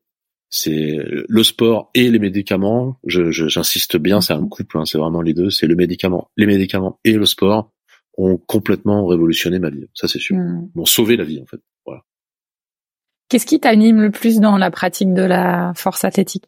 c'est 0.48 0.98
le 1.28 1.42
sport 1.42 1.90
et 1.94 2.10
les 2.10 2.18
médicaments. 2.18 2.98
Je, 3.06 3.30
j'insiste 3.30 3.96
bien, 3.96 4.20
c'est 4.20 4.32
un 4.32 4.46
couple, 4.46 4.78
hein, 4.78 4.84
c'est 4.84 4.98
vraiment 4.98 5.22
les 5.22 5.34
deux. 5.34 5.50
C'est 5.50 5.66
le 5.66 5.76
médicament, 5.76 6.30
les 6.36 6.46
médicaments 6.46 6.98
et 7.04 7.12
le 7.12 7.26
sport 7.26 7.72
ont 8.18 8.36
complètement 8.36 9.06
révolutionné 9.06 9.58
ma 9.58 9.70
vie. 9.70 9.86
Ça, 9.94 10.08
c'est 10.08 10.18
sûr. 10.18 10.36
Hmm. 10.36 10.68
M'ont 10.74 10.84
sauvé 10.84 11.16
la 11.16 11.24
vie, 11.24 11.40
en 11.40 11.46
fait. 11.46 11.60
Voilà. 11.86 12.02
Qu'est-ce 13.28 13.46
qui 13.46 13.60
t'anime 13.60 14.00
le 14.02 14.10
plus 14.10 14.40
dans 14.40 14.58
la 14.58 14.70
pratique 14.70 15.14
de 15.14 15.22
la 15.22 15.72
force 15.74 16.04
athlétique? 16.04 16.44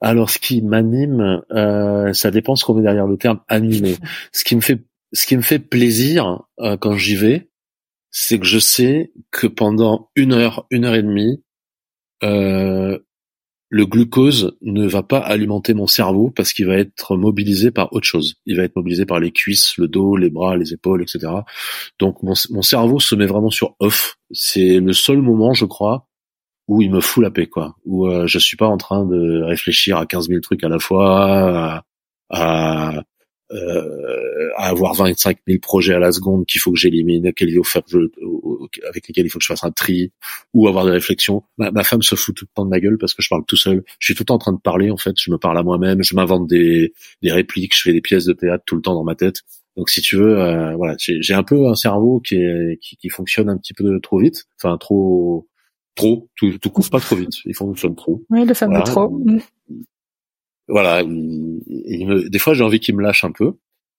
Alors, 0.00 0.30
ce 0.30 0.38
qui 0.38 0.62
m'anime, 0.62 1.42
euh, 1.52 2.12
ça 2.12 2.30
dépend 2.30 2.56
ce 2.56 2.64
qu'on 2.64 2.74
met 2.74 2.82
derrière 2.82 3.06
le 3.06 3.16
terme 3.16 3.40
animé. 3.48 3.96
Ce 4.32 4.44
qui 4.44 4.56
me 4.56 4.60
fait, 4.60 4.84
ce 5.12 5.26
qui 5.26 5.36
me 5.36 5.42
fait 5.42 5.58
plaisir 5.58 6.44
euh, 6.60 6.76
quand 6.76 6.96
j'y 6.96 7.16
vais, 7.16 7.48
c'est 8.10 8.38
que 8.38 8.46
je 8.46 8.58
sais 8.58 9.12
que 9.30 9.46
pendant 9.46 10.10
une 10.14 10.32
heure, 10.32 10.66
une 10.70 10.84
heure 10.84 10.94
et 10.94 11.02
demie, 11.02 11.42
euh, 12.22 12.98
le 13.68 13.84
glucose 13.84 14.56
ne 14.62 14.86
va 14.86 15.02
pas 15.02 15.18
alimenter 15.18 15.74
mon 15.74 15.86
cerveau 15.86 16.30
parce 16.30 16.52
qu'il 16.52 16.66
va 16.66 16.76
être 16.76 17.16
mobilisé 17.16 17.70
par 17.70 17.92
autre 17.92 18.06
chose. 18.06 18.36
Il 18.46 18.56
va 18.56 18.62
être 18.62 18.76
mobilisé 18.76 19.06
par 19.06 19.18
les 19.18 19.32
cuisses, 19.32 19.76
le 19.76 19.88
dos, 19.88 20.16
les 20.16 20.30
bras, 20.30 20.56
les 20.56 20.72
épaules, 20.72 21.02
etc. 21.02 21.32
Donc 21.98 22.22
mon, 22.22 22.62
cerveau 22.62 23.00
se 23.00 23.14
met 23.14 23.26
vraiment 23.26 23.50
sur 23.50 23.74
off. 23.80 24.16
C'est 24.30 24.78
le 24.78 24.92
seul 24.92 25.20
moment, 25.20 25.52
je 25.52 25.64
crois, 25.64 26.05
où 26.68 26.82
il 26.82 26.90
me 26.90 27.00
fout 27.00 27.22
la 27.22 27.30
paix, 27.30 27.46
quoi. 27.46 27.76
Où 27.84 28.06
euh, 28.06 28.26
je 28.26 28.38
suis 28.38 28.56
pas 28.56 28.66
en 28.66 28.76
train 28.76 29.04
de 29.06 29.42
réfléchir 29.42 29.98
à 29.98 30.06
15 30.06 30.28
000 30.28 30.40
trucs 30.40 30.64
à 30.64 30.68
la 30.68 30.78
fois, 30.78 31.84
à, 32.30 33.02
euh, 33.52 34.48
à 34.56 34.68
avoir 34.68 34.94
25 34.94 35.38
000 35.46 35.60
projets 35.60 35.94
à 35.94 36.00
la 36.00 36.10
seconde 36.10 36.46
qu'il 36.46 36.60
faut 36.60 36.72
que 36.72 36.78
j'élimine, 36.78 37.24
avec 37.24 37.40
lesquels 37.40 39.26
il 39.26 39.30
faut 39.30 39.38
que 39.38 39.44
je 39.44 39.48
fasse 39.48 39.62
un 39.62 39.70
tri, 39.70 40.10
ou 40.52 40.66
avoir 40.66 40.84
des 40.84 40.90
réflexions. 40.90 41.44
Ma, 41.56 41.84
femme 41.84 42.02
se 42.02 42.16
fout 42.16 42.34
tout 42.34 42.44
le 42.44 42.54
temps 42.54 42.64
de 42.64 42.70
ma 42.70 42.80
gueule 42.80 42.98
parce 42.98 43.14
que 43.14 43.22
je 43.22 43.28
parle 43.28 43.44
tout 43.46 43.56
seul. 43.56 43.84
Je 44.00 44.06
suis 44.06 44.14
tout 44.14 44.22
le 44.22 44.26
temps 44.26 44.34
en 44.34 44.38
train 44.38 44.52
de 44.52 44.60
parler, 44.60 44.90
en 44.90 44.96
fait. 44.96 45.14
Je 45.20 45.30
me 45.30 45.38
parle 45.38 45.58
à 45.58 45.62
moi-même, 45.62 46.02
je 46.02 46.16
m'invente 46.16 46.48
des, 46.48 46.92
répliques, 47.22 47.76
je 47.76 47.82
fais 47.82 47.92
des 47.92 48.00
pièces 48.00 48.24
de 48.24 48.32
théâtre 48.32 48.64
tout 48.66 48.74
le 48.74 48.82
temps 48.82 48.94
dans 48.94 49.04
ma 49.04 49.14
tête. 49.14 49.42
Donc 49.76 49.90
si 49.90 50.00
tu 50.00 50.16
veux, 50.16 50.40
euh, 50.40 50.74
voilà, 50.74 50.96
j'ai 50.98 51.34
un 51.34 51.42
peu 51.42 51.68
un 51.68 51.74
cerveau 51.74 52.18
qui, 52.20 52.38
qui, 52.80 52.96
qui 52.96 53.08
fonctionne 53.10 53.50
un 53.50 53.58
petit 53.58 53.74
peu 53.74 54.00
trop 54.00 54.18
vite, 54.18 54.46
enfin 54.58 54.78
trop 54.78 55.46
trop, 55.96 56.28
tout, 56.36 56.58
tout 56.58 56.70
couvre 56.70 56.90
pas 56.90 57.00
trop 57.00 57.16
vite. 57.16 57.34
Il 57.44 57.54
fonctionne 57.54 57.96
trop. 57.96 58.22
Oui, 58.30 58.44
le 58.44 58.54
fameux 58.54 58.80
trop 58.84 59.20
voilà, 60.68 61.02
il, 61.02 62.06
me, 62.06 62.28
des 62.28 62.38
fois 62.38 62.54
j'ai 62.54 62.64
envie 62.64 62.80
qu'il 62.80 62.96
me 62.96 63.02
lâche 63.02 63.24
un 63.24 63.32
peu. 63.32 63.54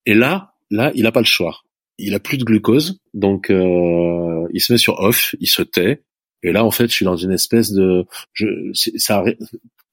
Et 0.06 0.14
là, 0.14 0.54
là, 0.70 0.92
il 0.96 1.06
a 1.06 1.12
pas 1.12 1.22
le 1.22 1.26
choix. 1.26 1.62
Il 1.98 2.14
a 2.14 2.20
plus 2.20 2.38
de 2.38 2.44
glucose, 2.44 3.00
donc 3.14 3.50
euh, 3.50 4.48
il 4.54 4.62
se 4.62 4.72
met 4.72 4.78
sur 4.78 5.00
off, 5.00 5.36
il 5.40 5.48
se 5.48 5.62
tait. 5.62 6.04
Et 6.44 6.52
là, 6.52 6.64
en 6.64 6.72
fait, 6.72 6.88
je 6.88 6.94
suis 6.94 7.06
dans 7.06 7.16
une 7.16 7.32
espèce 7.32 7.72
de, 7.72 8.06
je, 8.34 8.46
ça, 8.74 9.24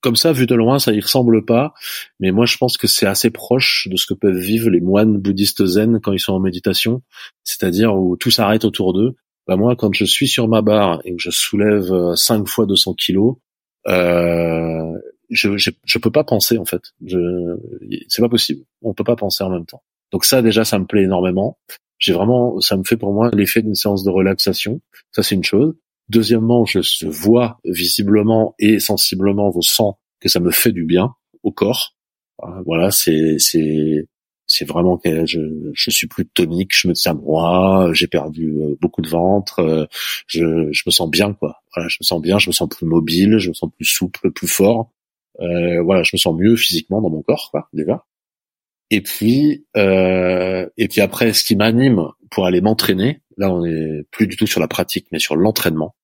comme 0.00 0.16
ça, 0.16 0.32
vu 0.32 0.46
de 0.46 0.55
loin, 0.55 0.78
ça 0.78 0.92
y 0.92 1.00
ressemble 1.00 1.46
pas. 1.46 1.72
Mais 2.20 2.30
moi, 2.30 2.44
je 2.44 2.59
pense 2.59 2.76
que 2.76 2.86
c'est 2.86 3.07
assez 3.07 3.30
proche 3.30 3.88
de 3.90 3.96
ce 3.96 4.05
que 4.05 4.12
peuvent 4.12 4.36
vivre 4.36 4.68
les 4.68 4.80
moines 4.80 5.16
bouddhistes 5.16 5.64
zen 5.64 6.00
quand 6.00 6.12
ils 6.12 6.20
sont 6.20 6.34
en 6.34 6.40
méditation, 6.40 7.02
c'est-à-dire 7.42 7.96
où 7.96 8.16
tout 8.16 8.30
s'arrête 8.30 8.66
autour 8.66 8.92
d'eux. 8.92 9.14
Bah 9.47 9.57
moi, 9.57 9.76
quand 9.76 9.92
je 9.92 10.05
suis 10.05 10.28
sur 10.28 10.49
ma 10.49 10.62
barre 10.62 11.01
et 11.05 11.14
que 11.14 11.20
je 11.20 11.30
soulève 11.30 12.14
5 12.14 12.40
euh, 12.40 12.45
fois 12.47 12.66
200 12.66 12.95
kilos, 12.95 13.36
euh, 13.88 14.99
je, 15.30 15.57
je, 15.57 15.70
je 15.84 15.99
peux 15.99 16.11
pas 16.11 16.24
penser 16.24 16.59
en 16.59 16.64
fait. 16.64 16.82
Je, 17.05 17.18
c'est 18.09 18.22
pas 18.22 18.28
possible. 18.28 18.64
On 18.82 18.95
peut 18.95 19.05
pas 19.05 19.16
penser 19.16 19.45
en 19.45 19.51
même 19.51 19.66
temps. 19.66 19.82
Donc 20.12 20.24
ça 20.24 20.42
déjà, 20.42 20.64
ça 20.64 20.78
me 20.78 20.86
plaît 20.86 21.03
énormément. 21.03 21.59
J'ai 21.99 22.12
vraiment, 22.12 22.61
ça 22.61 22.76
me 22.76 22.84
fait 22.84 22.97
pour 22.97 23.12
moi 23.12 23.30
l'effet 23.32 23.62
d'une 23.62 23.74
séance 23.74 24.05
de 24.05 24.11
relaxation. 24.11 24.80
Ça 25.12 25.22
c'est 25.22 25.34
une 25.34 25.45
chose. 25.45 25.74
Deuxièmement, 26.09 26.64
je 26.66 27.07
vois 27.07 27.59
visiblement 27.64 28.55
et 28.59 28.78
sensiblement 28.78 29.51
vos 29.51 29.62
sangs 29.62 29.99
que 30.20 30.28
ça 30.28 30.40
me 30.40 30.51
fait 30.51 30.72
du 30.72 30.84
bien 30.84 31.14
au 31.42 31.53
corps. 31.53 31.95
Voilà, 32.66 32.90
c'est 32.90 33.38
c'est 33.38 34.07
C'est 34.57 34.64
vraiment 34.64 34.96
que 34.98 35.26
je, 35.26 35.40
je 35.72 35.90
suis 35.90 36.07
plus 36.07 36.26
tonique, 36.26 36.70
je 36.72 36.86
me 36.86 36.92
tiens 36.94 37.14
droit, 37.14 37.92
j'ai 37.92 38.07
perdu 38.07 38.55
euh, 38.61 38.76
beaucoup 38.80 39.02
de 39.02 39.09
ventre, 39.09 39.59
euh, 39.59 39.86
je, 40.28 40.68
je 40.70 40.82
me 40.86 40.92
sens 40.92 41.11
bien 41.11 41.32
quoi. 41.32 41.62
Voilà, 41.74 41.88
je 41.88 41.96
me 42.00 42.05
sens 42.05 42.22
bien, 42.22 42.38
je 42.38 42.48
me 42.48 42.52
sens 42.52 42.68
plus 42.68 42.86
mobile, 42.86 43.38
je 43.38 43.48
me 43.48 43.55
sens 43.55 43.68
plus 43.74 43.84
souple, 43.84 44.30
plus 44.30 44.46
fort. 44.46 44.92
Euh, 45.40 45.82
voilà, 45.82 46.05
je 46.05 46.11
me 46.14 46.18
sens 46.18 46.36
mieux 46.38 46.55
physiquement 46.55 47.02
dans 47.02 47.11
mon 47.11 47.22
corps 47.22 47.48
quoi, 47.50 47.68
déjà. 47.72 48.05
Et 48.90 49.00
puis 49.00 49.66
euh, 49.76 50.68
et 50.76 50.86
puis 50.86 51.00
après, 51.00 51.32
ce 51.32 51.42
qui 51.42 51.57
m'anime 51.57 52.07
pour 52.30 52.46
aller 52.46 52.61
m'entraîner, 52.61 53.22
là 53.36 53.50
on 53.50 53.64
est 53.64 54.05
plus 54.12 54.28
du 54.28 54.36
tout 54.36 54.46
sur 54.46 54.61
la 54.61 54.68
pratique, 54.68 55.09
mais 55.11 55.18
sur 55.18 55.34
l'entraînement, 55.34 55.96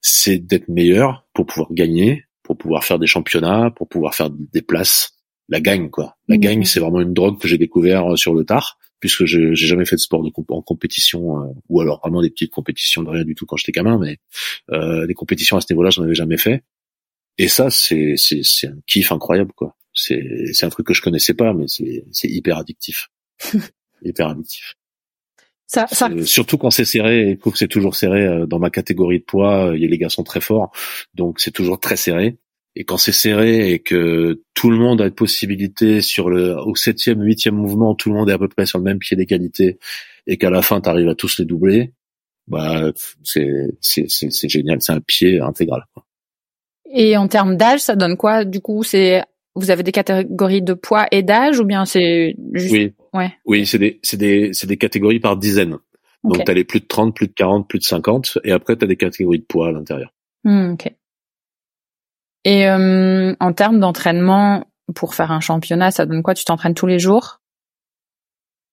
c'est 0.00 0.38
d'être 0.38 0.68
meilleur 0.68 1.26
pour 1.34 1.44
pouvoir 1.44 1.70
gagner, 1.74 2.24
pour 2.44 2.56
pouvoir 2.56 2.82
faire 2.84 2.98
des 2.98 3.06
championnats, 3.06 3.70
pour 3.70 3.88
pouvoir 3.88 4.14
faire 4.14 4.30
des 4.30 4.62
places 4.62 5.19
la 5.50 5.60
gagne 5.60 5.90
quoi. 5.90 6.16
La 6.28 6.36
mmh. 6.36 6.40
gagne 6.40 6.64
c'est 6.64 6.80
vraiment 6.80 7.00
une 7.00 7.12
drogue 7.12 7.38
que 7.38 7.48
j'ai 7.48 7.58
découvert 7.58 8.12
euh, 8.12 8.16
sur 8.16 8.34
le 8.34 8.44
tard 8.44 8.78
puisque 9.00 9.24
je 9.24 9.52
j'ai 9.52 9.66
jamais 9.66 9.84
fait 9.84 9.96
de 9.96 10.00
sport 10.00 10.22
de 10.22 10.30
en 10.48 10.62
compétition 10.62 11.42
euh, 11.42 11.48
ou 11.68 11.80
alors 11.80 12.00
vraiment 12.00 12.22
des 12.22 12.30
petites 12.30 12.52
compétitions 12.52 13.02
de 13.02 13.10
rien 13.10 13.24
du 13.24 13.34
tout 13.34 13.44
quand 13.46 13.56
j'étais 13.56 13.72
gamin 13.72 13.98
mais 13.98 14.18
euh, 14.70 15.06
des 15.06 15.14
compétitions 15.14 15.56
à 15.56 15.60
ce 15.60 15.66
niveau-là 15.70 15.90
j'en 15.90 16.04
avais 16.04 16.14
jamais 16.14 16.38
fait 16.38 16.62
et 17.36 17.48
ça 17.48 17.68
c'est 17.70 18.14
c'est 18.16 18.42
c'est 18.42 18.68
un 18.68 18.78
kiff 18.86 19.12
incroyable 19.12 19.52
quoi. 19.54 19.76
C'est 19.92 20.22
c'est 20.52 20.64
un 20.64 20.70
truc 20.70 20.86
que 20.86 20.94
je 20.94 21.02
connaissais 21.02 21.34
pas 21.34 21.52
mais 21.52 21.64
c'est 21.66 22.04
c'est 22.12 22.28
hyper 22.28 22.56
addictif. 22.56 23.10
hyper 24.02 24.28
addictif. 24.28 24.76
Ça, 25.66 25.86
ça... 25.86 26.10
Surtout 26.24 26.58
quand 26.58 26.70
c'est 26.70 26.84
serré, 26.84 27.30
et 27.30 27.36
que 27.36 27.50
c'est 27.54 27.68
toujours 27.68 27.94
serré 27.94 28.26
euh, 28.26 28.44
dans 28.44 28.58
ma 28.58 28.70
catégorie 28.70 29.20
de 29.20 29.24
poids, 29.24 29.72
les 29.72 29.98
gars 29.98 30.08
sont 30.08 30.24
très 30.24 30.40
forts, 30.40 30.72
donc 31.14 31.38
c'est 31.38 31.52
toujours 31.52 31.78
très 31.78 31.94
serré. 31.94 32.38
Et 32.76 32.84
quand 32.84 32.98
c'est 32.98 33.12
serré 33.12 33.72
et 33.72 33.80
que 33.80 34.42
tout 34.54 34.70
le 34.70 34.76
monde 34.76 35.00
a 35.00 35.06
une 35.06 35.14
possibilité 35.14 36.00
sur 36.00 36.30
le 36.30 36.56
au 36.56 36.76
septième, 36.76 37.22
huitième 37.22 37.56
mouvement, 37.56 37.94
tout 37.94 38.10
le 38.10 38.16
monde 38.16 38.30
est 38.30 38.32
à 38.32 38.38
peu 38.38 38.48
près 38.48 38.66
sur 38.66 38.78
le 38.78 38.84
même 38.84 38.98
pied 38.98 39.16
d'égalité 39.16 39.78
et 40.26 40.36
qu'à 40.36 40.50
la 40.50 40.62
fin 40.62 40.80
tu 40.80 40.88
arrives 40.88 41.08
à 41.08 41.14
tous 41.14 41.38
les 41.38 41.44
doubler, 41.44 41.92
bah 42.46 42.92
c'est 43.24 43.48
c'est 43.80 44.06
c'est 44.08 44.48
génial, 44.48 44.80
c'est 44.80 44.92
un 44.92 45.00
pied 45.00 45.40
intégral. 45.40 45.84
Et 46.92 47.16
en 47.16 47.28
termes 47.28 47.56
d'âge, 47.56 47.80
ça 47.80 47.96
donne 47.96 48.16
quoi? 48.16 48.44
Du 48.44 48.60
coup, 48.60 48.82
c'est 48.82 49.22
vous 49.54 49.70
avez 49.70 49.82
des 49.82 49.92
catégories 49.92 50.62
de 50.62 50.74
poids 50.74 51.06
et 51.10 51.22
d'âge 51.22 51.58
ou 51.58 51.64
bien 51.64 51.84
c'est 51.84 52.36
juste 52.52 52.72
Oui. 52.72 52.92
Ouais. 53.12 53.32
Oui, 53.44 53.66
c'est 53.66 53.78
des 53.78 53.98
c'est 54.02 54.16
des 54.16 54.50
c'est 54.52 54.66
des 54.66 54.76
catégories 54.76 55.20
par 55.20 55.36
dizaines. 55.36 55.78
Donc 56.22 56.44
tu 56.44 56.50
as 56.50 56.54
les 56.54 56.64
plus 56.64 56.80
de 56.80 56.86
30, 56.86 57.14
plus 57.14 57.28
de 57.28 57.32
40, 57.32 57.68
plus 57.68 57.78
de 57.78 57.84
50 57.84 58.38
et 58.44 58.52
après 58.52 58.76
tu 58.76 58.84
as 58.84 58.88
des 58.88 58.96
catégories 58.96 59.38
de 59.38 59.44
poids 59.44 59.68
à 59.68 59.72
l'intérieur. 59.72 60.12
Mmh, 60.44 60.72
OK. 60.72 60.92
Et 62.44 62.68
euh, 62.68 63.34
en 63.38 63.52
termes 63.52 63.80
d'entraînement, 63.80 64.66
pour 64.94 65.14
faire 65.14 65.30
un 65.30 65.40
championnat, 65.40 65.90
ça 65.90 66.06
donne 66.06 66.22
quoi? 66.22 66.34
Tu 66.34 66.44
t'entraînes 66.44 66.74
tous 66.74 66.86
les 66.86 66.98
jours? 66.98 67.40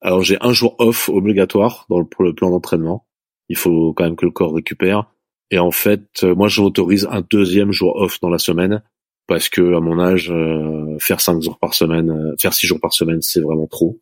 Alors 0.01 0.21
j'ai 0.21 0.37
un 0.41 0.53
jour 0.53 0.75
off 0.79 1.09
obligatoire 1.09 1.85
dans 1.89 1.99
le, 1.99 2.05
pour 2.05 2.23
le 2.23 2.33
plan 2.33 2.49
d'entraînement. 2.49 3.05
Il 3.49 3.57
faut 3.57 3.93
quand 3.93 4.03
même 4.03 4.15
que 4.15 4.25
le 4.25 4.31
corps 4.31 4.53
récupère. 4.53 5.11
Et 5.51 5.59
en 5.59 5.71
fait, 5.71 6.23
euh, 6.23 6.35
moi 6.35 6.47
j'autorise 6.47 7.07
un 7.11 7.21
deuxième 7.21 7.71
jour 7.71 7.95
off 7.95 8.19
dans 8.21 8.29
la 8.29 8.37
semaine 8.37 8.83
parce 9.27 9.49
que 9.49 9.75
à 9.75 9.79
mon 9.79 9.99
âge, 9.99 10.31
euh, 10.31 10.97
faire 10.99 11.19
cinq 11.19 11.41
jours 11.41 11.59
par 11.59 11.73
semaine, 11.73 12.35
faire 12.39 12.53
six 12.53 12.67
jours 12.67 12.79
par 12.79 12.93
semaine, 12.93 13.21
c'est 13.21 13.41
vraiment 13.41 13.67
trop. 13.67 13.99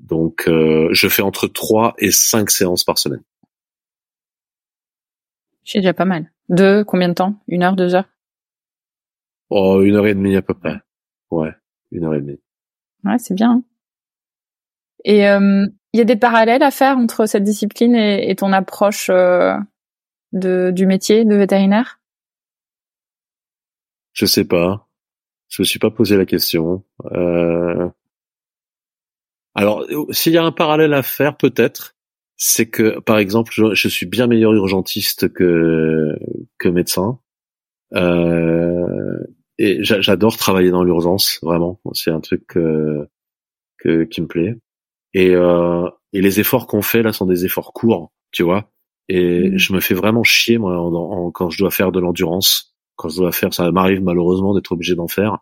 Donc 0.00 0.44
je 0.46 1.08
fais 1.08 1.22
entre 1.22 1.46
trois 1.46 1.94
et 1.98 2.10
cinq 2.10 2.50
séances 2.50 2.82
par 2.82 2.98
semaine. 2.98 3.22
C'est 5.64 5.78
déjà 5.78 5.94
pas 5.94 6.04
mal. 6.04 6.32
De 6.48 6.84
combien 6.86 7.08
de 7.08 7.14
temps? 7.14 7.36
Une 7.46 7.62
heure, 7.62 7.76
deux 7.76 7.94
heures? 7.94 8.08
Oh, 9.54 9.82
une 9.82 9.96
heure 9.96 10.06
et 10.06 10.14
demie 10.14 10.34
à 10.34 10.40
peu 10.40 10.54
près. 10.54 10.80
Ouais, 11.30 11.52
une 11.90 12.04
heure 12.04 12.14
et 12.14 12.22
demie. 12.22 12.40
Ouais, 13.04 13.18
c'est 13.18 13.34
bien. 13.34 13.50
Hein. 13.50 13.62
Et 15.04 15.28
euh, 15.28 15.66
il 15.92 15.98
y 15.98 16.00
a 16.00 16.04
des 16.04 16.16
parallèles 16.16 16.62
à 16.62 16.70
faire 16.70 16.96
entre 16.96 17.26
cette 17.26 17.44
discipline 17.44 17.94
et, 17.94 18.34
ton 18.34 18.50
approche 18.54 19.10
euh, 19.10 19.54
de, 20.32 20.70
du 20.74 20.86
métier 20.86 21.26
de 21.26 21.34
vétérinaire? 21.34 22.00
Je 24.14 24.24
sais 24.24 24.46
pas. 24.46 24.88
Je 25.50 25.60
me 25.60 25.66
suis 25.66 25.78
pas 25.78 25.90
posé 25.90 26.16
la 26.16 26.24
question. 26.24 26.82
Euh... 27.10 27.90
Alors, 29.54 29.84
s'il 30.12 30.32
y 30.32 30.38
a 30.38 30.44
un 30.44 30.52
parallèle 30.52 30.94
à 30.94 31.02
faire, 31.02 31.36
peut-être, 31.36 31.94
c'est 32.38 32.70
que, 32.70 33.00
par 33.00 33.18
exemple, 33.18 33.52
je, 33.54 33.74
je, 33.74 33.88
suis 33.88 34.06
bien 34.06 34.26
meilleur 34.26 34.54
urgentiste 34.54 35.30
que 35.30 36.18
que 36.56 36.70
médecin. 36.70 37.20
Euh, 37.94 39.18
et 39.58 39.78
j'adore 39.82 40.36
travailler 40.36 40.70
dans 40.70 40.84
l'urgence, 40.84 41.38
vraiment. 41.42 41.80
C'est 41.92 42.10
un 42.10 42.20
truc 42.20 42.46
que, 42.46 43.08
qui 44.04 44.20
me 44.20 44.26
plaît. 44.26 44.56
Et, 45.14 45.34
euh, 45.34 45.88
et 46.12 46.20
les 46.20 46.40
efforts 46.40 46.66
qu'on 46.66 46.82
fait 46.82 47.02
là 47.02 47.12
sont 47.12 47.26
des 47.26 47.44
efforts 47.44 47.72
courts, 47.72 48.12
tu 48.30 48.42
vois. 48.42 48.70
Et 49.08 49.50
mmh. 49.50 49.58
je 49.58 49.72
me 49.72 49.80
fais 49.80 49.94
vraiment 49.94 50.22
chier 50.22 50.58
moi 50.58 51.30
quand 51.34 51.50
je 51.50 51.58
dois 51.58 51.70
faire 51.70 51.92
de 51.92 52.00
l'endurance. 52.00 52.74
Quand 52.96 53.08
je 53.08 53.16
dois 53.16 53.32
faire, 53.32 53.52
ça 53.52 53.70
m'arrive 53.72 54.02
malheureusement 54.02 54.54
d'être 54.54 54.72
obligé 54.72 54.94
d'en 54.94 55.08
faire 55.08 55.38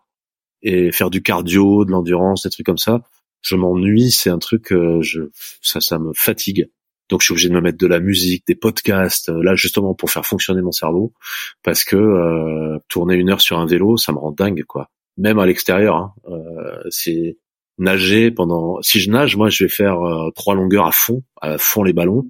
et 0.61 0.91
faire 0.91 1.09
du 1.09 1.21
cardio, 1.21 1.85
de 1.85 1.91
l'endurance, 1.91 2.43
des 2.43 2.49
trucs 2.49 2.65
comme 2.65 2.77
ça. 2.77 3.01
Je 3.41 3.55
m'ennuie, 3.55 4.11
c'est 4.11 4.29
un 4.29 4.37
truc, 4.37 4.71
euh, 4.71 5.01
je, 5.01 5.21
ça, 5.61 5.81
ça 5.81 5.97
me 5.97 6.11
fatigue. 6.13 6.69
Donc 7.11 7.21
je 7.21 7.25
suis 7.25 7.33
obligé 7.33 7.49
de 7.49 7.53
me 7.53 7.61
mettre 7.61 7.77
de 7.77 7.87
la 7.87 7.99
musique, 7.99 8.47
des 8.47 8.55
podcasts, 8.55 9.29
euh, 9.29 9.43
là 9.43 9.53
justement 9.53 9.93
pour 9.93 10.09
faire 10.09 10.25
fonctionner 10.25 10.61
mon 10.61 10.71
cerveau, 10.71 11.13
parce 11.61 11.83
que 11.83 11.97
euh, 11.97 12.79
tourner 12.87 13.15
une 13.15 13.29
heure 13.29 13.41
sur 13.41 13.59
un 13.59 13.65
vélo, 13.65 13.97
ça 13.97 14.13
me 14.13 14.17
rend 14.17 14.31
dingue 14.31 14.63
quoi. 14.63 14.89
Même 15.17 15.37
à 15.37 15.45
l'extérieur, 15.45 15.97
hein, 15.97 16.13
euh, 16.29 16.81
c'est 16.89 17.37
nager 17.77 18.31
pendant. 18.31 18.81
Si 18.81 19.01
je 19.01 19.11
nage, 19.11 19.35
moi 19.35 19.49
je 19.49 19.65
vais 19.65 19.69
faire 19.69 19.99
trois 20.35 20.55
longueurs 20.55 20.87
à 20.87 20.91
fond, 20.93 21.21
à 21.41 21.57
fond 21.57 21.83
les 21.83 21.93
ballons, 21.93 22.25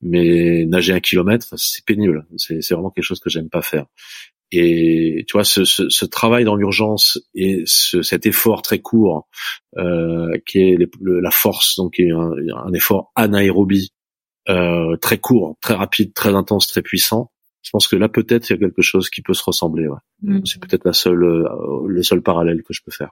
mais 0.00 0.64
nager 0.64 0.94
un 0.94 1.00
kilomètre, 1.00 1.54
c'est 1.56 1.84
pénible. 1.84 2.26
C'est 2.36 2.58
vraiment 2.70 2.90
quelque 2.90 3.04
chose 3.04 3.20
que 3.20 3.30
j'aime 3.30 3.50
pas 3.50 3.62
faire. 3.62 3.84
Et 4.50 5.24
tu 5.26 5.32
vois, 5.32 5.44
ce, 5.44 5.64
ce, 5.64 5.88
ce 5.88 6.04
travail 6.04 6.44
dans 6.44 6.56
l'urgence 6.56 7.18
et 7.34 7.62
ce, 7.64 8.02
cet 8.02 8.26
effort 8.26 8.60
très 8.60 8.80
court, 8.80 9.26
euh, 9.78 10.38
qui 10.46 10.58
est 10.58 10.76
la 11.00 11.30
force, 11.30 11.76
donc 11.76 11.94
qui 11.94 12.02
est 12.02 12.12
un, 12.12 12.32
un 12.66 12.72
effort 12.74 13.12
anaérobie, 13.14 13.92
euh, 14.48 14.96
très 14.96 15.18
court, 15.18 15.56
très 15.60 15.74
rapide, 15.74 16.14
très 16.14 16.34
intense, 16.34 16.66
très 16.66 16.82
puissant. 16.82 17.30
Je 17.62 17.70
pense 17.70 17.86
que 17.86 17.94
là 17.94 18.08
peut-être 18.08 18.50
il 18.50 18.54
y 18.54 18.56
a 18.56 18.58
quelque 18.58 18.82
chose 18.82 19.08
qui 19.08 19.22
peut 19.22 19.34
se 19.34 19.44
ressembler. 19.44 19.86
Ouais. 19.86 19.98
Mm. 20.22 20.44
C'est 20.44 20.60
peut-être 20.60 20.84
la 20.84 20.92
seule, 20.92 21.22
euh, 21.22 21.46
le 21.86 22.02
seul 22.02 22.22
parallèle 22.22 22.62
que 22.62 22.72
je 22.72 22.80
peux 22.84 22.90
faire. 22.90 23.10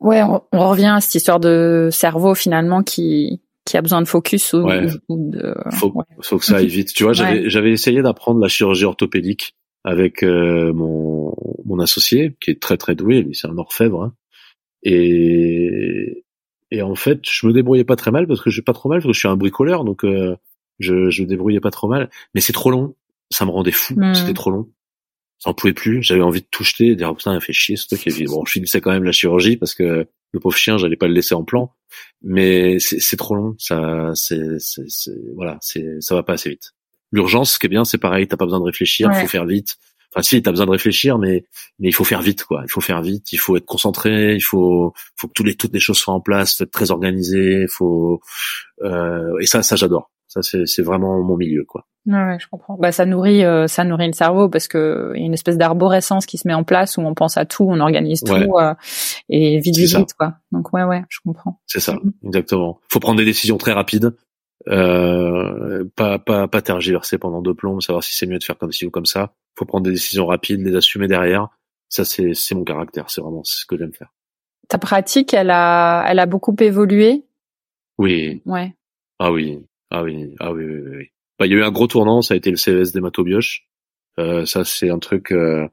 Ouais, 0.00 0.22
on, 0.22 0.68
revient 0.68 0.92
à 0.94 1.00
cette 1.00 1.16
histoire 1.16 1.40
de 1.40 1.88
cerveau 1.90 2.34
finalement 2.34 2.84
qui 2.84 3.40
qui 3.64 3.76
a 3.76 3.82
besoin 3.82 4.00
de 4.00 4.06
focus 4.06 4.54
ou, 4.54 4.64
de. 5.08 5.54
Faut, 5.72 5.92
faut 6.22 6.38
que 6.38 6.44
ça 6.44 6.56
aille 6.56 6.68
vite. 6.68 6.94
Tu 6.94 7.02
vois, 7.02 7.12
j'avais 7.12 7.50
j'avais 7.50 7.72
essayé 7.72 8.00
d'apprendre 8.00 8.40
la 8.40 8.48
chirurgie 8.48 8.84
orthopédique 8.84 9.56
avec 9.84 10.22
euh, 10.22 10.72
mon 10.72 11.34
mon 11.64 11.80
associé 11.80 12.36
qui 12.40 12.52
est 12.52 12.62
très 12.62 12.76
très 12.76 12.94
doué. 12.94 13.22
Lui, 13.22 13.34
c'est 13.34 13.48
un 13.48 13.58
orfèvre. 13.58 14.04
Hein. 14.04 14.14
Et 14.84 16.24
et 16.70 16.82
en 16.82 16.94
fait, 16.94 17.20
je 17.22 17.46
me 17.46 17.52
débrouillais 17.52 17.84
pas 17.84 17.96
très 17.96 18.10
mal 18.10 18.26
parce 18.26 18.40
que 18.40 18.50
je 18.50 18.54
suis 18.54 18.62
pas 18.62 18.72
trop 18.72 18.88
mal 18.88 18.98
parce 18.98 19.06
que 19.06 19.12
je 19.12 19.18
suis 19.18 19.28
un 19.28 19.36
bricoleur, 19.36 19.84
donc 19.84 20.04
euh, 20.04 20.36
je, 20.78 21.10
je 21.10 21.22
me 21.22 21.26
débrouillais 21.26 21.60
pas 21.60 21.70
trop 21.70 21.88
mal. 21.88 22.10
Mais 22.34 22.40
c'est 22.40 22.52
trop 22.52 22.70
long, 22.70 22.94
ça 23.30 23.44
me 23.46 23.50
rendait 23.50 23.72
fou. 23.72 23.94
Hmm. 23.96 24.14
C'était 24.14 24.34
trop 24.34 24.50
long. 24.50 24.68
J'en 25.44 25.54
pouvais 25.54 25.72
plus. 25.72 26.02
J'avais 26.02 26.22
envie 26.22 26.40
de 26.40 26.46
tout 26.50 26.64
jeter, 26.64 26.90
de 26.90 26.94
dire 26.94 27.14
putain, 27.14 27.34
il 27.34 27.40
fait 27.40 27.52
chier 27.52 27.76
ce 27.76 27.86
truc. 27.86 28.06
Et 28.06 28.24
bon, 28.24 28.44
je 28.44 28.52
finissais 28.52 28.80
quand 28.80 28.90
même 28.90 29.04
la 29.04 29.12
chirurgie 29.12 29.56
parce 29.56 29.74
que 29.74 30.06
le 30.32 30.40
pauvre 30.40 30.56
chien, 30.56 30.78
j'allais 30.78 30.96
pas 30.96 31.06
le 31.06 31.14
laisser 31.14 31.34
en 31.34 31.44
plan. 31.44 31.72
Mais 32.22 32.78
c'est 32.80 33.16
trop 33.16 33.34
long. 33.36 33.54
Ça, 33.58 34.10
c'est, 34.14 34.58
voilà, 35.36 35.58
c'est, 35.60 36.00
ça 36.00 36.14
va 36.14 36.22
pas 36.22 36.34
assez 36.34 36.50
vite. 36.50 36.74
L'urgence, 37.12 37.52
ce 37.52 37.58
qui 37.58 37.66
est 37.66 37.70
bien, 37.70 37.84
c'est 37.84 37.98
pareil. 37.98 38.26
T'as 38.26 38.36
pas 38.36 38.44
besoin 38.44 38.60
de 38.60 38.64
réfléchir. 38.64 39.10
Faut 39.14 39.28
faire 39.28 39.46
vite. 39.46 39.76
Enfin, 40.14 40.22
si, 40.22 40.42
t'as 40.42 40.50
besoin 40.50 40.66
de 40.66 40.70
réfléchir, 40.70 41.18
mais 41.18 41.44
mais 41.78 41.88
il 41.88 41.94
faut 41.94 42.04
faire 42.04 42.22
vite, 42.22 42.44
quoi. 42.44 42.62
Il 42.64 42.70
faut 42.70 42.80
faire 42.80 43.02
vite. 43.02 43.32
Il 43.32 43.38
faut 43.38 43.56
être 43.56 43.66
concentré. 43.66 44.34
Il 44.34 44.40
faut 44.40 44.92
faut 45.16 45.28
que 45.28 45.32
tous 45.34 45.44
les 45.44 45.54
toutes 45.54 45.74
les 45.74 45.80
choses 45.80 45.98
soient 45.98 46.14
en 46.14 46.20
place, 46.20 46.60
être 46.60 46.70
très 46.70 46.90
organisé. 46.90 47.66
Faut 47.68 48.20
euh, 48.82 49.38
et 49.40 49.46
ça, 49.46 49.62
ça 49.62 49.76
j'adore. 49.76 50.10
Ça, 50.28 50.42
c'est 50.42 50.66
c'est 50.66 50.82
vraiment 50.82 51.22
mon 51.22 51.36
milieu, 51.36 51.64
quoi. 51.64 51.86
Ouais, 52.06 52.38
je 52.40 52.46
comprends. 52.48 52.76
Bah, 52.78 52.90
ça 52.90 53.04
nourrit, 53.04 53.44
euh, 53.44 53.66
ça 53.66 53.84
nourrit 53.84 54.06
le 54.06 54.12
cerveau 54.14 54.48
parce 54.48 54.66
que 54.66 55.12
y 55.14 55.22
a 55.22 55.26
une 55.26 55.34
espèce 55.34 55.58
d'arborescence 55.58 56.24
qui 56.24 56.38
se 56.38 56.48
met 56.48 56.54
en 56.54 56.64
place 56.64 56.96
où 56.96 57.02
on 57.02 57.14
pense 57.14 57.36
à 57.36 57.44
tout, 57.44 57.66
on 57.68 57.80
organise 57.80 58.22
tout 58.22 58.32
euh, 58.32 58.74
et 59.28 59.58
vite, 59.60 59.76
vite, 59.76 59.94
vite, 59.94 60.14
quoi. 60.14 60.34
Donc 60.50 60.72
ouais, 60.72 60.84
ouais, 60.84 61.02
je 61.10 61.18
comprends. 61.24 61.60
C'est 61.66 61.80
ça, 61.80 61.94
mm-hmm. 61.94 62.26
exactement. 62.26 62.80
Faut 62.88 63.00
prendre 63.00 63.18
des 63.18 63.26
décisions 63.26 63.58
très 63.58 63.72
rapides. 63.72 64.14
Euh, 64.68 65.84
pas, 65.96 66.18
pas, 66.18 66.46
pas 66.46 66.62
tergiverser 66.62 67.18
pendant 67.18 67.40
deux 67.40 67.54
plombs, 67.54 67.80
savoir 67.80 68.04
si 68.04 68.14
c'est 68.14 68.26
mieux 68.26 68.38
de 68.38 68.44
faire 68.44 68.58
comme 68.58 68.72
ci 68.72 68.86
ou 68.86 68.90
comme 68.90 69.06
ça. 69.06 69.32
Faut 69.56 69.64
prendre 69.64 69.84
des 69.84 69.92
décisions 69.92 70.26
rapides, 70.26 70.60
les 70.60 70.76
assumer 70.76 71.08
derrière. 71.08 71.48
Ça, 71.88 72.04
c'est, 72.04 72.34
c'est 72.34 72.54
mon 72.54 72.64
caractère. 72.64 73.08
C'est 73.08 73.20
vraiment 73.20 73.42
ce 73.44 73.64
que 73.66 73.78
j'aime 73.78 73.94
faire. 73.94 74.12
Ta 74.68 74.78
pratique, 74.78 75.32
elle 75.32 75.50
a, 75.50 76.04
elle 76.06 76.18
a 76.18 76.26
beaucoup 76.26 76.54
évolué? 76.60 77.24
Oui. 77.96 78.42
Ouais. 78.44 78.74
Ah 79.18 79.32
oui. 79.32 79.58
Ah 79.90 80.02
oui. 80.02 80.34
Ah 80.38 80.52
oui, 80.52 80.64
oui, 80.64 80.96
oui. 80.96 81.10
Bah, 81.38 81.46
il 81.46 81.52
y 81.52 81.54
a 81.54 81.58
eu 81.58 81.62
un 81.62 81.70
gros 81.70 81.86
tournant, 81.86 82.20
ça 82.20 82.34
a 82.34 82.36
été 82.36 82.50
le 82.50 82.56
CES 82.56 82.92
d'hématobioche. 82.92 83.66
Euh, 84.18 84.44
ça, 84.44 84.64
c'est 84.64 84.90
un 84.90 84.98
truc 84.98 85.32
euh, 85.32 85.66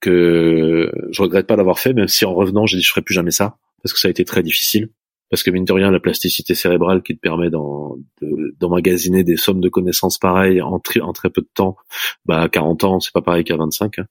que 0.00 0.90
je 1.10 1.22
regrette 1.22 1.46
pas 1.46 1.56
d'avoir 1.56 1.78
fait, 1.78 1.92
même 1.92 2.08
si 2.08 2.24
en 2.24 2.34
revenant, 2.34 2.66
j'ai 2.66 2.78
dit 2.78 2.82
je 2.82 2.90
ferai 2.90 3.02
plus 3.02 3.14
jamais 3.14 3.30
ça 3.30 3.58
parce 3.82 3.92
que 3.92 4.00
ça 4.00 4.08
a 4.08 4.10
été 4.10 4.24
très 4.24 4.42
difficile. 4.42 4.90
Parce 5.30 5.42
que 5.42 5.50
mine 5.50 5.64
de 5.64 5.72
rien, 5.72 5.90
la 5.90 6.00
plasticité 6.00 6.54
cérébrale 6.54 7.02
qui 7.02 7.14
te 7.14 7.20
permet 7.20 7.50
d'emmagasiner 8.60 9.24
des 9.24 9.36
sommes 9.36 9.60
de 9.60 9.68
connaissances 9.68 10.18
pareilles 10.18 10.60
en, 10.60 10.80
en 11.00 11.12
très 11.12 11.30
peu 11.30 11.40
de 11.40 11.48
temps, 11.54 11.76
bah 12.26 12.40
à 12.42 12.48
40 12.48 12.84
ans, 12.84 13.00
c'est 13.00 13.12
pas 13.12 13.22
pareil 13.22 13.44
qu'à 13.44 13.56
25. 13.56 14.00
Hein. 14.00 14.06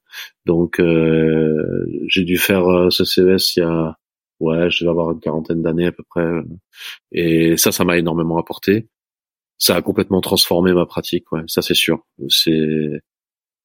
Donc 0.46 0.80
euh, 0.80 1.86
j'ai 2.08 2.24
dû 2.24 2.38
faire 2.38 2.66
euh, 2.66 2.90
ce 2.90 3.04
CES 3.04 3.56
il 3.56 3.60
y 3.60 3.62
a 3.62 3.96
ouais, 4.40 4.70
je 4.70 4.84
vais 4.84 4.90
avoir 4.90 5.12
une 5.12 5.20
quarantaine 5.20 5.62
d'années 5.62 5.86
à 5.86 5.92
peu 5.92 6.02
près, 6.08 6.26
et 7.12 7.56
ça, 7.56 7.72
ça 7.72 7.84
m'a 7.84 7.98
énormément 7.98 8.38
apporté. 8.38 8.88
Ça 9.58 9.76
a 9.76 9.82
complètement 9.82 10.22
transformé 10.22 10.72
ma 10.72 10.86
pratique, 10.86 11.30
ouais, 11.32 11.42
ça 11.46 11.62
c'est 11.62 11.74
sûr. 11.74 12.06
C'est 12.28 13.02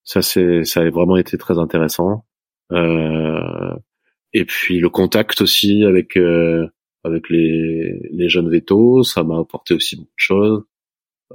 ça, 0.03 0.21
c'est 0.21 0.65
ça 0.65 0.81
a 0.81 0.89
vraiment 0.89 1.17
été 1.17 1.37
très 1.37 1.57
intéressant. 1.57 2.25
Euh, 2.71 3.73
et 4.33 4.45
puis 4.45 4.79
le 4.79 4.89
contact 4.89 5.41
aussi 5.41 5.85
avec 5.85 6.17
euh, 6.17 6.67
avec 7.05 7.29
les, 7.29 8.09
les 8.11 8.29
jeunes 8.29 8.49
vétos, 8.49 9.03
ça 9.03 9.23
m'a 9.23 9.39
apporté 9.39 9.73
aussi 9.73 9.95
beaucoup 9.95 10.07
de 10.07 10.13
choses. 10.17 10.63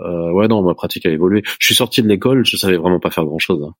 Euh, 0.00 0.32
ouais, 0.32 0.48
non, 0.48 0.62
ma 0.62 0.74
pratique 0.74 1.06
a 1.06 1.10
évolué. 1.10 1.42
Je 1.58 1.66
suis 1.66 1.74
sorti 1.74 2.02
de 2.02 2.08
l'école, 2.08 2.44
je 2.44 2.56
savais 2.56 2.76
vraiment 2.76 3.00
pas 3.00 3.10
faire 3.10 3.24
grand 3.24 3.38
chose. 3.38 3.62
Hein. 3.62 3.74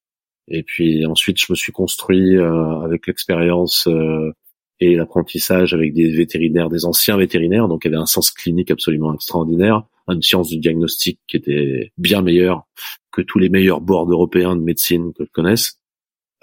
Et 0.49 0.63
puis 0.63 1.07
ensuite, 1.07 1.41
je 1.41 1.47
me 1.51 1.57
suis 1.57 1.73
construit 1.73 2.37
euh, 2.37 2.81
avec 2.81 3.07
l'expérience 3.07 3.87
euh, 3.87 4.33
et 4.81 4.97
l'apprentissage 4.97 5.75
avec 5.75 5.93
des 5.93 6.11
vétérinaires, 6.11 6.69
des 6.69 6.85
anciens 6.85 7.17
vétérinaires, 7.17 7.69
donc 7.69 7.83
il 7.85 7.89
y 7.89 7.95
avait 7.95 8.03
un 8.03 8.07
sens 8.07 8.31
clinique 8.31 8.71
absolument 8.71 9.15
extraordinaire, 9.15 9.85
une 10.09 10.23
science 10.23 10.49
du 10.49 10.59
diagnostic 10.59 11.21
qui 11.29 11.37
était 11.37 11.93
bien 11.99 12.23
meilleure 12.23 12.67
que 13.13 13.23
tous 13.23 13.39
les 13.39 13.49
meilleurs 13.49 13.81
boards 13.81 14.11
européens 14.11 14.57
de 14.57 14.63
médecine 14.63 15.13
que 15.13 15.25
je 15.25 15.31
connaisse. 15.31 15.79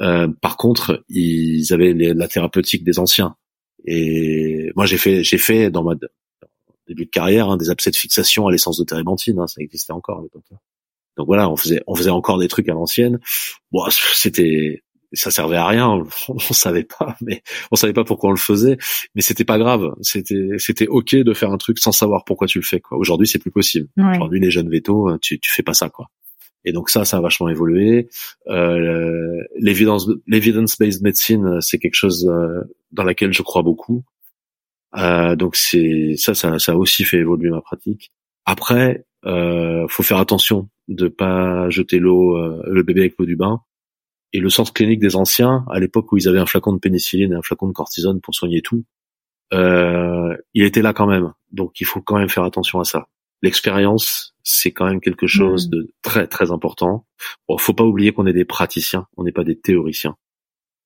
Euh, 0.02 0.28
par 0.42 0.58
contre, 0.58 1.04
ils 1.10 1.74
avaient 1.74 1.94
la 1.94 2.28
thérapeutique 2.28 2.84
des 2.84 3.00
anciens. 3.00 3.36
Et 3.88 4.72
moi, 4.76 4.86
j'ai 4.86 4.98
fait, 4.98 5.24
j'ai 5.24 5.38
fait 5.38 5.72
dans 5.72 5.84
ma 5.84 5.96
début 6.88 7.06
de 7.06 7.10
carrière 7.10 7.50
hein, 7.50 7.58
des 7.58 7.70
abcès 7.70 7.90
de 7.90 7.96
fixation 7.96 8.48
à 8.48 8.52
l'essence 8.52 8.78
de 8.78 8.84
térébenthine. 8.84 9.40
Hein, 9.40 9.48
ça 9.48 9.62
existait 9.62 9.94
encore 9.94 10.20
à 10.20 10.24
l'époque. 10.24 10.44
Donc 11.16 11.26
voilà, 11.26 11.50
on 11.50 11.56
faisait, 11.56 11.82
on 11.88 11.96
faisait 11.96 12.10
encore 12.12 12.38
des 12.38 12.50
trucs 12.50 12.68
à 12.70 12.74
l'ancienne. 12.74 13.20
Bon, 13.72 13.84
c'était, 13.90 14.84
ça 15.14 15.32
servait 15.32 15.56
à 15.56 15.66
rien. 15.66 15.88
On, 15.88 16.06
on, 16.34 16.40
savait 16.40 16.84
pas, 16.84 17.16
mais 17.22 17.42
on 17.72 17.78
savait 17.78 17.94
pas 17.94 18.04
pourquoi 18.04 18.30
on 18.30 18.34
le 18.34 18.38
faisait. 18.38 18.78
Mais 19.16 19.22
c'était 19.22 19.46
pas 19.46 19.58
grave. 19.58 19.94
C'était, 20.02 20.50
c'était 20.58 20.88
ok 20.88 21.16
de 21.16 21.34
faire 21.34 21.52
un 21.52 21.58
truc 21.58 21.80
sans 21.80 21.94
savoir 21.94 22.26
pourquoi 22.26 22.48
tu 22.48 22.60
le 22.60 22.66
fais. 22.66 22.82
Quoi. 22.82 22.98
Aujourd'hui, 22.98 23.26
c'est 23.26 23.40
plus 23.40 23.52
possible. 23.52 23.88
Aujourd'hui, 23.98 24.42
les 24.42 24.52
jeunes 24.52 24.70
vétos, 24.70 25.18
tu, 25.20 25.40
tu 25.40 25.50
fais 25.50 25.64
pas 25.64 25.74
ça, 25.74 25.90
quoi. 25.90 26.10
Et 26.68 26.74
donc 26.74 26.90
ça, 26.90 27.06
ça 27.06 27.18
a 27.18 27.22
vachement 27.22 27.48
évolué. 27.48 28.10
Euh, 28.48 29.42
l'évidence, 29.58 30.10
l'evidence-based 30.28 31.02
medicine, 31.02 31.62
c'est 31.62 31.80
quelque 31.80 31.94
chose 31.94 32.28
euh, 32.30 32.62
dans 32.92 33.06
laquelle 33.06 33.32
je 33.32 33.42
crois 33.42 33.62
beaucoup. 33.62 34.04
Euh, 34.98 35.38
donc 35.38 35.56
c'est 35.56 36.16
ça, 36.18 36.34
ça, 36.34 36.60
ça 36.60 36.74
a 36.74 36.76
aussi 36.76 37.06
fait 37.06 37.20
évoluer 37.20 37.52
ma 37.52 37.62
pratique. 37.62 38.12
Après, 38.46 39.06
euh, 39.26 39.88
faut 39.88 40.04
faire 40.04 40.18
attention 40.18 40.68
de 40.90 41.08
pas 41.08 41.70
jeter 41.70 42.00
l'eau, 42.00 42.36
euh, 42.36 42.62
le 42.68 42.84
bébé 42.84 43.00
avec 43.00 43.16
l'eau 43.18 43.26
du 43.26 43.38
bain. 43.38 43.62
Et 44.34 44.42
le 44.42 44.50
centre 44.50 44.74
clinique 44.74 45.00
des 45.00 45.16
anciens, 45.16 45.64
à 45.72 45.80
l'époque 45.80 46.12
où 46.12 46.18
ils 46.18 46.28
avaient 46.28 46.40
un 46.40 46.46
flacon 46.46 46.74
de 46.74 46.80
pénicilline 46.80 47.32
et 47.32 47.36
un 47.36 47.42
flacon 47.42 47.70
de 47.70 47.74
cortisone 47.74 48.20
pour 48.20 48.36
soigner 48.36 48.62
tout, 48.62 48.84
euh, 49.54 50.36
il 50.54 50.66
était 50.66 50.82
là 50.82 50.92
quand 50.92 51.08
même. 51.08 51.32
Donc 51.54 51.80
il 51.80 51.86
faut 51.86 52.02
quand 52.02 52.18
même 52.18 52.28
faire 52.28 52.44
attention 52.44 52.82
à 52.82 52.84
ça 52.84 53.08
l'expérience, 53.42 54.36
c'est 54.44 54.72
quand 54.72 54.86
même 54.86 55.02
quelque 55.02 55.28
chose 55.28 55.68
mm. 55.68 55.72
de 55.72 55.94
très 56.02 56.28
très 56.28 56.52
important. 56.52 57.06
Bon, 57.48 57.58
faut 57.58 57.74
pas 57.74 57.84
oublier 57.84 58.14
qu'on 58.14 58.26
est 58.26 58.34
des 58.34 58.46
praticiens, 58.46 59.08
on 59.18 59.24
n'est 59.24 59.32
pas 59.32 59.44
des 59.44 59.60
théoriciens, 59.60 60.16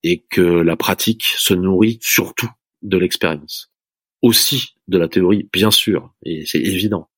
et 0.04 0.24
que 0.30 0.42
la 0.42 0.76
pratique 0.76 1.24
se 1.24 1.54
nourrit 1.54 2.00
surtout 2.02 2.50
de 2.82 2.98
l'expérience, 2.98 3.72
aussi 4.22 4.76
de 4.88 4.98
la 4.98 5.08
théorie, 5.08 5.50
bien 5.54 5.72
sûr, 5.72 6.14
et 6.24 6.46
c'est 6.46 6.62
évident, 6.62 7.10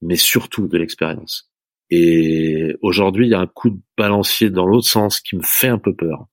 mais 0.00 0.16
surtout 0.16 0.66
de 0.68 0.78
l'expérience. 0.78 1.50
Et 1.90 2.76
aujourd'hui, 2.82 3.26
il 3.26 3.30
y 3.30 3.34
a 3.34 3.40
un 3.40 3.48
coup 3.48 3.70
de 3.70 3.80
balancier 3.98 4.48
dans 4.48 4.64
l'autre 4.64 4.86
sens 4.86 5.20
qui 5.20 5.36
me 5.36 5.42
fait 5.42 5.68
un 5.68 5.78
peu 5.78 5.94
peur. 5.94 6.28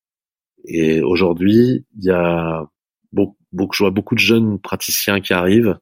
Et 0.66 1.02
aujourd'hui, 1.02 1.86
il 1.98 2.04
y 2.04 2.12
a 2.12 2.64
beaucoup, 3.12 3.74
je 3.74 3.84
vois 3.84 3.92
beaucoup 3.92 4.14
de 4.14 4.20
jeunes 4.20 4.60
praticiens 4.60 5.20
qui 5.20 5.34
arrivent 5.34 5.78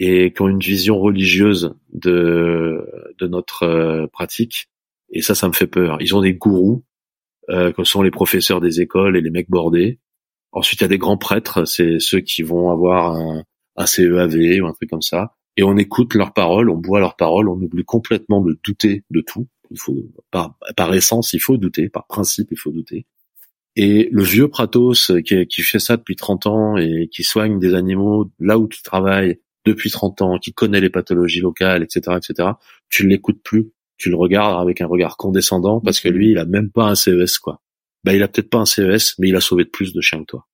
et 0.00 0.32
qui 0.32 0.42
ont 0.42 0.48
une 0.48 0.60
vision 0.60 0.98
religieuse 0.98 1.74
de, 1.92 2.86
de 3.18 3.26
notre 3.26 3.64
euh, 3.64 4.06
pratique. 4.06 4.68
Et 5.10 5.22
ça, 5.22 5.34
ça 5.34 5.48
me 5.48 5.52
fait 5.52 5.66
peur. 5.66 5.98
Ils 6.00 6.14
ont 6.14 6.20
des 6.20 6.34
gourous, 6.34 6.84
euh, 7.50 7.72
comme 7.72 7.84
sont 7.84 8.02
les 8.02 8.10
professeurs 8.10 8.60
des 8.60 8.80
écoles 8.80 9.16
et 9.16 9.20
les 9.20 9.30
mecs 9.30 9.50
bordés. 9.50 9.98
Ensuite, 10.52 10.80
il 10.80 10.84
y 10.84 10.86
a 10.86 10.88
des 10.88 10.98
grands 10.98 11.18
prêtres, 11.18 11.64
c'est 11.64 11.98
ceux 11.98 12.20
qui 12.20 12.42
vont 12.42 12.70
avoir 12.70 13.16
un, 13.16 13.44
un 13.76 13.86
CEAV 13.86 14.62
ou 14.62 14.66
un 14.66 14.72
truc 14.72 14.90
comme 14.90 15.02
ça. 15.02 15.34
Et 15.56 15.62
on 15.62 15.76
écoute 15.76 16.14
leurs 16.14 16.32
paroles, 16.32 16.70
on 16.70 16.76
boit 16.76 17.00
leurs 17.00 17.16
paroles, 17.16 17.48
on 17.48 17.60
oublie 17.60 17.84
complètement 17.84 18.40
de 18.40 18.58
douter 18.62 19.04
de 19.10 19.20
tout. 19.20 19.48
Il 19.70 19.78
faut, 19.78 19.96
par, 20.30 20.56
par 20.76 20.94
essence, 20.94 21.32
il 21.32 21.40
faut 21.40 21.56
douter, 21.56 21.88
par 21.88 22.06
principe, 22.06 22.48
il 22.52 22.58
faut 22.58 22.70
douter. 22.70 23.06
Et 23.76 24.08
le 24.10 24.22
vieux 24.22 24.48
Pratos 24.48 25.12
qui, 25.24 25.46
qui 25.46 25.62
fait 25.62 25.78
ça 25.78 25.96
depuis 25.96 26.16
30 26.16 26.46
ans 26.46 26.76
et 26.76 27.08
qui 27.12 27.22
soigne 27.22 27.58
des 27.58 27.74
animaux 27.74 28.30
là 28.38 28.58
où 28.58 28.68
tu 28.68 28.82
travailles 28.82 29.40
depuis 29.68 29.90
30 29.90 30.22
ans, 30.22 30.38
qui 30.38 30.52
connaît 30.52 30.80
les 30.80 30.90
pathologies 30.90 31.40
locales, 31.40 31.82
etc., 31.82 32.16
etc., 32.16 32.50
tu 32.88 33.06
l'écoutes 33.06 33.42
plus, 33.42 33.70
tu 33.96 34.10
le 34.10 34.16
regardes 34.16 34.60
avec 34.60 34.80
un 34.80 34.86
regard 34.86 35.16
condescendant 35.16 35.80
parce 35.80 36.00
que 36.00 36.08
lui, 36.08 36.30
il 36.30 36.38
a 36.38 36.44
même 36.44 36.70
pas 36.70 36.84
un 36.84 36.94
CES, 36.94 37.38
quoi. 37.38 37.60
Bah, 38.04 38.14
il 38.14 38.22
a 38.22 38.28
peut-être 38.28 38.50
pas 38.50 38.58
un 38.58 38.64
CES, 38.64 39.14
mais 39.18 39.28
il 39.28 39.36
a 39.36 39.40
sauvé 39.40 39.64
de 39.64 39.70
plus 39.70 39.92
de 39.92 40.00
chiens 40.00 40.20
que 40.20 40.26
toi. 40.26 40.46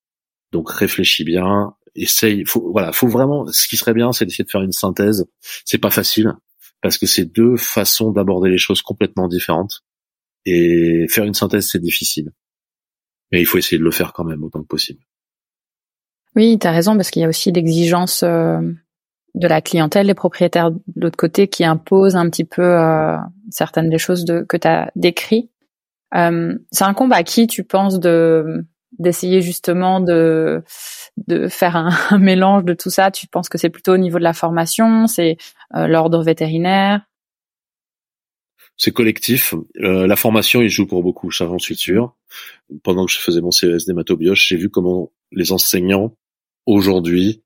Donc, 0.52 0.70
réfléchis 0.70 1.24
bien, 1.24 1.74
essaye, 1.94 2.44
faut, 2.46 2.70
voilà, 2.72 2.92
faut 2.92 3.08
vraiment, 3.08 3.46
ce 3.52 3.68
qui 3.68 3.76
serait 3.76 3.94
bien, 3.94 4.12
c'est 4.12 4.24
d'essayer 4.24 4.44
de 4.44 4.50
faire 4.50 4.62
une 4.62 4.72
synthèse. 4.72 5.26
C'est 5.64 5.78
pas 5.78 5.90
facile 5.90 6.32
parce 6.80 6.98
que 6.98 7.06
c'est 7.06 7.24
deux 7.24 7.56
façons 7.56 8.12
d'aborder 8.12 8.50
les 8.50 8.58
choses 8.58 8.82
complètement 8.82 9.28
différentes. 9.28 9.82
Et 10.46 11.06
faire 11.08 11.24
une 11.24 11.34
synthèse, 11.34 11.68
c'est 11.70 11.80
difficile. 11.80 12.32
Mais 13.32 13.40
il 13.40 13.46
faut 13.46 13.58
essayer 13.58 13.78
de 13.78 13.84
le 13.84 13.90
faire 13.90 14.12
quand 14.12 14.24
même 14.24 14.42
autant 14.42 14.62
que 14.62 14.66
possible. 14.66 15.00
Oui, 16.36 16.58
tu 16.58 16.66
as 16.66 16.72
raison, 16.72 16.96
parce 16.96 17.10
qu'il 17.10 17.22
y 17.22 17.24
a 17.24 17.28
aussi 17.28 17.52
l'exigence 17.52 18.22
euh, 18.22 18.60
de 19.34 19.48
la 19.48 19.60
clientèle, 19.60 20.06
les 20.06 20.14
propriétaires 20.14 20.70
de 20.70 20.80
l'autre 20.96 21.16
côté 21.16 21.48
qui 21.48 21.64
imposent 21.64 22.16
un 22.16 22.30
petit 22.30 22.44
peu 22.44 22.62
euh, 22.62 23.16
certaines 23.50 23.90
des 23.90 23.98
choses 23.98 24.24
de, 24.24 24.44
que 24.48 24.56
tu 24.56 24.68
as 24.68 24.90
décrit. 24.94 25.50
Euh, 26.14 26.54
c'est 26.70 26.84
un 26.84 26.94
combat 26.94 27.22
qui 27.22 27.46
tu 27.46 27.64
penses 27.64 27.98
de 27.98 28.64
d'essayer 29.00 29.42
justement 29.42 29.98
de 29.98 30.62
de 31.16 31.48
faire 31.48 31.76
un, 32.10 32.18
mélange 32.18 32.64
de 32.64 32.74
tout 32.74 32.90
ça? 32.90 33.10
Tu 33.10 33.26
penses 33.26 33.48
que 33.48 33.58
c'est 33.58 33.70
plutôt 33.70 33.94
au 33.94 33.98
niveau 33.98 34.18
de 34.18 34.24
la 34.24 34.32
formation, 34.32 35.06
c'est 35.08 35.36
euh, 35.74 35.88
l'ordre 35.88 36.22
vétérinaire? 36.22 37.00
C'est 38.76 38.90
collectif. 38.90 39.54
Euh, 39.80 40.06
la 40.06 40.16
formation, 40.16 40.60
il 40.60 40.68
joue 40.68 40.86
pour 40.86 41.02
beaucoup, 41.02 41.30
j'en 41.30 41.58
suis 41.58 41.76
sûr. 41.76 42.16
Pendant 42.82 43.06
que 43.06 43.12
je 43.12 43.18
faisais 43.18 43.40
mon 43.40 43.52
CES 43.52 43.86
d'hématobioche, 43.86 44.48
j'ai 44.48 44.56
vu 44.56 44.68
comment 44.68 45.12
les 45.30 45.52
enseignants 45.52 46.16
aujourd'hui 46.66 47.43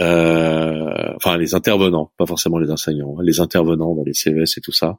euh, 0.00 1.12
enfin 1.16 1.36
les 1.36 1.54
intervenants, 1.54 2.12
pas 2.16 2.26
forcément 2.26 2.58
les 2.58 2.70
enseignants, 2.70 3.16
hein, 3.18 3.22
les 3.22 3.40
intervenants 3.40 3.94
dans 3.94 4.04
les 4.04 4.14
CES 4.14 4.56
et 4.56 4.60
tout 4.60 4.72
ça. 4.72 4.98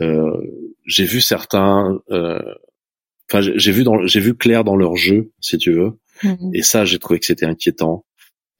Euh, 0.00 0.36
j'ai 0.86 1.04
vu 1.04 1.20
certains, 1.20 2.00
euh, 2.10 2.40
enfin 3.30 3.40
j'ai 3.40 3.72
vu 3.72 3.84
dans, 3.84 4.04
j'ai 4.06 4.20
vu 4.20 4.34
clair 4.34 4.64
dans 4.64 4.76
leur 4.76 4.96
jeu, 4.96 5.32
si 5.40 5.58
tu 5.58 5.72
veux, 5.72 5.92
mhm. 6.24 6.50
et 6.54 6.62
ça 6.62 6.84
j'ai 6.84 6.98
trouvé 6.98 7.20
que 7.20 7.26
c'était 7.26 7.46
inquiétant. 7.46 8.04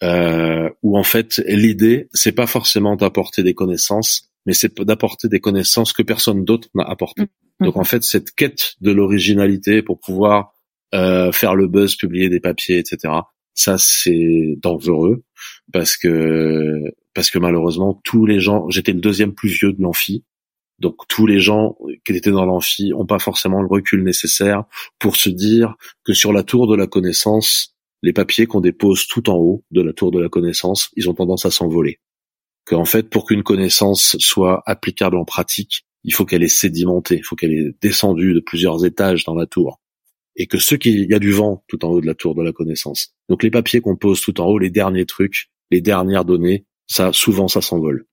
Euh, 0.03 0.69
où 0.83 0.99
en 0.99 1.05
fait 1.05 1.41
l'idée 1.47 2.09
c'est 2.13 2.33
pas 2.33 2.49
forcément 2.49 2.97
d'apporter 2.97 3.43
des 3.43 3.55
connaissances, 3.55 4.31
mais 4.47 4.53
c'est 4.53 4.81
d'apporter 4.81 5.29
des 5.29 5.39
connaissances 5.39 5.93
que 5.93 6.03
personne 6.03 6.45
d'autre 6.45 6.69
n'a 6.75 6.85
apportées. 6.85 7.23
Mhm. 7.23 7.67
Donc 7.67 7.77
en 7.77 7.85
fait 7.85 8.03
cette 8.03 8.33
quête 8.33 8.75
de 8.81 8.93
l'originalité 8.93 9.83
pour 9.83 10.01
pouvoir 10.01 10.53
euh, 10.95 11.33
faire 11.33 11.55
le 11.55 11.69
buzz, 11.69 11.97
publier 11.97 12.29
des 12.29 12.41
papiers, 12.41 12.79
etc. 12.79 13.15
Ça 13.55 13.77
c'est 13.79 14.57
dangereux 14.63 15.23
parce 15.73 15.97
que 15.97 16.81
parce 17.15 17.31
que 17.31 17.39
malheureusement 17.39 18.01
tous 18.05 18.27
les 18.27 18.41
gens, 18.41 18.69
j'étais 18.71 18.93
le 18.93 19.01
deuxième 19.01 19.35
plus 19.35 19.51
vieux 19.51 19.73
de 19.73 19.83
l'amphi, 19.83 20.25
donc 20.79 20.97
tous 21.09 21.27
les 21.27 21.39
gens 21.39 21.77
qui 22.05 22.13
étaient 22.13 22.31
dans 22.31 22.45
l'amphi 22.45 22.93
ont 22.95 23.07
pas 23.07 23.21
forcément 23.21 23.63
le 23.63 23.69
recul 23.69 24.03
nécessaire 24.03 24.65
pour 24.99 25.17
se 25.17 25.31
dire 25.31 25.77
que 26.05 26.13
sur 26.13 26.33
la 26.33 26.43
tour 26.43 26.67
de 26.67 26.75
la 26.75 26.87
connaissance, 26.87 27.77
les 28.03 28.13
papiers 28.13 28.47
qu'on 28.47 28.61
dépose 28.61 29.07
tout 29.07 29.31
en 29.31 29.37
haut 29.37 29.65
de 29.71 29.81
la 29.81 29.93
tour 29.93 30.11
de 30.11 30.19
la 30.19 30.29
connaissance, 30.29 30.91
ils 30.97 31.09
ont 31.09 31.15
tendance 31.15 31.47
à 31.47 31.51
s'envoler. 31.51 32.01
Qu'en 32.65 32.85
fait, 32.85 33.09
pour 33.09 33.27
qu'une 33.27 33.45
connaissance 33.45 34.17
soit 34.19 34.63
applicable 34.67 35.17
en 35.17 35.25
pratique, 35.25 35.85
il 36.05 36.13
faut 36.13 36.25
qu'elle 36.25 36.43
ait 36.43 36.49
sédimenté, 36.49 37.17
il 37.17 37.25
faut 37.25 37.37
qu'elle 37.37 37.53
ait 37.53 37.77
descendu 37.81 38.35
de 38.35 38.41
plusieurs 38.41 38.85
étages 38.85 39.25
dans 39.25 39.35
la 39.35 39.47
tour 39.47 39.79
et 40.37 40.47
que 40.47 40.59
ceux 40.59 40.77
qui, 40.77 40.91
il 40.91 41.11
y 41.11 41.15
a 41.15 41.19
du 41.19 41.33
vent 41.33 41.65
tout 41.69 41.85
en 41.85 41.89
haut 41.89 42.01
de 42.01 42.07
la 42.07 42.15
tour 42.15 42.35
de 42.35 42.43
la 42.43 42.53
connaissance. 42.53 43.15
Donc 43.29 43.43
les 43.43 43.51
papiers 43.51 43.81
qu'on 43.81 43.97
pose 43.97 44.21
tout 44.21 44.41
en 44.41 44.47
haut, 44.47 44.59
les 44.59 44.71
derniers 44.71 45.07
trucs, 45.07 45.51
les 45.71 45.81
dernières 45.81 46.25
données, 46.25 46.67
ça, 46.87 47.13
souvent, 47.13 47.49
ça 47.49 47.61
s'envole. 47.61 48.07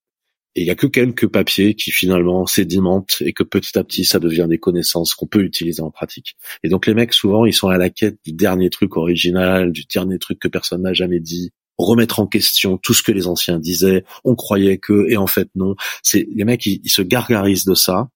Et 0.55 0.61
il 0.61 0.67
y 0.67 0.71
a 0.71 0.75
que 0.75 0.87
quelques 0.87 1.27
papiers 1.27 1.75
qui 1.75 1.91
finalement 1.91 2.47
sédimentent 2.47 3.17
et 3.21 3.33
que 3.33 3.43
petit 3.43 3.77
à 3.77 3.83
petit, 3.83 4.03
ça 4.03 4.19
devient 4.19 4.47
des 4.49 4.57
connaissances 4.57 5.13
qu'on 5.13 5.27
peut 5.27 5.43
utiliser 5.43 5.81
en 5.81 5.91
pratique. 5.91 6.35
Et 6.63 6.69
donc 6.69 6.87
les 6.87 6.93
mecs, 6.93 7.13
souvent, 7.13 7.45
ils 7.45 7.53
sont 7.53 7.67
à 7.67 7.77
la 7.77 7.89
quête 7.89 8.17
du 8.25 8.33
dernier 8.33 8.69
truc 8.69 8.97
original, 8.97 9.71
du 9.71 9.85
dernier 9.85 10.17
truc 10.17 10.39
que 10.39 10.47
personne 10.47 10.81
n'a 10.81 10.93
jamais 10.93 11.19
dit. 11.19 11.51
remettre 11.77 12.19
en 12.19 12.27
question 12.27 12.77
tout 12.77 12.93
ce 12.93 13.03
que 13.03 13.11
les 13.11 13.27
anciens 13.27 13.59
disaient. 13.59 14.03
On 14.25 14.35
croyait 14.35 14.79
que, 14.79 15.07
et 15.09 15.17
en 15.17 15.27
fait 15.27 15.49
non. 15.55 15.75
C'est 16.03 16.27
les 16.35 16.43
mecs, 16.43 16.65
ils, 16.65 16.89
se 16.89 17.01
gargarisent 17.01 17.65
de 17.65 17.75
ça. 17.75 18.09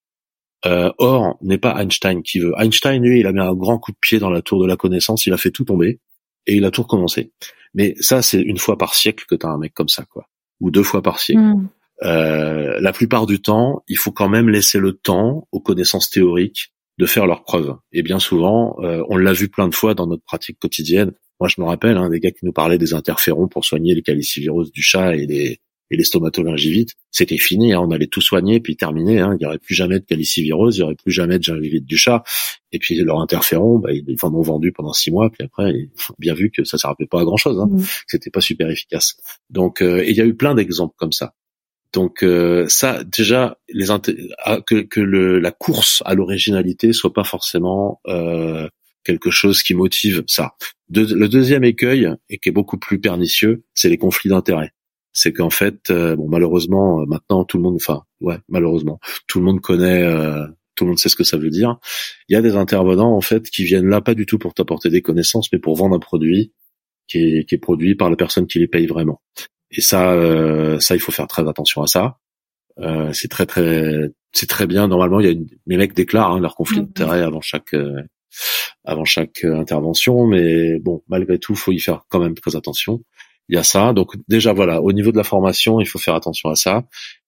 Euh, 0.66 0.92
or, 0.98 1.38
n'est 1.42 1.58
pas 1.58 1.76
Einstein 1.82 2.24
qui 2.24 2.40
veut. 2.40 2.54
Einstein, 2.58 3.04
lui, 3.04 3.20
il 3.20 3.28
a 3.28 3.34
mis 3.34 3.42
un 3.42 3.54
grand 3.54 3.80
coup 3.80 3.92
de 3.92 3.98
pied 4.00 4.20
dans 4.20 4.30
la 4.30 4.42
tour 4.42 4.62
de 4.62 4.68
la 4.68 4.78
connaissance. 4.78 5.26
Il 5.26 5.34
a 5.34 5.38
fait 5.38 5.52
tout 5.52 5.66
tomber 5.66 6.00
et 6.48 6.56
il 6.56 6.66
a 6.66 6.72
tout 6.72 6.84
recommencé. 6.84 7.32
Mais 7.74 7.96
ça, 8.00 8.22
c'est 8.22 8.42
une 8.42 8.58
fois 8.58 8.78
par 8.78 8.96
siècle 8.96 9.26
que 9.28 9.36
t'as 9.36 9.50
un 9.50 9.58
mec 9.58 9.74
comme 9.74 9.90
ça, 9.90 10.06
quoi, 10.06 10.28
ou 10.62 10.72
deux 10.72 10.84
fois 10.84 11.02
par 11.02 11.20
siècle. 11.20 11.42
Hmm. 11.42 11.68
Euh, 12.04 12.80
la 12.80 12.92
plupart 12.92 13.26
du 13.26 13.42
temps, 13.42 13.84
il 13.88 13.98
faut 13.98 14.12
quand 14.12 14.30
même 14.30 14.50
laisser 14.50 14.80
le 14.80 14.94
temps 14.94 15.48
aux 15.52 15.60
connaissances 15.60 16.10
théoriques 16.10 16.74
de 16.98 17.06
faire 17.06 17.26
leurs 17.26 17.44
preuves. 17.44 17.76
Et 17.92 18.04
bien 18.04 18.20
souvent, 18.20 18.76
euh, 18.82 19.04
on 19.10 19.18
l'a 19.18 19.34
vu 19.34 19.50
plein 19.50 19.68
de 19.68 19.76
fois 19.76 19.96
dans 19.96 20.08
notre 20.08 20.24
pratique 20.24 20.60
quotidienne. 20.60 21.12
Moi, 21.40 21.50
je 21.50 21.60
me 21.60 21.66
rappelle 21.66 21.98
hein, 21.98 22.10
des 22.10 22.20
gars 22.20 22.32
qui 22.32 22.46
nous 22.46 22.54
parlaient 22.54 22.78
des 22.78 22.94
interférons 22.94 23.48
pour 23.48 23.66
soigner 23.66 23.96
les 23.96 24.02
calicivirus 24.02 24.72
du 24.72 24.82
chat 24.82 25.16
et 25.16 25.26
les, 25.26 25.60
et 25.94 25.98
les 25.98 26.04
stomatogingivites. 26.04 26.96
C'était 27.12 27.38
fini, 27.38 27.74
hein, 27.74 27.80
on 27.80 27.92
allait 27.92 28.08
tout 28.08 28.22
soigner 28.22 28.60
puis 28.60 28.76
terminer. 28.76 29.20
Hein, 29.20 29.36
il 29.36 29.44
n'y 29.44 29.46
aurait 29.46 29.60
plus 29.60 29.76
jamais 29.76 30.00
de 30.00 30.06
calicivirose, 30.06 30.76
il 30.76 30.80
n'y 30.80 30.84
aurait 30.86 30.96
plus 30.96 31.12
jamais 31.12 31.38
de 31.38 31.44
gingivite 31.44 31.86
du 31.86 31.98
chat. 31.98 32.24
Et 32.72 32.80
puis 32.80 32.96
leur 32.96 33.20
interféron, 33.20 33.78
bah, 33.78 33.92
ils 33.94 34.18
en 34.24 34.34
ont 34.34 34.42
vendu 34.42 34.72
pendant 34.72 34.94
six 34.94 35.12
mois. 35.12 35.30
Puis 35.30 35.46
après, 35.46 35.72
ils 35.72 35.92
ont 36.10 36.16
bien 36.18 36.34
vu 36.34 36.50
que 36.50 36.64
ça 36.64 36.78
ne 36.78 36.80
servait 36.80 37.06
pas 37.06 37.22
à 37.22 37.24
grand 37.24 37.38
chose. 37.38 37.60
Hein, 37.60 37.68
mmh. 37.70 37.84
C'était 38.08 38.32
pas 38.32 38.42
super 38.42 38.70
efficace. 38.70 39.16
Donc, 39.52 39.82
euh, 39.82 40.04
il 40.06 40.16
y 40.16 40.22
a 40.22 40.26
eu 40.26 40.36
plein 40.36 40.56
d'exemples 40.56 40.96
comme 40.98 41.12
ça. 41.12 41.34
Donc 41.94 42.24
euh, 42.24 42.66
ça, 42.70 43.04
déjà, 43.04 43.60
les 43.70 43.92
ah, 43.92 44.60
que, 44.66 44.82
que 44.82 45.00
le, 45.00 45.38
la 45.38 45.52
course 45.52 46.02
à 46.06 46.16
l'originalité 46.16 46.92
soit 46.92 47.14
pas 47.14 47.24
forcément 47.24 48.02
euh, 48.08 48.68
quelque 49.04 49.30
chose 49.30 49.62
qui 49.62 49.76
motive 49.76 50.24
ça. 50.26 50.54
le 50.90 51.28
deuxième 51.28 51.64
écueil, 51.64 52.10
et 52.30 52.40
qui 52.40 52.50
est 52.50 52.54
beaucoup 52.54 52.80
plus 52.80 53.00
pernicieux, 53.00 53.64
c'est 53.76 53.90
les 53.90 54.00
conflits 54.00 54.30
d'intérêts. 54.30 54.72
C'est 55.14 55.32
qu'en 55.32 55.52
fait, 55.52 55.92
euh, 55.92 56.16
bon, 56.16 56.28
malheureusement, 56.28 57.06
maintenant 57.06 57.46
tout 57.46 57.58
le 57.58 57.64
monde, 57.64 57.76
enfin, 57.76 58.04
ouais, 58.22 58.38
malheureusement, 58.50 59.00
tout 59.28 59.40
le 59.40 59.46
monde 59.46 59.62
connaît, 59.62 60.04
tout 60.76 60.86
le 60.86 60.90
monde 60.90 61.00
sait 61.00 61.10
ce 61.10 61.16
que 61.16 61.24
ça 61.24 61.38
veut 61.38 61.50
dire. 61.50 61.78
Il 62.30 62.34
y 62.34 62.36
a 62.36 62.42
des 62.42 62.56
intervenants 62.56 63.16
en 63.16 63.22
fait 63.22 63.50
qui 63.50 63.64
viennent 63.64 63.88
là 63.88 64.02
pas 64.02 64.16
du 64.16 64.26
tout 64.26 64.40
pour 64.40 64.54
t'apporter 64.54 64.90
des 64.90 65.02
connaissances, 65.02 65.52
mais 65.54 65.60
pour 65.60 65.76
vendre 65.76 65.96
un 65.96 66.00
produit 66.00 66.52
qui 67.08 67.20
est, 67.20 67.46
qui 67.46 67.56
est 67.56 67.60
produit 67.60 67.96
par 67.96 68.10
la 68.10 68.16
personne 68.16 68.48
qui 68.48 68.60
les 68.60 68.68
paye 68.68 68.88
vraiment. 68.88 69.22
Et 69.72 69.82
ça, 69.82 70.14
euh, 70.14 70.80
ça, 70.80 70.96
il 70.96 71.00
faut 71.00 71.12
faire 71.12 71.28
très 71.28 71.48
attention 71.48 71.82
à 71.82 71.88
ça. 71.88 72.18
Euh, 72.80 73.12
c'est 73.14 73.28
très 73.28 73.46
très, 73.46 74.10
c'est 74.32 74.48
très 74.48 74.68
bien. 74.68 74.88
Normalement, 74.88 75.20
il 75.20 75.26
y 75.26 75.30
a 75.30 75.32
une, 75.32 75.48
les 75.66 75.78
mecs 75.78 75.94
déclarent 75.94 76.34
hein, 76.34 76.40
leur 76.40 76.56
conflit 76.56 76.82
d'intérêt 76.82 77.22
avant 77.22 77.42
chaque 77.42 77.74
euh, 77.74 78.02
avant 78.84 79.06
chaque 79.06 79.44
intervention, 79.44 80.26
mais 80.26 80.80
bon, 80.80 81.04
malgré 81.08 81.38
tout, 81.38 81.56
faut 81.56 81.72
y 81.72 81.80
faire 81.80 82.04
quand 82.10 82.20
même 82.20 82.34
très 82.34 82.56
attention. 82.56 83.04
Il 83.50 83.56
y 83.56 83.60
a 83.60 83.64
ça. 83.64 83.94
Donc 83.94 84.16
déjà 84.28 84.54
voilà, 84.54 84.82
au 84.82 84.92
niveau 84.94 85.12
de 85.12 85.18
la 85.18 85.24
formation, 85.24 85.80
il 85.80 85.86
faut 85.86 86.00
faire 86.00 86.16
attention 86.16 86.50
à 86.50 86.56
ça. 86.56 86.84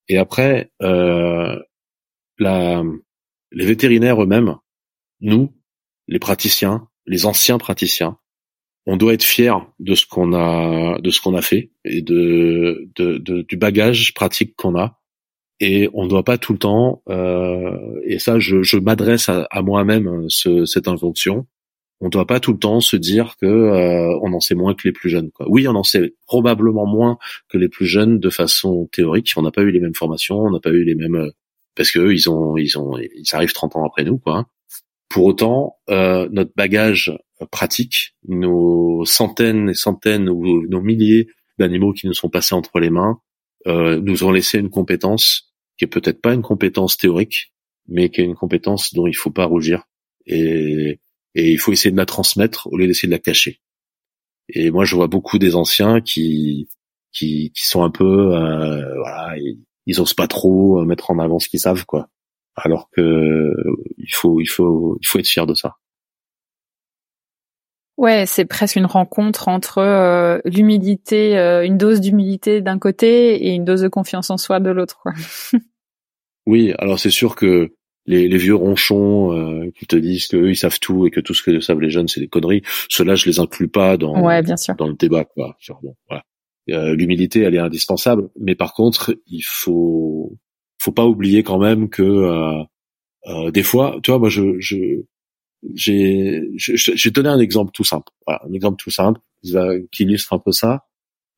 Et 0.08 0.18
après, 0.18 0.70
euh, 0.82 1.58
la, 2.38 2.82
les 3.52 3.66
vétérinaires 3.66 4.22
eux-mêmes, 4.22 4.56
nous, 5.20 5.52
les 6.08 6.18
praticiens, 6.18 6.88
les 7.06 7.26
anciens 7.26 7.58
praticiens, 7.58 8.18
on 8.86 8.96
doit 8.96 9.14
être 9.14 9.24
fier 9.24 9.66
de 9.80 9.94
ce 9.94 10.06
qu'on 10.06 10.32
a 10.32 10.98
de 11.00 11.10
ce 11.10 11.20
qu'on 11.20 11.34
a 11.34 11.42
fait 11.42 11.72
et 11.84 12.02
de, 12.02 12.88
de, 12.94 13.18
de 13.18 13.42
du 13.42 13.56
bagage 13.56 14.14
pratique 14.14 14.54
qu'on 14.56 14.78
a 14.78 15.00
et 15.58 15.88
on 15.92 16.04
ne 16.04 16.08
doit 16.08 16.22
pas 16.22 16.38
tout 16.38 16.52
le 16.52 16.58
temps 16.58 17.02
euh, 17.08 18.00
et 18.04 18.18
ça 18.18 18.38
je, 18.38 18.62
je 18.62 18.76
m'adresse 18.76 19.28
à, 19.28 19.48
à 19.50 19.62
moi-même 19.62 20.26
ce, 20.28 20.66
cette 20.66 20.86
injonction 20.86 21.46
on 22.00 22.08
doit 22.08 22.26
pas 22.26 22.40
tout 22.40 22.52
le 22.52 22.58
temps 22.58 22.80
se 22.80 22.96
dire 22.96 23.36
que 23.40 23.46
euh, 23.46 24.18
on 24.22 24.32
en 24.32 24.40
sait 24.40 24.54
moins 24.54 24.74
que 24.74 24.82
les 24.84 24.92
plus 24.92 25.08
jeunes 25.08 25.30
quoi. 25.30 25.46
oui 25.48 25.66
on 25.66 25.74
en 25.74 25.82
sait 25.82 26.14
probablement 26.26 26.86
moins 26.86 27.18
que 27.48 27.56
les 27.56 27.68
plus 27.68 27.86
jeunes 27.86 28.18
de 28.18 28.30
façon 28.30 28.88
théorique. 28.92 29.32
On 29.36 29.42
n'a 29.42 29.50
pas 29.50 29.62
eu 29.62 29.70
les 29.70 29.80
mêmes 29.80 29.94
formations 29.94 30.38
on 30.38 30.50
n'a 30.50 30.60
pas 30.60 30.70
eu 30.70 30.84
les 30.84 30.94
mêmes 30.94 31.30
parce 31.76 31.92
que 31.92 32.00
eux, 32.00 32.14
ils 32.14 32.28
ont 32.28 32.56
ils 32.56 32.76
ont 32.78 32.98
ils 32.98 33.34
arrivent 33.34 33.52
30 33.52 33.76
ans 33.76 33.86
après 33.86 34.02
nous 34.02 34.18
quoi. 34.18 34.46
Pour 35.08 35.24
autant, 35.26 35.76
euh, 35.88 36.28
notre 36.32 36.50
bagage 36.56 37.16
pratique, 37.52 38.16
nos 38.26 39.04
centaines 39.04 39.70
et 39.70 39.74
centaines 39.74 40.28
ou 40.28 40.66
nos 40.68 40.80
milliers 40.80 41.28
d'animaux 41.58 41.92
qui 41.92 42.08
nous 42.08 42.14
sont 42.14 42.28
passés 42.28 42.54
entre 42.54 42.80
les 42.80 42.90
mains, 42.90 43.20
euh, 43.66 44.00
nous 44.00 44.24
ont 44.24 44.32
laissé 44.32 44.58
une 44.58 44.70
compétence 44.70 45.54
qui 45.78 45.84
est 45.84 45.88
peut-être 45.88 46.20
pas 46.20 46.34
une 46.34 46.42
compétence 46.42 46.96
théorique, 46.96 47.52
mais 47.86 48.08
qui 48.08 48.20
est 48.20 48.24
une 48.24 48.34
compétence 48.34 48.94
dont 48.94 49.06
il 49.06 49.14
faut 49.14 49.30
pas 49.30 49.44
rougir. 49.44 49.84
Et, 50.26 50.98
et 51.36 51.52
il 51.52 51.58
faut 51.58 51.72
essayer 51.72 51.92
de 51.92 51.96
la 51.96 52.06
transmettre 52.06 52.66
au 52.72 52.76
lieu 52.76 52.88
d'essayer 52.88 53.08
de 53.08 53.14
la 53.14 53.20
cacher. 53.20 53.60
Et 54.48 54.70
moi, 54.70 54.84
je 54.84 54.96
vois 54.96 55.06
beaucoup 55.06 55.38
des 55.38 55.54
anciens 55.54 56.00
qui 56.00 56.68
qui, 57.12 57.52
qui 57.54 57.64
sont 57.64 57.84
un 57.84 57.90
peu 57.90 58.34
euh, 58.34 58.94
voilà, 58.98 59.36
ils, 59.38 59.64
ils 59.86 60.00
osent 60.00 60.14
pas 60.14 60.28
trop 60.28 60.84
mettre 60.84 61.10
en 61.10 61.18
avant 61.18 61.38
ce 61.38 61.48
qu'ils 61.48 61.60
savent 61.60 61.86
quoi 61.86 62.08
alors 62.56 62.88
que 62.90 63.52
il 63.98 64.12
faut 64.12 64.40
il 64.40 64.46
faut 64.46 64.98
il 65.00 65.06
faut 65.06 65.18
être 65.18 65.28
fier 65.28 65.46
de 65.46 65.54
ça. 65.54 65.76
Ouais, 67.98 68.26
c'est 68.26 68.44
presque 68.44 68.76
une 68.76 68.86
rencontre 68.86 69.48
entre 69.48 69.78
euh, 69.78 70.38
l'humilité, 70.44 71.38
euh, 71.38 71.64
une 71.64 71.78
dose 71.78 72.02
d'humilité 72.02 72.60
d'un 72.60 72.78
côté 72.78 73.46
et 73.46 73.54
une 73.54 73.64
dose 73.64 73.80
de 73.80 73.88
confiance 73.88 74.28
en 74.28 74.36
soi 74.36 74.60
de 74.60 74.68
l'autre. 74.68 75.02
oui, 76.46 76.74
alors 76.78 76.98
c'est 76.98 77.10
sûr 77.10 77.36
que 77.36 77.74
les, 78.06 78.28
les 78.28 78.36
vieux 78.38 78.54
ronchons 78.54 79.32
euh, 79.32 79.70
qui 79.78 79.86
te 79.86 79.96
disent 79.96 80.28
qu'eux 80.28 80.50
ils 80.50 80.56
savent 80.56 80.78
tout 80.80 81.06
et 81.06 81.10
que 81.10 81.20
tout 81.20 81.34
ce 81.34 81.42
que 81.42 81.60
savent 81.60 81.80
les 81.80 81.90
jeunes 81.90 82.08
c'est 82.08 82.20
des 82.20 82.28
conneries, 82.28 82.62
ceux-là 82.88 83.14
je 83.14 83.26
les 83.26 83.40
inclus 83.40 83.68
pas 83.68 83.96
dans 83.96 84.14
dans 84.78 84.86
le 84.86 84.94
débat 84.94 85.24
quoi. 85.24 85.56
L'humilité 86.68 87.40
elle 87.40 87.54
est 87.54 87.60
indispensable, 87.60 88.28
mais 88.40 88.54
par 88.54 88.74
contre 88.74 89.16
il 89.26 89.42
faut 89.44 90.36
faut 90.78 90.92
pas 90.92 91.06
oublier 91.06 91.42
quand 91.42 91.58
même 91.58 91.88
que 91.88 92.02
euh, 92.02 92.62
euh, 93.28 93.50
des 93.50 93.62
fois, 93.62 93.98
tu 94.02 94.10
vois, 94.10 94.20
moi 94.20 94.28
je 94.28 94.58
je 94.60 94.76
j'ai 95.74 96.42
j'ai 96.56 97.10
donné 97.10 97.28
un 97.28 97.40
exemple 97.40 97.72
tout 97.72 97.84
simple, 97.84 98.12
voilà, 98.26 98.42
un 98.48 98.52
exemple 98.52 98.76
tout 98.78 98.90
simple 98.90 99.20
qui 99.92 100.04
illustre 100.04 100.32
un 100.32 100.38
peu 100.38 100.52
ça. 100.52 100.86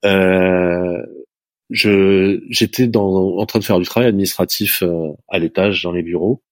Euh, 0.05 1.03
je 1.71 2.41
j'étais 2.51 2.87
dans 2.89 3.39
en 3.39 3.47
train 3.47 3.59
de 3.59 3.65
faire 3.65 3.79
du 3.79 3.87
travail 3.87 4.09
administratif 4.09 4.83
euh, 4.83 5.13
à 5.29 5.39
l'étage 5.39 5.83
dans 5.83 5.93
les 5.93 6.03
bureaux 6.03 6.43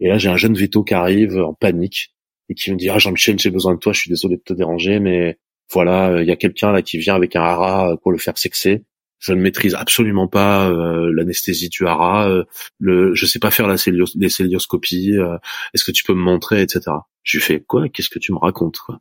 et 0.00 0.08
là 0.08 0.18
j'ai 0.18 0.28
un 0.28 0.36
jeune 0.36 0.54
veto 0.54 0.84
qui 0.84 0.94
arrive 0.94 1.38
en 1.38 1.54
panique 1.54 2.14
et 2.48 2.54
qui 2.54 2.72
me 2.72 2.76
dit 2.76 2.88
ah 2.88 2.98
Jean-Michel 2.98 3.38
j'ai 3.38 3.50
besoin 3.50 3.74
de 3.74 3.78
toi 3.78 3.92
je 3.92 4.00
suis 4.00 4.10
désolé 4.10 4.36
de 4.36 4.42
te 4.42 4.52
déranger 4.52 5.00
mais 5.00 5.38
voilà 5.72 6.22
il 6.22 6.28
y 6.28 6.30
a 6.30 6.36
quelqu'un 6.36 6.72
là 6.72 6.82
qui 6.82 6.98
vient 6.98 7.14
avec 7.14 7.36
un 7.36 7.42
hara 7.42 7.96
pour 8.02 8.12
le 8.12 8.18
faire 8.18 8.38
sexer 8.38 8.84
je 9.18 9.32
ne 9.32 9.40
maîtrise 9.40 9.74
absolument 9.74 10.28
pas 10.28 10.70
euh, 10.70 11.12
l'anesthésie 11.12 11.68
du 11.68 11.86
hara, 11.86 12.28
euh, 12.28 12.44
le, 12.78 13.14
je 13.14 13.26
sais 13.26 13.38
pas 13.38 13.50
faire 13.50 13.66
la 13.66 13.76
les 14.14 14.28
célioscopies, 14.28 15.16
euh, 15.16 15.36
est-ce 15.74 15.84
que 15.84 15.92
tu 15.92 16.04
peux 16.04 16.14
me 16.14 16.22
montrer, 16.22 16.62
etc. 16.62 16.82
Je 17.22 17.38
lui 17.38 17.44
fais 17.44 17.60
quoi? 17.60 17.88
Qu'est-ce 17.88 18.10
que 18.10 18.18
tu 18.18 18.32
me 18.32 18.38
racontes 18.38 18.78
quoi? 18.78 19.00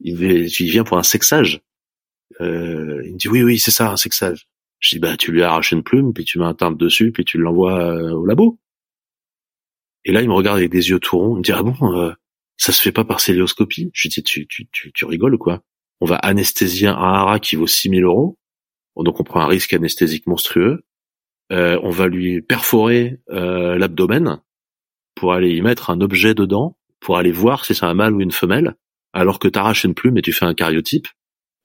Il, 0.00 0.16
vient 0.16 0.84
pour 0.84 0.96
un 0.96 1.02
sexage. 1.02 1.60
Euh, 2.40 3.02
il 3.04 3.14
me 3.14 3.18
dit 3.18 3.28
oui 3.28 3.42
oui 3.42 3.58
c'est 3.58 3.70
ça 3.70 3.90
un 3.90 3.96
sexage. 3.96 4.48
Je 4.80 4.94
dis 4.94 5.00
bah 5.00 5.16
tu 5.16 5.32
lui 5.32 5.42
arraches 5.42 5.72
une 5.72 5.82
plume 5.82 6.12
puis 6.12 6.24
tu 6.24 6.38
mets 6.38 6.44
un 6.44 6.54
timbre 6.54 6.78
dessus 6.78 7.10
puis 7.12 7.24
tu 7.24 7.36
l'envoies 7.38 7.94
au 8.12 8.24
labo. 8.24 8.58
Et 10.08 10.12
là 10.12 10.22
il 10.22 10.28
me 10.28 10.34
regarde 10.34 10.58
avec 10.58 10.70
des 10.70 10.90
yeux 10.90 10.98
tout 10.98 11.18
ronds, 11.18 11.36
il 11.36 11.38
me 11.38 11.42
dit 11.42 11.52
ah 11.52 11.62
bon 11.62 12.14
ça 12.56 12.72
se 12.72 12.82
fait 12.82 12.90
pas 12.90 13.04
par 13.04 13.20
célioscopie? 13.20 13.90
Je 13.92 14.08
lui 14.08 14.10
dis 14.10 14.22
tu 14.24 14.48
tu 14.48 14.68
tu, 14.72 14.92
tu 14.92 15.04
rigoles 15.04 15.38
quoi? 15.38 15.62
On 16.00 16.06
va 16.06 16.16
anesthésier 16.16 16.88
un 16.88 16.94
hara 16.94 17.38
qui 17.38 17.54
vaut 17.54 17.68
6000 17.68 18.02
euros 18.02 18.38
donc 19.04 19.20
on 19.20 19.24
prend 19.24 19.40
un 19.40 19.46
risque 19.46 19.72
anesthésique 19.72 20.26
monstrueux. 20.26 20.84
Euh, 21.52 21.78
on 21.82 21.90
va 21.90 22.08
lui 22.08 22.42
perforer 22.42 23.20
euh, 23.30 23.78
l'abdomen 23.78 24.40
pour 25.14 25.32
aller 25.32 25.54
y 25.54 25.62
mettre 25.62 25.90
un 25.90 26.00
objet 26.00 26.34
dedans, 26.34 26.76
pour 27.00 27.16
aller 27.16 27.32
voir 27.32 27.64
si 27.64 27.74
c'est 27.74 27.86
un 27.86 27.94
mâle 27.94 28.14
ou 28.14 28.20
une 28.20 28.32
femelle, 28.32 28.76
alors 29.12 29.38
que 29.38 29.48
tu 29.48 29.58
arraches 29.58 29.84
une 29.84 29.94
plume 29.94 30.18
et 30.18 30.22
tu 30.22 30.32
fais 30.32 30.44
un 30.44 30.54
cariotype, 30.54 31.08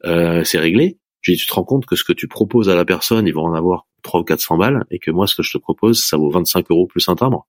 euh, 0.06 0.44
c'est 0.44 0.60
réglé. 0.60 1.00
Je 1.22 1.34
dis, 1.34 1.38
tu 1.38 1.48
te 1.48 1.54
rends 1.54 1.64
compte 1.64 1.86
que 1.86 1.96
ce 1.96 2.04
que 2.04 2.14
tu 2.14 2.28
proposes 2.28 2.70
à 2.70 2.76
la 2.76 2.86
personne, 2.86 3.28
il 3.28 3.34
va 3.34 3.42
en 3.42 3.54
avoir 3.54 3.88
3 4.04 4.22
ou 4.22 4.24
400 4.24 4.58
balles, 4.58 4.86
et 4.90 5.00
que 5.00 5.12
moi, 5.12 5.28
ce 5.28 5.36
que 5.36 5.44
je 5.44 5.52
te 5.52 5.58
propose, 5.58 6.04
ça 6.04 6.18
vaut 6.18 6.30
25 6.30 6.66
euros 6.72 6.88
plus 6.88 7.08
un 7.10 7.16
timbre. 7.16 7.48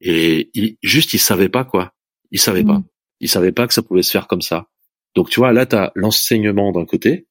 Et 0.00 0.50
il, 0.54 0.76
juste, 0.82 1.12
il 1.12 1.18
savait 1.18 1.48
pas 1.48 1.64
quoi. 1.64 1.92
Il 2.30 2.40
savait 2.40 2.64
pas. 2.64 2.78
Mmh. 2.78 2.84
Il 3.20 3.28
savait 3.28 3.52
pas 3.52 3.66
que 3.66 3.74
ça 3.74 3.82
pouvait 3.82 4.02
se 4.02 4.10
faire 4.10 4.26
comme 4.26 4.42
ça. 4.42 4.68
Donc 5.14 5.30
tu 5.30 5.40
vois, 5.40 5.52
là, 5.52 5.66
tu 5.66 5.76
as 5.76 5.92
l'enseignement 5.94 6.72
d'un 6.72 6.86
côté, 6.86 7.26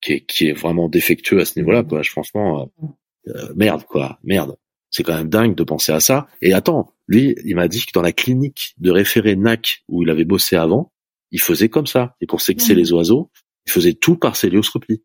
qui 0.00 0.12
est, 0.12 0.20
qui 0.24 0.48
est 0.48 0.52
vraiment 0.52 0.88
défectueux 0.88 1.40
à 1.40 1.44
ce 1.44 1.58
niveau-là, 1.58 1.82
quoi. 1.82 2.02
franchement, 2.04 2.70
euh, 2.82 2.86
euh, 3.28 3.52
merde, 3.54 3.84
quoi, 3.84 4.18
merde. 4.22 4.56
C'est 4.90 5.02
quand 5.02 5.16
même 5.16 5.28
dingue 5.28 5.54
de 5.54 5.64
penser 5.64 5.92
à 5.92 6.00
ça. 6.00 6.26
Et 6.40 6.52
attends, 6.52 6.94
lui, 7.08 7.34
il 7.44 7.56
m'a 7.56 7.68
dit 7.68 7.84
que 7.84 7.92
dans 7.92 8.02
la 8.02 8.12
clinique 8.12 8.74
de 8.78 8.90
référé 8.90 9.36
NAC 9.36 9.84
où 9.88 10.02
il 10.02 10.10
avait 10.10 10.24
bossé 10.24 10.56
avant, 10.56 10.92
il 11.32 11.40
faisait 11.40 11.68
comme 11.68 11.86
ça. 11.86 12.16
Et 12.20 12.26
pour 12.26 12.40
sexer 12.40 12.74
les 12.74 12.92
oiseaux, 12.92 13.30
il 13.66 13.72
faisait 13.72 13.94
tout 13.94 14.16
par 14.16 14.36
célioscopie. 14.36 15.02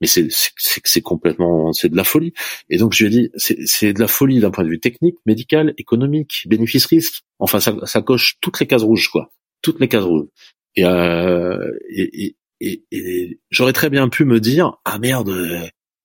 Mais 0.00 0.06
c'est 0.06 0.28
c'est 0.30 1.00
complètement 1.02 1.72
c'est 1.72 1.88
de 1.90 1.96
la 1.96 2.04
folie. 2.04 2.32
Et 2.70 2.78
donc 2.78 2.92
je 2.94 3.04
lui 3.04 3.14
ai 3.14 3.18
dit 3.20 3.30
c'est 3.36 3.92
de 3.92 4.00
la 4.00 4.08
folie 4.08 4.40
d'un 4.40 4.50
point 4.50 4.64
de 4.64 4.70
vue 4.70 4.80
technique, 4.80 5.16
médical, 5.26 5.74
économique, 5.78 6.44
bénéfice-risque. 6.48 7.22
Enfin 7.38 7.60
ça, 7.60 7.74
ça 7.84 8.00
coche 8.02 8.36
toutes 8.40 8.60
les 8.60 8.66
cases 8.66 8.82
rouges 8.82 9.08
quoi, 9.08 9.30
toutes 9.62 9.80
les 9.80 9.88
cases 9.88 10.04
rouges. 10.04 10.28
Et, 10.76 10.84
euh, 10.84 11.70
et, 11.90 12.36
et, 12.60 12.82
et 12.92 13.40
j'aurais 13.50 13.72
très 13.72 13.90
bien 13.90 14.08
pu 14.08 14.24
me 14.24 14.38
dire 14.40 14.72
ah 14.84 14.98
merde 14.98 15.32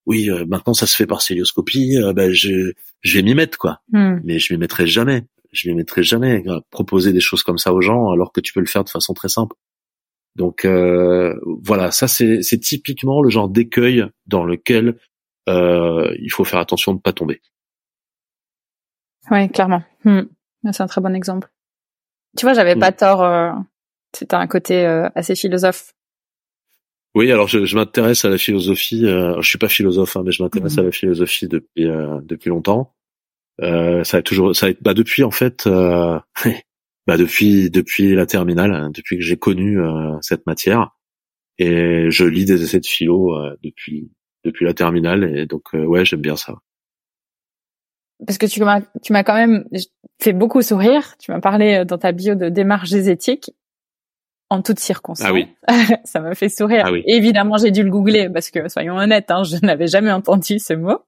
oui 0.05 0.29
maintenant 0.47 0.73
ça 0.73 0.87
se 0.87 0.95
fait 0.95 1.05
par 1.07 1.21
célioscopie 1.21 1.97
ben 2.15 2.31
je 2.33 2.73
je 3.01 3.17
vais 3.17 3.23
m'y 3.23 3.35
mettre 3.35 3.57
quoi 3.57 3.81
Hmm. 3.91 4.19
mais 4.23 4.39
je 4.39 4.53
m'y 4.53 4.59
mettrai 4.59 4.87
jamais 4.87 5.23
je 5.51 5.69
m'y 5.69 5.75
mettrai 5.75 6.03
jamais 6.03 6.43
à 6.49 6.61
proposer 6.69 7.13
des 7.13 7.19
choses 7.21 7.43
comme 7.43 7.57
ça 7.57 7.73
aux 7.73 7.81
gens 7.81 8.09
alors 8.11 8.31
que 8.31 8.41
tu 8.41 8.53
peux 8.53 8.59
le 8.59 8.65
faire 8.65 8.83
de 8.83 8.89
façon 8.89 9.13
très 9.13 9.29
simple 9.29 9.55
donc 10.35 10.65
euh, 10.65 11.33
voilà 11.63 11.91
ça 11.91 12.07
c'est 12.07 12.41
typiquement 12.61 13.21
le 13.21 13.29
genre 13.29 13.47
d'écueil 13.49 14.05
dans 14.27 14.43
lequel 14.43 14.97
euh, 15.47 16.13
il 16.19 16.29
faut 16.31 16.43
faire 16.43 16.59
attention 16.59 16.91
de 16.93 16.97
ne 16.97 17.01
pas 17.01 17.13
tomber 17.13 17.41
Ouais, 19.31 19.49
clairement. 19.49 19.81
Hmm. 20.03 20.21
C'est 20.71 20.81
un 20.81 20.87
très 20.87 21.01
bon 21.01 21.15
exemple. 21.15 21.49
Tu 22.37 22.45
vois, 22.45 22.53
j'avais 22.53 22.75
Hmm. 22.75 22.79
pas 22.79 22.91
tort. 22.91 23.23
Euh, 23.23 23.51
C'était 24.15 24.35
un 24.35 24.47
côté 24.47 24.85
euh, 24.85 25.09
assez 25.15 25.35
philosophe. 25.35 25.93
Oui, 27.15 27.31
alors 27.31 27.47
je, 27.47 27.65
je 27.65 27.75
m'intéresse 27.75 28.23
à 28.25 28.29
la 28.29 28.37
philosophie. 28.37 29.05
Euh, 29.05 29.41
je 29.41 29.47
suis 29.49 29.57
pas 29.57 29.67
philosophe, 29.67 30.15
hein, 30.17 30.23
mais 30.25 30.31
je 30.31 30.43
m'intéresse 30.43 30.73
Mhm. 30.73 30.79
à 30.79 30.83
la 30.83 30.91
philosophie 30.91 31.47
depuis 31.47 31.85
euh, 31.87 32.19
depuis 32.23 32.49
longtemps. 32.49 32.93
Euh, 33.61 34.03
ça 34.03 34.17
a 34.17 34.21
toujours, 34.21 34.55
ça 34.55 34.67
a, 34.67 34.69
bah 34.81 34.93
depuis 34.93 35.23
en 35.23 35.31
fait, 35.31 35.65
euh, 35.67 36.19
bah 37.07 37.17
depuis 37.17 37.69
depuis 37.69 38.15
la 38.15 38.25
terminale, 38.25 38.73
hein, 38.73 38.91
depuis 38.93 39.17
que 39.17 39.23
j'ai 39.23 39.37
connu 39.37 39.79
euh, 39.79 40.17
cette 40.21 40.45
matière, 40.47 40.95
et 41.57 42.09
je 42.09 42.25
lis 42.25 42.45
des 42.45 42.63
essais 42.63 42.79
de 42.79 42.85
philo 42.85 43.33
euh, 43.33 43.57
depuis 43.63 44.11
depuis 44.43 44.65
la 44.65 44.73
terminale, 44.73 45.23
et 45.37 45.45
donc 45.45 45.63
euh, 45.73 45.85
ouais, 45.85 46.05
j'aime 46.05 46.21
bien 46.21 46.35
ça. 46.35 46.55
Parce 48.25 48.37
que 48.37 48.45
tu 48.45 48.61
m'as, 48.63 48.81
tu 49.03 49.11
m'as 49.13 49.23
quand 49.23 49.35
même 49.35 49.65
fait 50.21 50.33
beaucoup 50.33 50.61
sourire. 50.61 51.15
Tu 51.19 51.31
m'as 51.31 51.41
parlé 51.41 51.75
euh, 51.75 51.85
dans 51.85 51.97
ta 51.97 52.11
bio 52.11 52.35
de 52.35 52.49
démarche 52.49 52.93
éthique 52.93 53.51
en 54.49 54.61
toutes 54.61 54.79
circonstances. 54.79 55.27
Ah 55.27 55.33
oui. 55.33 55.47
ça 56.05 56.21
m'a 56.21 56.33
fait 56.35 56.49
sourire. 56.49 56.83
Ah 56.85 56.91
oui. 56.91 57.03
Évidemment, 57.07 57.57
j'ai 57.57 57.71
dû 57.71 57.83
le 57.83 57.89
googler 57.89 58.29
parce 58.29 58.51
que, 58.51 58.69
soyons 58.69 58.95
honnêtes, 58.95 59.31
hein, 59.31 59.43
je 59.43 59.57
n'avais 59.65 59.87
jamais 59.87 60.11
entendu 60.11 60.59
ce 60.59 60.73
mot. 60.73 60.99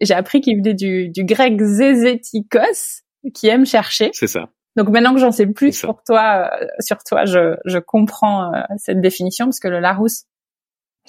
J'ai 0.00 0.14
appris 0.14 0.40
qu'il 0.40 0.56
venait 0.58 0.74
du, 0.74 1.08
du 1.08 1.24
grec 1.24 1.60
zézétikos, 1.60 3.02
qui 3.34 3.48
aime 3.48 3.66
chercher. 3.66 4.10
C'est 4.12 4.26
ça. 4.26 4.50
Donc 4.78 4.90
maintenant 4.90 5.12
que 5.12 5.18
j'en 5.18 5.32
sais 5.32 5.48
plus 5.48 5.76
sur 5.76 6.00
toi, 6.06 6.48
euh, 6.52 6.66
sur 6.78 6.98
toi, 7.02 7.24
je, 7.24 7.56
je 7.64 7.78
comprends 7.78 8.54
euh, 8.54 8.60
cette 8.76 9.00
définition 9.00 9.46
parce 9.46 9.58
que 9.58 9.66
le 9.66 9.80
Larousse, 9.80 10.26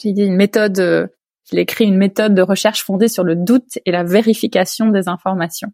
j'ai 0.02 0.12
dit 0.12 0.24
une 0.24 0.36
méthode, 0.36 0.80
euh, 0.80 1.06
il 1.52 1.60
écrit 1.60 1.86
une 1.86 1.98
méthode 1.98 2.34
de 2.34 2.42
recherche 2.42 2.84
fondée 2.84 3.08
sur 3.08 3.24
le 3.24 3.36
doute 3.36 3.78
et 3.86 3.92
la 3.92 4.04
vérification 4.04 4.88
des 4.90 5.08
informations. 5.08 5.72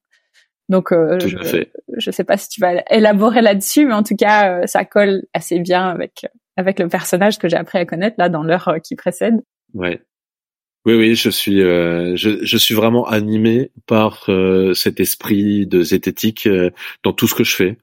Donc 0.67 0.91
euh, 0.91 1.17
je, 1.19 1.63
je 1.95 2.11
sais 2.11 2.23
pas 2.25 2.35
si 2.35 2.49
tu 2.49 2.59
vas 2.59 2.83
élaborer 2.89 3.41
là-dessus, 3.41 3.85
mais 3.85 3.93
en 3.93 4.03
tout 4.03 4.17
cas, 4.17 4.59
euh, 4.59 4.65
ça 4.65 4.83
colle 4.83 5.23
assez 5.33 5.59
bien 5.59 5.87
avec 5.87 6.25
avec 6.57 6.79
le 6.79 6.89
personnage 6.89 7.39
que 7.39 7.47
j'ai 7.47 7.55
appris 7.55 7.77
à 7.77 7.85
connaître 7.85 8.17
là 8.17 8.27
dans 8.27 8.43
l'heure 8.43 8.67
euh, 8.67 8.79
qui 8.79 8.95
précède. 8.95 9.41
Ouais. 9.73 10.01
Oui, 10.85 10.93
oui, 10.93 11.15
je 11.15 11.29
suis, 11.29 11.61
euh, 11.63 12.15
je, 12.15 12.43
je 12.43 12.57
suis 12.57 12.75
vraiment 12.75 13.07
animé 13.07 13.71
par 13.87 14.25
euh, 14.29 14.75
cet 14.75 14.99
esprit 14.99 15.65
de 15.65 15.81
zététique 15.81 16.45
euh, 16.45 16.69
dans 17.03 17.11
tout 17.11 17.27
ce 17.27 17.33
que 17.33 17.43
je 17.43 17.55
fais. 17.55 17.77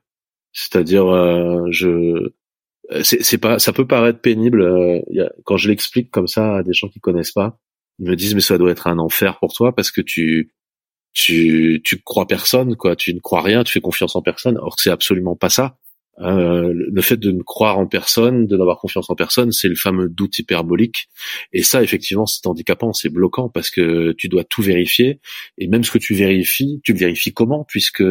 C'est-à-dire, 0.53 1.07
euh, 1.07 1.67
je, 1.71 2.31
c'est 3.03 3.39
pas, 3.39 3.59
ça 3.59 3.73
peut 3.73 3.87
paraître 3.87 4.21
pénible 4.21 4.63
euh, 4.63 5.01
quand 5.45 5.57
je 5.57 5.69
l'explique 5.69 6.11
comme 6.11 6.27
ça 6.27 6.57
à 6.57 6.63
des 6.63 6.73
gens 6.73 6.89
qui 6.89 7.01
connaissent 7.01 7.33
pas. 7.33 7.59
Ils 7.99 8.09
me 8.09 8.17
disent 8.17 8.35
mais 8.35 8.41
ça 8.41 8.59
doit 8.59 8.71
être 8.71 8.87
un 8.87 8.99
enfer 8.99 9.39
pour 9.39 9.53
toi 9.55 9.75
parce 9.75 9.91
que 9.91 10.01
tu, 10.01 10.53
tu, 11.13 11.81
tu 11.85 12.01
crois 12.03 12.27
personne 12.27 12.77
quoi. 12.77 12.97
Tu 12.97 13.15
ne 13.15 13.21
crois 13.21 13.43
rien, 13.43 13.65
tu 13.65 13.73
fais 13.73 13.81
confiance 13.81 14.17
en 14.17 14.23
personne. 14.23 14.59
Or 14.59 14.79
c'est 14.79 14.91
absolument 14.91 15.37
pas 15.37 15.51
ça. 15.51 15.77
Euh, 16.21 16.73
le 16.75 17.03
fait 17.03 17.17
de 17.17 17.33
ne 17.33 17.43
croire 17.43 17.79
en 17.79 17.87
personne, 17.87 18.47
de 18.47 18.57
n'avoir 18.57 18.79
confiance 18.79 19.09
en 19.09 19.15
personne, 19.15 19.51
c'est 19.51 19.69
le 19.69 19.75
fameux 19.75 20.09
doute 20.09 20.39
hyperbolique. 20.39 21.09
Et 21.53 21.63
ça, 21.63 21.83
effectivement, 21.83 22.27
c'est 22.27 22.47
handicapant, 22.47 22.93
c'est 22.93 23.09
bloquant 23.09 23.49
parce 23.49 23.71
que 23.71 24.13
tu 24.13 24.29
dois 24.29 24.45
tout 24.45 24.63
vérifier. 24.63 25.21
Et 25.59 25.69
même 25.69 25.85
ce 25.85 25.91
que 25.91 25.99
tu 25.99 26.15
vérifies, 26.15 26.81
tu 26.85 26.93
le 26.93 26.99
vérifies 26.99 27.33
comment? 27.33 27.65
Puisque 27.65 28.05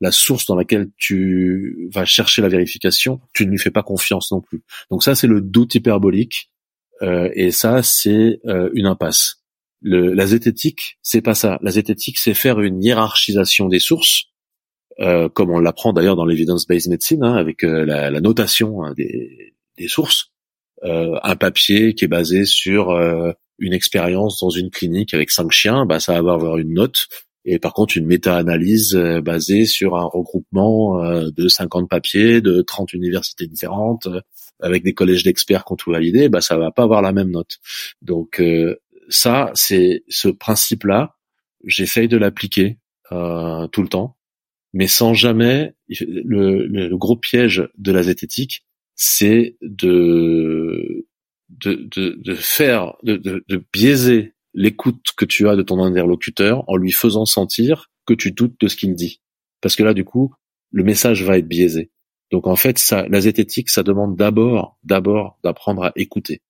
la 0.00 0.10
source 0.10 0.46
dans 0.46 0.56
laquelle 0.56 0.88
tu 0.96 1.88
vas 1.92 2.04
chercher 2.04 2.42
la 2.42 2.48
vérification, 2.48 3.20
tu 3.34 3.44
ne 3.46 3.50
lui 3.50 3.58
fais 3.58 3.70
pas 3.70 3.82
confiance 3.82 4.32
non 4.32 4.40
plus. 4.40 4.62
Donc 4.90 5.02
ça, 5.02 5.14
c'est 5.14 5.26
le 5.26 5.40
doute 5.40 5.74
hyperbolique. 5.74 6.50
Euh, 7.02 7.30
et 7.34 7.50
ça, 7.50 7.82
c'est 7.82 8.40
euh, 8.46 8.70
une 8.74 8.86
impasse. 8.86 9.42
Le, 9.82 10.14
la 10.14 10.26
zététique, 10.26 10.98
c'est 11.02 11.20
pas 11.20 11.34
ça. 11.34 11.58
La 11.60 11.70
zététique, 11.70 12.18
c'est 12.18 12.34
faire 12.34 12.60
une 12.60 12.82
hiérarchisation 12.82 13.68
des 13.68 13.78
sources, 13.78 14.30
euh, 15.00 15.28
comme 15.28 15.50
on 15.50 15.58
l'apprend 15.58 15.92
d'ailleurs 15.92 16.16
dans 16.16 16.24
l'evidence-based 16.24 16.90
medicine, 16.90 17.22
hein, 17.22 17.34
avec 17.34 17.64
euh, 17.64 17.84
la, 17.84 18.10
la 18.10 18.20
notation 18.20 18.82
hein, 18.82 18.94
des, 18.96 19.54
des 19.76 19.88
sources. 19.88 20.30
Euh, 20.84 21.18
un 21.22 21.36
papier 21.36 21.94
qui 21.94 22.04
est 22.04 22.08
basé 22.08 22.44
sur 22.44 22.90
euh, 22.90 23.32
une 23.58 23.72
expérience 23.72 24.40
dans 24.40 24.50
une 24.50 24.70
clinique 24.70 25.14
avec 25.14 25.30
cinq 25.30 25.50
chiens, 25.50 25.86
bah, 25.86 26.00
ça 26.00 26.20
va 26.20 26.34
avoir 26.34 26.58
une 26.58 26.74
note. 26.74 27.08
Et 27.44 27.58
par 27.58 27.72
contre, 27.72 27.96
une 27.96 28.06
méta-analyse 28.06 28.94
euh, 28.94 29.20
basée 29.20 29.64
sur 29.64 29.96
un 29.96 30.04
regroupement 30.04 31.00
de 31.30 31.48
50 31.48 31.88
papiers 31.88 32.40
de 32.40 32.60
30 32.60 32.92
universités 32.92 33.46
différentes, 33.46 34.08
avec 34.60 34.82
des 34.82 34.94
collèges 34.94 35.22
d'experts 35.22 35.64
qui 35.64 35.72
ont 35.72 35.76
tout 35.76 35.92
validé, 35.92 36.28
bah, 36.28 36.40
ça 36.40 36.56
va 36.56 36.70
pas 36.70 36.82
avoir 36.82 37.02
la 37.02 37.12
même 37.12 37.30
note. 37.30 37.58
Donc 38.02 38.42
ça, 39.08 39.50
c'est 39.54 40.02
ce 40.08 40.28
principe-là, 40.28 41.16
j'essaye 41.64 42.08
de 42.08 42.16
l'appliquer 42.16 42.78
tout 43.10 43.82
le 43.82 43.88
temps, 43.88 44.15
mais 44.76 44.88
sans 44.88 45.14
jamais. 45.14 45.74
Le, 45.88 46.94
gros 46.96 47.16
piège 47.16 47.66
de 47.78 47.92
la 47.92 48.02
zététique, 48.02 48.66
c'est 48.94 49.56
de, 49.62 51.06
faire 52.36 52.94
de 53.02 53.64
biaiser 53.72 54.34
l'écoute 54.52 55.12
que 55.16 55.24
tu 55.24 55.48
as 55.48 55.56
de 55.56 55.62
ton 55.62 55.82
interlocuteur 55.82 56.62
en 56.68 56.76
lui 56.76 56.92
faisant 56.92 57.24
sentir 57.24 57.90
que 58.06 58.12
tu 58.12 58.32
doutes 58.32 58.60
de 58.60 58.68
ce 58.68 58.76
qu'il 58.76 58.94
dit, 58.94 59.22
parce 59.62 59.76
que 59.76 59.82
là, 59.82 59.94
du 59.94 60.04
coup, 60.04 60.34
le 60.70 60.84
message 60.84 61.24
va 61.24 61.38
être 61.38 61.48
biaisé. 61.48 61.90
Donc 62.30 62.46
en 62.46 62.56
fait, 62.56 62.78
ça, 62.78 63.08
la 63.08 63.20
zététique, 63.20 63.70
ça 63.70 63.82
demande 63.82 64.14
d'abord, 64.14 64.78
d'abord 64.84 65.38
d'apprendre 65.42 65.84
à 65.84 65.92
écouter, 65.96 66.42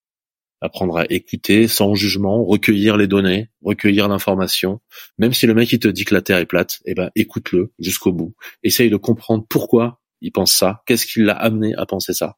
apprendre 0.61 0.99
à 0.99 1.07
écouter 1.11 1.69
sans 1.69 1.95
jugement, 1.95 2.45
recueillir 2.45 2.97
les 2.97 3.07
données, 3.07 3.51
recueillir 3.63 4.09
l'information. 4.09 4.81
Même 5.19 5.33
si 5.33 5.47
le 5.47 5.55
mec 5.55 5.73
il 5.73 5.79
te 5.79 5.89
dit 5.89 6.05
que 6.05 6.15
la 6.15 6.23
Terre 6.23 6.39
est 6.39 6.47
plate, 6.47 6.81
eh 6.87 6.95
ben 6.95 7.11
écoute-le 7.15 7.73
jusqu'au 7.79 8.13
bout. 8.13 8.35
Essaye 8.63 8.91
de 8.91 8.97
comprendre 8.97 9.47
pourquoi 9.49 10.01
il 10.21 10.33
pense 10.33 10.53
ça, 10.53 10.83
qu'est-ce 10.87 11.07
qui 11.07 11.23
l'a 11.23 11.35
amené 11.35 11.75
à 11.77 11.87
penser 11.87 12.13
ça? 12.13 12.37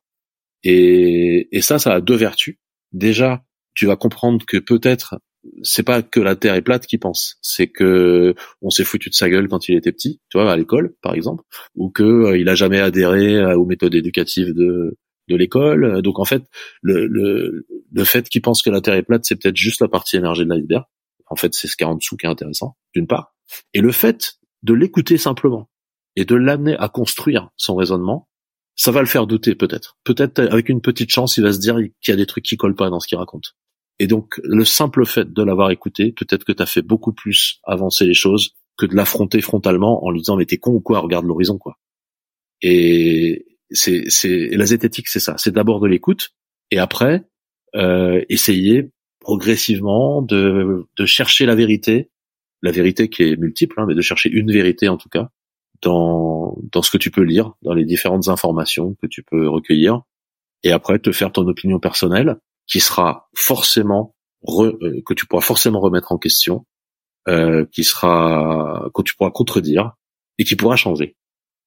Et, 0.65 1.49
et 1.57 1.61
ça, 1.61 1.78
ça 1.78 1.95
a 1.95 2.01
deux 2.01 2.16
vertus. 2.16 2.59
Déjà, 2.93 3.45
tu 3.74 3.86
vas 3.86 3.97
comprendre 3.97 4.45
que 4.45 4.57
peut-être 4.57 5.20
c'est 5.62 5.85
pas 5.85 6.03
que 6.03 6.20
la 6.20 6.36
Terre 6.36 6.55
est 6.55 6.62
plate 6.62 6.86
qu'il 6.86 6.99
pense, 6.99 7.39
c'est 7.43 7.69
que 7.69 8.35
on 8.61 8.70
s'est 8.70 8.85
foutu 8.85 9.09
de 9.09 9.15
sa 9.15 9.31
gueule 9.31 9.49
quand 9.49 9.69
il 9.69 9.77
était 9.77 9.93
petit, 9.93 10.20
tu 10.28 10.39
vois, 10.39 10.53
à 10.53 10.57
l'école 10.57 10.95
par 11.01 11.15
exemple, 11.15 11.45
ou 11.74 11.90
que 11.90 12.03
euh, 12.03 12.39
il 12.39 12.49
a 12.49 12.55
jamais 12.55 12.81
adhéré 12.81 13.55
aux 13.55 13.65
méthodes 13.65 13.95
éducatives 13.95 14.53
de 14.53 14.97
de 15.28 15.36
l'école. 15.36 16.02
Donc 16.02 16.18
en 16.18 16.24
fait, 16.24 16.44
le 16.82 17.06
le, 17.06 17.66
le 17.92 18.05
fait 18.05 18.28
qu'il 18.28 18.42
pense 18.42 18.62
que 18.62 18.70
la 18.70 18.80
Terre 18.80 18.94
est 18.94 19.02
plate, 19.02 19.24
c'est 19.24 19.36
peut-être 19.36 19.56
juste 19.56 19.80
la 19.80 19.88
partie 19.88 20.16
émergée 20.16 20.44
de 20.44 20.50
l'iceberg. 20.50 20.84
En 21.26 21.36
fait, 21.36 21.55
c'est 21.55 21.68
ce 21.68 21.76
qu'il 21.76 21.84
y 21.84 21.88
a 21.88 21.92
en 21.92 21.96
dessous 21.96 22.16
qui 22.16 22.26
est 22.26 22.28
intéressant, 22.28 22.76
d'une 22.94 23.06
part. 23.06 23.34
Et 23.74 23.80
le 23.80 23.92
fait 23.92 24.38
de 24.62 24.74
l'écouter 24.74 25.18
simplement 25.18 25.70
et 26.16 26.24
de 26.24 26.34
l'amener 26.34 26.76
à 26.78 26.88
construire 26.88 27.50
son 27.56 27.76
raisonnement, 27.76 28.28
ça 28.74 28.90
va 28.90 29.00
le 29.00 29.06
faire 29.06 29.26
douter 29.26 29.55
peut-être. 29.55 29.98
Peut-être 30.05 30.40
avec 30.40 30.68
une 30.68 30.80
petite 30.80 31.10
chance, 31.10 31.36
il 31.36 31.42
va 31.42 31.52
se 31.52 31.59
dire 31.59 31.76
qu'il 31.76 32.12
y 32.12 32.14
a 32.14 32.16
des 32.16 32.26
trucs 32.26 32.44
qui 32.44 32.56
collent 32.56 32.74
pas 32.74 32.90
dans 32.90 33.00
ce 33.00 33.09
qu'il 33.09 33.18
raconte. 33.18 33.56
Et 33.98 34.06
donc, 34.06 34.40
le 34.44 34.64
simple 34.64 35.05
fait 35.05 35.32
de 35.32 35.42
l'avoir 35.42 35.70
écouté, 35.70 36.12
peut-être 36.12 36.44
que 36.44 36.52
tu 36.52 36.62
as 36.62 36.66
fait 36.66 36.82
beaucoup 36.82 37.12
plus 37.12 37.60
avancer 37.64 38.05
les 38.06 38.14
choses 38.14 38.55
que 38.76 38.86
de 38.86 38.94
l'affronter 38.94 39.40
frontalement 39.40 40.05
en 40.05 40.10
lui 40.10 40.20
disant 40.20 40.36
mais 40.36 40.46
t'es 40.46 40.59
con 40.59 40.72
ou 40.72 40.80
quoi, 40.80 41.00
regarde 41.00 41.26
l'horizon 41.26 41.59
quoi. 41.59 41.78
Et 42.62 43.57
c'est 43.70 44.05
c'est 44.09 44.49
la 44.51 44.66
zététique 44.66 45.09
c'est 45.09 45.20
ça, 45.20 45.35
c'est 45.39 45.53
d'abord 45.53 45.81
de 45.81 45.86
l'écoute 45.86 46.31
et 46.70 46.78
après 46.78 47.24
euh, 47.77 48.24
essayer 48.28 48.90
progressivement 49.20 50.23
de 50.23 50.86
de 50.97 51.07
chercher 51.07 51.47
la 51.47 51.55
vérité, 51.55 52.11
la 52.62 52.70
vérité 52.70 53.09
qui 53.09 53.24
est 53.24 53.36
multiple, 53.36 53.78
hein, 53.78 53.85
mais 53.86 53.95
de 53.95 54.01
chercher 54.01 54.31
une 54.31 54.51
vérité 54.51 54.89
en 54.89 54.97
tout 54.97 55.09
cas 55.09 55.31
dans 55.82 56.57
dans 56.73 56.82
ce 56.82 56.90
que 56.90 56.99
tu 56.99 57.11
peux 57.11 57.23
lire, 57.23 57.53
dans 57.62 57.74
les 57.74 57.85
différentes 57.85 58.28
informations 58.28 58.95
que 59.01 59.07
tu 59.07 59.23
peux 59.23 59.49
recueillir, 59.49 60.03
et 60.62 60.73
après 60.73 60.99
te 60.99 61.12
faire 61.12 61.32
ton 61.32 61.47
opinion 61.47 61.78
personnelle 61.78 62.36
qui 62.66 62.81
sera 62.81 63.28
forcément 63.35 64.15
re, 64.43 64.65
euh, 64.82 65.03
que 65.07 65.15
tu 65.15 65.27
pourras 65.27 65.43
forcément 65.43 65.81
remettre 65.81 66.12
en 66.12 66.19
question, 66.19 66.66
euh, 67.28 67.66
qui 67.73 67.85
sera 67.85 68.90
que 68.95 69.03
tu 69.03 69.15
pourras 69.16 69.31
contredire 69.31 69.93
et 70.39 70.45
qui 70.45 70.57
pourra 70.57 70.77
changer. 70.77 71.16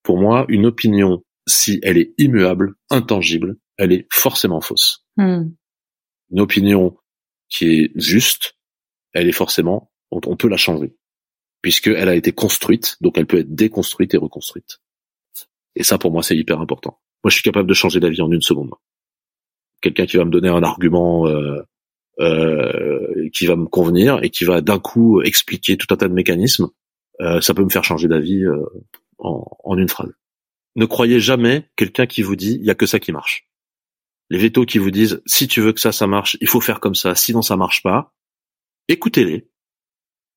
Pour 0.03 0.17
moi, 0.17 0.45
une 0.49 0.65
opinion, 0.65 1.23
si 1.51 1.79
elle 1.83 1.97
est 1.97 2.13
immuable, 2.17 2.75
intangible, 2.89 3.57
elle 3.77 3.91
est 3.91 4.07
forcément 4.11 4.61
fausse. 4.61 5.05
Hmm. 5.17 5.49
Une 6.31 6.39
opinion 6.39 6.97
qui 7.49 7.65
est 7.67 7.91
juste, 7.95 8.55
elle 9.13 9.27
est 9.27 9.33
forcément, 9.33 9.91
on, 10.11 10.21
on 10.25 10.37
peut 10.37 10.47
la 10.47 10.57
changer, 10.57 10.95
puisqu'elle 11.61 12.09
a 12.09 12.15
été 12.15 12.31
construite, 12.31 12.97
donc 13.01 13.17
elle 13.17 13.27
peut 13.27 13.39
être 13.39 13.53
déconstruite 13.53 14.13
et 14.13 14.17
reconstruite. 14.17 14.79
Et 15.75 15.83
ça, 15.83 15.97
pour 15.97 16.11
moi, 16.11 16.23
c'est 16.23 16.37
hyper 16.37 16.59
important. 16.59 16.99
Moi, 17.23 17.29
je 17.29 17.35
suis 17.35 17.43
capable 17.43 17.69
de 17.69 17.73
changer 17.73 17.99
d'avis 17.99 18.21
en 18.21 18.31
une 18.31 18.41
seconde. 18.41 18.71
quelqu'un 19.81 20.05
qui 20.05 20.17
va 20.17 20.25
me 20.25 20.31
donner 20.31 20.49
un 20.49 20.63
argument 20.63 21.27
euh, 21.27 21.61
euh, 22.19 23.29
qui 23.33 23.47
va 23.47 23.55
me 23.55 23.65
convenir 23.65 24.23
et 24.23 24.29
qui 24.29 24.45
va 24.45 24.61
d'un 24.61 24.79
coup 24.79 25.21
expliquer 25.21 25.75
tout 25.77 25.87
un 25.91 25.97
tas 25.97 26.07
de 26.07 26.13
mécanismes, 26.13 26.69
euh, 27.19 27.41
ça 27.41 27.53
peut 27.53 27.63
me 27.63 27.69
faire 27.69 27.83
changer 27.83 28.07
d'avis 28.07 28.43
euh, 28.43 28.63
en, 29.17 29.45
en 29.63 29.77
une 29.77 29.89
phrase. 29.89 30.11
Ne 30.75 30.85
croyez 30.85 31.19
jamais 31.19 31.69
quelqu'un 31.75 32.05
qui 32.07 32.21
vous 32.21 32.35
dit 32.35 32.57
il 32.59 32.65
y 32.65 32.69
a 32.71 32.75
que 32.75 32.85
ça 32.85 32.99
qui 32.99 33.11
marche. 33.11 33.47
Les 34.29 34.37
vétos 34.37 34.65
qui 34.65 34.77
vous 34.77 34.91
disent 34.91 35.21
si 35.25 35.47
tu 35.47 35.59
veux 35.61 35.73
que 35.73 35.81
ça 35.81 35.91
ça 35.91 36.07
marche, 36.07 36.37
il 36.39 36.47
faut 36.47 36.61
faire 36.61 36.79
comme 36.79 36.95
ça, 36.95 37.15
sinon 37.15 37.41
ça 37.41 37.57
marche 37.57 37.83
pas. 37.83 38.13
Écoutez-les, 38.87 39.49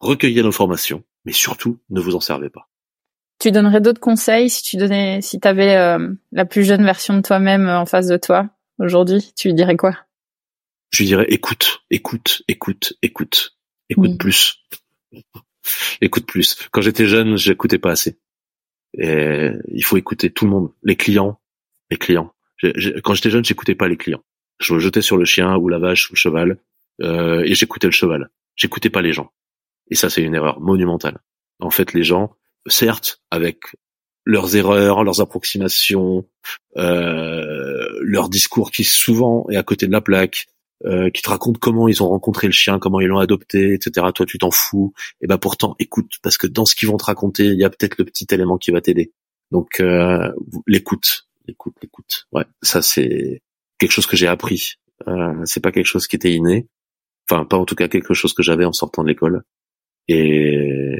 recueillez 0.01 0.43
l'information, 0.43 1.05
mais 1.24 1.32
surtout 1.32 1.81
ne 1.90 2.01
vous 2.01 2.15
en 2.15 2.20
servez 2.20 2.51
pas. 2.51 2.69
Tu 3.39 3.51
donnerais 3.51 3.81
d'autres 3.81 4.01
conseils 4.01 4.51
si 4.51 4.62
tu 4.62 4.77
donnais, 4.77 5.20
si 5.20 5.40
tu 5.40 5.47
avais 5.48 5.77
euh, 5.77 6.09
la 6.32 6.44
plus 6.44 6.65
jeune 6.65 6.85
version 6.85 7.15
de 7.16 7.23
toi-même 7.23 7.69
en 7.69 7.86
face 7.86 8.06
de 8.06 8.16
toi 8.16 8.48
aujourd'hui, 8.78 9.32
tu 9.36 9.48
lui 9.48 9.55
dirais 9.55 9.77
quoi? 9.77 9.97
Je 10.90 10.98
lui 10.98 11.06
dirais 11.06 11.27
écoute, 11.28 11.82
écoute, 11.90 12.43
écoute, 12.48 12.94
écoute, 13.02 13.56
écoute 13.90 14.11
Oui. 14.11 14.16
plus, 14.16 14.59
écoute 16.01 16.27
plus. 16.27 16.56
Quand 16.70 16.81
j'étais 16.81 17.06
jeune, 17.06 17.36
j'écoutais 17.36 17.78
pas 17.78 17.90
assez. 17.90 18.19
Et 18.99 19.51
il 19.73 19.85
faut 19.85 19.97
écouter 19.97 20.31
tout 20.31 20.45
le 20.45 20.51
monde, 20.51 20.71
les 20.83 20.97
clients, 20.97 21.41
les 21.91 21.97
clients. 21.97 22.33
Quand 23.03 23.15
j'étais 23.15 23.31
jeune, 23.31 23.45
j'écoutais 23.45 23.75
pas 23.75 23.89
les 23.89 23.97
clients. 23.97 24.23
Je 24.61 24.75
me 24.75 24.79
jetais 24.79 25.03
sur 25.03 25.16
le 25.16 25.25
chien 25.25 25.57
ou 25.57 25.69
la 25.69 25.79
vache 25.79 26.11
ou 26.11 26.15
le 26.15 26.19
cheval 26.19 26.59
euh, 27.03 27.43
et 27.45 27.55
j'écoutais 27.55 27.89
le 27.89 27.93
cheval. 27.93 28.31
J'écoutais 28.57 28.91
pas 28.91 29.03
les 29.03 29.12
gens. 29.12 29.33
Et 29.91 29.97
ça, 29.97 30.11
c'est 30.11 30.23
une 30.23 30.35
erreur 30.35 30.61
monumentale. 30.61 31.19
En 31.61 31.71
fait, 31.71 31.93
les 31.93 32.05
gens, 32.05 32.37
certes, 32.66 33.21
avec 33.31 33.59
leurs 34.25 34.57
erreurs, 34.57 35.05
leurs 35.05 35.21
approximations, 35.21 36.27
euh, 36.77 37.87
leur 38.01 38.29
discours 38.29 38.71
qui 38.71 38.85
souvent 38.85 39.47
est 39.51 39.57
à 39.57 39.62
côté 39.62 39.87
de 39.87 39.93
la 39.93 40.01
plaque, 40.01 40.47
euh, 40.84 41.09
qui 41.09 41.22
te 41.22 41.30
racontent 41.30 41.59
comment 41.60 41.88
ils 41.88 42.02
ont 42.02 42.09
rencontré 42.09 42.46
le 42.46 42.52
chien, 42.52 42.78
comment 42.78 43.01
ils 43.01 43.06
l'ont 43.06 43.18
adopté, 43.18 43.74
etc. 43.74 44.06
Toi, 44.14 44.26
tu 44.26 44.38
t'en 44.38 44.51
fous. 44.51 44.92
Et 45.20 45.26
ben 45.26 45.38
pourtant, 45.38 45.76
écoute, 45.78 46.12
parce 46.22 46.36
que 46.36 46.46
dans 46.46 46.66
ce 46.66 46.74
qu'ils 46.74 46.88
vont 46.88 46.96
te 46.96 47.05
raconter, 47.05 47.46
il 47.46 47.59
y 47.59 47.64
a 47.64 47.70
peut-être 47.70 47.96
le 47.98 48.05
petit 48.05 48.26
élément 48.30 48.59
qui 48.59 48.70
va 48.70 48.80
t'aider. 48.80 49.12
Donc, 49.51 49.80
euh, 49.80 50.32
l'écoute, 50.66 51.26
l'écoute, 51.46 51.74
l'écoute. 51.80 52.26
Ouais, 52.32 52.44
ça 52.60 52.82
c'est 52.82 53.40
quelque 53.78 53.92
chose 53.92 54.06
que 54.06 54.16
j'ai 54.16 54.26
appris. 54.26 54.74
Euh, 55.09 55.42
c'est 55.44 55.62
pas 55.62 55.72
quelque 55.72 55.86
chose 55.86 56.06
qui 56.06 56.16
était 56.16 56.32
inné. 56.32 56.68
Enfin, 57.30 57.44
pas 57.44 57.56
en 57.56 57.64
tout 57.64 57.74
cas 57.74 57.88
quelque 57.88 58.14
chose 58.14 58.34
que 58.34 58.42
j'avais 58.42 58.64
en 58.64 58.72
sortant 58.72 59.02
de 59.02 59.09
l'école. 59.09 59.44
Et, 60.09 60.98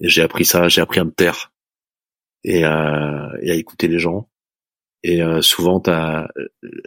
j'ai 0.00 0.22
appris 0.22 0.44
ça, 0.44 0.68
j'ai 0.68 0.80
appris 0.80 1.00
à 1.00 1.04
me 1.04 1.10
taire 1.10 1.52
et 2.44 2.62
à, 2.62 3.32
et 3.42 3.50
à 3.50 3.54
écouter 3.54 3.88
les 3.88 3.98
gens. 3.98 4.28
Et 5.02 5.22
euh, 5.22 5.40
souvent, 5.42 5.82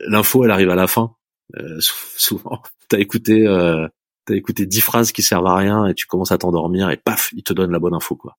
l'info, 0.08 0.46
elle 0.46 0.52
arrive 0.52 0.70
à 0.70 0.76
la 0.76 0.88
fin. 0.88 1.16
Euh, 1.58 1.80
sou- 1.80 1.96
souvent, 2.18 2.62
t'as 2.90 3.00
écouté, 3.00 3.48
euh, 3.48 3.88
t'as 4.26 4.36
écouté 4.36 4.66
dix 4.66 4.82
phrases 4.82 5.12
qui 5.12 5.22
servent 5.22 5.48
à 5.48 5.56
rien 5.56 5.88
et 5.88 5.94
tu 5.94 6.06
commences 6.08 6.32
à 6.32 6.38
t'endormir 6.38 6.90
et 6.90 6.98
paf, 6.98 7.32
il 7.36 7.44
te 7.44 7.54
donne 7.54 7.72
la 7.72 7.80
bonne 7.80 7.94
info 7.94 8.16
quoi. 8.16 8.38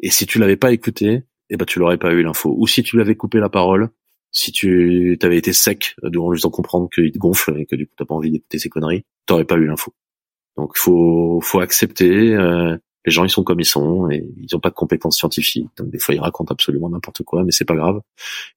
Et 0.00 0.10
si 0.10 0.26
tu 0.26 0.38
l'avais 0.38 0.56
pas 0.56 0.72
écouté, 0.72 1.24
eh 1.50 1.56
ben 1.56 1.64
tu 1.66 1.78
l'aurais 1.78 1.98
pas 1.98 2.12
eu 2.12 2.22
l'info. 2.22 2.54
Ou 2.58 2.66
si 2.66 2.82
tu 2.82 2.96
lui 2.96 3.02
avais 3.02 3.16
coupé 3.16 3.38
la 3.38 3.48
parole, 3.48 3.90
si 4.32 4.52
tu 4.52 5.16
t'avais 5.20 5.36
été 5.38 5.52
sec 5.52 5.94
en 6.02 6.30
lui 6.30 6.38
faisant 6.38 6.50
comprendre 6.50 6.88
qu'il 6.92 7.12
te 7.12 7.18
gonfle 7.18 7.56
et 7.60 7.66
que 7.66 7.76
du 7.76 7.86
coup 7.86 7.94
t'as 7.96 8.04
pas 8.04 8.14
envie 8.14 8.30
d'écouter 8.30 8.58
ses 8.58 8.68
conneries, 8.68 9.04
t'aurais 9.26 9.44
pas 9.44 9.56
eu 9.56 9.66
l'info. 9.66 9.94
Donc 10.56 10.76
faut 10.76 11.40
faut 11.42 11.60
accepter. 11.60 12.34
euh, 12.34 12.76
les 13.04 13.12
gens 13.12 13.24
ils 13.24 13.30
sont 13.30 13.42
comme 13.44 13.60
ils 13.60 13.64
sont 13.66 14.08
et 14.10 14.26
ils 14.36 14.54
ont 14.56 14.60
pas 14.60 14.70
de 14.70 14.74
compétences 14.74 15.18
scientifiques. 15.18 15.68
Donc 15.76 15.90
des 15.90 15.98
fois 15.98 16.14
ils 16.14 16.20
racontent 16.20 16.52
absolument 16.52 16.88
n'importe 16.88 17.22
quoi, 17.22 17.44
mais 17.44 17.52
c'est 17.52 17.64
pas 17.64 17.76
grave. 17.76 18.00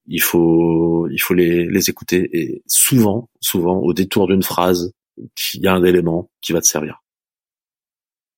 Il 0.07 0.21
faut 0.21 1.07
il 1.09 1.19
faut 1.19 1.33
les 1.33 1.65
les 1.67 1.89
écouter 1.89 2.29
et 2.33 2.61
souvent 2.67 3.29
souvent 3.41 3.77
au 3.79 3.93
détour 3.93 4.27
d'une 4.27 4.43
phrase, 4.43 4.93
il 5.53 5.61
y 5.61 5.67
a 5.67 5.73
un 5.73 5.83
élément 5.83 6.29
qui 6.41 6.53
va 6.53 6.61
te 6.61 6.67
servir. 6.67 7.03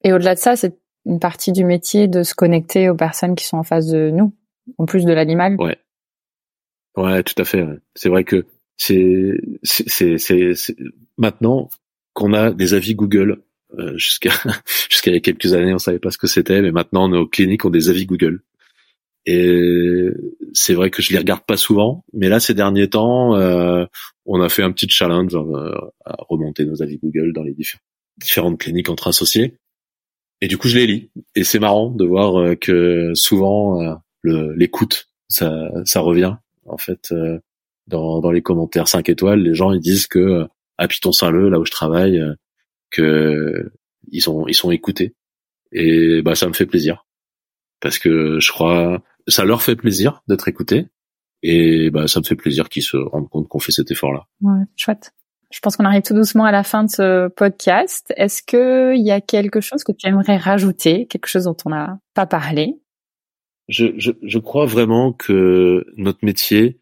Et 0.04 0.14
au-delà 0.14 0.36
de 0.36 0.40
ça, 0.40 0.56
c'est 0.56 0.78
une 1.06 1.20
partie 1.20 1.52
du 1.52 1.66
métier 1.66 2.08
de 2.08 2.24
se 2.24 2.34
connecter 2.34 2.90
aux 2.90 2.96
personnes 2.96 3.36
qui 3.36 3.46
sont 3.46 3.58
en 3.58 3.64
face 3.64 3.88
de 3.88 4.10
nous, 4.12 4.34
en 4.78 4.86
plus 4.86 5.04
de 5.06 5.12
l'animal. 5.14 5.56
Ouais. 5.60 5.78
Ouais, 6.98 7.24
tout 7.24 7.36
à 7.38 7.46
fait. 7.46 7.66
C'est 7.96 8.10
vrai 8.10 8.24
que 8.24 8.46
c'est 8.78 9.40
c'est- 9.64 10.18
c'est- 10.18 10.76
maintenant 11.18 11.70
qu'on 12.14 12.34
a 12.34 12.52
des 12.52 12.74
avis 12.74 12.96
Google 12.96 13.42
euh, 13.78 13.98
jusqu'à 13.98 14.32
jusqu'à 14.90 15.12
il 15.12 15.16
y 15.16 15.18
a 15.18 15.22
quelques 15.22 15.54
années, 15.54 15.74
on 15.74 15.80
savait 15.80 16.00
pas 16.00 16.12
ce 16.12 16.18
que 16.18 16.28
c'était, 16.28 16.62
mais 16.62 16.72
maintenant 16.72 17.08
nos 17.08 17.28
cliniques 17.28 17.66
ont 17.66 17.70
des 17.70 17.90
avis 17.90 18.06
Google. 18.06 18.42
Et 19.26 20.08
c'est 20.54 20.74
vrai 20.74 20.90
que 20.90 21.02
je 21.02 21.12
les 21.12 21.20
regarde 21.20 21.44
pas 21.46 21.58
souvent, 21.58 22.04
mais 22.14 22.30
là 22.30 22.40
ces 22.40 22.54
derniers 22.54 22.90
temps, 22.90 23.36
euh, 23.36 23.86
on 24.26 24.42
a 24.42 24.50
fait 24.50 24.64
un 24.64 24.72
petit 24.72 24.88
challenge 24.90 25.36
euh, 25.36 25.76
à 26.06 26.16
remonter 26.30 26.66
nos 26.66 26.82
avis 26.82 26.98
Google 26.98 27.34
dans 27.34 27.44
les 27.44 27.54
diffé- 27.54 27.78
différentes 28.18 28.60
cliniques 28.60 28.90
entre 28.90 29.08
associés. 29.08 29.58
Et 30.42 30.48
du 30.48 30.58
coup, 30.58 30.70
je 30.70 30.78
les 30.78 30.88
lis. 30.88 31.12
Et 31.36 31.44
c'est 31.44 31.60
marrant 31.60 31.92
de 31.92 32.06
voir 32.06 32.40
euh, 32.40 32.56
que 32.56 33.12
souvent 33.14 34.02
l'écoute, 34.24 35.10
ça 35.28 35.70
ça 35.86 36.00
revient 36.00 36.36
en 36.66 36.78
fait 36.78 37.14
dans 37.88 38.22
dans 38.22 38.32
les 38.32 38.42
commentaires 38.42 38.88
5 38.88 39.10
étoiles, 39.10 39.42
les 39.42 39.54
gens 39.54 39.74
ils 39.74 39.80
disent 39.80 40.08
que 40.08 40.48
à 40.78 40.88
Piton 40.88 41.12
Saint-Leu, 41.12 41.50
là 41.50 41.60
où 41.60 41.66
je 41.66 41.72
travaille, 41.72 42.20
que 42.92 43.72
ils 44.12 44.22
sont 44.22 44.48
ils 44.48 44.56
sont 44.56 44.72
écoutés. 44.72 45.16
Et 45.72 46.22
bah 46.22 46.36
ça 46.36 46.48
me 46.48 46.54
fait 46.54 46.66
plaisir 46.66 47.06
parce 47.80 48.00
que 48.00 48.40
je 48.40 48.52
crois 48.52 49.04
ça 49.28 49.46
leur 49.46 49.62
fait 49.62 49.76
plaisir 49.76 50.24
d'être 50.28 50.48
écoutés 50.48 50.88
et 51.44 51.90
bah 51.92 52.08
ça 52.08 52.20
me 52.20 52.26
fait 52.26 52.36
plaisir 52.36 52.70
qu'ils 52.70 52.84
se 52.84 52.98
rendent 52.98 53.30
compte 53.30 53.48
qu'on 53.48 53.60
fait 53.60 53.72
cet 53.72 53.92
effort-là. 53.92 54.28
Ouais, 54.42 54.64
chouette. 54.76 55.12
Je 55.52 55.60
pense 55.62 55.78
qu'on 55.78 55.86
arrive 55.86 56.04
tout 56.04 56.14
doucement 56.14 56.44
à 56.44 56.52
la 56.52 56.64
fin 56.64 56.84
de 56.84 56.90
ce 56.90 57.28
podcast. 57.30 58.14
Est-ce 58.18 58.44
que 58.44 58.96
il 58.96 59.06
y 59.06 59.12
a 59.12 59.20
quelque 59.20 59.62
chose 59.62 59.84
que 59.84 59.92
tu 59.92 60.08
aimerais 60.08 60.38
rajouter, 60.38 61.08
quelque 61.08 61.28
chose 61.28 61.46
dont 61.46 61.58
on 61.66 61.70
n'a 61.70 62.00
pas 62.14 62.28
parlé? 62.28 62.76
Je, 63.68 63.88
je 63.98 64.12
je 64.22 64.40
crois 64.40 64.66
vraiment 64.66 65.12
que 65.14 65.86
notre 65.98 66.20
métier 66.24 66.80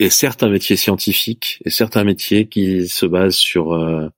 est 0.00 0.10
certes 0.10 0.42
un 0.42 0.50
métier 0.50 0.76
scientifique 0.76 1.62
et 1.64 1.70
certes 1.70 1.96
un 1.96 2.04
métier 2.04 2.48
qui 2.48 2.88
se 2.88 3.06
base 3.06 3.34
sur 3.34 3.72
euh, 3.72 4.08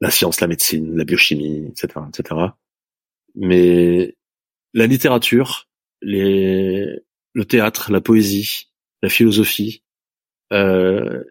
la 0.00 0.10
science, 0.10 0.40
la 0.40 0.46
médecine, 0.46 0.96
la 0.96 1.04
biochimie, 1.04 1.66
etc., 1.68 2.00
etc. 2.08 2.40
Mais 3.34 4.16
la 4.74 4.86
littérature, 4.86 5.68
les, 6.02 6.86
le 7.34 7.44
théâtre, 7.44 7.90
la 7.92 8.00
poésie, 8.00 8.70
la 9.02 9.08
philosophie, 9.08 9.82
euh, 10.52 11.22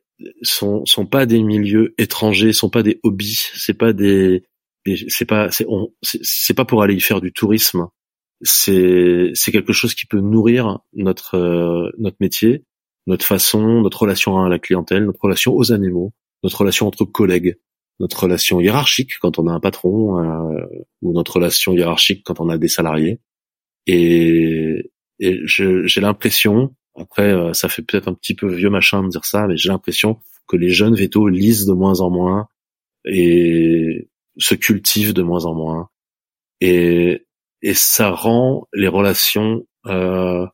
sont 0.41 0.85
sont 0.85 1.05
pas 1.05 1.25
des 1.25 1.43
milieux 1.43 1.93
étrangers, 1.97 2.53
sont 2.53 2.69
pas 2.69 2.83
des 2.83 2.99
hobbies, 3.03 3.39
c'est 3.55 3.77
pas 3.77 3.93
des, 3.93 4.43
c'est 5.09 5.25
pas 5.25 5.51
c'est- 5.51 5.67
c'est 6.01 6.53
pas 6.55 6.65
pour 6.65 6.81
aller 6.83 6.95
y 6.95 7.01
faire 7.01 7.21
du 7.21 7.31
tourisme. 7.33 7.87
C'est 8.41 9.31
c'est 9.33 9.51
quelque 9.51 9.73
chose 9.73 9.95
qui 9.95 10.05
peut 10.05 10.19
nourrir 10.19 10.79
notre 10.93 11.35
euh, 11.35 11.91
notre 11.97 12.17
métier, 12.19 12.63
notre 13.07 13.25
façon, 13.25 13.81
notre 13.81 14.01
relation 14.03 14.39
à 14.43 14.49
la 14.49 14.59
clientèle, 14.59 15.05
notre 15.05 15.21
relation 15.21 15.53
aux 15.55 15.71
animaux, 15.73 16.13
notre 16.43 16.59
relation 16.61 16.87
entre 16.87 17.05
collègues, 17.05 17.57
notre 17.99 18.23
relation 18.23 18.59
hiérarchique 18.59 19.17
quand 19.19 19.39
on 19.39 19.47
a 19.47 19.51
un 19.51 19.59
patron 19.59 20.19
euh, 20.19 20.65
ou 21.01 21.13
notre 21.13 21.35
relation 21.35 21.73
hiérarchique 21.73 22.23
quand 22.23 22.39
on 22.39 22.49
a 22.49 22.57
des 22.57 22.67
salariés. 22.67 23.19
Et, 23.87 24.91
et 25.19 25.39
j'ai 25.45 26.01
l'impression, 26.01 26.75
après 26.95 27.31
euh, 27.33 27.53
ça 27.53 27.69
fait 27.69 27.81
peut-être 27.81 28.07
un 28.07 28.13
petit 28.13 28.35
peu 28.35 28.47
vieux 28.53 28.69
machin 28.69 29.03
de 29.03 29.09
dire 29.09 29.25
ça, 29.25 29.47
mais 29.47 29.57
j'ai 29.57 29.69
l'impression 29.69 30.19
que 30.47 30.57
les 30.57 30.69
jeunes 30.69 30.95
vétos 30.95 31.27
lisent 31.27 31.65
de 31.65 31.73
moins 31.73 31.99
en 32.01 32.09
moins 32.09 32.47
et 33.05 34.09
se 34.37 34.55
cultivent 34.55 35.13
de 35.13 35.23
moins 35.23 35.45
en 35.45 35.55
moins. 35.55 35.89
Et, 36.61 37.25
et 37.61 37.73
ça 37.73 38.11
rend 38.11 38.67
les 38.73 38.87
relations 38.87 39.65
euh, 39.85 40.45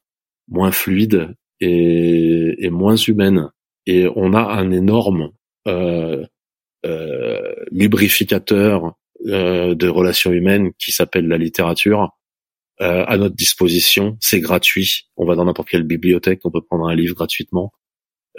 moins 0.48 0.72
fluides 0.72 1.36
et, 1.60 2.66
et 2.66 2.70
moins 2.70 2.96
humaines. 2.96 3.50
Et 3.86 4.08
on 4.16 4.34
a 4.34 4.42
un 4.42 4.72
énorme 4.72 5.32
euh, 5.68 6.26
lubrificateur 7.72 8.96
euh, 9.28 9.74
de 9.74 9.88
relations 9.88 10.34
humaines 10.34 10.74
qui 10.78 10.92
s'appelle 10.92 11.30
la 11.30 11.38
littérature 11.38 12.10
euh, 12.82 13.06
à 13.08 13.16
notre 13.18 13.36
disposition. 13.36 14.18
C'est 14.20 14.42
gratuit. 14.42 15.08
On 15.16 15.26
va 15.26 15.36
dans 15.36 15.46
n'importe 15.46 15.70
quelle 15.70 15.84
bibliothèque, 15.84 16.42
on 16.44 16.52
peut 16.52 16.62
prendre 16.62 16.90
un 16.90 16.96
livre 16.96 17.16
gratuitement. 17.16 17.72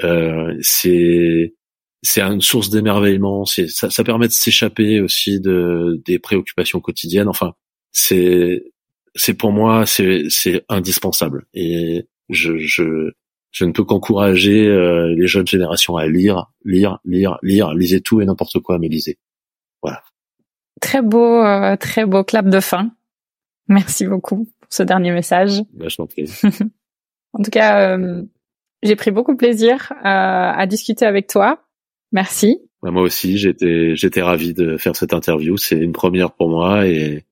Euh, 0.02 0.54
c'est 0.60 1.54
c'est 2.02 2.20
une 2.20 2.42
source 2.42 2.68
d'émerveillement. 2.68 3.46
C'est 3.46 3.66
ça, 3.68 3.88
ça 3.88 4.04
permet 4.04 4.28
de 4.28 4.32
s'échapper 4.32 5.00
aussi 5.00 5.40
de 5.40 6.02
des 6.04 6.18
préoccupations 6.18 6.80
quotidiennes. 6.80 7.28
Enfin, 7.28 7.54
c'est 7.92 8.64
c'est 9.14 9.34
pour 9.34 9.52
moi 9.52 9.86
c'est 9.86 10.24
c'est 10.28 10.64
indispensable. 10.68 11.46
Et 11.54 12.06
je 12.28 12.58
je 12.58 13.12
je 13.54 13.64
ne 13.64 13.72
peux 13.72 13.84
qu'encourager 13.84 14.66
euh, 14.66 15.14
les 15.16 15.28
jeunes 15.28 15.46
générations 15.46 15.96
à 15.96 16.06
lire, 16.08 16.50
lire, 16.64 16.98
lire, 17.04 17.38
lire, 17.40 17.72
lisez 17.72 18.00
tout 18.00 18.20
et 18.20 18.26
n'importe 18.26 18.58
quoi, 18.58 18.78
mais 18.78 18.88
lisez. 18.88 19.16
Très 20.80 21.02
beau, 21.02 21.42
euh, 21.42 21.76
très 21.76 22.04
beau 22.04 22.24
clap 22.24 22.46
de 22.46 22.60
fin. 22.60 22.90
Merci 23.68 24.06
beaucoup 24.06 24.44
pour 24.60 24.68
ce 24.68 24.82
dernier 24.82 25.12
message. 25.12 25.62
Bah, 25.72 25.86
je 25.88 25.96
t'en 25.96 26.06
prie. 26.06 26.30
En 27.36 27.42
tout 27.42 27.50
cas, 27.50 27.96
euh, 27.96 28.22
J'ai 28.84 28.94
pris 28.94 29.10
beaucoup 29.10 29.32
de 29.32 29.36
plaisir 29.36 29.92
euh, 29.92 29.98
à 30.04 30.66
discuter 30.66 31.04
avec 31.04 31.26
toi. 31.26 31.64
Merci. 32.12 32.60
Bah, 32.80 32.92
moi 32.92 33.02
aussi, 33.02 33.38
j'étais 33.38 33.96
j'étais 33.96 34.22
ravi 34.22 34.54
de 34.54 34.76
faire 34.76 34.94
cette 34.94 35.12
interview. 35.12 35.56
C'est 35.56 35.78
une 35.78 35.92
première 35.92 36.30
pour 36.30 36.48
moi 36.48 36.86
et 36.86 37.24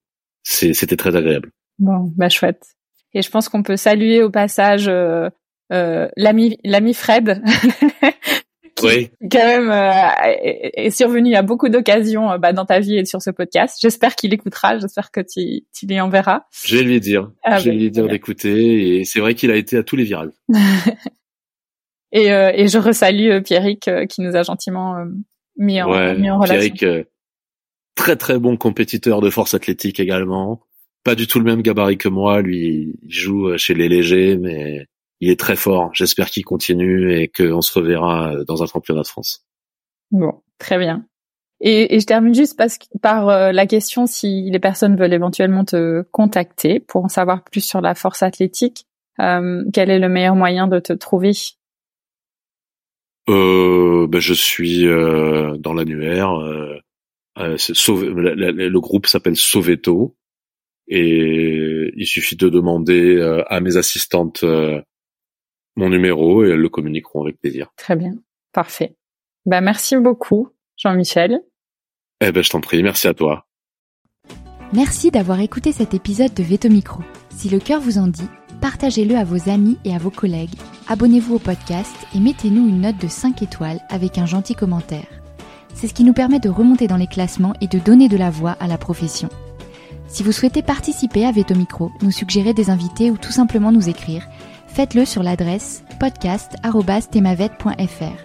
c'était 0.43 0.97
très 0.97 1.15
agréable. 1.15 1.53
Bon, 1.79 2.13
bah 2.17 2.29
chouette. 2.29 2.75
Et 3.15 3.23
je 3.23 3.31
pense 3.31 3.49
qu'on 3.49 3.63
peut 3.63 3.77
saluer 3.77 4.25
au 4.25 4.31
passage 4.31 4.89
euh, 4.89 5.29
l'ami 6.17 6.59
l'ami 6.65 6.95
Fred. 6.95 7.43
qui 8.75 8.87
oui. 8.87 9.11
quand 9.31 9.45
même 9.45 9.71
euh, 9.71 9.91
est, 10.75 10.91
survenu 10.91 11.35
à 11.35 11.43
beaucoup 11.43 11.69
d'occasions 11.69 12.31
euh, 12.31 12.39
bah, 12.39 12.53
dans 12.53 12.65
ta 12.65 12.81
vie 12.81 12.97
et 12.97 13.05
sur 13.05 13.21
ce 13.23 13.31
podcast. 13.31 13.79
J'espère 13.81 14.15
qu'il 14.15 14.33
écoutera, 14.33 14.79
j'espère 14.79 15.11
que 15.11 15.21
tu, 15.21 15.65
tu 15.75 15.87
lui 15.87 16.01
enverras. 16.01 16.43
Je 16.65 16.77
vais 16.77 16.83
lui 16.83 17.01
dire, 17.01 17.31
ah, 17.43 17.59
je 17.59 17.71
vais 17.71 17.77
lui 17.77 17.91
dire 17.91 18.07
d'écouter 18.09 18.99
et 18.99 19.05
c'est 19.05 19.21
vrai 19.21 19.35
qu'il 19.35 19.51
a 19.51 19.57
été 19.57 19.77
à 19.77 19.83
tous 19.83 19.97
les 19.97 20.05
virales. 20.05 20.33
et, 22.13 22.33
euh, 22.33 22.53
et 22.55 22.69
je 22.69 22.79
resalue 22.79 23.31
euh, 23.31 23.41
Pierrick 23.41 23.91
qui 24.09 24.21
nous 24.21 24.37
a 24.37 24.43
gentiment 24.43 25.05
mis 25.57 25.81
en, 25.83 26.15
mis 26.15 26.31
en 26.31 26.39
relation. 26.39 26.75
Pierrick, 26.75 27.07
très 27.95 28.17
très 28.17 28.39
bon 28.39 28.57
compétiteur 28.57 29.21
de 29.21 29.31
force 29.31 29.55
athlétique 29.55 30.01
également. 30.01 30.63
Pas 31.05 31.15
du 31.17 31.27
tout 31.27 31.41
le 31.41 31.45
même 31.45 31.63
gabarit 31.63 31.99
que 31.99 32.09
moi, 32.09 32.43
lui 32.43 32.95
il 33.03 33.13
joue 33.13 33.57
chez 33.59 33.75
les 33.75 33.89
légers, 33.89 34.37
mais 34.37 34.87
il 35.23 35.31
est 35.31 35.39
très 35.39 35.55
fort. 35.55 35.91
J'espère 35.95 36.31
qu'il 36.31 36.45
continue 36.45 37.15
et 37.15 37.29
qu'on 37.29 37.63
se 37.63 37.79
reverra 37.79 38.35
dans 38.49 38.65
un 38.65 38.67
championnat 38.67 39.03
de 39.03 39.07
France. 39.07 39.47
Bon, 40.11 40.43
très 40.59 40.79
bien. 40.79 41.07
Et, 41.61 41.95
et 41.95 42.01
je 42.01 42.07
termine 42.07 42.35
juste 42.35 42.59
parce, 42.59 42.77
par 43.01 43.29
euh, 43.29 43.53
la 43.53 43.67
question 43.67 44.07
si 44.07 44.51
les 44.51 44.59
personnes 44.59 44.97
veulent 44.97 45.13
éventuellement 45.13 45.65
te 45.65 46.03
contacter 46.11 46.81
pour 46.81 47.05
en 47.05 47.09
savoir 47.09 47.45
plus 47.45 47.61
sur 47.61 47.81
la 47.81 47.95
force 47.95 48.25
athlétique. 48.25 48.85
Euh, 49.21 49.63
quel 49.73 49.91
est 49.91 50.01
le 50.01 50.09
meilleur 50.09 50.35
moyen 50.35 50.67
de 50.67 50.81
te 50.81 50.93
trouver? 50.93 51.31
Euh, 53.29 54.09
ben 54.09 54.21
je 54.21 54.35
suis 54.35 54.89
euh, 54.89 55.57
dans 55.57 55.73
l'annuaire. 55.73 56.33
Euh, 56.33 56.81
euh 57.39 57.57
le 57.69 58.81
groupe 58.81 59.07
s'appelle 59.07 59.37
Soveto 59.37 60.17
et 60.89 61.93
il 61.95 62.07
suffit 62.07 62.35
de 62.35 62.49
demander 62.49 63.23
à 63.49 63.61
mes 63.61 63.77
assistantes 63.77 64.45
mon 65.77 65.89
numéro 65.89 66.45
et 66.45 66.51
elles 66.51 66.61
le 66.61 66.69
communiqueront 66.69 67.23
avec 67.23 67.41
plaisir. 67.41 67.73
Très 67.77 67.97
bien, 67.97 68.15
parfait. 68.53 68.97
Bah 69.47 69.61
merci 69.61 69.97
beaucoup, 69.97 70.49
Jean-Michel. 70.77 71.43
Eh 72.21 72.33
ben 72.33 72.43
je 72.43 72.51
t'en 72.51 72.61
prie, 72.61 72.83
merci 72.83 73.09
à 73.09 73.15
toi. 73.15 73.47
Merci 74.73 75.11
d'avoir 75.11 75.41
écouté 75.41 75.73
cet 75.73 75.93
épisode 75.93 76.33
de 76.33 76.43
Veto 76.43 76.69
Micro. 76.71 77.03
Si 77.31 77.51
le 77.51 77.59
cœur 77.59 77.81
vous 77.81 77.99
en 77.99 78.07
dit, 78.07 78.29
partagez-le 78.61 79.17
à 79.17 79.25
vos 79.25 79.51
amis 79.51 79.77
et 79.85 79.95
à 79.95 79.99
vos 79.99 80.11
collègues, 80.11 80.55
abonnez-vous 80.89 81.35
au 81.35 81.39
podcast 81.39 81.95
et 82.15 82.21
mettez-nous 82.21 82.69
une 82.69 82.81
note 82.81 82.99
de 82.99 83.09
5 83.09 83.43
étoiles 83.43 83.81
avec 83.91 84.17
un 84.17 84.25
gentil 84.25 84.55
commentaire. 84.55 85.09
C'est 85.75 85.89
ce 85.89 85.95
qui 85.95 86.05
nous 86.05 86.13
permet 86.13 86.39
de 86.39 86.49
remonter 86.49 86.87
dans 86.87 86.97
les 86.97 87.07
classements 87.07 87.55
et 87.61 87.67
de 87.67 87.79
donner 87.79 88.09
de 88.09 88.17
la 88.17 88.31
voix 88.31 88.57
à 88.61 88.67
la 88.67 88.79
profession. 88.79 89.29
Si 90.07 90.23
vous 90.23 90.33
souhaitez 90.33 90.63
participer 90.63 91.25
à 91.27 91.33
Veto 91.33 91.55
Micro, 91.55 91.91
nous 92.03 92.11
suggérer 92.11 92.55
des 92.55 92.71
invités 92.71 93.11
ou 93.11 93.17
tout 93.17 93.33
simplement 93.33 93.73
nous 93.73 93.89
écrire, 93.89 94.27
faites-le 94.73 95.05
sur 95.05 95.23
l'adresse 95.23 95.85
podcast.themavet.fr. 96.01 98.25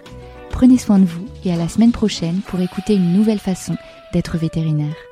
Prenez 0.50 0.78
soin 0.78 0.98
de 0.98 1.04
vous 1.04 1.26
et 1.44 1.52
à 1.52 1.56
la 1.56 1.68
semaine 1.68 1.92
prochaine 1.92 2.40
pour 2.46 2.60
écouter 2.60 2.94
une 2.94 3.12
nouvelle 3.12 3.38
façon 3.38 3.76
d'être 4.12 4.38
vétérinaire. 4.38 5.07